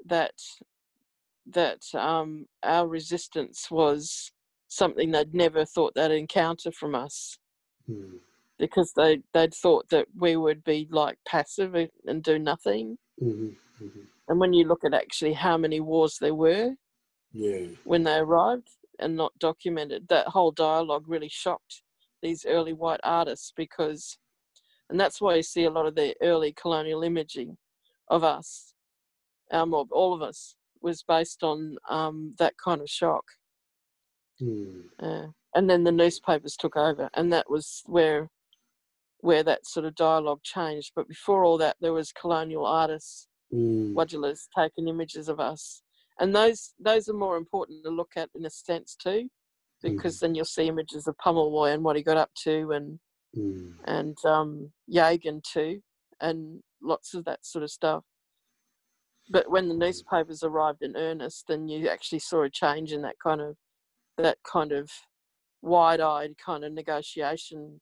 that 0.06 0.34
that 1.46 1.82
um, 1.94 2.46
our 2.62 2.86
resistance 2.88 3.70
was 3.70 4.32
something 4.68 5.10
they'd 5.10 5.34
never 5.34 5.64
thought 5.64 5.92
they'd 5.94 6.10
encounter 6.10 6.72
from 6.72 6.94
us. 6.94 7.36
Mm 7.88 8.18
because 8.62 8.92
they 8.94 9.20
they'd 9.34 9.52
thought 9.52 9.88
that 9.90 10.06
we 10.16 10.36
would 10.36 10.62
be 10.62 10.86
like 10.92 11.18
passive 11.26 11.74
and 12.06 12.22
do 12.22 12.38
nothing. 12.38 12.96
Mm-hmm, 13.20 13.48
mm-hmm. 13.84 14.00
And 14.28 14.38
when 14.38 14.52
you 14.52 14.68
look 14.68 14.84
at 14.84 14.94
actually 14.94 15.32
how 15.32 15.56
many 15.56 15.80
wars 15.80 16.16
there 16.20 16.34
were, 16.34 16.70
yeah, 17.32 17.66
when 17.82 18.04
they 18.04 18.18
arrived 18.18 18.68
and 19.00 19.16
not 19.16 19.32
documented, 19.40 20.06
that 20.08 20.28
whole 20.28 20.52
dialogue 20.52 21.06
really 21.08 21.28
shocked 21.28 21.82
these 22.22 22.46
early 22.46 22.72
white 22.72 23.00
artists 23.04 23.52
because, 23.56 24.18
and 24.88 24.98
that's 24.98 25.20
why 25.20 25.34
you 25.34 25.42
see 25.42 25.64
a 25.64 25.70
lot 25.70 25.86
of 25.86 25.94
the 25.94 26.14
early 26.22 26.52
colonial 26.52 27.02
imaging 27.02 27.56
of 28.08 28.24
us, 28.24 28.74
our 29.50 29.66
mob, 29.66 29.88
all 29.90 30.14
of 30.14 30.22
us, 30.22 30.54
was 30.80 31.02
based 31.02 31.42
on 31.42 31.76
um, 31.88 32.34
that 32.38 32.54
kind 32.62 32.80
of 32.80 32.88
shock. 32.88 33.24
Mm. 34.40 34.84
Uh, 35.00 35.26
and 35.54 35.68
then 35.68 35.84
the 35.84 35.92
newspapers 35.92 36.56
took 36.56 36.76
over, 36.76 37.08
and 37.14 37.32
that 37.32 37.48
was 37.50 37.82
where 37.86 38.28
where 39.18 39.44
that 39.44 39.64
sort 39.66 39.86
of 39.86 39.94
dialogue 39.94 40.42
changed. 40.42 40.92
But 40.96 41.08
before 41.08 41.44
all 41.44 41.56
that, 41.58 41.76
there 41.80 41.92
was 41.92 42.10
colonial 42.10 42.66
artists, 42.66 43.28
mm. 43.54 43.94
Taking 44.56 44.88
images 44.88 45.28
of 45.28 45.38
us, 45.38 45.82
and 46.18 46.34
those 46.34 46.74
those 46.78 47.08
are 47.08 47.14
more 47.14 47.36
important 47.36 47.84
to 47.84 47.90
look 47.90 48.12
at 48.16 48.30
in 48.34 48.44
a 48.44 48.50
sense 48.50 48.96
too, 48.96 49.28
because 49.82 50.16
mm. 50.16 50.20
then 50.20 50.34
you'll 50.34 50.44
see 50.44 50.68
images 50.68 51.06
of 51.06 51.16
Pemulwuy 51.24 51.74
and 51.74 51.82
what 51.82 51.96
he 51.96 52.02
got 52.02 52.16
up 52.16 52.30
to, 52.44 52.72
and 52.72 52.98
mm. 53.36 53.72
and 53.86 54.16
um, 54.24 54.70
Yagan 54.92 55.42
too, 55.42 55.80
and 56.20 56.60
lots 56.82 57.14
of 57.14 57.24
that 57.24 57.44
sort 57.44 57.64
of 57.64 57.70
stuff. 57.70 58.04
But 59.30 59.50
when 59.50 59.68
the 59.68 59.74
newspapers 59.74 60.42
arrived 60.42 60.82
in 60.82 60.96
earnest, 60.96 61.44
then 61.48 61.68
you 61.68 61.88
actually 61.88 62.18
saw 62.18 62.42
a 62.42 62.50
change 62.50 62.92
in 62.92 63.02
that 63.02 63.16
kind 63.22 63.40
of 63.40 63.56
that 64.18 64.38
kind 64.50 64.72
of 64.72 64.90
wide-eyed 65.62 66.34
kind 66.44 66.64
of 66.64 66.72
negotiation 66.72 67.80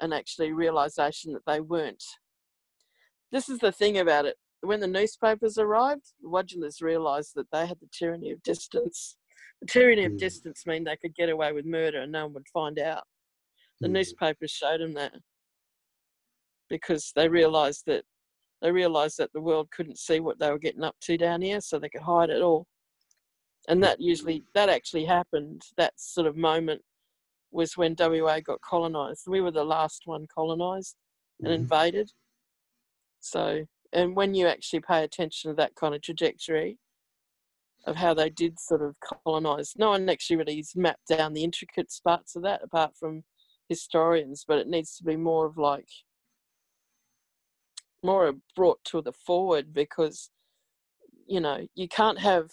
and 0.00 0.14
actually 0.14 0.52
realization 0.52 1.32
that 1.32 1.42
they 1.46 1.60
weren't. 1.60 2.02
This 3.30 3.48
is 3.48 3.58
the 3.58 3.72
thing 3.72 3.98
about 3.98 4.26
it. 4.26 4.36
When 4.60 4.80
the 4.80 4.86
newspapers 4.86 5.58
arrived, 5.58 6.12
the 6.20 6.28
Wadjalas 6.28 6.80
realized 6.80 7.32
that 7.34 7.46
they 7.52 7.66
had 7.66 7.78
the 7.80 7.88
tyranny 7.92 8.30
of 8.30 8.42
distance. 8.42 9.16
Tyranny 9.68 10.04
of 10.04 10.12
mm. 10.12 10.18
distance 10.18 10.66
mean 10.66 10.84
they 10.84 10.96
could 10.96 11.14
get 11.14 11.28
away 11.28 11.52
with 11.52 11.66
murder 11.66 12.02
and 12.02 12.12
no 12.12 12.24
one 12.24 12.34
would 12.34 12.48
find 12.52 12.78
out. 12.78 13.04
The 13.80 13.88
mm. 13.88 13.92
newspapers 13.92 14.50
showed 14.50 14.80
them 14.80 14.94
that 14.94 15.12
because 16.68 17.12
they 17.14 17.28
realized 17.28 17.82
that 17.86 18.04
they 18.62 18.70
realized 18.70 19.18
that 19.18 19.32
the 19.32 19.40
world 19.40 19.68
couldn't 19.72 19.98
see 19.98 20.20
what 20.20 20.38
they 20.38 20.48
were 20.48 20.58
getting 20.58 20.84
up 20.84 20.94
to 21.02 21.18
down 21.18 21.42
here, 21.42 21.60
so 21.60 21.78
they 21.78 21.88
could 21.88 22.02
hide 22.02 22.30
it 22.30 22.42
all. 22.42 22.66
And 23.68 23.82
that 23.82 24.00
usually 24.00 24.44
that 24.54 24.68
actually 24.68 25.04
happened. 25.04 25.62
That 25.76 25.94
sort 25.96 26.26
of 26.26 26.36
moment 26.36 26.80
was 27.50 27.76
when 27.76 27.96
WA 27.98 28.40
got 28.40 28.60
colonised. 28.62 29.24
We 29.26 29.40
were 29.40 29.50
the 29.50 29.64
last 29.64 30.02
one 30.06 30.26
colonised 30.32 30.96
and 31.40 31.48
mm-hmm. 31.48 31.62
invaded. 31.62 32.10
So, 33.20 33.64
and 33.92 34.16
when 34.16 34.34
you 34.34 34.46
actually 34.46 34.80
pay 34.80 35.04
attention 35.04 35.50
to 35.50 35.56
that 35.56 35.74
kind 35.74 35.94
of 35.94 36.02
trajectory 36.02 36.78
of 37.84 37.96
how 37.96 38.14
they 38.14 38.30
did 38.30 38.58
sort 38.60 38.82
of 38.82 38.94
colonise, 39.00 39.74
no 39.76 39.90
one 39.90 40.08
actually 40.08 40.36
really 40.36 40.56
has 40.56 40.74
mapped 40.76 41.08
down 41.08 41.32
the 41.32 41.44
intricate 41.44 41.92
parts 42.04 42.36
of 42.36 42.42
that 42.42 42.62
apart 42.62 42.92
from 42.98 43.24
historians, 43.68 44.44
but 44.46 44.58
it 44.58 44.68
needs 44.68 44.96
to 44.96 45.04
be 45.04 45.16
more 45.16 45.46
of 45.46 45.56
like 45.56 45.88
more 48.02 48.32
brought 48.56 48.82
to 48.84 49.00
the 49.00 49.12
forward 49.12 49.72
because 49.72 50.30
you 51.26 51.40
know 51.40 51.66
you 51.74 51.88
can't 51.88 52.18
have 52.18 52.50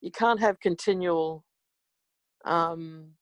you 0.00 0.10
can't 0.10 0.40
have 0.40 0.58
continual 0.60 1.44
um, 2.44 3.12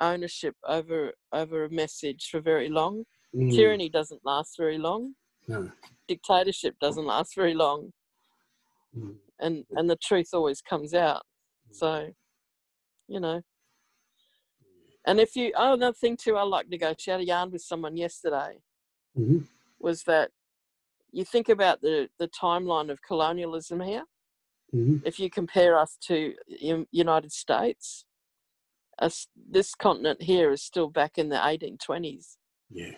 ownership 0.00 0.54
over 0.66 1.12
over 1.32 1.64
a 1.64 1.70
message 1.70 2.28
for 2.30 2.40
very 2.40 2.68
long. 2.68 3.04
Mm. 3.34 3.54
Tyranny 3.54 3.88
doesn't 3.88 4.20
last 4.24 4.56
very 4.58 4.78
long. 4.78 5.14
No. 5.48 5.70
Dictatorship 6.08 6.74
doesn't 6.80 7.06
last 7.06 7.34
very 7.34 7.54
long. 7.54 7.92
Mm. 8.96 9.14
And 9.40 9.64
and 9.72 9.90
the 9.90 9.96
truth 9.96 10.28
always 10.32 10.60
comes 10.60 10.94
out. 10.94 11.22
So, 11.72 12.10
you 13.08 13.20
know. 13.20 13.42
And 15.06 15.20
if 15.20 15.36
you 15.36 15.52
oh 15.56 15.74
another 15.74 15.94
thing 15.94 16.16
too, 16.16 16.36
I 16.36 16.42
like 16.42 16.70
to 16.70 16.78
go. 16.78 16.94
She 16.98 17.10
had 17.10 17.20
a 17.20 17.26
yarn 17.26 17.50
with 17.50 17.62
someone 17.62 17.96
yesterday. 17.96 18.60
Mm-hmm. 19.18 19.40
Was 19.80 20.04
that 20.04 20.30
you 21.12 21.24
think 21.24 21.48
about 21.48 21.80
the 21.80 22.08
the 22.18 22.28
timeline 22.28 22.90
of 22.90 23.02
colonialism 23.02 23.80
here? 23.80 24.04
Mm-hmm. 24.74 25.06
If 25.06 25.18
you 25.20 25.30
compare 25.30 25.78
us 25.78 25.96
to 26.08 26.34
United 26.90 27.32
States, 27.32 28.04
us, 28.98 29.28
this 29.50 29.74
continent 29.74 30.22
here 30.22 30.50
is 30.50 30.62
still 30.62 30.88
back 30.88 31.18
in 31.18 31.28
the 31.28 31.36
1820s. 31.36 32.36
Yeah. 32.70 32.92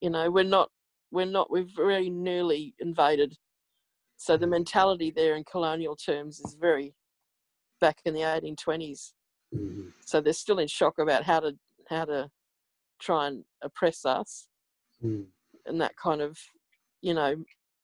You 0.00 0.10
know, 0.10 0.30
we're 0.30 0.44
not, 0.44 0.70
we're 1.10 1.26
not, 1.26 1.50
we've 1.50 1.70
very 1.74 2.10
newly 2.10 2.74
invaded. 2.78 3.36
So 4.16 4.36
the 4.36 4.46
mentality 4.46 5.12
there 5.14 5.36
in 5.36 5.44
colonial 5.44 5.96
terms 5.96 6.40
is 6.40 6.56
very 6.60 6.94
back 7.80 7.98
in 8.04 8.14
the 8.14 8.20
1820s. 8.20 9.12
Mm-hmm. 9.54 9.88
So 10.04 10.20
they're 10.20 10.32
still 10.32 10.58
in 10.58 10.68
shock 10.68 10.98
about 10.98 11.24
how 11.24 11.40
to, 11.40 11.52
how 11.88 12.06
to 12.06 12.30
try 13.00 13.28
and 13.28 13.44
oppress 13.62 14.04
us. 14.04 14.48
Mm. 15.04 15.26
And 15.66 15.80
that 15.80 15.96
kind 15.96 16.20
of, 16.20 16.38
you 17.02 17.14
know, 17.14 17.36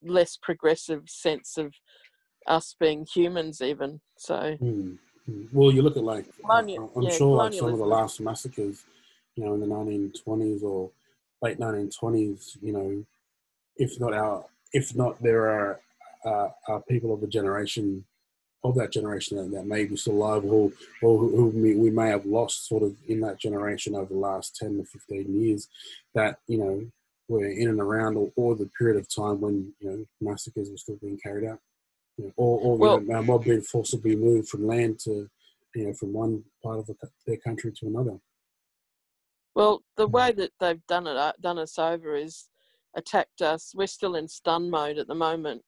less 0.02 0.38
progressive 0.40 1.04
sense 1.08 1.58
of 1.58 1.74
us 2.46 2.74
being 2.80 3.06
humans 3.12 3.60
even. 3.60 4.00
So. 4.16 4.56
Mm 4.60 4.98
well, 5.52 5.72
you 5.72 5.82
look 5.82 5.96
at 5.96 6.04
like 6.04 6.26
Colonial, 6.40 6.90
I'm 6.96 7.02
yeah, 7.02 7.10
sure 7.10 7.36
like 7.36 7.54
some 7.54 7.72
of 7.72 7.78
the 7.78 7.86
last 7.86 8.20
massacres, 8.20 8.84
you 9.36 9.44
know, 9.44 9.54
in 9.54 9.60
the 9.60 9.66
1920s 9.66 10.62
or 10.62 10.90
late 11.40 11.58
1920s, 11.58 12.56
you 12.60 12.72
know, 12.72 13.04
if 13.76 13.98
not 14.00 14.12
our, 14.12 14.44
if 14.72 14.94
not 14.96 15.22
there 15.22 15.48
are, 15.48 15.80
uh, 16.24 16.48
are 16.68 16.82
people 16.88 17.12
of 17.12 17.20
the 17.20 17.26
generation 17.26 18.04
of 18.64 18.74
that 18.76 18.92
generation 18.92 19.36
that, 19.36 19.50
that 19.50 19.66
may 19.66 19.84
be 19.84 19.96
still 19.96 20.14
alive 20.14 20.44
or, 20.44 20.70
or 21.02 21.18
who, 21.18 21.50
who 21.50 21.78
we 21.78 21.90
may 21.90 22.08
have 22.08 22.24
lost 22.24 22.68
sort 22.68 22.84
of 22.84 22.94
in 23.08 23.20
that 23.20 23.40
generation 23.40 23.96
over 23.96 24.12
the 24.12 24.20
last 24.20 24.54
10 24.56 24.78
to 24.78 24.84
15 24.84 25.42
years 25.42 25.68
that, 26.14 26.38
you 26.46 26.58
know, 26.58 26.86
were 27.28 27.44
in 27.44 27.68
and 27.68 27.80
around 27.80 28.16
or, 28.16 28.30
or 28.36 28.54
the 28.54 28.70
period 28.78 28.96
of 28.96 29.12
time 29.12 29.40
when, 29.40 29.72
you 29.80 29.90
know, 29.90 30.04
massacres 30.20 30.70
were 30.70 30.76
still 30.76 30.98
being 31.02 31.18
carried 31.20 31.48
out 31.48 31.58
or, 32.36 32.60
or 32.60 32.76
well, 32.76 33.00
you 33.00 33.08
know, 33.08 33.22
mob 33.22 33.44
being 33.44 33.62
forcibly 33.62 34.14
moved 34.16 34.48
from 34.48 34.66
land 34.66 34.98
to, 35.00 35.28
you 35.74 35.86
know, 35.86 35.94
from 35.94 36.12
one 36.12 36.44
part 36.62 36.78
of 36.78 36.86
the, 36.86 36.94
their 37.26 37.38
country 37.38 37.72
to 37.72 37.86
another. 37.86 38.18
Well, 39.54 39.82
the 39.96 40.06
way 40.06 40.32
that 40.32 40.50
they've 40.60 40.86
done 40.86 41.06
it, 41.06 41.16
uh, 41.16 41.32
done 41.40 41.58
us 41.58 41.78
over, 41.78 42.14
is 42.14 42.48
attacked 42.96 43.42
us. 43.42 43.72
We're 43.74 43.86
still 43.86 44.16
in 44.16 44.28
stun 44.28 44.70
mode 44.70 44.98
at 44.98 45.08
the 45.08 45.14
moment. 45.14 45.62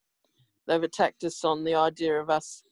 They've 0.67 0.83
attacked 0.83 1.25
us 1.25 1.45
on 1.45 1.65
the 1.65 1.75
idea 1.75 2.21
of 2.21 2.31
us 2.31 2.63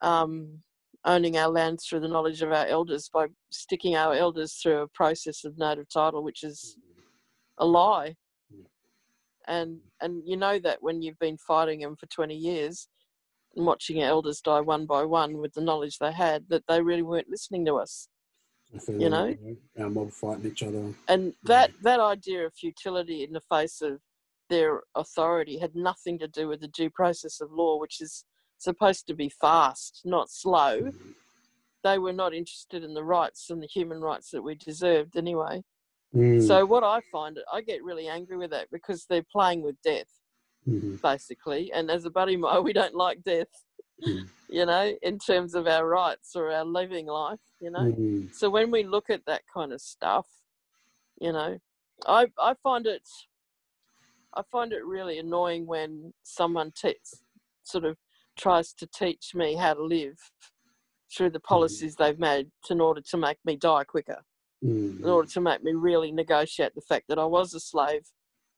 um, 0.00 0.62
owning 1.04 1.36
our 1.36 1.48
lands 1.48 1.86
through 1.86 2.00
the 2.00 2.08
knowledge 2.08 2.42
of 2.42 2.52
our 2.52 2.66
elders 2.66 3.10
by 3.12 3.26
sticking 3.50 3.96
our 3.96 4.14
elders 4.14 4.54
through 4.54 4.82
a 4.82 4.88
process 4.88 5.44
of 5.44 5.58
native 5.58 5.88
title, 5.88 6.22
which 6.22 6.42
is 6.42 6.76
a 7.58 7.66
lie. 7.66 8.14
And 9.46 9.80
and 10.02 10.22
you 10.26 10.36
know 10.36 10.58
that 10.58 10.82
when 10.82 11.00
you've 11.00 11.18
been 11.18 11.38
fighting 11.38 11.80
them 11.80 11.96
for 11.96 12.06
20 12.06 12.34
years 12.34 12.88
and 13.56 13.64
watching 13.64 14.02
elders 14.02 14.42
die 14.42 14.60
one 14.60 14.84
by 14.84 15.04
one 15.04 15.38
with 15.38 15.54
the 15.54 15.62
knowledge 15.62 15.98
they 15.98 16.12
had 16.12 16.44
that 16.50 16.64
they 16.68 16.82
really 16.82 17.02
weren't 17.02 17.30
listening 17.30 17.64
to 17.64 17.76
us 17.76 18.08
you 18.88 19.08
know, 19.08 19.34
our 19.78 19.88
mob 19.88 20.12
fighting 20.12 20.46
each 20.46 20.62
other, 20.62 20.92
and 21.08 21.32
that 21.44 21.70
that 21.82 22.00
idea 22.00 22.44
of 22.44 22.54
futility 22.54 23.24
in 23.24 23.32
the 23.32 23.40
face 23.40 23.80
of 23.80 23.98
their 24.48 24.82
authority 24.94 25.58
had 25.58 25.74
nothing 25.74 26.18
to 26.18 26.28
do 26.28 26.48
with 26.48 26.60
the 26.60 26.68
due 26.68 26.90
process 26.90 27.40
of 27.40 27.52
law, 27.52 27.78
which 27.78 28.00
is 28.00 28.24
supposed 28.58 29.06
to 29.06 29.14
be 29.14 29.28
fast, 29.28 30.02
not 30.04 30.30
slow. 30.30 30.90
They 31.84 31.98
were 31.98 32.12
not 32.12 32.34
interested 32.34 32.82
in 32.82 32.94
the 32.94 33.04
rights 33.04 33.50
and 33.50 33.62
the 33.62 33.66
human 33.66 34.00
rights 34.00 34.30
that 34.30 34.42
we 34.42 34.54
deserved 34.56 35.16
anyway. 35.16 35.62
Mm. 36.14 36.46
So 36.46 36.64
what 36.66 36.84
I 36.84 37.00
find, 37.12 37.38
I 37.52 37.60
get 37.60 37.84
really 37.84 38.08
angry 38.08 38.36
with 38.36 38.50
that 38.50 38.68
because 38.72 39.04
they're 39.04 39.24
playing 39.30 39.62
with 39.62 39.76
death, 39.82 40.08
mm-hmm. 40.66 40.96
basically. 40.96 41.70
And 41.72 41.90
as 41.90 42.04
a 42.04 42.10
buddy 42.10 42.36
mine, 42.36 42.64
we 42.64 42.72
don't 42.72 42.94
like 42.94 43.22
death, 43.22 43.48
mm. 44.04 44.28
you 44.48 44.66
know, 44.66 44.94
in 45.02 45.18
terms 45.18 45.54
of 45.54 45.66
our 45.66 45.86
rights 45.86 46.34
or 46.34 46.50
our 46.50 46.64
living 46.64 47.06
life, 47.06 47.40
you 47.60 47.70
know. 47.70 47.92
Mm. 47.92 48.34
So 48.34 48.50
when 48.50 48.70
we 48.70 48.84
look 48.84 49.10
at 49.10 49.26
that 49.26 49.42
kind 49.52 49.72
of 49.72 49.80
stuff, 49.80 50.26
you 51.20 51.32
know, 51.32 51.58
I 52.06 52.26
I 52.38 52.54
find 52.62 52.86
it 52.86 53.02
I 54.34 54.42
find 54.50 54.72
it 54.72 54.84
really 54.84 55.18
annoying 55.18 55.66
when 55.66 56.12
someone 56.22 56.72
te- 56.80 56.96
sort 57.64 57.84
of 57.84 57.96
tries 58.38 58.72
to 58.74 58.86
teach 58.86 59.34
me 59.34 59.54
how 59.54 59.74
to 59.74 59.82
live 59.82 60.16
through 61.16 61.30
the 61.30 61.40
mm. 61.40 61.44
policies 61.44 61.94
mm. 61.94 61.98
they've 61.98 62.18
made 62.18 62.48
in 62.70 62.80
order 62.80 63.00
to 63.00 63.16
make 63.16 63.38
me 63.44 63.56
die 63.56 63.84
quicker, 63.84 64.22
mm. 64.64 65.00
in 65.00 65.04
order 65.04 65.28
to 65.28 65.40
make 65.40 65.62
me 65.62 65.72
really 65.72 66.12
negotiate 66.12 66.74
the 66.74 66.82
fact 66.82 67.04
that 67.08 67.18
I 67.18 67.24
was 67.24 67.54
a 67.54 67.60
slave 67.60 68.02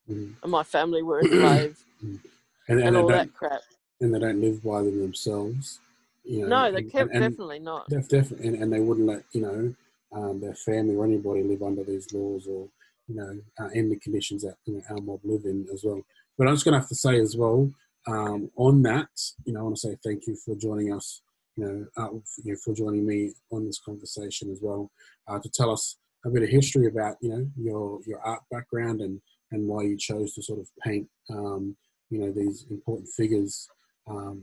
mm. 0.08 0.34
and 0.42 0.52
my 0.52 0.62
family 0.62 1.02
were 1.02 1.20
a 1.20 1.24
slave 1.24 1.78
mm. 2.04 2.18
and, 2.68 2.78
and, 2.78 2.88
and 2.88 2.96
all 2.96 3.08
that 3.08 3.32
crap. 3.32 3.60
And 4.00 4.14
they 4.14 4.18
don't 4.18 4.40
live 4.40 4.62
by 4.62 4.82
them 4.82 5.00
themselves. 5.00 5.80
You 6.24 6.46
know, 6.46 6.68
no, 6.68 6.72
they 6.72 6.82
kept 6.82 7.12
definitely 7.12 7.58
not. 7.58 7.88
Definitely, 7.88 8.48
and, 8.48 8.62
and 8.62 8.72
they 8.72 8.80
wouldn't 8.80 9.06
let 9.06 9.24
you 9.32 9.40
know 9.42 9.74
um, 10.12 10.40
their 10.40 10.54
family 10.54 10.94
or 10.94 11.04
anybody 11.04 11.42
live 11.42 11.62
under 11.62 11.84
these 11.84 12.12
laws 12.12 12.46
or 12.46 12.68
you 13.10 13.16
know, 13.16 13.40
uh, 13.60 13.68
in 13.72 13.90
the 13.90 13.96
conditions 13.96 14.42
that 14.42 14.54
you 14.66 14.74
know, 14.74 14.82
our 14.90 15.00
mob 15.00 15.20
live 15.24 15.44
in 15.44 15.66
as 15.72 15.82
well. 15.84 16.00
But 16.38 16.46
I'm 16.46 16.54
just 16.54 16.64
going 16.64 16.74
to 16.74 16.80
have 16.80 16.88
to 16.88 16.94
say 16.94 17.20
as 17.20 17.36
well 17.36 17.70
um, 18.06 18.50
on 18.56 18.82
that, 18.82 19.08
you 19.44 19.52
know, 19.52 19.60
I 19.60 19.62
want 19.64 19.76
to 19.76 19.80
say 19.80 19.96
thank 20.04 20.26
you 20.26 20.36
for 20.36 20.54
joining 20.54 20.94
us, 20.94 21.22
you 21.56 21.64
know, 21.64 21.86
uh, 22.02 22.10
you 22.44 22.52
know, 22.52 22.56
for 22.64 22.74
joining 22.74 23.06
me 23.06 23.32
on 23.50 23.66
this 23.66 23.78
conversation 23.78 24.50
as 24.50 24.60
well, 24.62 24.90
uh, 25.28 25.38
to 25.38 25.48
tell 25.50 25.70
us 25.70 25.96
a 26.24 26.30
bit 26.30 26.42
of 26.42 26.48
history 26.48 26.86
about, 26.86 27.16
you 27.20 27.30
know, 27.30 27.46
your 27.56 28.00
your 28.06 28.20
art 28.20 28.42
background 28.50 29.00
and 29.00 29.20
and 29.50 29.66
why 29.66 29.82
you 29.82 29.96
chose 29.96 30.32
to 30.34 30.42
sort 30.42 30.60
of 30.60 30.68
paint, 30.82 31.08
um, 31.30 31.76
you 32.08 32.20
know, 32.20 32.30
these 32.30 32.66
important 32.70 33.08
figures 33.08 33.68
um, 34.06 34.42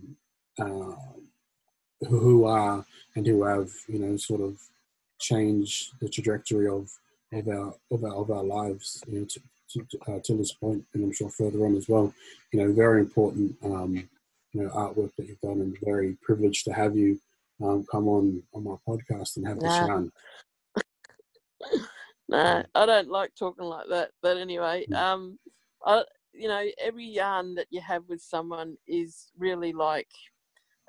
uh, 0.59 0.95
who 2.09 2.45
are 2.45 2.85
and 3.15 3.25
who 3.25 3.43
have, 3.43 3.69
you 3.87 3.99
know, 3.99 4.17
sort 4.17 4.41
of 4.41 4.59
changed 5.19 5.93
the 5.99 6.09
trajectory 6.09 6.67
of 6.67 6.91
of 7.33 7.47
our 7.47 7.73
of 7.91 8.03
our, 8.03 8.15
of 8.15 8.31
our 8.31 8.43
lives 8.43 9.03
you 9.07 9.19
know 9.19 9.25
to, 9.25 9.41
to, 9.69 9.99
uh, 10.11 10.19
to 10.23 10.37
this 10.37 10.53
point 10.53 10.83
and 10.93 11.03
I'm 11.03 11.13
sure 11.13 11.29
further 11.29 11.65
on 11.65 11.75
as 11.75 11.89
well 11.89 12.13
you 12.51 12.59
know 12.59 12.73
very 12.73 13.01
important 13.01 13.55
um, 13.63 14.09
you 14.53 14.61
know 14.61 14.69
artwork 14.69 15.11
that 15.17 15.27
you've 15.27 15.41
done 15.41 15.61
and 15.61 15.77
very 15.83 16.17
privileged 16.21 16.65
to 16.65 16.73
have 16.73 16.95
you 16.95 17.19
um, 17.61 17.85
come 17.91 18.07
on 18.07 18.43
on 18.53 18.63
my 18.63 18.75
podcast 18.87 19.37
and 19.37 19.47
have 19.47 19.61
nah. 19.61 19.79
this 19.79 19.87
yarn 19.87 20.11
nah 22.29 22.63
I 22.75 22.85
don't 22.85 23.09
like 23.09 23.31
talking 23.37 23.65
like 23.65 23.87
that 23.89 24.11
but 24.21 24.37
anyway 24.37 24.85
mm. 24.89 24.95
um 24.95 25.37
I 25.85 26.03
you 26.33 26.47
know 26.47 26.63
every 26.79 27.05
yarn 27.05 27.55
that 27.55 27.67
you 27.69 27.81
have 27.81 28.03
with 28.07 28.21
someone 28.21 28.77
is 28.87 29.31
really 29.37 29.73
like 29.73 30.09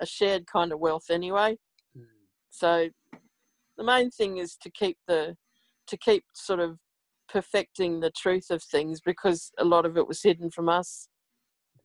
a 0.01 0.06
shared 0.06 0.47
kind 0.47 0.73
of 0.73 0.78
wealth 0.78 1.06
anyway 1.10 1.59
mm. 1.97 2.05
so 2.51 2.89
the 3.77 3.85
main 3.85 4.10
thing 4.10 4.39
is 4.39 4.56
to 4.62 4.70
keep 4.70 4.98
the 5.09 5.36
to 5.89 5.97
keep 5.97 6.24
sort 6.35 6.60
of 6.60 6.78
perfecting 7.28 8.01
the 8.01 8.10
truth 8.10 8.51
of 8.51 8.62
things 8.62 9.01
because 9.01 9.52
a 9.59 9.65
lot 9.65 9.85
of 9.85 9.97
it 9.97 10.09
was 10.09 10.23
hidden 10.23 10.51
from 10.51 10.69
us. 10.69 11.09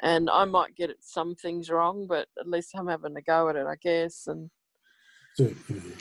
And 0.02 0.30
I 0.30 0.46
might 0.46 0.76
get 0.76 0.92
some 1.02 1.36
things 1.36 1.70
wrong, 1.70 2.08
but 2.08 2.28
at 2.40 2.50
least 2.50 2.72
I'm 2.76 2.88
having 2.88 3.16
a 3.16 3.22
go 3.22 3.50
at 3.50 3.56
it, 3.56 3.66
I 3.66 3.76
guess. 3.82 4.28
And 4.28 4.50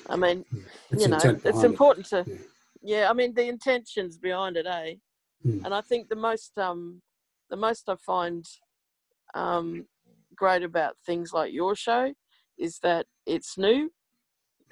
I 0.09 0.17
mean, 0.17 0.45
it's 0.91 1.03
you 1.03 1.09
know, 1.09 1.19
it's 1.45 1.63
important 1.63 2.07
it. 2.13 2.25
to, 2.25 2.31
yeah. 2.31 2.39
yeah. 2.83 3.11
I 3.11 3.13
mean, 3.13 3.35
the 3.35 3.49
intentions 3.49 4.19
behind 4.19 4.57
it, 4.57 4.67
eh? 4.67 4.95
Mm. 5.47 5.65
And 5.65 5.75
I 5.75 5.81
think 5.81 6.09
the 6.09 6.17
most, 6.17 6.57
um, 6.59 7.03
the 7.51 7.57
most 7.57 7.89
I 7.89 7.97
find 7.97 8.45
um, 9.35 9.87
great 10.35 10.63
about 10.63 10.97
things 11.05 11.33
like 11.33 11.53
your 11.53 11.77
show 11.77 12.13
is 12.59 12.79
that 12.83 13.07
it's 13.27 13.59
new, 13.59 13.91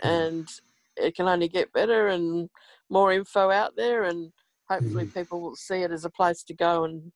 mm. 0.02 0.08
and 0.08 0.48
it 0.96 1.14
can 1.14 1.28
only 1.28 1.48
get 1.48 1.72
better. 1.72 2.08
And 2.08 2.48
more 2.90 3.12
info 3.12 3.50
out 3.50 3.76
there, 3.76 4.04
and 4.04 4.32
hopefully 4.68 5.06
mm. 5.06 5.14
people 5.14 5.40
will 5.40 5.56
see 5.56 5.82
it 5.82 5.90
as 5.90 6.04
a 6.04 6.10
place 6.10 6.42
to 6.44 6.54
go 6.54 6.84
and 6.84 7.12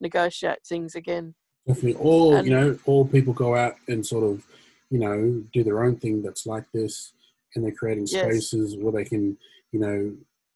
negotiate 0.00 0.58
things 0.66 0.94
again. 0.94 1.34
Definitely, 1.66 1.94
all 1.94 2.36
and, 2.36 2.46
you 2.46 2.54
know, 2.54 2.78
all 2.86 3.06
people 3.06 3.32
go 3.32 3.54
out 3.54 3.76
and 3.88 4.04
sort 4.04 4.24
of, 4.24 4.44
you 4.90 4.98
know, 4.98 5.42
do 5.52 5.62
their 5.62 5.84
own 5.84 5.96
thing 5.96 6.22
that's 6.22 6.44
like 6.46 6.64
this, 6.74 7.12
and 7.54 7.64
they're 7.64 7.72
creating 7.72 8.06
spaces 8.06 8.74
yes. 8.74 8.82
where 8.82 8.92
they 8.92 9.08
can, 9.08 9.36
you 9.70 9.80
know, 9.80 10.12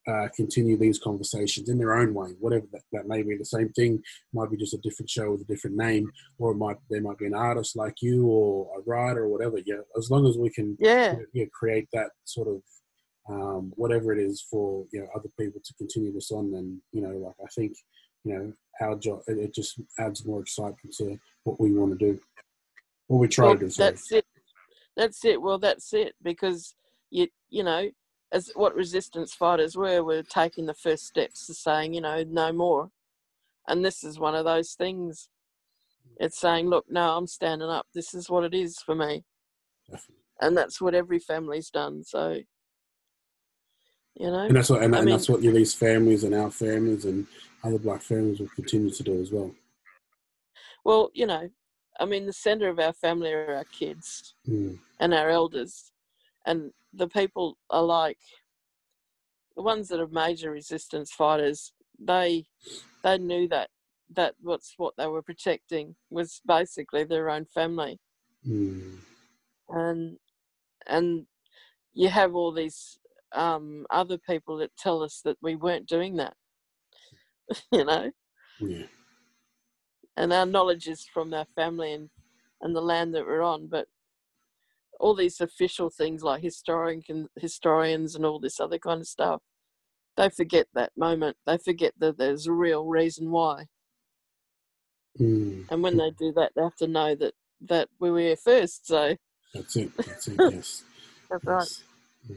uh, 0.07 0.27
continue 0.35 0.77
these 0.77 0.99
conversations 0.99 1.69
in 1.69 1.77
their 1.77 1.93
own 1.93 2.13
way, 2.13 2.29
whatever 2.39 2.65
that, 2.71 2.81
that, 2.93 3.07
may 3.07 3.21
be. 3.23 3.35
The 3.35 3.45
same 3.45 3.69
thing 3.69 4.01
might 4.33 4.49
be 4.49 4.57
just 4.57 4.73
a 4.73 4.77
different 4.77 5.09
show 5.09 5.31
with 5.31 5.41
a 5.41 5.45
different 5.45 5.75
name, 5.75 6.09
or 6.39 6.51
it 6.51 6.55
might 6.55 6.77
there 6.89 7.01
might 7.01 7.17
be 7.17 7.25
an 7.25 7.33
artist 7.33 7.75
like 7.75 8.01
you 8.01 8.25
or 8.25 8.69
a 8.77 8.81
writer 8.85 9.23
or 9.23 9.29
whatever. 9.29 9.59
Yeah, 9.65 9.81
as 9.97 10.09
long 10.09 10.25
as 10.25 10.37
we 10.37 10.49
can, 10.49 10.77
yeah, 10.79 11.15
you 11.33 11.43
know, 11.43 11.49
create 11.53 11.87
that 11.93 12.11
sort 12.25 12.47
of 12.47 12.61
um, 13.29 13.73
whatever 13.75 14.13
it 14.13 14.19
is 14.19 14.41
for 14.41 14.85
you 14.91 15.01
know 15.01 15.07
other 15.15 15.29
people 15.39 15.61
to 15.63 15.73
continue 15.75 16.13
this 16.13 16.31
on, 16.31 16.51
then 16.51 16.81
you 16.91 17.01
know, 17.01 17.15
like 17.17 17.35
I 17.43 17.47
think 17.55 17.75
you 18.23 18.33
know 18.33 18.53
our 18.81 18.95
job 18.95 19.21
it, 19.27 19.37
it 19.37 19.53
just 19.53 19.79
adds 19.99 20.25
more 20.25 20.41
excitement 20.41 20.95
to 20.97 21.17
what 21.43 21.59
we 21.59 21.73
want 21.73 21.97
to 21.97 22.13
do, 22.13 22.19
what 23.07 23.19
we 23.19 23.27
try 23.27 23.45
well, 23.45 23.55
to 23.55 23.59
do. 23.59 23.69
Sorry. 23.69 23.91
That's 23.91 24.11
it. 24.11 24.25
That's 24.95 25.25
it. 25.25 25.41
Well, 25.41 25.59
that's 25.59 25.93
it 25.93 26.15
because 26.23 26.75
you 27.09 27.27
you 27.49 27.63
know 27.63 27.89
as 28.31 28.51
what 28.55 28.75
resistance 28.75 29.33
fighters 29.33 29.77
were, 29.77 30.03
we're 30.03 30.23
taking 30.23 30.65
the 30.65 30.73
first 30.73 31.05
steps 31.05 31.47
to 31.47 31.53
saying 31.53 31.93
you 31.93 32.01
know 32.01 32.23
no 32.27 32.51
more, 32.51 32.89
and 33.67 33.83
this 33.83 34.03
is 34.03 34.19
one 34.19 34.35
of 34.35 34.45
those 34.45 34.73
things. 34.73 35.29
It's 36.19 36.39
saying, 36.39 36.67
look, 36.67 36.85
no, 36.89 37.15
I'm 37.15 37.27
standing 37.27 37.69
up. 37.69 37.85
This 37.93 38.15
is 38.15 38.27
what 38.27 38.43
it 38.43 38.55
is 38.55 38.79
for 38.79 38.95
me. 38.95 39.23
Definitely. 39.85 40.23
And 40.41 40.57
that's 40.57 40.81
what 40.81 40.95
every 40.95 41.19
family's 41.19 41.69
done. 41.69 42.03
So 42.03 42.39
you 44.19 44.31
know, 44.31 44.39
and 44.39 44.55
that's 44.55 44.69
what 44.69 44.81
and, 44.81 44.95
and 44.95 45.05
mean, 45.05 45.13
that's 45.13 45.29
what 45.29 45.41
these 45.41 45.73
families 45.73 46.23
and 46.23 46.33
our 46.33 46.49
families 46.49 47.05
and 47.05 47.27
other 47.63 47.77
black 47.77 48.01
families 48.01 48.39
will 48.39 48.49
continue 48.55 48.89
to 48.89 49.03
do 49.03 49.21
as 49.21 49.31
well. 49.31 49.51
Well, 50.83 51.11
you 51.13 51.27
know, 51.27 51.49
I 51.99 52.05
mean, 52.05 52.25
the 52.25 52.33
center 52.33 52.67
of 52.69 52.79
our 52.79 52.93
family 52.93 53.31
are 53.31 53.55
our 53.55 53.65
kids 53.65 54.33
mm. 54.47 54.79
and 54.99 55.13
our 55.13 55.29
elders, 55.29 55.91
and 56.45 56.71
the 56.93 57.07
people 57.07 57.57
are 57.69 57.83
like 57.83 58.17
the 59.55 59.61
ones 59.61 59.87
that 59.89 59.99
are 59.99 60.07
major 60.07 60.49
resistance 60.49 61.11
fighters. 61.11 61.73
They 61.99 62.45
they 63.03 63.19
knew 63.19 63.47
that 63.49 63.69
that 64.15 64.33
what's 64.41 64.73
what 64.77 64.95
they 64.97 65.07
were 65.07 65.21
protecting 65.21 65.95
was 66.09 66.41
basically 66.47 67.03
their 67.03 67.29
own 67.29 67.45
family, 67.45 67.99
mm. 68.47 68.97
and 69.69 70.17
and 70.87 71.27
you 71.93 72.09
have 72.09 72.33
all 72.33 72.51
these 72.51 72.99
um, 73.37 73.85
other 73.89 74.17
people 74.17 74.57
that 74.57 74.75
tell 74.77 75.03
us 75.03 75.21
that 75.23 75.37
we 75.41 75.55
weren't 75.55 75.87
doing 75.87 76.17
that. 76.17 76.33
you 77.71 77.85
know. 77.85 78.11
Yeah. 78.59 78.85
And 80.15 80.33
our 80.33 80.45
knowledge 80.45 80.87
is 80.87 81.05
from 81.13 81.33
our 81.33 81.45
family 81.55 81.93
and 81.93 82.09
and 82.61 82.75
the 82.75 82.81
land 82.81 83.13
that 83.13 83.25
we're 83.25 83.43
on, 83.43 83.67
but 83.67 83.87
all 84.99 85.13
these 85.13 85.39
official 85.39 85.91
things 85.91 86.23
like 86.23 86.41
historian 86.41 87.03
historians 87.35 88.15
and 88.15 88.25
all 88.25 88.39
this 88.39 88.59
other 88.59 88.79
kind 88.79 88.99
of 88.99 89.07
stuff, 89.07 89.41
they 90.15 90.29
forget 90.29 90.67
that 90.73 90.91
moment. 90.97 91.37
They 91.45 91.59
forget 91.59 91.93
that 91.99 92.17
there's 92.17 92.47
a 92.47 92.51
real 92.51 92.85
reason 92.85 93.29
why. 93.29 93.65
Mm. 95.19 95.65
And 95.69 95.83
when 95.83 95.97
they 95.97 96.11
do 96.17 96.33
that, 96.35 96.53
they 96.55 96.63
have 96.63 96.75
to 96.77 96.87
know 96.87 97.13
that 97.15 97.33
that 97.69 97.89
we 97.99 98.09
were 98.09 98.19
here 98.19 98.37
first. 98.37 98.87
So 98.87 99.15
that's 99.53 99.75
it. 99.75 99.95
That's 99.97 100.27
it. 100.27 100.35
Yes. 100.39 100.83
that's 101.29 101.43
yes. 101.43 101.45
right. 101.45 101.67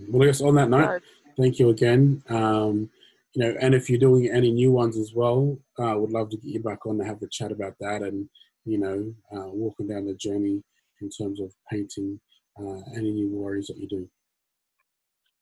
Well, 0.09 0.23
I 0.23 0.27
guess 0.27 0.41
on 0.41 0.55
that 0.57 0.71
note, 0.71 1.03
thank 1.37 1.59
you 1.59 1.71
again. 1.71 2.23
Um, 2.29 2.91
you 3.35 3.45
know, 3.45 3.57
and 3.61 3.75
if 3.75 3.89
you're 3.89 3.99
doing 3.99 4.31
any 4.31 4.51
new 4.51 4.73
ones 4.73 4.97
as 4.97 5.13
well, 5.15 5.57
I 5.79 5.93
uh, 5.93 5.97
would 5.97 6.11
love 6.11 6.31
to 6.31 6.37
get 6.37 6.53
you 6.53 6.61
back 6.61 6.87
on 6.87 6.99
to 6.99 7.05
have 7.05 7.21
the 7.21 7.29
chat 7.29 7.53
about 7.53 7.75
that 7.81 8.03
and, 8.03 8.29
you 8.65 8.79
know, 8.79 9.15
uh, 9.33 9.49
walking 9.49 9.89
down 9.89 10.07
the 10.07 10.15
journey 10.15 10.63
in 11.01 11.11
terms 11.11 11.41
of 11.41 11.53
painting 11.71 12.21
uh, 12.61 12.81
any 12.97 13.11
new 13.13 13.29
worries 13.29 13.69
that 13.69 13.79
you 13.79 13.89
do. 13.89 14.09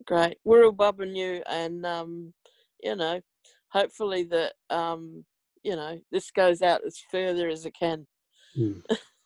Great. 0.07 0.39
We're 0.45 0.65
all 0.65 0.73
bubbing 0.73 1.17
you 1.17 1.43
and, 1.49 1.85
um, 1.87 2.35
you 2.83 2.95
know, 2.95 3.21
hopefully 3.71 4.25
that, 4.25 4.53
um, 4.71 5.25
you 5.63 5.75
know, 5.75 5.99
this 6.13 6.31
goes 6.31 6.63
out 6.63 6.85
as 6.87 6.99
further 7.11 7.49
as 7.49 7.65
it 7.65 7.75
can. 7.79 8.07
Mm. 8.57 8.83